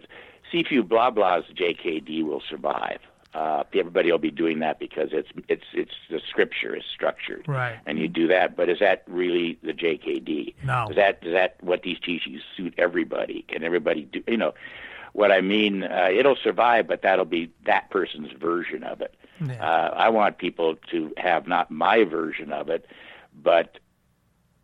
Sifu 0.52 0.86
blah 0.86 1.10
blah's 1.10 1.42
JKD 1.52 2.22
will 2.22 2.42
survive. 2.48 3.00
Uh, 3.34 3.64
everybody 3.74 4.12
will 4.12 4.18
be 4.18 4.30
doing 4.30 4.60
that 4.60 4.78
because 4.78 5.08
it's 5.10 5.30
it's 5.48 5.64
it's 5.74 5.96
the 6.10 6.20
scripture 6.30 6.76
is 6.76 6.84
structured, 6.94 7.44
Right. 7.48 7.76
And 7.86 7.98
you 7.98 8.06
do 8.06 8.28
that, 8.28 8.54
but 8.56 8.68
is 8.68 8.78
that 8.78 9.02
really 9.08 9.58
the 9.64 9.72
JKD? 9.72 10.54
No. 10.64 10.86
Is 10.90 10.94
that 10.96 11.18
is 11.22 11.32
that 11.32 11.56
what 11.60 11.82
these 11.82 11.98
teachings 11.98 12.42
suit 12.56 12.72
everybody? 12.78 13.44
Can 13.48 13.64
everybody 13.64 14.02
do? 14.04 14.22
You 14.28 14.36
know, 14.36 14.54
what 15.16 15.32
I 15.32 15.40
mean? 15.40 15.82
Uh, 15.82 16.08
it'll 16.12 16.36
survive, 16.36 16.86
but 16.86 17.00
that'll 17.00 17.24
be 17.24 17.50
that 17.64 17.88
person's 17.88 18.30
version 18.32 18.84
of 18.84 19.00
it. 19.00 19.14
Yeah. 19.44 19.54
Uh, 19.54 19.94
I 19.96 20.10
want 20.10 20.36
people 20.36 20.76
to 20.90 21.12
have 21.16 21.48
not 21.48 21.70
my 21.70 22.04
version 22.04 22.52
of 22.52 22.68
it, 22.68 22.84
but 23.34 23.78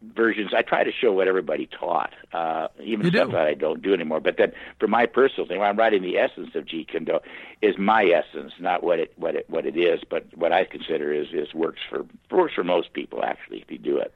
versions. 0.02 0.52
I 0.54 0.60
try 0.60 0.84
to 0.84 0.92
show 0.92 1.10
what 1.12 1.26
everybody 1.26 1.66
taught, 1.66 2.12
uh, 2.34 2.68
even 2.82 3.06
You 3.06 3.12
stuff 3.12 3.28
do. 3.28 3.32
that 3.32 3.46
I 3.46 3.54
don't 3.54 3.80
do 3.80 3.94
anymore. 3.94 4.20
But 4.20 4.36
then, 4.36 4.52
for 4.78 4.88
my 4.88 5.06
personal 5.06 5.46
thing, 5.48 5.58
when 5.58 5.68
I'm 5.68 5.78
writing 5.78 6.02
the 6.02 6.18
essence 6.18 6.54
of 6.54 6.66
Jeet 6.66 6.88
Kune 6.88 7.04
Do, 7.04 7.20
is 7.62 7.78
my 7.78 8.04
essence, 8.04 8.52
not 8.60 8.82
what 8.82 8.98
it 8.98 9.14
what 9.16 9.34
it 9.34 9.48
what 9.48 9.64
it 9.64 9.76
is, 9.78 10.00
but 10.08 10.26
what 10.36 10.52
I 10.52 10.64
consider 10.64 11.14
is 11.14 11.28
is 11.32 11.54
works 11.54 11.80
for 11.88 12.04
works 12.30 12.52
for 12.52 12.62
most 12.62 12.92
people 12.92 13.24
actually 13.24 13.60
if 13.62 13.70
you 13.70 13.78
do 13.78 13.96
it. 13.96 14.12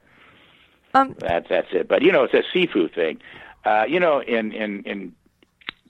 Um, 0.93 1.15
That's 1.19 1.49
that's 1.49 1.67
it. 1.71 1.87
But 1.87 2.03
you 2.03 2.11
know, 2.11 2.23
it's 2.25 2.33
a 2.35 2.43
Sifu 2.55 2.93
thing. 2.93 3.19
Uh, 3.65 3.85
you 3.87 3.99
know, 3.99 4.19
in 4.21 4.51
in 4.51 4.83
in 4.83 5.13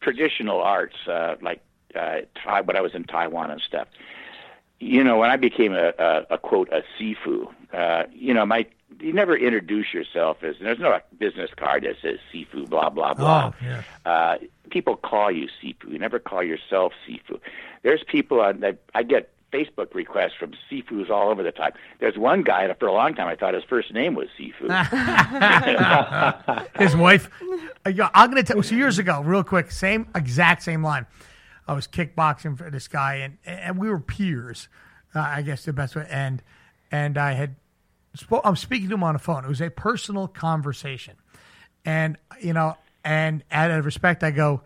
traditional 0.01 0.61
arts, 0.61 0.95
uh, 1.07 1.35
like 1.41 1.61
uh, 1.95 2.21
Thai, 2.43 2.61
when 2.61 2.75
I 2.75 2.81
was 2.81 2.93
in 2.93 3.03
Taiwan 3.03 3.51
and 3.51 3.61
stuff. 3.61 3.87
You 4.79 5.03
know, 5.03 5.17
when 5.17 5.31
I 5.31 5.37
became 5.37 5.73
a, 5.73 5.93
a, 5.97 6.25
a 6.31 6.37
quote 6.37 6.69
a 6.71 6.83
Sifu, 6.99 7.47
uh, 7.73 8.03
you 8.13 8.33
know, 8.33 8.45
my 8.45 8.67
you 8.99 9.13
never 9.13 9.35
introduce 9.35 9.93
yourself 9.93 10.43
as 10.43 10.55
there's 10.61 10.79
no 10.79 10.99
business 11.17 11.51
card 11.55 11.83
that 11.83 11.95
says 12.01 12.19
Sifu, 12.33 12.69
blah 12.69 12.89
blah 12.89 13.13
blah. 13.13 13.51
Oh, 13.51 13.65
yeah. 13.65 13.83
Uh, 14.05 14.37
people 14.69 14.95
call 14.95 15.31
you 15.31 15.47
Sifu. 15.61 15.91
You 15.91 15.99
never 15.99 16.19
call 16.19 16.43
yourself 16.43 16.93
Sifu. 17.07 17.39
There's 17.83 18.03
people 18.03 18.39
on 18.39 18.59
that 18.61 18.77
I 18.93 19.03
get 19.03 19.31
Facebook 19.51 19.93
requests 19.93 20.33
from 20.37 20.53
Sifus 20.69 21.09
all 21.09 21.29
over 21.29 21.41
the 21.41 21.51
time. 21.51 21.71
There's 21.99 22.17
one 22.17 22.43
guy 22.43 22.67
that 22.67 22.79
for 22.79 22.87
a 22.87 22.93
long 22.93 23.15
time 23.15 23.27
I 23.27 23.35
thought 23.35 23.53
his 23.53 23.63
first 23.63 23.93
name 23.93 24.15
was 24.15 24.27
Sifu. 24.37 24.67
his 26.79 26.95
wife. 26.95 27.29
Uh, 27.87 28.09
I'm 28.13 28.29
gonna 28.29 28.43
tell. 28.43 28.61
So 28.63 28.75
years 28.75 28.99
ago, 28.99 29.21
real 29.21 29.43
quick, 29.43 29.71
same 29.71 30.07
exact 30.15 30.63
same 30.63 30.83
line. 30.83 31.05
I 31.67 31.73
was 31.73 31.87
kickboxing 31.87 32.57
for 32.57 32.69
this 32.69 32.87
guy, 32.87 33.15
and 33.15 33.37
and 33.45 33.77
we 33.77 33.89
were 33.89 33.99
peers. 33.99 34.69
Uh, 35.15 35.19
I 35.19 35.41
guess 35.41 35.65
the 35.65 35.73
best 35.73 35.95
way. 35.95 36.07
And 36.09 36.41
and 36.91 37.17
I 37.17 37.33
had, 37.33 37.55
spo- 38.17 38.41
I'm 38.43 38.55
speaking 38.55 38.89
to 38.89 38.95
him 38.95 39.03
on 39.03 39.13
the 39.13 39.19
phone. 39.19 39.43
It 39.43 39.49
was 39.49 39.61
a 39.61 39.69
personal 39.69 40.27
conversation, 40.27 41.15
and 41.85 42.17
you 42.41 42.53
know, 42.53 42.77
and 43.03 43.43
out 43.51 43.71
of 43.71 43.85
respect, 43.85 44.23
I 44.23 44.31
go, 44.31 44.61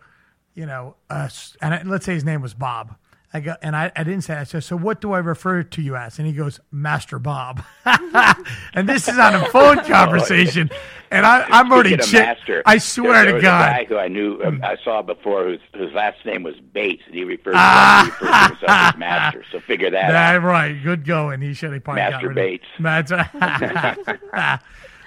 you 0.54 0.66
know, 0.66 0.96
uh, 1.10 1.28
and 1.60 1.74
I, 1.74 1.82
let's 1.82 2.04
say 2.04 2.14
his 2.14 2.24
name 2.24 2.42
was 2.42 2.54
Bob. 2.54 2.96
I 3.34 3.40
go, 3.40 3.54
and 3.62 3.74
I, 3.74 3.90
I 3.96 4.04
didn't 4.04 4.22
say 4.24 4.34
that. 4.34 4.40
I 4.40 4.44
said, 4.44 4.62
so 4.64 4.76
what 4.76 5.00
do 5.00 5.12
I 5.12 5.18
refer 5.18 5.62
to 5.62 5.80
you 5.82 5.96
as? 5.96 6.18
And 6.18 6.26
he 6.26 6.34
goes, 6.34 6.60
Master 6.70 7.18
Bob. 7.18 7.62
and 7.86 8.86
this 8.88 9.08
is 9.08 9.18
on 9.18 9.34
a 9.34 9.46
phone 9.46 9.78
conversation, 9.86 10.70
and 11.10 11.24
I, 11.24 11.46
I'm 11.48 11.72
already 11.72 11.96
chi- 11.96 12.12
master, 12.18 12.62
I 12.66 12.76
swear 12.76 13.12
there, 13.12 13.24
there 13.24 13.34
to 13.36 13.40
God. 13.40 13.68
a 13.68 13.72
guy 13.72 13.84
who 13.86 13.96
I 13.96 14.08
knew, 14.08 14.42
um, 14.44 14.60
I 14.62 14.76
saw 14.84 15.00
before, 15.00 15.44
whose 15.44 15.60
whose 15.74 15.92
last 15.94 16.24
name 16.26 16.42
was 16.42 16.56
Bates, 16.60 17.02
and 17.06 17.14
he 17.14 17.24
referred 17.24 17.52
to, 17.52 17.56
Ah. 17.58 18.04
he 18.04 18.10
referred 18.10 18.32
to 18.36 18.48
himself 18.48 18.70
as 18.94 18.98
master. 18.98 19.44
So 19.50 19.60
figure 19.60 19.90
that 19.90 20.14
out. 20.14 20.42
right, 20.42 20.72
good 20.82 21.04
going. 21.06 21.40
He 21.40 21.54
should 21.54 21.72
have 21.72 21.84
probably 21.84 22.02
Master 22.02 22.30
Bates. 22.30 22.64
of, 22.76 22.82
That's 22.82 23.12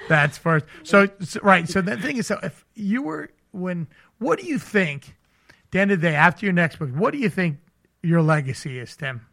that's 0.09 0.37
first. 0.37 0.65
So, 0.83 1.07
so 1.21 1.39
right. 1.43 1.67
So 1.69 1.81
the 1.81 1.97
thing 1.97 2.17
is, 2.17 2.27
so 2.27 2.39
if 2.43 2.65
you 2.75 3.01
were 3.03 3.29
when, 3.51 3.87
what 4.19 4.39
do 4.39 4.45
you 4.47 4.57
think? 4.59 5.15
At 5.49 5.71
the 5.71 5.79
end 5.79 5.91
of 5.91 6.01
the 6.01 6.09
day, 6.09 6.15
after 6.15 6.45
your 6.45 6.53
next 6.53 6.77
book, 6.79 6.89
what 6.91 7.11
do 7.11 7.17
you 7.17 7.29
think 7.29 7.57
your 8.05 8.21
legacy 8.21 8.79
is, 8.79 8.95
Tim? 8.95 9.25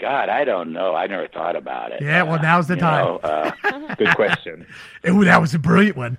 God, 0.00 0.28
I 0.28 0.44
don't 0.44 0.72
know. 0.72 0.94
I 0.94 1.06
never 1.08 1.26
thought 1.26 1.56
about 1.56 1.90
it. 1.92 2.00
Yeah, 2.02 2.22
well, 2.22 2.40
now's 2.40 2.68
the 2.68 2.74
you 2.74 2.80
time. 2.80 3.04
know, 3.04 3.16
uh, 3.18 3.94
Good 3.96 4.14
question. 4.14 4.66
Oh, 5.04 5.24
that 5.24 5.40
was 5.40 5.54
a 5.54 5.58
brilliant 5.58 5.96
one. 5.96 6.18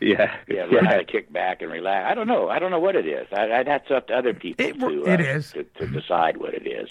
Yeah. 0.00 0.34
yeah, 0.48 0.64
learn 0.64 0.84
how 0.84 0.96
to 0.96 1.04
kick 1.04 1.32
back 1.32 1.62
and 1.62 1.70
relax. 1.70 2.10
I 2.10 2.14
don't 2.14 2.26
know. 2.26 2.48
I 2.48 2.58
don't 2.58 2.70
know 2.70 2.80
what 2.80 2.96
it 2.96 3.06
is. 3.06 3.26
I, 3.32 3.50
I, 3.52 3.62
that's 3.62 3.90
up 3.90 4.08
to 4.08 4.14
other 4.14 4.34
people 4.34 4.64
It- 4.66 4.78
to, 4.80 5.04
it 5.04 5.20
uh, 5.20 5.24
is. 5.24 5.52
to 5.52 5.64
to 5.64 5.86
decide 5.86 6.36
what 6.38 6.54
it 6.54 6.66
is. 6.66 6.90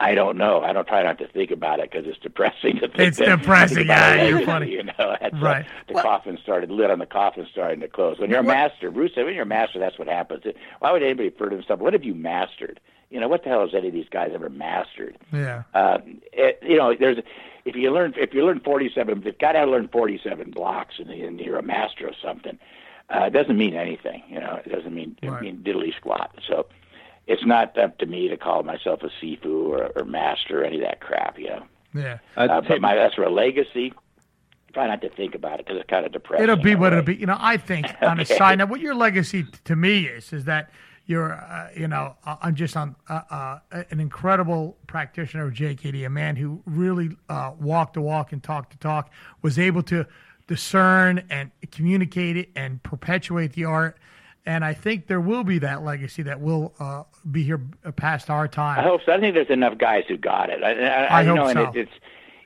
I 0.00 0.14
don't 0.14 0.36
know. 0.36 0.60
I 0.62 0.72
don't 0.72 0.86
try 0.88 1.02
not 1.02 1.18
to 1.18 1.28
think 1.28 1.50
about 1.50 1.78
it 1.80 1.90
because 1.90 2.06
it's 2.06 2.18
depressing 2.18 2.74
to 2.80 2.88
think. 2.88 2.98
It's 3.00 3.18
that- 3.18 3.38
depressing. 3.38 3.76
think 3.78 3.88
Yeah, 3.88 4.14
it 4.14 4.28
you're 4.30 4.40
funny. 4.46 4.70
You 4.72 4.82
know, 4.84 5.16
that's, 5.20 5.34
Right. 5.40 5.64
the 5.88 5.94
Well- 5.94 6.02
coffin 6.02 6.38
started. 6.42 6.70
Lid 6.70 6.90
on 6.90 6.98
the 6.98 7.06
coffin 7.06 7.46
starting 7.50 7.80
to 7.80 7.88
close. 7.88 8.18
When 8.18 8.30
you're 8.30 8.40
a 8.40 8.44
master, 8.44 8.90
Bruce 8.90 9.12
said, 9.14 9.24
when 9.24 9.34
you're 9.34 9.44
a 9.44 9.46
master, 9.46 9.78
that's 9.78 9.98
what 9.98 10.08
happens. 10.08 10.44
Why 10.80 10.92
would 10.92 11.02
anybody 11.02 11.28
refer 11.28 11.48
to 11.50 11.56
themselves? 11.56 11.80
What 11.82 11.92
have 11.92 12.04
you 12.04 12.14
mastered? 12.14 12.80
You 13.10 13.20
know, 13.20 13.28
what 13.28 13.44
the 13.44 13.50
hell 13.50 13.60
has 13.60 13.74
any 13.74 13.88
of 13.88 13.94
these 13.94 14.08
guys 14.10 14.32
ever 14.34 14.48
mastered? 14.50 15.16
Yeah. 15.32 15.62
um, 15.74 16.20
it, 16.32 16.58
you 16.62 16.76
know, 16.76 16.94
there's 16.98 17.18
if 17.64 17.76
you 17.76 17.90
learn 17.92 18.14
if 18.16 18.34
you 18.34 18.44
learn 18.44 18.60
47, 18.60 19.22
you've 19.24 19.38
got 19.38 19.52
to 19.52 19.64
learn 19.64 19.88
47 19.88 20.50
blocks, 20.50 20.96
and, 20.98 21.08
and 21.10 21.38
you're 21.40 21.58
a 21.58 21.62
master 21.62 22.08
of 22.08 22.14
something. 22.22 22.58
Uh, 23.08 23.24
it 23.26 23.30
doesn't 23.32 23.56
mean 23.56 23.74
anything, 23.74 24.22
you 24.28 24.40
know. 24.40 24.58
It 24.64 24.70
doesn't 24.70 24.92
mean 24.94 25.16
Right. 25.22 25.38
it 25.38 25.42
mean 25.42 25.58
diddly 25.62 25.94
squat. 25.94 26.34
So 26.48 26.66
it's 27.26 27.44
not 27.44 27.76
up 27.78 27.98
to 27.98 28.06
me 28.06 28.28
to 28.28 28.36
call 28.36 28.62
myself 28.62 29.00
a 29.02 29.08
Sifu 29.24 29.68
or, 29.68 29.90
or 29.96 30.04
master 30.04 30.62
or 30.62 30.64
any 30.64 30.76
of 30.76 30.82
that 30.82 31.00
crap, 31.00 31.38
you 31.38 31.48
know. 31.48 31.64
Yeah. 31.94 32.18
Uh, 32.36 32.40
Uh, 32.40 32.60
but 32.60 32.80
my 32.80 32.94
that's 32.94 33.14
for 33.14 33.24
a 33.24 33.30
legacy. 33.30 33.92
Try 34.72 34.88
not 34.88 35.00
to 35.02 35.08
think 35.08 35.36
about 35.36 35.60
it 35.60 35.66
because 35.66 35.80
it's 35.80 35.88
kind 35.88 36.04
of 36.04 36.10
depressing. 36.12 36.42
It'll 36.42 36.56
be 36.56 36.74
what 36.74 36.90
way. 36.92 36.98
it'll 36.98 37.06
be. 37.06 37.14
You 37.20 37.26
know, 37.26 37.36
I 37.38 37.56
think 37.56 37.86
on 38.02 38.18
a 38.18 38.24
side 38.24 38.58
note, 38.58 38.68
what 38.68 38.80
your 38.80 38.94
legacy 38.94 39.46
to 39.64 39.76
me 39.76 40.06
is, 40.06 40.32
is 40.32 40.44
that 40.46 40.70
you're, 41.06 41.34
uh, 41.34 41.68
you 41.76 41.86
know, 41.86 42.16
uh, 42.24 42.36
I'm 42.42 42.54
just 42.54 42.76
on 42.76 42.96
uh, 43.08 43.20
uh, 43.30 43.58
an 43.90 44.00
incredible 44.00 44.76
practitioner 44.86 45.46
of 45.46 45.54
JKD, 45.54 46.04
a 46.04 46.10
man 46.10 46.34
who 46.36 46.62
really 46.66 47.16
uh, 47.28 47.52
walked 47.60 47.94
the 47.94 48.00
walk 48.00 48.32
and 48.32 48.42
talked 48.42 48.72
the 48.72 48.78
talk, 48.78 49.10
was 49.42 49.58
able 49.58 49.82
to 49.84 50.06
discern 50.46 51.22
and 51.30 51.50
communicate 51.70 52.36
it 52.36 52.48
and 52.56 52.82
perpetuate 52.82 53.52
the 53.52 53.64
art. 53.64 53.96
And 54.46 54.64
I 54.64 54.74
think 54.74 55.06
there 55.06 55.20
will 55.20 55.44
be 55.44 55.58
that 55.60 55.82
legacy 55.84 56.22
that 56.24 56.40
will 56.40 56.74
uh, 56.78 57.04
be 57.30 57.44
here 57.44 57.60
past 57.96 58.28
our 58.28 58.46
time. 58.46 58.78
I 58.78 58.82
hope 58.82 59.00
so. 59.06 59.12
I 59.12 59.20
think 59.20 59.34
there's 59.34 59.48
enough 59.48 59.78
guys 59.78 60.04
who 60.06 60.18
got 60.18 60.50
it. 60.50 60.62
I, 60.62 60.72
I, 60.72 61.04
I 61.04 61.22
you 61.22 61.28
hope 61.28 61.36
know, 61.36 61.46
and 61.46 61.58
so. 61.58 61.70
it, 61.70 61.76
it's 61.76 61.92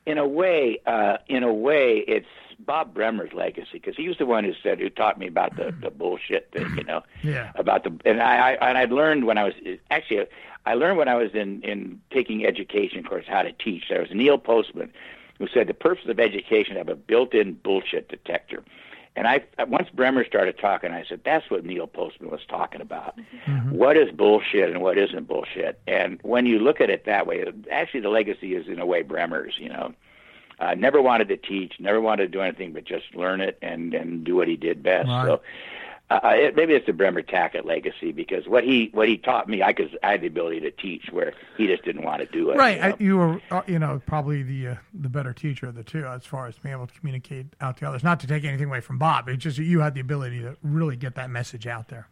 in 0.06 0.16
a 0.18 0.26
way, 0.26 0.78
uh, 0.86 1.18
in 1.26 1.42
a 1.42 1.52
way, 1.52 2.04
it's 2.06 2.26
Bob 2.60 2.94
Bremer's 2.94 3.32
legacy 3.32 3.68
because 3.74 3.96
he 3.96 4.08
was 4.08 4.18
the 4.18 4.26
one 4.26 4.44
who 4.44 4.52
said, 4.62 4.78
who 4.78 4.88
taught 4.90 5.18
me 5.18 5.26
about 5.26 5.56
the 5.56 5.74
the 5.80 5.90
bullshit 5.90 6.50
thing, 6.52 6.72
you 6.76 6.84
know, 6.84 7.02
Yeah. 7.22 7.52
about 7.56 7.84
the 7.84 7.92
and 8.04 8.20
I, 8.22 8.52
I 8.52 8.68
and 8.68 8.78
I 8.78 8.84
learned 8.84 9.24
when 9.26 9.38
I 9.38 9.44
was 9.44 9.54
actually 9.90 10.26
I 10.66 10.74
learned 10.74 10.98
when 10.98 11.08
I 11.08 11.14
was 11.14 11.34
in 11.34 11.62
in 11.62 12.00
taking 12.10 12.44
education 12.46 13.02
course 13.04 13.24
how 13.28 13.42
to 13.42 13.52
teach. 13.52 13.84
There 13.88 14.00
was 14.00 14.10
Neil 14.12 14.38
Postman 14.38 14.92
who 15.38 15.46
said 15.48 15.66
the 15.68 15.74
purpose 15.74 16.06
of 16.08 16.18
education 16.18 16.72
is 16.72 16.74
to 16.74 16.78
have 16.78 16.88
a 16.88 16.96
built-in 16.96 17.54
bullshit 17.54 18.08
detector. 18.08 18.62
And 19.18 19.26
I 19.26 19.40
once 19.64 19.88
Bremer 19.92 20.24
started 20.24 20.58
talking, 20.58 20.92
I 20.92 21.04
said, 21.04 21.22
"That's 21.24 21.50
what 21.50 21.64
Neil 21.64 21.88
Postman 21.88 22.30
was 22.30 22.42
talking 22.48 22.80
about. 22.80 23.18
What 23.72 23.96
is 23.96 24.12
bullshit 24.12 24.70
and 24.70 24.80
what 24.80 24.96
isn't 24.96 25.26
bullshit?" 25.26 25.80
And 25.88 26.20
when 26.22 26.46
you 26.46 26.60
look 26.60 26.80
at 26.80 26.88
it 26.88 27.04
that 27.06 27.26
way, 27.26 27.44
actually, 27.68 27.98
the 27.98 28.10
legacy 28.10 28.54
is 28.54 28.68
in 28.68 28.78
a 28.78 28.86
way 28.86 29.02
Bremer's. 29.02 29.58
You 29.58 29.70
know, 29.70 29.94
uh, 30.60 30.74
never 30.74 31.02
wanted 31.02 31.26
to 31.30 31.36
teach, 31.36 31.80
never 31.80 32.00
wanted 32.00 32.26
to 32.26 32.28
do 32.28 32.40
anything 32.40 32.72
but 32.72 32.84
just 32.84 33.12
learn 33.12 33.40
it 33.40 33.58
and 33.60 33.92
and 33.92 34.22
do 34.22 34.36
what 34.36 34.46
he 34.46 34.54
did 34.54 34.84
best. 34.84 35.08
Right. 35.08 35.26
So. 35.26 35.40
Uh, 36.10 36.20
it, 36.24 36.56
maybe 36.56 36.72
it's 36.72 36.86
the 36.86 36.92
Bremer 36.94 37.20
Tackett 37.20 37.66
legacy 37.66 38.12
because 38.12 38.48
what 38.48 38.64
he 38.64 38.88
what 38.94 39.08
he 39.08 39.18
taught 39.18 39.46
me, 39.46 39.62
I 39.62 39.74
could 39.74 39.98
I 40.02 40.12
had 40.12 40.22
the 40.22 40.26
ability 40.26 40.60
to 40.60 40.70
teach 40.70 41.10
where 41.12 41.34
he 41.58 41.66
just 41.66 41.84
didn't 41.84 42.02
want 42.02 42.20
to 42.20 42.26
do 42.26 42.50
it. 42.50 42.56
Right, 42.56 42.76
you 42.76 42.82
know? 42.82 42.88
I, 42.88 42.96
you 42.98 43.16
were, 43.18 43.40
uh, 43.50 43.62
you 43.66 43.78
know, 43.78 44.00
probably 44.06 44.42
the 44.42 44.68
uh, 44.68 44.74
the 44.94 45.10
better 45.10 45.34
teacher 45.34 45.66
of 45.66 45.74
the 45.74 45.84
two 45.84 46.06
as 46.06 46.24
far 46.24 46.46
as 46.46 46.56
being 46.58 46.74
able 46.74 46.86
to 46.86 46.94
communicate 46.98 47.48
out 47.60 47.76
to 47.78 47.86
others. 47.88 48.02
Not 48.02 48.20
to 48.20 48.26
take 48.26 48.44
anything 48.44 48.68
away 48.68 48.80
from 48.80 48.96
Bob, 48.96 49.28
it's 49.28 49.42
just 49.42 49.58
that 49.58 49.64
you 49.64 49.80
had 49.80 49.94
the 49.94 50.00
ability 50.00 50.40
to 50.40 50.56
really 50.62 50.96
get 50.96 51.14
that 51.16 51.28
message 51.28 51.66
out 51.66 51.88
there. 51.88 52.08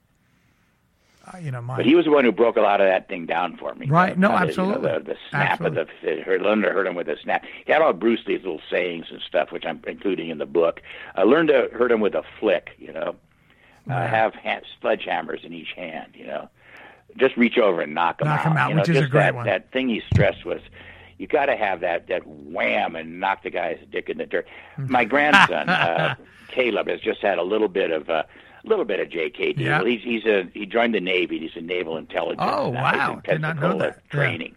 Uh, 1.32 1.38
you 1.38 1.50
know, 1.50 1.60
my 1.60 1.76
But 1.76 1.86
he 1.86 1.94
was 1.94 2.04
the 2.04 2.10
one 2.12 2.24
who 2.24 2.30
broke 2.32 2.56
a 2.56 2.60
lot 2.60 2.80
of 2.80 2.86
that 2.86 3.08
thing 3.08 3.26
down 3.26 3.56
for 3.56 3.74
me. 3.74 3.86
Right. 3.88 4.16
No, 4.16 4.28
Uh, 4.28 4.40
the- 4.40 4.46
absolutely. 4.48 4.82
You 4.88 4.92
know, 4.92 4.98
the, 5.00 5.04
the 5.04 5.16
snap 5.30 5.50
Absolutely. 5.52 5.80
of 5.80 5.88
the, 6.02 6.24
the 6.38 6.38
learned 6.44 6.62
to 6.64 6.70
hurt 6.70 6.86
him 6.86 6.94
with 6.94 7.08
a 7.08 7.16
snap. 7.22 7.44
He 7.64 7.72
had 7.72 7.82
all 7.82 7.92
Bruce 7.92 8.20
Lee's 8.26 8.42
little 8.42 8.60
sayings 8.70 9.06
and 9.10 9.20
stuff, 9.22 9.50
which 9.50 9.64
I'm 9.66 9.80
including 9.88 10.28
in 10.30 10.38
the 10.38 10.46
book. 10.46 10.82
I 11.16 11.22
learned 11.22 11.48
to 11.48 11.68
hurt 11.72 11.90
him 11.90 12.00
with 12.00 12.14
a 12.14 12.22
flick. 12.38 12.70
You 12.78 12.92
know, 12.92 13.16
uh, 13.88 14.06
have 14.06 14.34
hand, 14.34 14.64
sledgehammers 14.82 15.44
in 15.44 15.52
each 15.52 15.72
hand. 15.72 16.12
You 16.14 16.26
know, 16.26 16.48
just 17.16 17.36
reach 17.36 17.58
over 17.58 17.80
and 17.80 17.94
knock 17.94 18.20
him 18.20 18.28
Knock 18.28 18.40
out. 18.40 18.46
him 18.46 18.56
out, 18.56 18.68
you 18.68 18.74
know, 18.74 18.80
which 18.82 18.90
is 18.90 18.96
a 18.98 19.06
great 19.06 19.20
that, 19.20 19.34
one. 19.34 19.46
That 19.46 19.72
thing 19.72 19.88
he 19.88 20.02
stressed 20.12 20.44
was. 20.44 20.60
You 21.18 21.26
got 21.26 21.46
to 21.46 21.56
have 21.56 21.80
that 21.80 22.08
that 22.08 22.26
wham 22.26 22.94
and 22.94 23.18
knock 23.20 23.42
the 23.42 23.48
guy's 23.48 23.78
dick 23.90 24.10
in 24.10 24.18
the 24.18 24.26
dirt. 24.26 24.46
My 24.76 25.06
grandson 25.06 25.66
uh, 25.70 26.14
Caleb 26.48 26.88
has 26.88 27.00
just 27.00 27.22
had 27.22 27.38
a 27.38 27.42
little 27.42 27.68
bit 27.68 27.90
of 27.90 28.10
uh, 28.10 28.24
a 28.64 28.68
little 28.68 28.84
bit 28.84 29.00
of 29.00 29.08
JKD. 29.08 29.58
Yeah. 29.58 29.82
He's 29.82 30.02
he's 30.02 30.26
a 30.26 30.48
he 30.52 30.66
joined 30.66 30.94
the 30.94 31.00
Navy. 31.00 31.38
He's 31.38 31.56
a 31.56 31.60
naval 31.60 31.96
intelligence. 31.96 32.40
Oh, 32.42 32.70
now. 32.70 32.90
He's 32.90 32.98
wow. 32.98 33.12
in 33.14 33.20
Did 33.20 33.40
not 33.40 33.58
know 33.58 33.78
that. 33.78 34.02
Yeah. 34.12 34.48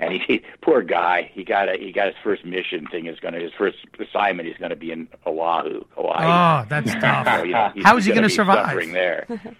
Training. 0.00 0.20
And 0.20 0.26
he, 0.28 0.34
he, 0.34 0.42
poor 0.62 0.82
guy, 0.82 1.30
he 1.32 1.44
got 1.44 1.68
a, 1.68 1.76
he 1.78 1.92
got 1.92 2.06
his 2.06 2.16
first 2.22 2.44
mission 2.44 2.86
thing 2.86 3.06
is 3.06 3.20
going 3.20 3.34
to 3.34 3.40
his 3.40 3.52
first 3.56 3.78
assignment. 3.98 4.48
He's 4.48 4.56
going 4.58 4.70
to 4.70 4.76
be 4.76 4.90
in 4.92 5.08
Oahu, 5.26 5.84
Hawaii. 5.94 6.64
oh, 6.64 6.66
that's 6.68 6.92
So, 6.92 6.98
tough. 7.00 7.44
you 7.46 7.52
know, 7.52 7.72
How 7.82 7.96
is 7.96 8.04
he 8.04 8.10
going 8.10 8.22
gonna 8.22 8.30
survive? 8.30 8.66
Suffering 8.66 8.92
there. 8.92 9.26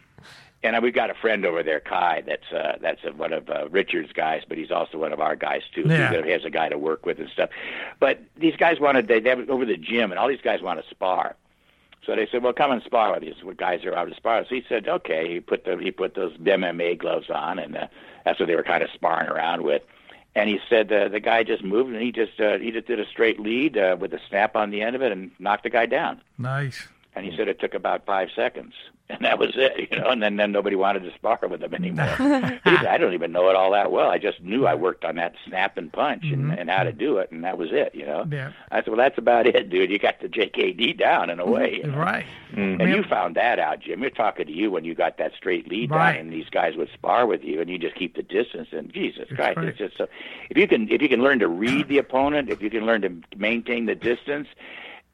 And 0.62 0.76
we've 0.82 0.93
got 0.93 1.09
a 1.09 1.14
friend 1.14 1.47
over 1.47 1.62
there, 1.62 1.80
Kai. 1.80 2.22
That's 2.26 2.53
uh, 2.53 2.76
that's 2.82 3.01
uh, 3.03 3.12
one 3.12 3.32
of 3.32 3.49
uh, 3.49 3.70
Richard's 3.70 4.12
guys, 4.12 4.43
but 4.47 4.59
he's 4.59 4.70
also 4.70 4.99
one 4.99 5.11
of 5.11 5.18
our 5.18 5.34
guys 5.34 5.62
too. 5.74 5.84
Yeah. 5.86 6.22
He 6.22 6.30
has 6.32 6.45
a 6.45 6.51
guy 6.51 6.68
to 6.68 6.76
work 6.76 7.07
with 7.07 7.18
and 7.18 7.30
stuff. 7.30 7.49
But 7.99 8.20
these 8.36 8.57
guys 8.57 8.78
wanted 8.78 9.09
they, 9.09 9.20
they 9.20 9.30
have 9.30 9.49
over 9.49 9.64
the 9.64 9.78
gym, 9.78 10.11
and 10.11 10.18
all 10.18 10.28
these 10.28 10.43
guys 10.43 10.61
want 10.61 10.78
to 10.84 10.91
spar. 10.91 11.34
So 12.05 12.14
they 12.14 12.28
said, 12.30 12.43
"Well, 12.43 12.53
come 12.53 12.72
and 12.72 12.82
spar 12.82 13.11
with 13.14 13.22
these 13.22 13.43
what 13.43 13.57
guys 13.57 13.86
are 13.86 13.95
out 13.97 14.11
to 14.11 14.14
spar." 14.14 14.45
So 14.51 14.55
he 14.55 14.62
said, 14.68 14.86
"Okay." 14.86 15.32
He 15.32 15.41
put 15.41 15.64
the 15.64 15.78
he 15.78 15.91
put 15.91 16.14
those 16.14 16.34
MMA 16.36 16.99
gloves 16.99 17.30
on, 17.30 17.59
and 17.59 17.74
uh, 17.78 17.86
that's 18.26 18.38
what 18.38 18.47
they 18.47 18.55
were 18.55 18.62
kind 18.62 18.82
of 18.82 18.91
sparring 18.93 19.30
around 19.30 19.62
with. 19.62 19.80
And 20.35 20.49
he 20.49 20.61
said 20.68 20.93
uh, 20.93 21.09
the 21.09 21.20
guy 21.20 21.43
just 21.43 21.64
moved, 21.64 21.93
and 21.93 22.01
he 22.01 22.12
just 22.12 22.41
uh, 22.41 22.59
he 22.59 22.70
just 22.70 22.87
did 22.87 23.01
a 23.01 23.07
straight 23.07 23.41
lead 23.41 23.76
uh, 23.76 23.97
with 23.99 24.14
a 24.14 24.20
snap 24.28 24.55
on 24.55 24.70
the 24.70 24.83
end 24.83 24.95
of 24.95 25.03
it, 25.03 25.11
and 25.11 25.33
knocked 25.39 25.64
the 25.64 25.70
guy 25.70 25.87
down. 25.87 26.20
Nice. 26.39 26.87
And 27.14 27.24
he 27.24 27.32
hmm. 27.32 27.38
said 27.38 27.48
it 27.48 27.61
took 27.61 27.74
about 27.74 28.06
five 28.06 28.28
seconds, 28.34 28.72
and 29.08 29.24
that 29.24 29.38
was 29.38 29.50
it, 29.56 29.90
you 29.90 29.98
know. 29.98 30.11
And 30.11 30.22
then, 30.22 30.36
then 30.36 30.52
nobody 30.52 30.76
wanted 30.76 31.00
to 31.00 31.12
spar 31.14 31.40
with 31.42 31.62
him 31.62 31.74
anymore. 31.74 32.14
said, 32.18 32.86
I 32.86 32.98
don't 32.98 33.14
even 33.14 33.32
know 33.32 33.48
it 33.50 33.56
all 33.56 33.72
that 33.72 33.90
well. 33.90 34.08
I 34.11 34.18
just 34.18 34.40
knew 34.40 34.66
I 34.66 34.74
worked 34.74 35.04
on 35.04 35.16
that 35.16 35.34
snap 35.46 35.76
and 35.76 35.92
punch 35.92 36.24
and, 36.24 36.44
mm-hmm. 36.44 36.58
and 36.58 36.70
how 36.70 36.84
to 36.84 36.92
do 36.92 37.18
it, 37.18 37.32
and 37.32 37.42
that 37.42 37.58
was 37.58 37.70
it, 37.72 37.94
you 37.94 38.06
know. 38.06 38.20
Mm-hmm. 38.20 38.34
Yeah. 38.34 38.52
I 38.70 38.78
said, 38.78 38.88
well, 38.88 38.96
that's 38.96 39.18
about 39.18 39.46
it, 39.46 39.70
dude. 39.70 39.90
You 39.90 39.98
got 39.98 40.20
the 40.20 40.28
JKD 40.28 40.98
down 40.98 41.30
in 41.30 41.40
a 41.40 41.42
mm-hmm. 41.42 41.52
way. 41.52 41.76
you 41.78 41.90
know? 41.90 41.98
Right. 41.98 42.26
And 42.52 42.80
mm-hmm. 42.80 42.94
you 42.94 43.02
found 43.04 43.36
that 43.36 43.58
out, 43.58 43.80
Jim. 43.80 44.00
You're 44.00 44.11
talking 44.11 44.46
to 44.46 44.52
you 44.52 44.70
when 44.70 44.84
you 44.84 44.94
got 44.94 45.18
that 45.18 45.32
straight 45.36 45.68
lead 45.68 45.90
Right. 45.90 46.12
down, 46.12 46.20
and 46.20 46.32
these 46.32 46.48
guys 46.48 46.76
would 46.76 46.90
spar 46.92 47.26
with 47.26 47.42
you, 47.42 47.61
and 47.61 47.68
you 47.68 47.78
just 47.78 47.96
keep 47.96 48.14
the 48.14 48.22
distance. 48.22 48.68
And 48.70 48.92
Jesus 48.92 49.28
Christ, 49.34 49.56
right. 49.56 49.68
it's 49.68 49.78
just 49.78 49.96
so. 49.96 50.06
If 50.48 50.56
you 50.56 50.68
can, 50.68 50.88
if 50.90 51.02
you 51.02 51.08
can 51.08 51.22
learn 51.22 51.40
to 51.40 51.48
read 51.48 51.88
the 51.88 51.98
opponent, 51.98 52.50
if 52.50 52.62
you 52.62 52.70
can 52.70 52.86
learn 52.86 53.02
to 53.02 53.12
maintain 53.36 53.86
the 53.86 53.94
distance, 53.94 54.48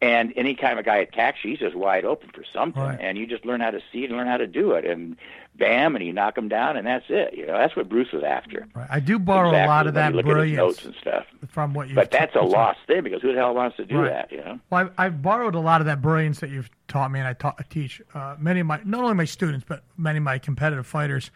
and 0.03 0.32
any 0.36 0.55
kind 0.55 0.78
of 0.78 0.84
guy 0.84 0.97
attacks 0.99 1.38
you, 1.42 1.51
he's 1.51 1.59
just 1.59 1.74
wide 1.74 2.05
open 2.05 2.30
for 2.34 2.44
something, 2.53 2.82
Right. 2.82 2.99
and 3.01 3.16
you 3.16 3.26
just 3.26 3.44
learn 3.47 3.61
how 3.61 3.70
to 3.70 3.80
see 3.92 4.05
it 4.05 4.11
and 4.11 4.16
learn 4.18 4.26
how 4.26 4.36
to 4.36 4.47
do 4.47 4.72
it, 4.72 4.84
and 4.84 5.16
bam, 5.55 5.97
and 5.97 6.05
you 6.05 6.12
knock 6.12 6.36
him 6.36 6.49
down, 6.49 6.76
and 6.76 6.86
that's 6.86 7.07
it. 7.09 7.32
You 7.34 7.47
know, 7.47 7.57
that's 7.57 7.74
what 7.74 7.88
Bruce 7.88 8.12
was 8.12 8.22
after. 8.22 8.66
Right. 8.74 8.86
I 8.90 9.01
do 9.01 9.18
borrow 9.18 9.49
Exactly, 9.49 9.64
a 9.64 9.68
lot 9.68 9.86
of 9.86 9.94
that 9.94 10.11
you 10.11 10.16
look 10.16 10.26
at 10.26 10.28
his 10.28 10.34
brilliance 10.34 10.57
notes 10.59 10.84
and 10.84 10.94
stuff. 11.01 11.24
from 11.49 11.72
what 11.72 11.88
you. 11.88 11.94
But 11.94 12.11
that's 12.11 12.36
a 12.36 12.40
lost 12.42 12.80
thing 12.86 13.03
because 13.05 13.22
who 13.22 13.32
the 13.32 13.38
hell 13.38 13.55
wants 13.55 13.78
to 13.78 13.86
do 13.86 14.01
Right. 14.01 14.11
that? 14.11 14.32
You 14.32 14.38
know. 14.44 14.61
Well, 14.68 14.80
I've, 14.82 14.90
I've 14.99 15.22
borrowed 15.22 15.55
a 15.55 15.61
lot 15.61 15.80
of 15.80 15.86
that 15.86 16.03
brilliance 16.03 16.40
that 16.40 16.51
you've 16.51 16.68
taught 16.88 17.11
me, 17.11 17.18
and 17.20 17.26
I, 17.28 17.32
taught, 17.32 17.57
I 17.59 17.62
teach 17.70 18.03
uh, 18.12 18.36
many 18.38 18.61
of 18.61 18.66
my 18.66 18.80
not 18.84 19.03
only 19.03 19.14
my 19.14 19.24
students 19.24 19.64
but 19.66 19.82
many 19.97 20.18
of 20.18 20.22
my 20.24 20.38
competitive 20.38 20.86
fighters. 20.86 21.30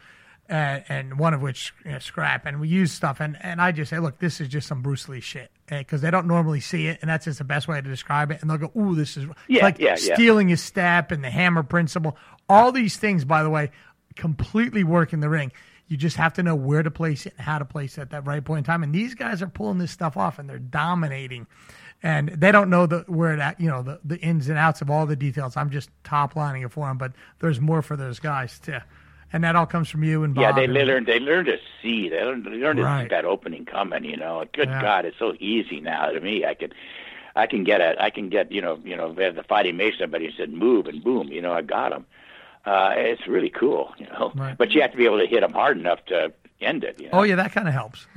And, 0.51 0.85
and 0.89 1.19
one 1.19 1.33
of 1.33 1.41
which 1.41 1.73
you 1.85 1.93
know, 1.93 1.99
scrap, 2.01 2.45
and 2.45 2.61
we 2.61 2.69
use 2.69 2.93
stuff, 2.93 3.21
and, 3.21 3.39
and 3.41 3.61
I 3.61 3.73
just 3.73 3.89
say, 3.91 3.99
look, 3.99 4.19
this 4.19 4.41
is 4.41 4.49
just 4.49 4.67
some 4.67 4.83
Bruce 4.83 5.09
Lee 5.09 5.21
shit, 5.21 5.51
eh, 5.69 5.79
because 5.79 6.03
they 6.03 6.11
don't 6.11 6.27
normally 6.27 6.61
see 6.61 6.89
it, 6.89 6.99
and 7.01 7.09
that's 7.09 7.25
just 7.25 7.39
the 7.39 7.45
best 7.45 7.69
way 7.69 7.81
to 7.81 7.89
describe 7.89 8.31
it, 8.33 8.41
and 8.43 8.51
they'll 8.51 8.59
go, 8.59 8.73
ooh, 8.77 8.95
this 8.95 9.17
is 9.17 9.27
Yeah, 9.49 9.63
like 9.63 9.79
yeah, 9.79 9.97
yeah. 10.01 10.15
stealing 10.15 10.49
his 10.49 10.61
step 10.61 11.13
and 11.13 11.23
the 11.25 11.31
hammer 11.31 11.63
principle. 11.63 12.17
All 12.49 12.73
these 12.73 12.97
things, 12.97 13.25
by 13.25 13.43
the 13.43 13.51
way, 13.51 13.71
completely 14.17 14.85
work 14.85 15.13
in 15.13 15.21
the 15.21 15.29
ring. 15.29 15.53
You 15.87 15.97
just 15.97 16.17
have 16.17 16.35
to 16.35 16.43
know 16.43 16.55
where 16.55 16.83
to 16.83 16.91
place 16.91 17.27
it 17.27 17.35
and 17.37 17.45
how 17.45 17.59
to 17.59 17.65
place 17.65 17.99
it 17.99 18.03
at 18.03 18.11
that 18.11 18.27
right 18.27 18.45
point 18.45 18.59
in 18.59 18.65
time. 18.65 18.83
And 18.83 18.95
these 18.95 19.15
guys 19.15 19.43
are 19.43 19.49
pulling 19.49 19.79
this 19.79 19.91
stuff 19.91 20.17
off, 20.17 20.39
and 20.39 20.49
they're 20.49 20.59
dominating. 20.59 21.47
And 22.03 22.29
they 22.29 22.51
don't 22.51 22.71
know 22.71 22.87
the 22.87 23.01
where 23.09 23.35
it 23.35 23.41
at, 23.41 23.61
you 23.61 23.69
know, 23.69 23.83
the, 23.83 24.01
the 24.05 24.17
ins 24.19 24.49
and 24.49 24.57
outs 24.57 24.81
of 24.83 24.91
all 24.91 25.05
the 25.07 25.17
details. 25.17 25.57
I'm 25.57 25.71
just 25.71 25.91
top 26.03 26.35
lining 26.35 26.63
it 26.63 26.73
for 26.73 26.87
them, 26.87 26.97
but 26.97 27.13
there's 27.41 27.61
more 27.61 27.83
for 27.83 27.97
those 27.97 28.19
guys 28.21 28.59
too. 28.59 28.79
And 29.33 29.45
that 29.45 29.55
all 29.57 29.67
comes 29.67 29.89
from 29.89 30.03
you 30.03 30.25
and 30.25 30.35
Bob. 30.35 30.43
Yeah, 30.43 30.53
they 30.53 30.65
and- 30.65 30.75
learn. 30.75 31.05
They 31.05 31.21
learn 31.21 31.45
to 31.47 31.59
see. 31.83 32.09
They 32.09 32.23
learn. 32.23 32.43
They 32.43 32.51
learn 32.57 32.77
to 32.77 32.83
Right. 32.85 33.05
see 33.05 33.09
that 33.09 33.25
opening 33.25 33.65
coming. 33.65 34.05
You 34.05 34.17
know, 34.17 34.45
good 34.53 34.69
Yeah. 34.69 34.81
God, 34.83 35.05
it's 35.05 35.19
so 35.19 35.35
easy 35.39 35.81
now 35.81 36.07
to 36.11 36.21
me. 36.21 36.45
I 36.45 36.55
can, 36.55 36.73
I 37.37 37.47
can 37.47 37.63
get 37.65 37.81
it. 37.81 37.97
I 38.01 38.11
can 38.11 38.29
get. 38.29 38.51
You 38.51 38.61
know, 38.61 38.79
you 38.85 38.97
know, 38.97 39.13
the 39.13 39.45
fighting 39.49 39.77
made 39.77 39.95
somebody 39.99 40.33
said 40.37 40.53
move 40.53 40.87
and 40.87 41.03
boom. 41.05 41.29
You 41.29 41.41
know, 41.43 41.53
I 41.53 41.63
got 41.63 41.93
him. 41.93 42.07
Uh, 42.67 42.93
it's 42.97 43.27
really 43.27 43.51
cool. 43.51 43.95
You 43.99 44.07
know, 44.07 44.33
Right. 44.35 44.59
but 44.59 44.73
you 44.73 44.83
have 44.83 44.91
to 44.91 44.97
be 44.97 45.05
able 45.07 45.19
to 45.21 45.27
hit 45.27 45.41
them 45.41 45.53
hard 45.53 45.79
enough 45.79 46.05
to 46.07 46.33
end 46.61 46.85
it. 46.85 47.01
You 47.01 47.07
know? 47.07 47.21
Oh 47.21 47.23
yeah, 47.23 47.37
that 47.37 47.53
kind 47.53 47.69
of 47.69 47.73
helps. 47.75 48.07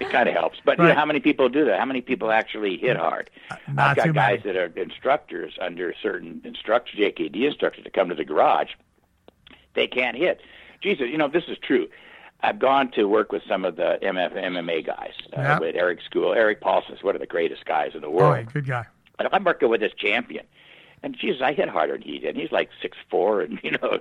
It 0.00 0.10
kind 0.10 0.28
of 0.28 0.34
helps. 0.34 0.58
But 0.64 0.78
you 0.78 0.84
know, 0.84 0.94
how 0.94 1.04
many 1.04 1.18
people 1.20 1.48
do 1.48 1.64
that? 1.66 1.78
How 1.78 1.84
many 1.84 2.00
people 2.00 2.30
actually 2.30 2.76
hit 2.76 2.96
hard? 2.96 3.30
not 3.66 3.90
I've 3.90 3.96
got 3.96 4.04
too 4.04 4.12
many. 4.12 4.36
guys 4.36 4.44
that 4.44 4.56
are 4.56 4.72
instructors 4.80 5.58
under 5.60 5.92
certain 6.00 6.40
instructors, 6.44 6.94
JKD 6.98 7.44
instructors, 7.46 7.82
that 7.84 7.92
come 7.94 8.08
to 8.08 8.14
the 8.14 8.24
garage. 8.24 8.70
They 9.78 9.86
can't 9.86 10.16
hit. 10.16 10.40
Jesus, 10.80 11.06
you 11.08 11.16
know, 11.18 11.28
this 11.28 11.44
is 11.48 11.56
true. 11.58 11.86
I've 12.40 12.58
gone 12.58 12.90
to 12.92 13.04
work 13.04 13.30
with 13.32 13.42
some 13.48 13.64
of 13.64 13.76
the 13.76 13.98
MF, 14.02 14.32
MMA 14.34 14.84
guys 14.86 15.12
uh, 15.36 15.40
Yeah. 15.40 15.58
with 15.60 15.76
Eric 15.76 16.00
School. 16.02 16.32
Erik 16.34 16.60
Paulson's 16.60 17.02
one 17.02 17.14
of 17.14 17.20
the 17.20 17.26
greatest 17.26 17.64
guys 17.64 17.92
in 17.94 18.00
the 18.00 18.06
oh, 18.08 18.10
world. 18.10 18.52
good 18.52 18.66
guy. 18.66 18.86
But 19.16 19.32
I'm 19.32 19.44
working 19.44 19.68
with 19.68 19.80
this 19.80 19.92
champion, 19.96 20.44
and 21.02 21.16
Jesus, 21.16 21.42
I 21.42 21.52
hit 21.52 21.68
harder 21.68 21.92
than 21.94 22.02
he 22.02 22.18
did. 22.18 22.34
He's 22.36 22.50
like 22.52 22.70
six 22.82 22.96
four 23.10 23.40
and 23.40 23.58
you 23.64 23.72
know, 23.72 23.98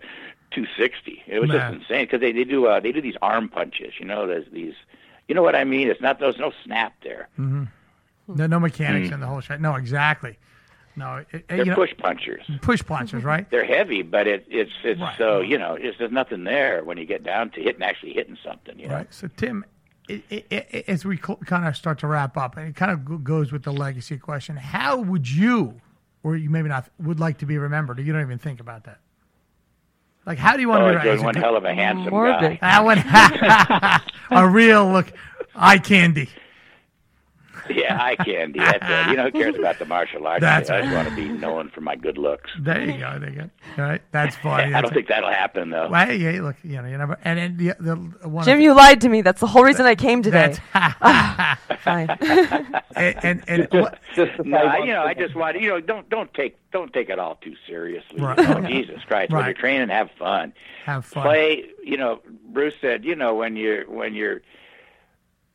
two 0.51 0.65
sixty. 0.77 1.23
It 1.27 1.39
was 1.39 1.49
Man. 1.49 1.57
just 1.59 1.81
insane 1.83 2.05
because 2.05 2.21
they 2.21 2.31
they 2.31 2.43
do 2.43 2.65
uh, 2.67 2.79
they 2.79 2.91
do 2.91 3.01
these 3.01 3.17
arm 3.21 3.49
punches. 3.49 3.93
You 3.99 4.05
know, 4.05 4.25
there's 4.27 4.45
these. 4.51 4.73
You 5.27 5.35
know 5.35 5.41
what 5.43 5.55
I 5.55 5.63
mean? 5.63 5.89
It's 5.89 6.01
not 6.01 6.19
there's 6.19 6.37
no 6.37 6.51
snap 6.63 6.93
there. 7.03 7.27
mhm 7.39 7.67
No, 8.27 8.45
no 8.47 8.59
mechanics 8.59 9.11
in 9.11 9.19
the 9.19 9.27
whole 9.27 9.41
shit. 9.41 9.59
No, 9.61 9.75
exactly. 9.75 10.37
No, 10.97 11.17
it, 11.17 11.27
it- 11.31 11.47
They're 11.47 11.57
you 11.59 11.65
know, 11.65 11.75
push 11.75 11.91
punchers. 11.97 12.43
push 12.61 12.83
punches, 12.83 13.23
right? 13.23 13.47
They're 13.51 13.63
heavy, 13.65 14.01
but 14.01 14.27
it, 14.27 14.45
it's 14.49 14.71
it's 14.83 14.99
Right. 14.99 15.17
so 15.17 15.39
you 15.41 15.57
know, 15.57 15.75
it's, 15.79 15.97
there's 15.99 16.11
nothing 16.11 16.43
there 16.43 16.83
when 16.83 16.97
you 16.97 17.05
get 17.05 17.23
down 17.23 17.51
to 17.51 17.61
hitting 17.61 17.83
actually 17.83 18.13
hitting 18.13 18.37
something. 18.43 18.77
You 18.79 18.87
know? 18.89 18.95
Right. 18.95 19.13
So, 19.13 19.29
Tim, 19.37 19.63
it, 20.09 20.23
it, 20.29 20.45
it, 20.49 20.85
as 20.87 21.05
we 21.05 21.17
kind 21.17 21.67
of 21.67 21.77
start 21.77 21.99
to 21.99 22.07
wrap 22.07 22.35
up, 22.35 22.57
and 22.57 22.67
it 22.69 22.75
kind 22.75 22.91
of 22.91 23.05
go- 23.05 23.17
goes 23.19 23.51
with 23.51 23.63
the 23.63 23.71
legacy 23.71 24.17
question, 24.17 24.57
how 24.57 24.97
would 24.97 25.29
you, 25.29 25.79
or 26.23 26.35
you 26.35 26.49
maybe 26.49 26.67
not, 26.69 26.89
would 26.99 27.19
like 27.19 27.37
to 27.39 27.45
be 27.45 27.57
remembered, 27.59 27.99
you 27.99 28.11
don't 28.11 28.21
even 28.23 28.39
think 28.39 28.59
about 28.59 28.85
that? 28.85 28.99
Like, 30.25 30.37
how 30.39 30.55
do 30.55 30.61
you 30.61 30.67
want 30.69 30.81
Oh, 30.83 30.91
to 30.93 30.99
be 30.99 31.09
he's 31.09 31.15
as 31.15 31.21
a 31.21 31.25
one 31.25 31.35
hell 31.35 31.55
of 31.55 31.63
a 31.63 31.73
handsome 31.73 32.09
Morbid. 32.11 32.59
guy. 32.59 32.59
That 32.61 32.83
one, 32.83 34.41
a 34.43 34.49
real 34.49 34.91
look, 34.91 35.11
eye 35.55 35.77
candy. 35.77 36.27
Yeah, 37.69 38.01
eye 38.01 38.15
candy. 38.15 38.59
That's 38.59 38.79
it. 38.81 39.11
You 39.11 39.17
know, 39.17 39.23
who 39.25 39.31
cares 39.31 39.55
about 39.55 39.79
the 39.79 39.85
martial 39.85 40.25
arts? 40.27 40.41
That's 40.41 40.69
I 40.69 40.81
just 40.81 40.93
want 40.93 41.09
to 41.09 41.15
be 41.15 41.27
known 41.27 41.69
for 41.69 41.81
my 41.81 41.95
good 41.95 42.17
looks. 42.17 42.49
There 42.59 42.81
you 42.83 42.97
go. 42.97 43.17
There 43.19 43.29
you 43.29 43.35
go. 43.35 43.49
All 43.77 43.89
right. 43.89 44.01
That's 44.11 44.35
funny. 44.43 44.73
I 44.73 44.81
don't 44.81 44.93
think 44.93 45.07
that'll 45.07 45.29
happen 45.31 45.69
though. 45.69 45.89
Well, 45.89 46.05
hey, 46.05 46.17
hey, 46.19 46.39
look, 46.41 46.55
you 46.63 46.81
know, 46.81 46.87
you 46.87 46.97
never, 46.97 47.17
and 47.23 47.37
then 47.39 47.57
the, 47.57 47.75
the 47.79 47.95
one 48.27 48.45
Jim, 48.45 48.57
of, 48.57 48.61
you 48.63 48.73
lied 48.73 49.01
to 49.01 49.09
me. 49.09 49.21
That's 49.21 49.39
the 49.41 49.47
whole 49.47 49.63
reason 49.63 49.85
I 49.85 49.95
came 49.95 50.21
today. 50.23 50.47
that's, 50.47 50.59
ah, 51.01 51.59
Fine. 51.83 52.09
and, 52.95 53.15
and, 53.23 53.43
and 53.47 53.67
what, 53.71 53.99
Just 54.15 54.43
No, 54.43 54.57
I, 54.57 54.77
you 54.79 54.93
know, 54.93 55.03
I 55.03 55.13
just 55.13 55.35
want 55.35 55.59
you 55.59 55.69
know, 55.69 55.79
don't 55.79 56.09
don't 56.09 56.33
take 56.33 56.57
don't 56.71 56.91
take 56.91 57.09
it 57.09 57.19
all 57.19 57.35
too 57.35 57.55
seriously. 57.67 58.19
Right. 58.21 58.37
You 58.37 58.43
know, 58.47 58.57
Oh. 58.57 58.67
Jesus 58.67 59.03
Christ, 59.03 59.31
when 59.31 59.45
you're 59.45 59.53
training, 59.53 59.89
have 59.89 60.09
fun. 60.17 60.53
have 60.85 61.05
fun. 61.05 61.23
Play. 61.23 61.65
You 61.83 61.97
know, 61.97 62.21
Bruce 62.49 62.73
said, 62.81 63.05
you 63.05 63.15
know, 63.15 63.35
when 63.35 63.55
you're 63.55 63.89
when 63.89 64.13
you're 64.13 64.41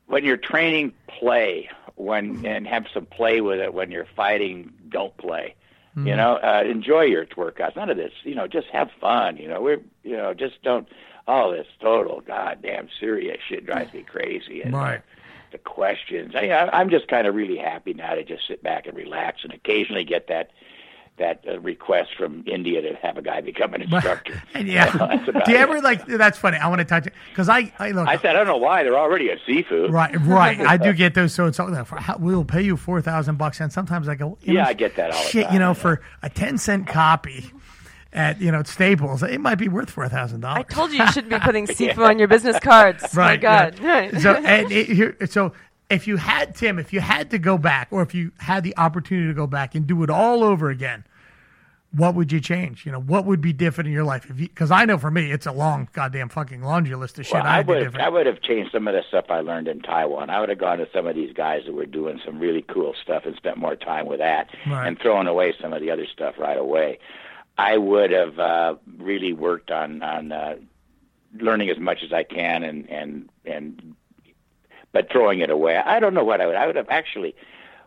when 0.06 0.24
you're 0.24 0.36
training, 0.36 0.92
play. 1.08 1.68
When 1.97 2.45
and 2.47 2.66
have 2.66 2.86
some 2.93 3.07
play 3.07 3.40
with 3.40 3.61
it. 3.61 3.72
When 3.74 3.90
you're 3.90 4.07
fighting, 4.16 4.72
don't 4.88 5.16
play. 5.16 5.55
Mm-hmm. 5.97 6.09
You 6.09 6.16
know, 6.16 6.36
uh, 6.43 6.62
enjoy 6.66 7.03
your 7.03 7.26
workouts. 7.26 7.76
None 7.76 7.90
of 7.90 7.97
this. 7.97 8.12
You 8.24 8.34
know, 8.34 8.47
just 8.49 8.68
have 8.68 8.90
fun. 9.01 9.36
You 9.36 9.49
know, 9.49 9.61
we're 9.61 9.80
you 10.03 10.16
know, 10.16 10.34
just 10.34 10.62
don't. 10.62 10.88
All 11.28 11.53
this 11.53 11.68
total 11.80 12.20
goddamn 12.20 12.88
serious 12.99 13.38
shit 13.49 13.64
drives 13.64 13.93
me 13.95 14.03
crazy. 14.03 14.61
And, 14.62 14.74
Right. 14.74 15.03
the 15.53 15.59
questions. 15.59 16.34
I, 16.34 16.49
I- 16.49 16.80
I'm 16.80 16.90
just 16.90 17.07
kind 17.09 17.26
of 17.28 17.34
really 17.36 17.59
happy 17.59 17.95
now 17.95 18.14
to 18.14 18.24
just 18.24 18.49
sit 18.49 18.62
back 18.62 18.86
and 18.86 18.97
relax, 18.97 19.45
and 19.45 19.53
occasionally 19.53 20.03
get 20.05 20.26
that 20.28 20.51
that 21.18 21.44
uh, 21.46 21.60
request 21.60 22.10
from 22.16 22.42
India 22.46 22.80
to 22.82 22.94
have 22.96 23.16
a 23.18 23.22
guy 23.22 23.40
become 23.40 23.74
an 23.74 23.82
instructor. 23.92 24.42
yeah. 24.58 24.90
That's 24.96 25.24
Do 25.26 25.52
you 25.52 25.58
it. 25.58 25.60
ever 25.60 25.80
like? 25.80 26.06
That's 26.06 26.38
funny. 26.38 26.56
I 26.56 26.68
want 26.68 26.80
to 26.80 26.84
touch 26.84 27.06
it 27.06 27.12
because 27.30 27.48
I, 27.48 27.72
I 27.78 27.90
look. 27.90 28.08
I 28.08 28.16
said 28.16 28.30
I 28.30 28.32
don't 28.34 28.46
know 28.46 28.56
why 28.56 28.82
they're 28.82 28.98
already 28.98 29.30
at 29.30 29.38
Sifu. 29.46 29.90
Right, 29.90 30.14
right. 30.20 30.60
I 30.60 30.76
do 30.76 30.92
get 30.92 31.14
those. 31.14 31.34
So 31.34 31.46
it's 31.46 31.60
all 31.60 31.72
for 31.84 31.98
we'll 32.18 32.44
pay 32.44 32.62
you 32.62 32.76
four 32.76 33.00
thousand 33.00 33.36
bucks, 33.36 33.60
and 33.60 33.72
sometimes 33.72 34.08
I 34.08 34.14
go, 34.14 34.38
Yeah, 34.42 34.54
know, 34.54 34.68
I 34.68 34.72
get 34.72 34.96
that 34.96 35.12
all 35.12 35.22
the 35.22 35.28
Shit, 35.28 35.44
time, 35.44 35.52
you 35.54 35.58
know, 35.60 35.68
yeah. 35.68 35.74
for 35.74 36.00
a 36.22 36.30
ten 36.30 36.58
cent 36.58 36.86
copy 36.86 37.50
at 38.14 38.40
you 38.40 38.50
know 38.52 38.62
Staples, 38.62 39.22
it 39.22 39.40
might 39.40 39.56
be 39.56 39.68
worth 39.68 39.90
four 39.90 40.08
thousand 40.08 40.40
dollars. 40.40 40.64
I 40.68 40.74
told 40.74 40.92
you 40.92 40.98
you 40.98 41.12
shouldn't 41.12 41.32
be 41.32 41.38
putting 41.38 41.66
Sifu 41.66 41.98
on 42.06 42.18
your 42.18 42.28
business 42.28 42.58
cards. 42.58 43.02
Right, 43.14 43.14
My 43.14 43.26
Right. 43.26 43.40
God. 43.40 43.78
yeah. 43.80 43.88
Right. 43.98 44.20
So 44.20 44.34
and 44.34 44.70
it, 44.72 44.86
here, 44.88 45.16
so 45.26 45.52
if 45.90 46.06
you 46.06 46.16
had 46.16 46.54
Tim, 46.54 46.78
if 46.78 46.92
you 46.92 47.00
had 47.00 47.30
to 47.30 47.38
go 47.38 47.58
back, 47.58 47.88
or 47.90 48.02
if 48.02 48.14
you 48.14 48.32
had 48.38 48.64
the 48.64 48.76
opportunity 48.76 49.28
to 49.28 49.34
go 49.34 49.46
back 49.46 49.74
and 49.74 49.86
do 49.86 50.02
it 50.02 50.10
all 50.10 50.42
over 50.42 50.70
again, 50.70 51.04
what 51.94 52.14
would 52.14 52.32
you 52.32 52.40
change? 52.40 52.86
You 52.86 52.92
know, 52.92 53.00
what 53.00 53.26
would 53.26 53.42
be 53.42 53.52
different 53.52 53.88
in 53.88 53.92
your 53.92 54.04
life? 54.04 54.28
If 54.30 54.36
because 54.36 54.70
I 54.70 54.86
know 54.86 54.96
for 54.96 55.10
me, 55.10 55.30
it's 55.30 55.44
a 55.44 55.52
long 55.52 55.88
goddamn 55.92 56.30
fucking 56.30 56.62
laundry 56.62 56.94
list 56.94 57.18
of 57.18 57.26
shit 57.26 57.34
Well, 57.34 57.42
I 57.44 57.60
would 57.60 57.80
different. 57.80 58.06
I 58.06 58.08
would 58.08 58.24
have 58.26 58.40
changed 58.40 58.72
some 58.72 58.88
of 58.88 58.94
the 58.94 59.02
stuff 59.08 59.26
I 59.28 59.40
learned 59.40 59.68
in 59.68 59.80
Taiwan. 59.80 60.30
I 60.30 60.40
would 60.40 60.48
have 60.48 60.58
gone 60.58 60.78
to 60.78 60.88
some 60.94 61.06
of 61.06 61.14
these 61.14 61.34
guys 61.34 61.64
that 61.66 61.74
were 61.74 61.84
doing 61.84 62.18
some 62.24 62.38
really 62.38 62.62
cool 62.62 62.94
stuff 63.02 63.26
and 63.26 63.36
spent 63.36 63.58
more 63.58 63.76
time 63.76 64.06
with 64.06 64.20
that, 64.20 64.48
Right. 64.66 64.86
and 64.88 64.98
throwing 64.98 65.26
away 65.26 65.54
some 65.60 65.74
of 65.74 65.82
the 65.82 65.90
other 65.90 66.06
stuff 66.06 66.36
right 66.38 66.56
away. 66.56 66.98
I 67.58 67.76
would 67.76 68.10
have 68.12 68.38
uh, 68.38 68.76
really 68.96 69.34
worked 69.34 69.70
on 69.70 70.02
on 70.02 70.32
uh, 70.32 70.54
learning 71.38 71.68
as 71.68 71.78
much 71.78 72.02
as 72.02 72.10
I 72.12 72.22
can 72.22 72.62
and 72.62 72.88
and 72.88 73.28
and 73.44 73.94
but 74.93 75.11
throwing 75.11 75.40
it 75.40 75.51
away. 75.51 75.76
I 75.76 76.01
don't 76.01 76.14
know 76.14 76.24
what 76.24 76.40
I 76.40 76.47
would. 76.47 76.57
I 76.57 76.66
would 76.66 76.76
have 76.76 76.88
actually 76.90 77.34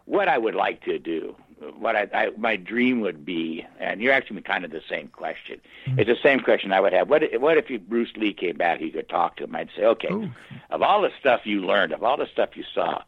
what 0.05 0.27
I 0.27 0.37
would 0.37 0.55
like 0.55 0.83
to 0.85 0.99
do. 0.99 1.35
What 1.79 1.95
I, 1.95 2.07
I 2.13 2.29
my 2.37 2.57
dream 2.57 2.99
would 3.01 3.25
be, 3.25 3.65
and 3.79 4.01
you're 4.01 4.11
asking 4.13 4.35
me 4.35 4.41
kind 4.41 4.65
of 4.65 4.71
the 4.71 4.81
same 4.89 5.07
question. 5.07 5.61
It's 5.85 6.09
the 6.09 6.17
same 6.21 6.41
question 6.41 6.73
I 6.73 6.79
would 6.81 6.91
have. 6.93 7.09
What 7.09 7.23
if- 7.23 7.39
what 7.41 7.57
if 7.57 7.69
you, 7.69 7.79
Bruce 7.79 8.11
Lee 8.17 8.33
came 8.33 8.57
back? 8.57 8.81
You 8.81 8.91
could 8.91 9.07
talk 9.07 9.37
to 9.37 9.45
him. 9.45 9.55
I'd 9.55 9.69
say, 9.75 9.85
okay, 9.85 10.31
of 10.69 10.81
all 10.81 11.01
the 11.01 11.11
stuff 11.19 11.41
you 11.45 11.61
learned, 11.61 11.93
of 11.93 12.03
all 12.03 12.17
the 12.17 12.27
stuff 12.27 12.49
you 12.55 12.63
saw, 12.73 13.01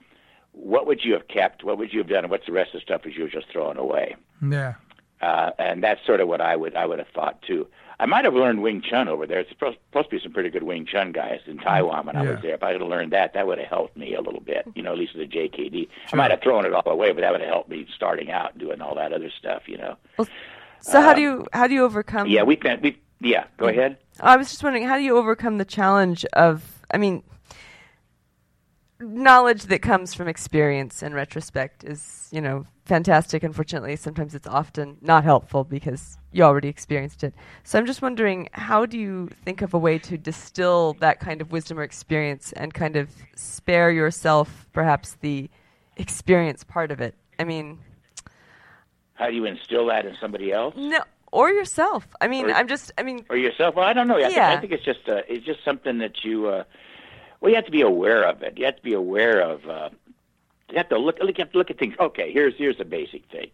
what 0.53 0.87
would 0.87 1.03
you 1.03 1.13
have 1.13 1.27
kept? 1.27 1.63
What 1.63 1.77
would 1.77 1.91
you 1.93 1.99
have 1.99 2.07
done? 2.07 2.23
And 2.23 2.31
what's 2.31 2.45
the 2.45 2.51
rest 2.53 2.69
of 2.73 2.79
the 2.79 2.83
stuff 2.85 3.03
that 3.03 3.13
you 3.13 3.23
were 3.23 3.29
just 3.29 3.49
throwing 3.51 3.77
away? 3.77 4.15
yeah. 4.41 4.75
uh, 5.21 5.51
and 5.59 5.83
that's 5.83 6.03
sort 6.05 6.21
of 6.21 6.27
what 6.27 6.41
I 6.41 6.55
would 6.55 6.75
I 6.75 6.85
would 6.85 6.99
have 6.99 7.09
thought 7.09 7.41
too. 7.41 7.67
I 7.99 8.05
might 8.05 8.25
have 8.25 8.35
learned 8.35 8.61
Wing 8.61 8.81
Chun 8.81 9.07
over 9.07 9.25
there. 9.25 9.39
It's 9.39 9.49
supposed, 9.49 9.77
supposed 9.89 10.11
to 10.11 10.17
be 10.17 10.21
some 10.21 10.31
pretty 10.31 10.49
good 10.49 10.63
Wing 10.63 10.85
Chun 10.85 11.11
guys 11.11 11.39
in 11.47 11.57
Taiwan 11.57 12.05
when 12.05 12.15
I 12.15 12.23
Yeah. 12.23 12.31
was 12.31 12.41
there. 12.41 12.53
If 12.53 12.61
I 12.63 12.73
had 12.73 12.81
learned 12.81 13.11
that, 13.13 13.33
that 13.33 13.47
would 13.47 13.57
have 13.57 13.67
helped 13.67 13.97
me 13.97 14.13
a 14.13 14.21
little 14.21 14.41
bit. 14.41 14.67
You 14.75 14.83
know, 14.83 14.91
at 14.91 14.99
least 14.99 15.15
with 15.15 15.29
the 15.29 15.35
JKD. 15.35 15.89
I 16.13 16.15
might 16.15 16.29
have 16.31 16.41
thrown 16.41 16.65
it 16.65 16.73
all 16.73 16.87
away, 16.87 17.11
but 17.11 17.21
that 17.21 17.31
would 17.31 17.41
have 17.41 17.49
helped 17.49 17.69
me 17.69 17.87
starting 17.95 18.31
out 18.31 18.51
and 18.51 18.59
doing 18.59 18.81
all 18.81 18.93
that 18.95 19.13
other 19.13 19.31
stuff. 19.31 19.63
You 19.67 19.77
know. 19.77 19.97
So 20.81 21.01
how 21.01 21.13
do 21.13 21.27
um, 21.27 21.39
you 21.39 21.47
how 21.53 21.67
do 21.67 21.73
you 21.73 21.83
overcome? 21.83 22.27
Yeah, 22.27 22.43
we've 22.43 22.59
been 22.59 22.79
we've 22.81 22.97
yeah. 23.19 23.45
Go 23.57 23.67
ahead. 23.67 23.97
I 24.19 24.37
was 24.37 24.49
just 24.49 24.63
wondering, 24.63 24.85
how 24.85 24.97
do 24.97 25.03
you 25.03 25.17
overcome 25.17 25.57
the 25.57 25.65
challenge 25.65 26.25
of, 26.33 26.83
I 26.91 26.97
mean, 26.97 27.23
knowledge 28.99 29.63
that 29.63 29.81
comes 29.81 30.13
from 30.13 30.27
experience 30.27 31.03
and 31.03 31.13
retrospect 31.13 31.83
is, 31.83 32.29
you 32.31 32.41
know, 32.41 32.65
fantastic. 32.85 33.43
Unfortunately, 33.43 33.95
sometimes 33.95 34.33
it's 34.33 34.47
often 34.47 34.97
not 35.01 35.23
helpful 35.23 35.63
because 35.63 36.17
you 36.37 36.43
already 36.43 36.67
experienced 36.67 37.23
it. 37.23 37.33
So 37.63 37.79
I'm 37.79 37.87
just 37.87 38.01
wondering, 38.03 38.47
how 38.53 38.85
do 38.85 38.97
you 38.97 39.27
think 39.43 39.63
of 39.63 39.73
a 39.73 39.77
way 39.77 39.97
to 39.99 40.17
distill 40.17 40.93
that 40.99 41.19
kind 41.19 41.41
of 41.41 41.51
wisdom 41.51 41.79
or 41.79 41.83
experience 41.83 42.53
and 42.53 42.73
kind 42.73 42.95
of 42.95 43.09
spare 43.35 43.89
yourself 43.91 44.67
perhaps 44.71 45.17
the 45.21 45.49
experience 45.97 46.63
part 46.63 46.91
of 46.91 47.01
it? 47.01 47.15
I 47.39 47.43
mean, 47.43 47.79
How 49.15 49.27
do 49.27 49.35
you 49.35 49.45
instill 49.45 49.87
that 49.87 50.05
in 50.05 50.15
somebody 50.21 50.53
else? 50.53 50.75
no, 50.77 50.99
or 51.31 51.49
yourself. 51.49 52.07
I 52.21 52.27
mean, 52.27 52.51
Or- 52.51 52.53
I'm 52.53 52.67
just, 52.67 52.91
I 52.99 53.03
mean, 53.03 53.25
or 53.29 53.35
yourself? 53.35 53.73
Well, 53.75 53.87
I 53.87 53.93
don't 53.93 54.07
know. 54.07 54.17
I, 54.17 54.23
think, 54.25 54.35
Yeah. 54.35 54.51
I 54.51 54.57
think 54.57 54.71
it's 54.73 54.85
just 54.85 55.09
uh, 55.09 55.21
it's 55.27 55.45
just 55.45 55.65
something 55.65 55.97
that 55.97 56.23
you 56.23 56.47
uh, 56.47 56.63
well, 57.41 57.49
you 57.49 57.55
have 57.55 57.65
to 57.65 57.71
be 57.71 57.81
aware 57.81 58.23
of 58.23 58.43
it. 58.43 58.57
You 58.57 58.65
have 58.65 58.75
to 58.77 58.81
be 58.83 58.93
aware 58.93 59.41
of. 59.41 59.67
Uh, 59.67 59.89
you 60.69 60.77
have 60.77 60.89
to 60.89 60.97
look. 60.99 61.17
You 61.19 61.33
have 61.37 61.51
to 61.51 61.57
look 61.57 61.71
at 61.71 61.79
things. 61.79 61.95
Okay, 61.99 62.31
here's 62.31 62.55
here's 62.57 62.77
the 62.77 62.85
basic 62.85 63.25
thing. 63.31 63.49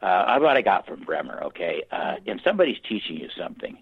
Uh, 0.00 0.38
what 0.38 0.56
I 0.56 0.62
got 0.62 0.86
from 0.86 1.02
Bremer. 1.02 1.42
Okay, 1.44 1.82
uh, 1.90 2.16
if 2.24 2.40
somebody's 2.42 2.78
teaching 2.88 3.16
you 3.16 3.28
something, 3.36 3.78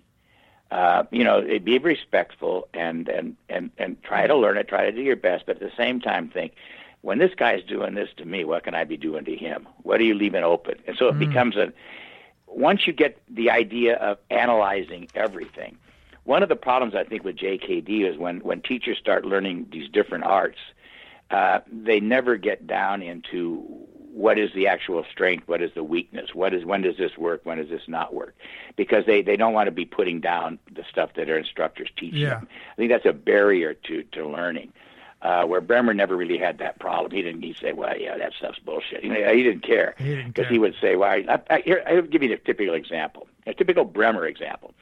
Uh, 0.68 1.04
you 1.12 1.22
know, 1.22 1.40
be 1.62 1.78
respectful 1.78 2.66
and, 2.74 3.08
and, 3.08 3.36
and, 3.48 3.70
and 3.78 4.02
try 4.02 4.26
to 4.26 4.34
learn 4.34 4.56
it, 4.58 4.66
try 4.66 4.84
to 4.84 4.90
do 4.90 5.00
your 5.00 5.14
best, 5.14 5.46
but 5.46 5.54
at 5.56 5.62
the 5.62 5.76
same 5.76 6.00
time 6.00 6.28
think, 6.28 6.50
when 7.02 7.18
this 7.18 7.34
guy's 7.36 7.62
doing 7.62 7.94
this 7.94 8.10
to 8.16 8.24
me, 8.24 8.44
what 8.44 8.64
can 8.64 8.74
I 8.74 8.84
be 8.84 8.96
doing 8.96 9.24
to 9.26 9.36
him? 9.36 9.68
What 9.84 10.00
are 10.00 10.02
you 10.02 10.14
leaving 10.14 10.42
open? 10.42 10.74
And 10.88 10.96
so 10.96 11.06
it 11.06 11.14
mm. 11.14 11.20
becomes 11.20 11.54
a, 11.54 11.72
once 12.48 12.84
you 12.84 12.92
get 12.92 13.12
the 13.28 13.48
idea 13.48 13.94
of 13.94 14.18
analyzing 14.28 15.06
everything, 15.14 15.78
one 16.24 16.42
of 16.42 16.48
the 16.48 16.56
problems 16.56 16.96
I 16.96 17.04
think 17.04 17.22
with 17.22 17.36
JKD 17.36 18.10
is 18.10 18.18
when, 18.18 18.40
when 18.40 18.60
teachers 18.60 18.98
start 18.98 19.24
learning 19.24 19.68
these 19.70 19.88
different 19.88 20.24
arts, 20.24 20.58
uh, 21.30 21.60
they 21.70 22.00
never 22.00 22.36
get 22.36 22.66
down 22.66 23.02
into 23.02 23.86
what 24.16 24.38
is 24.38 24.50
the 24.54 24.66
actual 24.66 25.04
strength, 25.12 25.46
what 25.46 25.60
is 25.60 25.70
the 25.74 25.84
weakness, 25.84 26.34
what 26.34 26.54
is 26.54 26.64
when 26.64 26.80
does 26.80 26.96
this 26.96 27.18
work, 27.18 27.42
when 27.44 27.58
does 27.58 27.68
this 27.68 27.82
not 27.86 28.14
work, 28.14 28.34
because 28.74 29.04
they, 29.04 29.20
they 29.20 29.36
don't 29.36 29.52
want 29.52 29.66
to 29.66 29.70
be 29.70 29.84
putting 29.84 30.20
down 30.20 30.58
the 30.72 30.82
stuff 30.90 31.10
that 31.16 31.26
their 31.26 31.36
instructors 31.36 31.90
teach 31.98 32.14
yeah. 32.14 32.30
them. 32.30 32.48
I 32.72 32.76
think 32.76 32.90
that's 32.90 33.04
a 33.04 33.12
barrier 33.12 33.74
to 33.74 34.02
to 34.12 34.26
learning. 34.26 34.72
Uh, 35.22 35.44
where 35.44 35.62
Bremer 35.62 35.94
never 35.94 36.14
really 36.14 36.36
had 36.36 36.58
that 36.58 36.78
problem. 36.78 37.10
He 37.10 37.22
didn't. 37.22 37.42
He 37.42 37.54
say, 37.54 37.72
"Well, 37.72 37.98
yeah, 37.98 38.16
that 38.18 38.32
stuff's 38.38 38.58
bullshit." 38.58 39.02
You 39.02 39.10
know, 39.10 39.34
he 39.34 39.42
didn't 39.42 39.62
care 39.62 39.94
because 39.98 40.46
he, 40.46 40.54
he, 40.54 40.58
would 40.58 40.74
say, 40.80 40.94
"Well, 40.94 41.10
I, 41.10 41.40
I, 41.48 41.60
here, 41.60 41.82
I'll 41.86 42.02
give 42.02 42.22
you 42.22 42.32
a 42.32 42.36
typical 42.36 42.74
example, 42.74 43.26
a 43.46 43.54
typical 43.54 43.84
Bremer 43.84 44.26
example." 44.26 44.74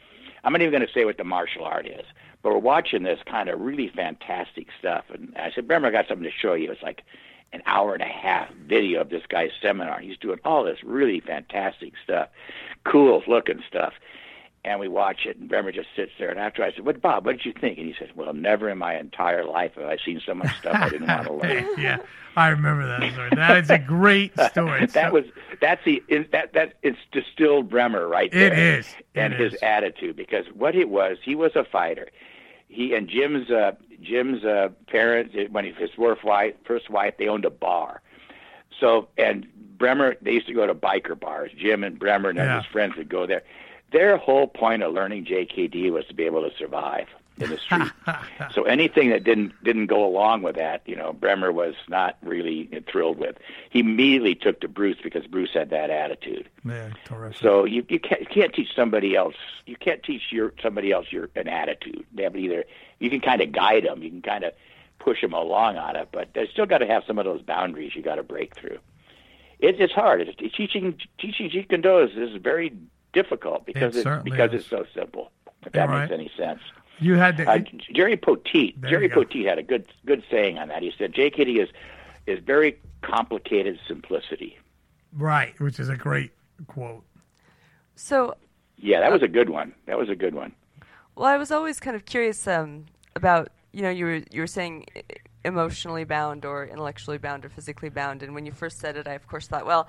I'm 0.42 0.52
not 0.52 0.60
even 0.60 0.72
going 0.72 0.86
to 0.86 0.92
say 0.92 1.04
what 1.04 1.16
the 1.16 1.24
martial 1.24 1.64
art 1.64 1.86
is, 1.86 2.04
but 2.42 2.52
we're 2.52 2.58
watching 2.58 3.04
this 3.04 3.20
kind 3.24 3.48
of 3.48 3.60
really 3.60 3.88
fantastic 3.88 4.66
stuff, 4.78 5.04
and 5.08 5.32
I 5.36 5.50
said, 5.52 5.68
"Bremer, 5.68 5.88
I 5.88 5.92
got 5.92 6.08
something 6.08 6.24
to 6.24 6.36
show 6.36 6.54
you." 6.54 6.70
It's 6.70 6.82
like 6.82 7.04
an 7.54 7.62
hour 7.66 7.94
and 7.94 8.02
a 8.02 8.06
half 8.06 8.48
video 8.66 9.00
of 9.00 9.10
this 9.10 9.22
guy's 9.28 9.50
seminar. 9.62 10.00
He's 10.00 10.18
doing 10.18 10.40
all 10.44 10.64
this 10.64 10.78
really 10.84 11.20
fantastic 11.20 11.92
stuff, 12.02 12.28
cool 12.84 13.22
looking 13.28 13.62
stuff. 13.66 13.94
And 14.66 14.80
we 14.80 14.88
watch 14.88 15.26
it, 15.26 15.36
and 15.36 15.46
Bremer 15.46 15.72
just 15.72 15.88
sits 15.94 16.12
there. 16.18 16.30
And 16.30 16.40
after 16.40 16.64
I 16.64 16.72
said, 16.72 16.86
"What, 16.86 17.02
Bob? 17.02 17.26
What 17.26 17.36
did 17.36 17.44
you 17.44 17.52
think?" 17.52 17.76
And 17.76 17.86
he 17.86 17.94
says, 17.98 18.08
"Well, 18.16 18.32
never 18.32 18.70
in 18.70 18.78
my 18.78 18.98
entire 18.98 19.44
life 19.44 19.72
have 19.74 19.84
I 19.84 19.98
seen 20.02 20.22
so 20.24 20.34
much 20.34 20.56
stuff 20.58 20.74
I 20.74 20.88
didn't 20.88 21.06
want 21.06 21.26
to 21.26 21.32
learn." 21.34 21.68
yeah, 21.78 21.98
I 22.34 22.48
remember 22.48 22.86
that 22.86 23.12
story. 23.12 23.30
That 23.36 23.58
is 23.58 23.68
a 23.68 23.78
great 23.78 24.32
story. 24.50 24.86
that 24.86 24.92
so... 24.92 25.12
was 25.12 25.24
that's 25.60 25.84
the 25.84 26.02
that 26.32 26.54
that 26.54 26.74
it's 26.82 26.98
distilled 27.12 27.68
Bremer 27.68 28.08
right 28.08 28.32
there. 28.32 28.54
It 28.54 28.58
is, 28.58 28.94
and 29.14 29.34
it 29.34 29.40
his 29.40 29.52
is. 29.52 29.62
attitude 29.62 30.16
because 30.16 30.46
what 30.54 30.74
it 30.74 30.88
was, 30.88 31.18
he 31.22 31.34
was 31.34 31.54
a 31.56 31.64
fighter. 31.64 32.08
He 32.68 32.94
and 32.94 33.06
Jim's 33.06 33.50
uh, 33.50 33.72
Jim's 34.04 34.44
uh, 34.44 34.68
parents, 34.86 35.34
when 35.50 35.64
he, 35.64 35.72
his 35.72 35.90
first 35.96 36.24
wife, 36.24 36.54
first 36.64 36.90
wife, 36.90 37.14
they 37.18 37.28
owned 37.28 37.44
a 37.44 37.50
bar. 37.50 38.00
So, 38.78 39.08
and 39.16 39.46
Bremer, 39.78 40.16
they 40.20 40.32
used 40.32 40.46
to 40.46 40.54
go 40.54 40.66
to 40.66 40.74
biker 40.74 41.18
bars. 41.18 41.50
Jim 41.56 41.84
and 41.84 41.98
Bremer 41.98 42.30
and 42.30 42.38
yeah. 42.38 42.62
his 42.62 42.66
friends 42.66 42.96
would 42.96 43.08
go 43.08 43.26
there. 43.26 43.42
Their 43.92 44.16
whole 44.16 44.46
point 44.46 44.82
of 44.82 44.92
learning 44.92 45.24
JKD 45.26 45.92
was 45.92 46.04
to 46.06 46.14
be 46.14 46.24
able 46.24 46.48
to 46.48 46.56
survive 46.56 47.06
in 47.38 47.50
the 47.50 47.58
street. 47.58 47.90
so 48.52 48.62
anything 48.64 49.10
that 49.10 49.24
didn't 49.24 49.52
didn't 49.64 49.86
go 49.86 50.04
along 50.04 50.42
with 50.42 50.56
that, 50.56 50.82
you 50.86 50.96
know, 50.96 51.12
Bremer 51.12 51.52
was 51.52 51.74
not 51.88 52.16
really 52.22 52.68
thrilled 52.90 53.18
with. 53.18 53.36
He 53.70 53.80
immediately 53.80 54.34
took 54.34 54.60
to 54.60 54.68
Bruce 54.68 54.98
because 55.02 55.26
Bruce 55.26 55.50
had 55.52 55.70
that 55.70 55.90
attitude. 55.90 56.48
Man, 56.62 56.94
terrific. 57.04 57.40
So 57.40 57.64
you 57.64 57.84
you 57.88 57.98
can't, 57.98 58.20
you 58.20 58.26
can't 58.26 58.52
teach 58.52 58.74
somebody 58.74 59.16
else. 59.16 59.34
You 59.66 59.76
can't 59.76 60.02
teach 60.02 60.22
your 60.30 60.52
somebody 60.62 60.92
else 60.92 61.06
your 61.10 61.30
an 61.34 61.48
attitude. 61.48 62.06
They 62.12 62.22
have 62.22 62.36
either 62.36 62.64
you 62.98 63.10
can 63.10 63.20
kind 63.20 63.40
of 63.40 63.52
guide 63.52 63.84
them, 63.84 64.02
you 64.02 64.10
can 64.10 64.22
kind 64.22 64.44
of 64.44 64.52
push 64.98 65.20
them 65.20 65.32
along 65.32 65.76
on 65.76 65.96
it, 65.96 66.08
but 66.12 66.32
they 66.34 66.46
still 66.46 66.66
got 66.66 66.78
to 66.78 66.86
have 66.86 67.02
some 67.06 67.18
of 67.18 67.24
those 67.24 67.42
boundaries 67.42 67.94
you 67.94 68.02
got 68.02 68.14
to 68.14 68.22
break 68.22 68.54
through. 68.54 68.78
It, 69.58 69.80
it's 69.80 69.92
hard. 69.92 70.20
It's, 70.22 70.56
teaching 70.56 70.98
teaching 71.18 71.50
Jeet 71.50 71.68
Kune 71.68 71.80
Do 71.80 71.98
is, 71.98 72.16
is 72.16 72.36
very 72.40 72.72
difficult 73.12 73.66
because 73.66 73.96
it 73.96 74.06
it's 74.06 74.24
because 74.24 74.52
is. 74.52 74.60
it's 74.60 74.70
so 74.70 74.84
simple. 74.94 75.30
If 75.64 75.72
that 75.72 75.88
right. 75.88 76.02
makes 76.02 76.12
any 76.12 76.30
sense. 76.36 76.60
You 77.00 77.14
had 77.14 77.36
to, 77.38 77.50
uh, 77.50 77.58
Jerry 77.92 78.16
Poteet. 78.16 78.88
Jerry 78.88 79.08
Poteet 79.08 79.46
had 79.46 79.58
a 79.58 79.62
good 79.62 79.86
good 80.06 80.22
saying 80.30 80.58
on 80.58 80.68
that. 80.68 80.82
He 80.82 80.92
said 80.96 81.12
JKD 81.12 81.62
is 81.62 81.68
is 82.26 82.38
very 82.44 82.78
complicated 83.02 83.78
simplicity. 83.86 84.58
Right, 85.12 85.58
which 85.60 85.78
is 85.78 85.88
a 85.88 85.96
great 85.96 86.32
quote. 86.66 87.04
So. 87.96 88.34
Yeah, 88.76 89.00
that 89.00 89.12
was 89.12 89.22
a 89.22 89.28
good 89.28 89.50
one. 89.50 89.72
That 89.86 89.96
was 89.96 90.08
a 90.08 90.16
good 90.16 90.34
one. 90.34 90.52
Well, 91.14 91.26
I 91.26 91.36
was 91.36 91.52
always 91.52 91.78
kind 91.78 91.94
of 91.94 92.04
curious 92.04 92.46
um, 92.48 92.86
about 93.14 93.50
you 93.72 93.82
know 93.82 93.90
you 93.90 94.04
were 94.04 94.22
you 94.30 94.40
were 94.40 94.46
saying 94.46 94.86
emotionally 95.44 96.04
bound 96.04 96.44
or 96.44 96.66
intellectually 96.66 97.18
bound 97.18 97.44
or 97.44 97.48
physically 97.48 97.88
bound, 97.88 98.22
and 98.22 98.34
when 98.34 98.46
you 98.46 98.52
first 98.52 98.78
said 98.78 98.96
it, 98.96 99.06
I 99.06 99.12
of 99.12 99.26
course 99.28 99.46
thought, 99.46 99.64
well, 99.64 99.88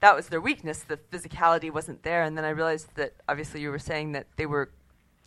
that 0.00 0.14
was 0.14 0.28
their 0.28 0.40
weakness. 0.40 0.80
The 0.80 0.98
physicality 1.10 1.72
wasn't 1.72 2.02
there, 2.02 2.22
and 2.22 2.36
then 2.36 2.44
I 2.44 2.50
realized 2.50 2.94
that 2.96 3.14
obviously 3.28 3.62
you 3.62 3.70
were 3.70 3.78
saying 3.78 4.12
that 4.12 4.26
they 4.36 4.46
were 4.46 4.70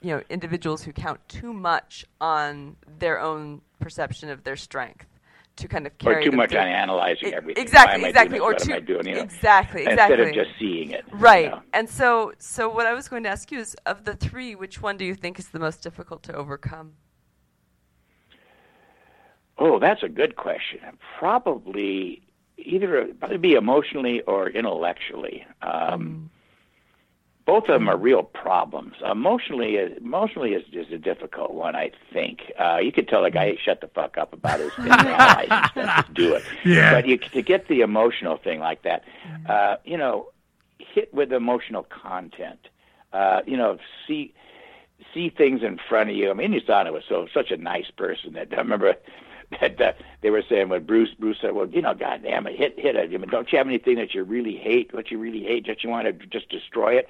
you 0.02 0.16
know 0.16 0.24
individuals 0.30 0.84
who 0.84 0.94
count 0.94 1.20
too 1.28 1.54
much 1.54 2.06
on 2.22 2.76
their 3.00 3.20
own 3.20 3.62
perception 3.80 4.30
of 4.30 4.44
their 4.44 4.56
strength 4.56 5.06
to 5.60 5.68
kind 5.68 5.86
of 5.86 5.98
carry 5.98 6.16
or 6.26 6.32
too 6.32 6.36
much 6.36 6.52
through. 6.52 6.60
on 6.60 6.68
analyzing 6.68 7.34
everything. 7.34 7.62
Exactly, 7.62 8.06
exactly, 8.06 8.40
or 8.40 8.54
too 8.54 8.80
doing, 8.80 9.08
you 9.08 9.16
know, 9.16 9.22
exactly, 9.22 9.82
exactly. 9.82 9.92
Instead 9.92 10.20
of 10.20 10.34
just 10.34 10.58
seeing 10.58 10.92
it, 10.92 11.04
right? 11.12 11.46
You 11.46 11.50
know? 11.52 11.62
And 11.74 11.90
so, 11.90 12.34
so 12.38 12.70
what 12.70 12.86
I 12.86 12.94
was 12.94 13.08
going 13.08 13.24
to 13.24 13.30
ask 13.30 13.52
you 13.52 13.60
is, 13.60 13.76
of 13.86 14.06
the 14.06 14.16
three, 14.16 14.56
which 14.56 14.82
one 14.82 14.98
do 14.98 15.06
you 15.06 15.16
think 15.16 15.38
is 15.38 15.50
the 15.50 15.60
most 15.60 15.84
difficult 15.84 16.24
to 16.24 16.34
overcome? 16.34 16.94
Oh, 19.58 19.80
that's 19.80 20.04
a 20.04 20.10
good 20.10 20.38
question. 20.38 20.80
Probably 21.18 22.22
either 22.58 23.10
probably 23.20 23.38
be 23.38 23.54
emotionally 23.54 24.22
or 24.22 24.50
intellectually. 24.50 25.46
Um, 25.62 26.02
mm 26.02 26.30
both 27.50 27.64
of 27.64 27.80
them 27.80 27.90
are 27.90 27.98
real 27.98 28.22
problems. 28.22 28.94
Emotionally, 29.04 29.78
emotionally 29.78 30.54
is, 30.54 30.64
is 30.72 30.94
a 30.94 31.00
difficult 31.00 31.52
one. 31.52 31.76
I 31.76 31.90
think 32.14 32.52
uh, 32.60 32.78
you 32.78 32.92
could 32.92 33.08
tell 33.08 33.26
a 33.26 33.32
guy, 33.32 33.46
hey, 33.46 33.60
"Shut 33.60 33.82
the 33.82 33.88
fuck 33.88 34.20
up" 34.20 34.34
about 34.34 34.60
his 34.60 34.72
analyzing 34.78 35.50
Just 35.74 36.14
do 36.14 36.36
it. 36.36 36.44
Yeah. 36.64 36.94
But 36.94 37.08
you, 37.08 37.18
to 37.18 37.42
get 37.42 37.68
the 37.68 37.82
emotional 37.82 38.38
thing 38.38 38.60
like 38.60 38.84
that, 38.84 39.04
uh, 39.48 39.78
you 39.84 39.98
know, 39.98 40.28
hit 40.78 41.12
with 41.12 41.34
emotional 41.34 41.82
content. 41.82 42.68
Uh, 43.12 43.42
you 43.48 43.58
know, 43.58 43.80
see 44.08 44.32
see 45.12 45.30
things 45.30 45.64
in 45.64 45.80
front 45.90 46.12
of 46.12 46.16
you. 46.16 46.30
I 46.30 46.36
mean, 46.36 46.52
Inosanto 46.52 46.94
was 46.94 47.04
so 47.10 47.28
such 47.34 47.50
a 47.50 47.58
nice 47.58 47.90
person 47.90 48.34
that 48.34 48.50
I 48.54 48.58
remember 48.58 48.94
that 49.60 49.82
uh, 49.82 49.94
they 50.22 50.30
were 50.30 50.44
saying 50.48 50.70
when 50.70 50.84
Bruce 50.84 51.16
Bruce 51.18 51.38
said, 51.42 51.54
"Well, 51.54 51.68
you 51.68 51.82
know, 51.82 51.96
goddamn 51.96 52.46
it, 52.46 52.60
hit 52.60 52.78
hit 52.78 52.96
it. 52.96 53.12
I 53.12 53.18
mean, 53.18 53.32
don't 53.32 53.52
you 53.52 53.58
have 53.58 53.66
anything 53.66 53.96
that 53.96 54.14
you 54.14 54.24
really 54.24 54.56
hate? 54.56 54.94
What 54.94 55.10
you 55.10 55.18
really 55.18 55.44
hate 55.44 55.66
that 55.66 55.84
you 55.84 55.90
want 55.90 56.06
to 56.06 56.14
just 56.28 56.50
destroy 56.50 56.94
it?" 56.94 57.10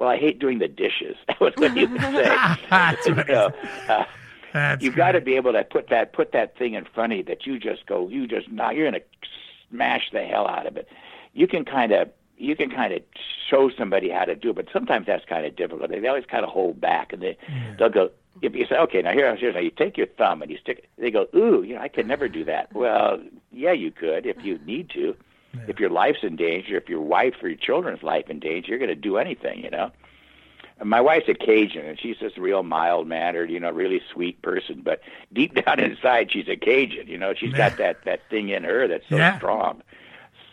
Well, 0.00 0.08
I 0.08 0.16
hate 0.16 0.38
doing 0.38 0.58
the 0.58 0.68
dishes. 0.68 1.16
That 1.28 1.40
was 1.40 1.52
what 1.56 1.76
he 1.76 1.86
would 1.86 2.00
say. 2.00 2.24
That's 2.70 3.06
uh, 3.06 4.04
That's 4.52 4.82
you've 4.82 4.96
got 4.96 5.12
to 5.12 5.20
be 5.20 5.36
able 5.36 5.52
to 5.52 5.62
put 5.62 5.90
that 5.90 6.12
put 6.12 6.32
that 6.32 6.56
thing 6.58 6.74
in 6.74 6.84
front 6.86 7.12
of 7.12 7.18
you 7.18 7.24
that 7.24 7.46
you 7.46 7.58
just 7.58 7.86
go, 7.86 8.08
you 8.08 8.26
just 8.26 8.50
now 8.50 8.70
you're 8.70 8.90
going 8.90 9.00
to 9.00 9.28
smash 9.70 10.10
the 10.12 10.24
hell 10.24 10.48
out 10.48 10.66
of 10.66 10.76
it. 10.76 10.88
You 11.34 11.46
can 11.46 11.64
kind 11.64 11.92
of 11.92 12.10
you 12.36 12.56
can 12.56 12.70
kind 12.70 12.92
of 12.94 13.02
show 13.48 13.70
somebody 13.70 14.08
how 14.08 14.24
to 14.24 14.34
do 14.34 14.50
it, 14.50 14.56
but 14.56 14.66
sometimes 14.72 15.06
that's 15.06 15.24
kind 15.26 15.44
of 15.44 15.54
difficult. 15.54 15.90
They 15.90 16.08
always 16.08 16.24
kind 16.24 16.44
of 16.44 16.50
hold 16.50 16.80
back, 16.80 17.12
and 17.12 17.22
they 17.22 17.36
yeah. 17.48 17.74
they'll 17.78 17.90
go. 17.90 18.10
If 18.42 18.54
you 18.54 18.64
say, 18.66 18.76
okay, 18.76 19.02
now 19.02 19.12
here, 19.12 19.36
here's 19.36 19.54
how 19.54 19.60
you 19.60 19.70
take 19.70 19.98
your 19.98 20.06
thumb 20.06 20.40
and 20.40 20.50
you 20.50 20.56
stick. 20.56 20.78
it. 20.78 20.88
They 20.96 21.10
go, 21.10 21.26
ooh, 21.34 21.62
you 21.62 21.74
know, 21.74 21.82
I 21.82 21.88
could 21.88 22.06
never 22.06 22.26
do 22.26 22.44
that. 22.44 22.72
Well, 22.72 23.20
yeah, 23.52 23.72
you 23.72 23.90
could 23.90 24.24
if 24.24 24.42
you 24.42 24.58
need 24.64 24.88
to. 24.90 25.14
Yeah. 25.54 25.60
If 25.68 25.80
your 25.80 25.90
life's 25.90 26.20
in 26.22 26.36
danger, 26.36 26.76
if 26.76 26.88
your 26.88 27.00
wife 27.00 27.34
or 27.42 27.48
your 27.48 27.58
children's 27.58 28.02
life 28.02 28.30
in 28.30 28.38
danger, 28.38 28.68
you're 28.70 28.78
going 28.78 28.88
to 28.88 28.94
do 28.94 29.16
anything, 29.16 29.64
you 29.64 29.70
know 29.70 29.90
And 30.78 30.88
my 30.88 31.00
wife's 31.00 31.28
a 31.28 31.34
Cajun, 31.34 31.84
and 31.84 31.98
she's 31.98 32.16
this 32.20 32.38
real 32.38 32.62
mild 32.62 33.06
mannered, 33.08 33.50
you 33.50 33.58
know, 33.60 33.70
really 33.70 34.00
sweet 34.12 34.40
person. 34.42 34.80
But 34.84 35.00
deep 35.32 35.54
down 35.64 35.80
inside, 35.80 36.30
she's 36.32 36.48
a 36.48 36.56
Cajun. 36.56 37.08
You 37.08 37.18
know, 37.18 37.34
she's 37.34 37.52
got 37.52 37.76
that 37.78 38.04
that 38.04 38.20
thing 38.30 38.48
in 38.50 38.62
her 38.64 38.86
that's 38.88 39.08
so 39.08 39.16
Yeah. 39.16 39.36
strong. 39.38 39.82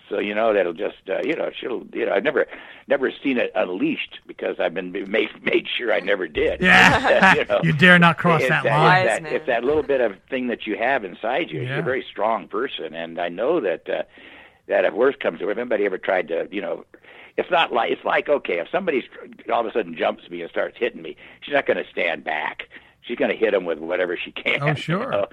So 0.09 0.19
you 0.19 0.33
know 0.33 0.53
that'll 0.53 0.71
just 0.73 1.03
uh, 1.09 1.19
you 1.21 1.35
know 1.35 1.51
she'll 1.53 1.85
you 1.93 2.05
know 2.05 2.13
I've 2.13 2.23
never 2.23 2.47
never 2.87 3.11
seen 3.11 3.37
it 3.37 3.51
unleashed 3.55 4.19
because 4.25 4.57
I've 4.57 4.73
been 4.73 4.93
made 4.93 5.29
made 5.43 5.67
sure 5.67 5.93
I 5.93 5.99
never 5.99 6.27
did. 6.29 6.61
Yeah. 6.61 7.33
you, 7.35 7.45
know, 7.45 7.59
You 7.61 7.73
dare 7.73 7.99
not 7.99 8.17
cross 8.17 8.39
it's 8.41 8.49
that 8.49 8.63
that, 8.63 8.77
line. 8.77 9.01
It's 9.01 9.09
Wise 9.11 9.21
that, 9.23 9.33
it's 9.33 9.45
that 9.47 9.63
little 9.65 9.83
bit 9.83 9.99
of 9.99 10.15
thing 10.29 10.47
that 10.47 10.65
you 10.65 10.77
have 10.77 11.03
inside 11.03 11.51
you. 11.51 11.59
Yeah. 11.61 11.69
You're 11.71 11.79
a 11.79 11.83
very 11.83 12.05
strong 12.09 12.47
person, 12.47 12.95
and 12.95 13.19
I 13.19 13.27
know 13.27 13.59
that 13.59 13.89
uh, 13.89 14.03
that 14.67 14.85
if 14.85 14.93
worse 14.93 15.15
comes 15.19 15.39
to 15.39 15.49
it, 15.49 15.51
if 15.51 15.57
anybody 15.57 15.85
ever 15.85 15.97
tried 15.97 16.27
to 16.29 16.47
you 16.51 16.61
know 16.61 16.85
it's 17.37 17.51
not 17.51 17.71
like 17.71 17.91
it's 17.91 18.03
like 18.03 18.29
okay, 18.29 18.59
if 18.59 18.67
somebody 18.69 19.07
all 19.51 19.61
of 19.61 19.67
a 19.67 19.71
sudden 19.71 19.95
jumps 19.95 20.29
me 20.29 20.41
and 20.41 20.49
starts 20.49 20.77
hitting 20.77 21.01
me, 21.01 21.15
she's 21.41 21.53
not 21.53 21.65
going 21.65 21.77
to 21.77 21.89
stand 21.89 22.23
back. 22.23 22.69
She's 23.01 23.17
going 23.17 23.31
to 23.31 23.37
hit 23.37 23.53
him 23.53 23.65
with 23.65 23.79
whatever 23.79 24.17
she 24.17 24.31
can. 24.43 24.61
Oh, 24.61 24.73
sure. 24.73 25.03
You 25.03 25.09
know? 25.11 25.27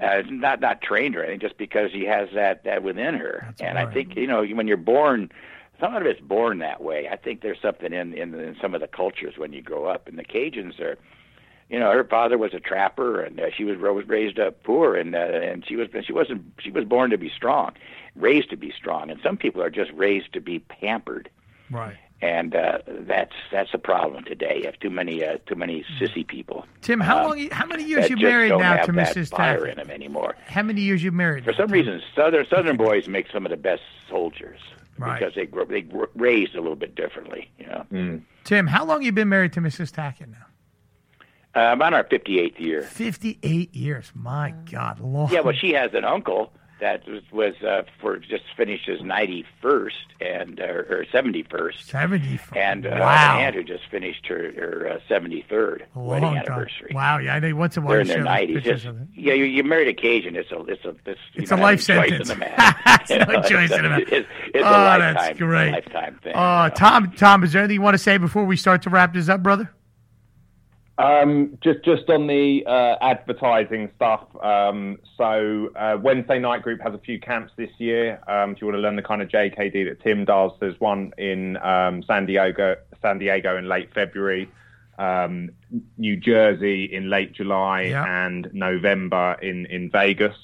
Uh, 0.00 0.22
not 0.28 0.60
not 0.60 0.80
trained 0.80 1.16
or 1.16 1.24
anything, 1.24 1.40
just 1.40 1.58
because 1.58 1.90
she 1.90 2.04
has 2.04 2.28
that 2.34 2.64
that 2.64 2.82
within 2.82 3.14
her. 3.14 3.42
That's 3.46 3.60
and 3.60 3.76
right. 3.76 3.88
I 3.88 3.92
think 3.92 4.16
you 4.16 4.28
know 4.28 4.44
when 4.44 4.68
you're 4.68 4.76
born, 4.76 5.30
some 5.80 5.96
of 5.96 6.06
it's 6.06 6.20
born 6.20 6.58
that 6.58 6.82
way. 6.82 7.08
I 7.08 7.16
think 7.16 7.42
there's 7.42 7.60
something 7.60 7.92
in, 7.92 8.14
in 8.14 8.32
in 8.34 8.56
some 8.60 8.74
of 8.74 8.80
the 8.80 8.86
cultures 8.86 9.34
when 9.36 9.52
you 9.52 9.60
grow 9.60 9.86
up. 9.86 10.06
And 10.06 10.16
the 10.16 10.24
Cajuns 10.24 10.78
are, 10.80 10.96
you 11.68 11.78
know, 11.78 11.90
her 11.92 12.04
father 12.04 12.36
was 12.36 12.54
a 12.54 12.60
trapper, 12.60 13.20
and 13.20 13.40
uh, 13.40 13.50
she 13.56 13.64
was 13.64 13.78
was 13.78 14.06
raised 14.08 14.38
up 14.38 14.62
poor, 14.62 14.94
and 14.96 15.14
uh, 15.14 15.18
and 15.18 15.64
she 15.66 15.76
was 15.76 15.88
she 16.04 16.12
wasn't 16.12 16.42
she 16.60 16.70
was 16.70 16.84
born 16.84 17.10
to 17.10 17.18
be 17.18 17.30
strong, 17.30 17.72
raised 18.14 18.50
to 18.50 18.56
be 18.56 18.72
strong. 18.76 19.10
And 19.10 19.20
some 19.22 19.36
people 19.36 19.62
are 19.62 19.70
just 19.70 19.90
raised 19.92 20.32
to 20.34 20.40
be 20.40 20.58
pampered. 20.58 21.30
Right. 21.70 21.96
and 22.20 22.54
uh, 22.54 22.78
that's 22.86 23.32
that's 23.50 23.70
a 23.72 23.78
problem 23.78 24.24
today. 24.24 24.58
You 24.58 24.66
have 24.66 24.78
too 24.78 24.90
many 24.90 25.24
uh, 25.24 25.38
too 25.46 25.54
many 25.54 25.84
sissy 25.98 26.26
people. 26.26 26.66
Tim, 26.82 27.00
how 27.00 27.18
um, 27.20 27.30
long? 27.30 27.48
How 27.50 27.66
many 27.66 27.84
years 27.84 28.02
that 28.02 28.10
you 28.10 28.16
just 28.16 28.24
married 28.30 28.50
don't 28.50 28.60
now 28.60 28.76
have 28.76 28.86
to 28.86 28.92
that 28.92 29.16
Mrs. 29.16 29.30
fire 29.30 29.66
in 29.66 29.78
them 29.78 29.90
anymore. 29.90 30.36
How 30.46 30.62
many 30.62 30.82
years 30.82 31.02
you 31.02 31.12
married? 31.12 31.44
For 31.44 31.54
some 31.54 31.70
reason, 31.70 32.02
southern 32.14 32.46
southern 32.46 32.76
boys 32.76 33.08
make 33.08 33.26
some 33.32 33.46
of 33.46 33.50
the 33.50 33.56
best 33.56 33.82
soldiers 34.08 34.60
Right. 34.98 35.18
because 35.18 35.34
they 35.34 35.46
grow, 35.46 35.64
they 35.64 35.86
were 35.90 36.10
raised 36.14 36.54
a 36.54 36.60
little 36.60 36.76
bit 36.76 36.94
differently. 36.94 37.50
You 37.58 37.66
know, 37.66 38.20
Tim, 38.44 38.66
how 38.66 38.84
long 38.84 39.02
you 39.02 39.10
been 39.10 39.30
married 39.30 39.54
to 39.54 39.60
Mrs. 39.60 39.90
Tackett 39.90 40.28
now? 40.28 40.46
Uh, 41.54 41.58
I'm 41.58 41.82
on 41.82 41.94
our 41.94 42.04
58th 42.04 42.58
year. 42.60 42.82
Fifty-eight 42.82 43.74
years. 43.74 44.10
My 44.14 44.54
God, 44.70 45.00
long. 45.00 45.30
Yeah, 45.32 45.40
well, 45.40 45.54
she 45.54 45.72
has 45.72 45.92
an 45.94 46.04
uncle 46.04 46.52
that 46.80 47.06
was, 47.06 47.22
was 47.30 47.54
uh, 47.62 47.82
for 48.00 48.16
just 48.18 48.42
finished 48.56 48.86
his 48.86 49.00
91st 49.02 49.90
and 50.20 50.58
uh, 50.60 50.64
or 50.64 51.06
71st, 51.12 51.80
seventy. 51.84 52.40
and 52.56 52.84
uh, 52.86 52.90
wow. 52.98 53.36
an 53.38 53.44
aunt 53.44 53.54
who 53.54 53.62
just 53.62 53.84
finished 53.88 54.26
her 54.26 54.50
her 54.52 54.88
uh, 54.88 54.98
73rd 55.08 55.82
A 55.94 56.00
wedding 56.00 56.24
long 56.24 56.34
time. 56.34 56.36
anniversary. 56.44 56.90
Wow. 56.92 57.18
Yeah, 57.18 57.36
I 57.36 57.38
know. 57.38 57.54
Once 57.54 57.76
in 57.76 57.84
a 57.84 57.86
while, 57.86 57.92
They're 57.92 58.00
in 58.00 58.08
their 58.08 58.24
90s. 58.24 58.54
pictures 58.54 58.72
It's, 58.80 58.84
of 58.86 59.00
it. 59.00 59.08
yeah, 59.14 59.34
you, 59.34 59.44
you 59.44 59.62
married 59.62 59.86
occasion. 59.88 60.34
It's 60.34 60.50
a 60.50 60.58
it's 60.64 60.84
a 60.84 60.88
it's, 61.06 61.20
It's 61.34 61.50
don't 61.50 61.60
a 61.60 61.62
have 61.62 61.70
life 61.78 61.88
any 61.90 62.00
choice 62.00 62.08
sentence. 62.26 62.30
In 62.30 62.38
the 62.40 62.44
matter. 62.46 63.02
It's 63.02 63.10
no 63.28 63.42
choice 63.42 63.70
in 63.70 63.82
the 63.82 63.88
matter. 63.88 64.02
It's, 64.02 64.28
it's 64.54 64.56
Oh, 64.56 64.58
a 64.58 64.82
lifetime, 64.82 65.14
that's 65.14 65.38
great. 65.38 65.70
lifetime 65.72 66.20
thing. 66.24 66.34
Uh, 66.34 66.64
you 66.64 66.68
know. 66.70 66.74
Tom, 66.74 67.12
Tom, 67.12 67.44
is 67.44 67.52
there 67.52 67.62
anything 67.62 67.74
you 67.76 67.82
want 67.82 67.94
to 67.94 67.98
say 67.98 68.16
before 68.18 68.44
we 68.44 68.56
start 68.56 68.82
to 68.82 68.90
wrap 68.90 69.14
this 69.14 69.28
up, 69.28 69.40
brother? 69.42 69.70
Um, 70.98 71.58
just 71.62 71.82
just 71.84 72.10
on 72.10 72.26
the 72.26 72.64
uh, 72.66 72.96
advertising 73.00 73.90
stuff. 73.96 74.24
Um, 74.42 74.98
so 75.16 75.70
uh, 75.74 75.96
Wednesday 76.00 76.38
Night 76.38 76.62
Group 76.62 76.82
has 76.82 76.92
a 76.92 76.98
few 76.98 77.18
camps 77.18 77.52
this 77.56 77.70
year. 77.78 78.20
Um, 78.28 78.52
if 78.52 78.60
you 78.60 78.66
want 78.66 78.76
to 78.76 78.80
learn 78.80 78.96
the 78.96 79.02
kind 79.02 79.22
of 79.22 79.28
JKD 79.28 79.88
that 79.88 80.02
Tim 80.02 80.26
does, 80.26 80.52
there's 80.60 80.78
one 80.80 81.12
in 81.16 81.56
um, 81.58 82.02
San 82.02 82.26
Diego, 82.26 82.76
San 83.00 83.18
Diego 83.18 83.56
in 83.56 83.68
late 83.68 83.92
February, 83.94 84.50
um, 84.98 85.50
New 85.96 86.16
Jersey 86.18 86.84
in 86.84 87.08
late 87.08 87.32
July, 87.32 87.82
and 88.06 88.52
November 88.52 89.38
in 89.40 89.64
in 89.66 89.90
Vegas. 89.90 90.36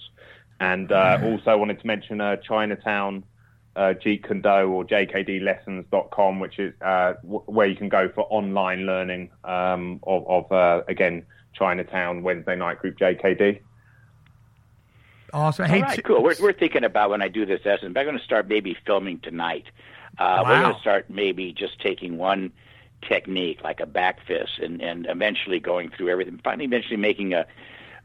And 0.61 0.91
uh, 0.91 1.21
also 1.23 1.57
wanted 1.59 1.79
to 1.81 1.87
mention 1.87 2.21
uh, 2.21 2.37
Chinatown 2.37 3.23
uh, 3.79 3.95
Jeet 3.95 4.27
Kune 4.27 4.43
Do 4.43 4.49
or 4.49 4.85
jkdlessons.com, 4.85 6.41
which 6.41 6.59
is 6.59 6.75
uh, 6.83 7.15
w- 7.23 7.43
where 7.47 7.67
you 7.67 7.77
can 7.77 7.89
go 7.89 8.09
for 8.09 8.23
online 8.29 8.87
learning 8.87 9.31
um, 9.45 10.01
of, 10.03 10.27
of 10.29 10.53
uh, 10.53 10.83
again, 10.89 11.25
Chinatown 11.55 12.23
Wednesday 12.23 12.57
night 12.57 12.81
group 12.81 12.99
JKD. 12.99 13.61
Awesome. 15.33 15.67
Hey, 15.67 15.83
right, 15.83 15.97
Ti- 15.97 16.03
cool. 16.03 16.23
We're, 16.23 16.35
we're 16.41 16.53
thinking 16.53 16.85
about 16.85 17.11
when 17.11 17.23
I 17.23 17.29
do 17.29 17.47
this 17.47 17.65
lesson, 17.65 17.93
but 17.93 18.01
I'm 18.01 18.07
going 18.07 18.19
to 18.19 18.25
start 18.25 18.49
maybe 18.49 18.77
filming 18.85 19.21
tonight. 19.21 19.67
Uh, 20.19 20.43
We're 20.45 20.61
going 20.63 20.75
to 20.75 20.81
start 20.81 21.09
maybe 21.09 21.53
just 21.53 21.81
taking 21.81 22.19
one 22.19 22.51
technique, 23.03 23.61
like 23.63 23.79
a 23.79 23.87
back 23.87 24.27
fist, 24.27 24.59
and, 24.59 24.83
and 24.83 25.07
eventually 25.09 25.61
going 25.61 25.91
through 25.91 26.09
everything. 26.09 26.41
Finally, 26.43 26.65
eventually 26.65 26.97
making 26.97 27.35
a 27.35 27.47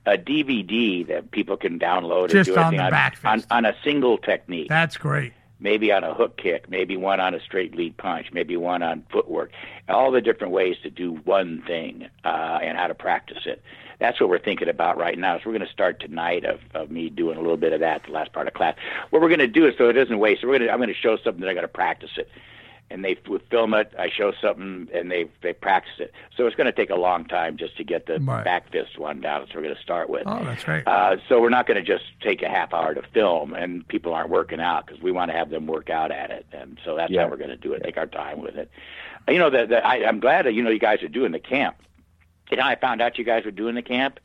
a 0.06 0.18
DVD 0.18 1.08
that 1.08 1.32
people 1.32 1.56
can 1.56 1.80
download 1.80 2.30
Just 2.30 2.50
and 2.50 2.58
do 2.58 2.62
on 2.62 2.76
the 2.76 2.90
back 2.90 3.18
on, 3.24 3.40
fist. 3.40 3.52
on 3.52 3.66
a 3.66 3.74
single 3.86 4.18
technique. 4.18 4.68
That's 4.68 4.98
great. 4.98 5.32
Maybe 5.64 5.92
on 5.92 6.04
a 6.04 6.14
hook 6.14 6.38
kick, 6.38 6.70
maybe 6.70 6.98
one 6.98 7.20
on 7.20 7.34
a 7.34 7.40
straight 7.40 7.74
lead 7.76 7.98
punch, 7.98 8.28
maybe 8.34 8.56
one 8.58 8.84
on 8.84 9.04
footwork, 9.12 9.52
all 9.90 10.12
the 10.12 10.22
different 10.22 10.54
ways 10.54 10.76
to 10.84 10.90
do 10.90 11.14
one 11.24 11.64
thing 11.66 12.08
uh, 12.24 12.60
and 12.62 12.78
how 12.78 12.86
to 12.88 12.94
practice 12.94 13.46
it. 13.46 13.64
That's 14.00 14.20
what 14.20 14.30
we're 14.30 14.40
thinking 14.40 14.68
about 14.68 14.98
right 14.98 15.18
now. 15.18 15.38
So 15.38 15.44
we're 15.46 15.58
going 15.58 15.66
to 15.66 15.74
start 15.74 16.02
tonight 16.02 16.44
of, 16.44 16.60
of 16.76 16.92
me 16.92 17.10
doing 17.10 17.38
a 17.38 17.42
little 17.42 17.58
bit 17.58 17.72
of 17.72 17.80
that, 17.80 18.04
the 18.04 18.12
last 18.12 18.34
part 18.34 18.48
of 18.48 18.54
class. 18.54 18.76
What 19.10 19.22
we're 19.22 19.30
going 19.30 19.40
to 19.40 19.48
do 19.48 19.66
is 19.66 19.76
so 19.78 19.88
it 19.88 19.94
doesn't 19.94 20.20
waste. 20.20 20.42
So 20.42 20.48
we're 20.48 20.60
going 20.60 20.68
to, 20.68 20.74
I'm 20.74 20.80
going 20.80 20.90
to 20.90 20.96
show 20.96 21.18
something 21.24 21.40
that 21.40 21.50
I 21.50 21.54
got 21.54 21.62
to 21.62 21.70
practice 21.70 22.12
it. 22.18 22.30
And 22.94 23.04
they 23.04 23.18
would 23.28 23.42
film 23.50 23.74
it. 23.74 23.92
I 23.98 24.08
show 24.10 24.34
something, 24.40 24.88
and 24.94 25.10
they 25.10 25.26
they 25.42 25.52
practice 25.52 25.96
it. 25.98 26.14
So 26.38 26.46
it's 26.46 26.56
going 26.56 26.68
to 26.68 26.72
take 26.72 26.92
a 26.92 26.96
long 26.96 27.26
time 27.26 27.58
just 27.58 27.76
to 27.78 27.84
get 27.84 28.06
the 28.06 28.20
Right. 28.20 28.46
back 28.46 28.72
fist 28.72 29.00
one 29.00 29.20
down. 29.20 29.48
So 29.48 29.56
we're 29.56 29.64
going 29.64 29.76
to 29.76 29.82
start 29.82 30.12
with. 30.12 30.24
Oh, 30.28 30.44
that's 30.46 30.64
great. 30.64 30.88
Uh, 30.88 31.18
so 31.28 31.42
we're 31.42 31.50
not 31.50 31.66
going 31.66 31.84
to 31.84 31.84
just 31.84 32.04
take 32.22 32.44
a 32.44 32.48
half 32.50 32.72
hour 32.72 32.94
to 32.94 33.02
film, 33.12 33.56
and 33.56 33.88
people 33.88 34.14
aren't 34.14 34.30
working 34.30 34.60
out 34.60 34.86
because 34.86 35.02
we 35.02 35.12
want 35.12 35.32
to 35.32 35.36
have 35.38 35.50
them 35.50 35.66
work 35.66 35.90
out 35.90 36.12
at 36.12 36.30
it, 36.30 36.46
and 36.54 36.78
so 36.86 36.96
that's 36.96 37.12
Yeah. 37.12 37.24
how 37.24 37.30
we're 37.30 37.38
going 37.38 37.50
to 37.50 37.58
do 37.58 37.74
it. 37.74 37.82
Take 37.84 37.98
our 37.98 38.06
time 38.06 38.42
with 38.42 38.56
it. 38.58 38.70
You 39.28 39.40
know, 39.40 39.50
the, 39.50 39.66
the, 39.66 39.84
I, 39.86 40.08
I'm 40.08 40.20
glad 40.20 40.46
that 40.46 40.54
you 40.54 40.62
know 40.62 40.70
you 40.70 40.78
guys 40.80 41.02
are 41.02 41.08
doing 41.08 41.32
the 41.32 41.40
camp. 41.40 41.78
You 42.52 42.58
know, 42.58 42.64
I 42.64 42.76
found 42.76 43.02
out 43.02 43.18
you 43.18 43.24
guys 43.24 43.44
were 43.44 43.50
doing 43.52 43.74
the 43.74 43.82
camp. 43.82 44.20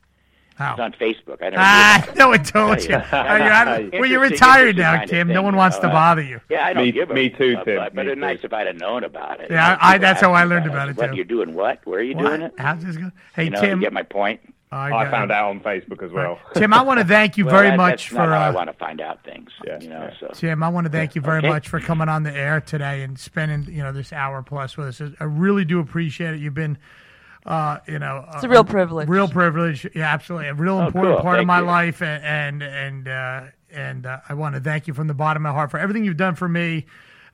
How? 0.59 0.73
It's 0.73 0.79
on 0.81 0.91
Facebook. 0.91 1.37
I 1.41 1.49
never 1.49 1.55
knew 1.55 1.57
Ah, 1.57 1.97
about 2.03 2.09
it. 2.09 2.15
no 2.17 2.27
one 2.29 2.43
told 2.43 2.83
you. 2.83 2.89
Yeah. 2.89 3.05
Oh, 3.13 3.35
you're 3.37 3.51
out 3.51 3.81
of- 3.81 3.93
well, 3.93 4.05
you're 4.05 4.19
retired 4.19 4.75
now, 4.77 4.91
kind 4.91 5.03
of 5.05 5.09
Tim. 5.09 5.27
No 5.29 5.41
one 5.41 5.55
wants 5.55 5.77
know, 5.77 5.83
to 5.83 5.87
uh, 5.87 5.91
bother 5.91 6.21
you. 6.21 6.41
Yeah, 6.49 6.65
I 6.65 6.73
don't 6.73 6.83
Me- 6.83 6.91
give 6.91 7.09
a 7.09 7.13
me 7.13 7.29
too, 7.29 7.55
Tim, 7.63 7.77
But, 7.77 7.95
but 7.95 8.05
me 8.05 8.11
it's 8.11 8.19
nice 8.19 8.41
too. 8.41 8.47
if 8.47 8.53
I'd 8.53 8.67
have 8.67 8.75
known 8.75 9.05
about 9.05 9.39
it. 9.39 9.49
Yeah, 9.49 9.69
You 9.71 9.73
know, 9.73 9.79
I- 9.81 9.97
that's 9.97 10.19
how 10.21 10.33
I 10.33 10.43
learned 10.43 10.65
it. 10.65 10.69
about 10.69 10.89
it, 10.89 10.97
said, 10.99 11.09
What 11.11 11.15
you're 11.15 11.23
doing? 11.25 11.53
What? 11.53 11.79
Where 11.85 12.01
are 12.01 12.03
you 12.03 12.13
What? 12.15 12.25
doing 12.27 12.41
it? 12.43 12.53
How's 12.57 12.83
this 12.83 12.97
going? 12.97 13.13
Hey, 13.35 13.45
You 13.45 13.49
know, 13.51 13.61
Tim. 13.61 13.79
you 13.79 13.85
get 13.85 13.93
my 13.93 14.03
point. 14.03 14.41
I, 14.71 14.91
I 14.93 15.09
found 15.09 15.31
it. 15.31 15.33
out 15.33 15.49
on 15.49 15.61
Facebook 15.61 16.03
as 16.03 16.11
well. 16.11 16.37
Tim, 16.53 16.73
I 16.75 16.83
want 16.83 16.99
to 16.99 17.05
thank 17.17 17.37
you 17.39 17.45
Well, 17.45 17.55
very 17.55 17.69
that- 17.69 17.77
much 17.77 17.91
that's 17.91 18.03
for. 18.09 18.15
not 18.15 18.27
how 18.29 18.35
I 18.35 18.49
Uh, 18.49 18.53
want 18.53 18.67
to 18.67 18.73
find 18.73 18.99
out 19.01 19.23
things. 19.23 19.49
Yeah, 19.65 19.79
you 19.81 19.89
know, 19.89 20.09
yeah. 20.11 20.13
so. 20.19 20.27
Tim, 20.33 20.61
I 20.61 20.67
want 20.69 20.85
to 20.85 20.91
thank 20.91 21.15
you 21.15 21.21
very 21.21 21.39
Okay. 21.39 21.47
much 21.47 21.69
for 21.69 21.79
coming 21.79 22.07
on 22.09 22.21
the 22.23 22.35
air 22.35 22.59
today 22.61 23.01
and 23.01 23.17
spending 23.17 23.73
you 23.73 23.81
know 23.81 23.91
this 23.93 24.11
hour 24.13 24.43
plus 24.43 24.75
with 24.77 24.87
us. 25.01 25.01
I 25.19 25.23
really 25.23 25.63
do 25.65 25.79
appreciate 25.79 26.35
it. 26.35 26.39
You've 26.41 26.53
been, 26.53 26.77
uh, 27.45 27.79
you 27.87 27.99
know, 27.99 28.25
It's 28.33 28.43
a 28.43 28.49
real 28.49 28.63
privilege. 28.63 29.07
Real 29.07 29.27
privilege. 29.27 29.87
Yeah, 29.95 30.11
absolutely. 30.13 30.49
A 30.49 30.53
real 30.53 30.77
Oh, 30.79 30.87
important 30.87 31.15
cool. 31.15 31.23
part 31.23 31.39
of 31.39 31.45
my 31.45 31.59
you. 31.59 31.65
life, 31.65 32.01
and 32.01 32.23
and 32.23 32.63
and 32.63 33.07
uh, 33.07 33.41
and 33.71 34.05
uh, 34.05 34.19
I 34.27 34.33
want 34.33 34.55
to 34.55 34.61
thank 34.61 34.87
you 34.87 34.93
from 34.93 35.07
the 35.07 35.13
bottom 35.13 35.45
of 35.45 35.49
my 35.51 35.55
heart 35.55 35.71
for 35.71 35.79
everything 35.79 36.03
you've 36.03 36.17
done 36.17 36.35
for 36.35 36.47
me. 36.49 36.85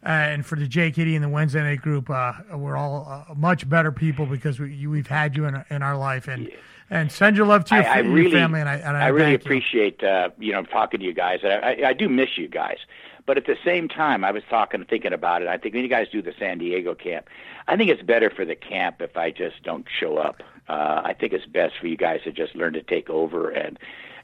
Uh, 0.06 0.10
and 0.10 0.46
for 0.46 0.56
the 0.56 0.68
JKD 0.68 1.16
and 1.16 1.24
the 1.24 1.30
Wednesday 1.30 1.64
Night 1.64 1.82
Group, 1.82 2.12
uh, 2.12 2.34
we're 2.54 2.78
all 2.78 3.26
uh, 3.28 3.34
much 3.34 3.68
better 3.68 3.92
people 3.92 4.28
because 4.28 4.60
we, 4.60 4.72
you, 4.72 4.92
we've 4.92 5.08
had 5.08 5.36
you 5.36 5.46
in, 5.46 5.66
in 5.72 5.82
our 5.82 5.98
life, 5.98 6.28
and 6.28 6.52
and 6.92 7.12
send 7.12 7.36
your 7.36 7.48
love 7.48 7.66
to 7.66 7.76
your, 7.76 7.84
I, 7.86 7.88
I 7.88 8.00
your 8.02 8.12
really, 8.14 8.30
family. 8.32 8.60
And 8.60 8.70
I, 8.70 8.76
and 8.76 8.96
I, 8.96 9.08
really 9.08 9.32
thank 9.32 9.42
you. 9.44 9.46
appreciate 9.48 10.04
uh, 10.04 10.30
you 10.38 10.52
know 10.52 10.62
talking 10.64 11.00
to 11.00 11.06
you 11.06 11.14
guys. 11.14 11.40
I, 11.44 11.56
I, 11.56 11.88
I 11.90 11.94
do 11.94 12.08
miss 12.08 12.38
you 12.38 12.48
guys, 12.48 12.78
but 13.26 13.38
at 13.38 13.46
the 13.46 13.58
same 13.64 13.88
time, 13.88 14.24
I 14.24 14.32
was 14.32 14.44
talking, 14.50 14.84
thinking 14.86 15.14
about 15.14 15.42
it. 15.42 15.48
I 15.48 15.58
think 15.58 15.74
when 15.74 15.84
you 15.84 15.90
guys 15.90 16.08
do 16.12 16.22
the 16.22 16.34
San 16.38 16.58
Diego 16.60 16.94
camp, 16.94 17.28
I 17.68 17.76
think 17.76 17.90
it's 17.90 18.02
better 18.02 18.30
for 18.30 18.46
the 18.46 18.56
camp 18.56 19.02
if 19.02 19.18
I 19.18 19.32
just 19.32 19.64
don't 19.64 19.86
show 20.00 20.18
up. 20.18 20.44
Uh, 20.68 21.02
I 21.04 21.14
think 21.14 21.34
it's 21.34 21.46
best 21.46 21.76
for 21.80 21.88
you 21.88 21.98
guys 21.98 22.22
to 22.24 22.32
just 22.32 22.56
learn 22.56 22.74
to 22.74 22.84
take 22.84 23.10
over 23.10 23.50
and. 23.50 23.80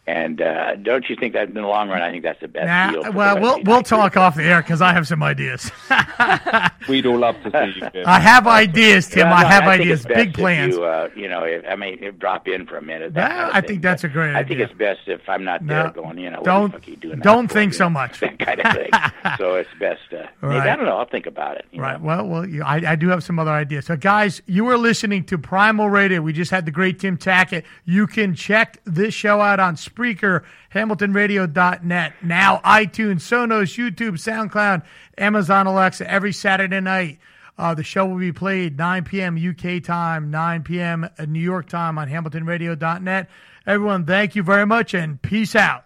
And 0.08 0.42
uh, 0.42 0.76
don't 0.78 1.08
you 1.10 1.16
think 1.16 1.34
that 1.34 1.48
in 1.48 1.54
the 1.54 1.62
long 1.62 1.88
run, 1.88 2.02
I 2.02 2.10
think 2.10 2.24
that's 2.24 2.40
the 2.42 2.48
best 2.48 2.92
deal. 2.94 3.04
Nah, 3.04 3.12
for 3.12 3.16
well, 3.18 3.40
we'll 3.40 3.62
we'll 3.64 3.84
talk 3.84 4.18
off 4.18 4.36
the 4.36 4.44
air 4.44 4.62
because 4.62 4.82
I 4.82 4.94
have 4.94 5.08
some 5.08 5.22
ideas. 5.22 5.72
We'd 6.90 7.06
all 7.06 7.20
love 7.20 7.36
to 7.44 7.52
see 7.52 7.80
you. 7.80 7.90
Jim. 7.92 8.04
I 8.08 8.20
have 8.20 8.48
ideas, 8.48 9.08
Tim. 9.08 9.28
Well, 9.30 9.38
I 9.38 9.46
have 9.46 9.64
think 9.64 9.82
ideas, 9.82 10.04
big 10.06 10.34
plans. 10.34 10.76
You, 10.76 10.84
uh, 10.84 11.10
you 11.16 11.30
know, 11.30 11.44
if, 11.44 11.64
I 11.70 11.76
mean, 11.76 12.00
if 12.02 12.18
drop 12.18 12.48
in 12.48 12.66
for 12.66 12.78
a 12.78 12.82
minute. 12.82 13.14
that 13.14 13.30
Yeah, 13.30 13.38
kind 13.38 13.50
of 13.50 13.56
I 13.56 13.62
thing. 13.62 13.68
think 13.70 13.82
that's 13.84 14.02
But 14.02 14.12
a 14.12 14.14
great 14.14 14.36
I 14.36 14.44
think 14.44 14.60
it's 14.60 14.74
best 14.74 15.02
if 15.06 15.22
I'm 15.30 15.44
not 15.44 15.64
No, 15.64 15.84
there 15.84 15.92
going, 15.92 16.18
you 16.18 16.32
know, 16.32 16.42
don't- 16.44 16.62
what 16.64 16.72
the 16.72 16.78
fuck 16.80 16.88
are 16.88 16.92
you 16.92 16.98
doing 16.98 17.20
don't 17.20 17.48
think 17.48 17.74
so 17.76 17.88
much. 17.90 18.20
That 18.22 18.40
kind 18.40 18.60
of 18.60 18.74
thing. 18.74 18.90
so 19.38 19.56
it's 19.56 19.70
best. 19.80 20.02
Uh, 20.12 20.26
maybe, 20.42 20.56
Right. 20.58 20.70
I 20.70 20.76
don't 20.76 20.86
know. 20.86 20.98
I'll 20.98 21.06
think 21.06 21.28
about 21.28 21.58
it. 21.58 21.66
you 21.72 21.80
Right. 21.82 22.00
know. 22.02 22.08
Well, 22.08 22.28
well, 22.28 22.46
you, 22.50 22.64
I, 22.64 22.78
I 22.92 22.96
do 22.96 23.08
have 23.10 23.24
some 23.24 23.38
other 23.38 23.52
ideas. 23.52 23.86
So, 23.86 23.96
guys, 23.96 24.42
you 24.48 24.68
are 24.70 24.78
listening 24.78 25.26
to 25.26 25.38
Primal 25.38 25.90
Radio. 25.90 26.22
We 26.22 26.34
just 26.34 26.50
had 26.50 26.66
the 26.66 26.72
great 26.72 27.00
Tim 27.00 27.18
Tackett. 27.18 27.64
You 27.86 28.08
can 28.08 28.34
check 28.34 28.80
this 28.86 29.14
show 29.14 29.40
out 29.42 29.60
on 29.60 29.76
Spreaker, 30.02 30.44
HamiltonRadio.net, 30.74 32.14
now 32.24 32.58
iTunes, 32.66 33.22
Sonos, 33.22 33.78
YouTube, 33.78 34.14
SoundCloud, 34.14 34.84
Amazon 35.18 35.68
Alexa 35.68 36.10
every 36.10 36.34
Saturday 36.34 36.80
night. 36.80 37.20
Uh, 37.58 37.76
the 37.76 37.84
show 37.84 38.08
will 38.08 38.18
be 38.18 38.32
played 38.32 38.78
9 38.78 39.04
p.m. 39.04 39.38
UK 39.38 39.84
time, 39.84 40.32
9 40.32 40.64
p.m. 40.64 41.08
New 41.28 41.40
York 41.40 41.68
time 41.68 41.98
on 42.00 42.10
HamiltonRadio.net. 42.10 43.30
Everyone, 43.68 44.06
thank 44.06 44.36
you 44.36 44.42
very 44.42 44.66
much 44.66 44.96
and 44.96 45.22
peace 45.22 45.56
out. 45.56 45.86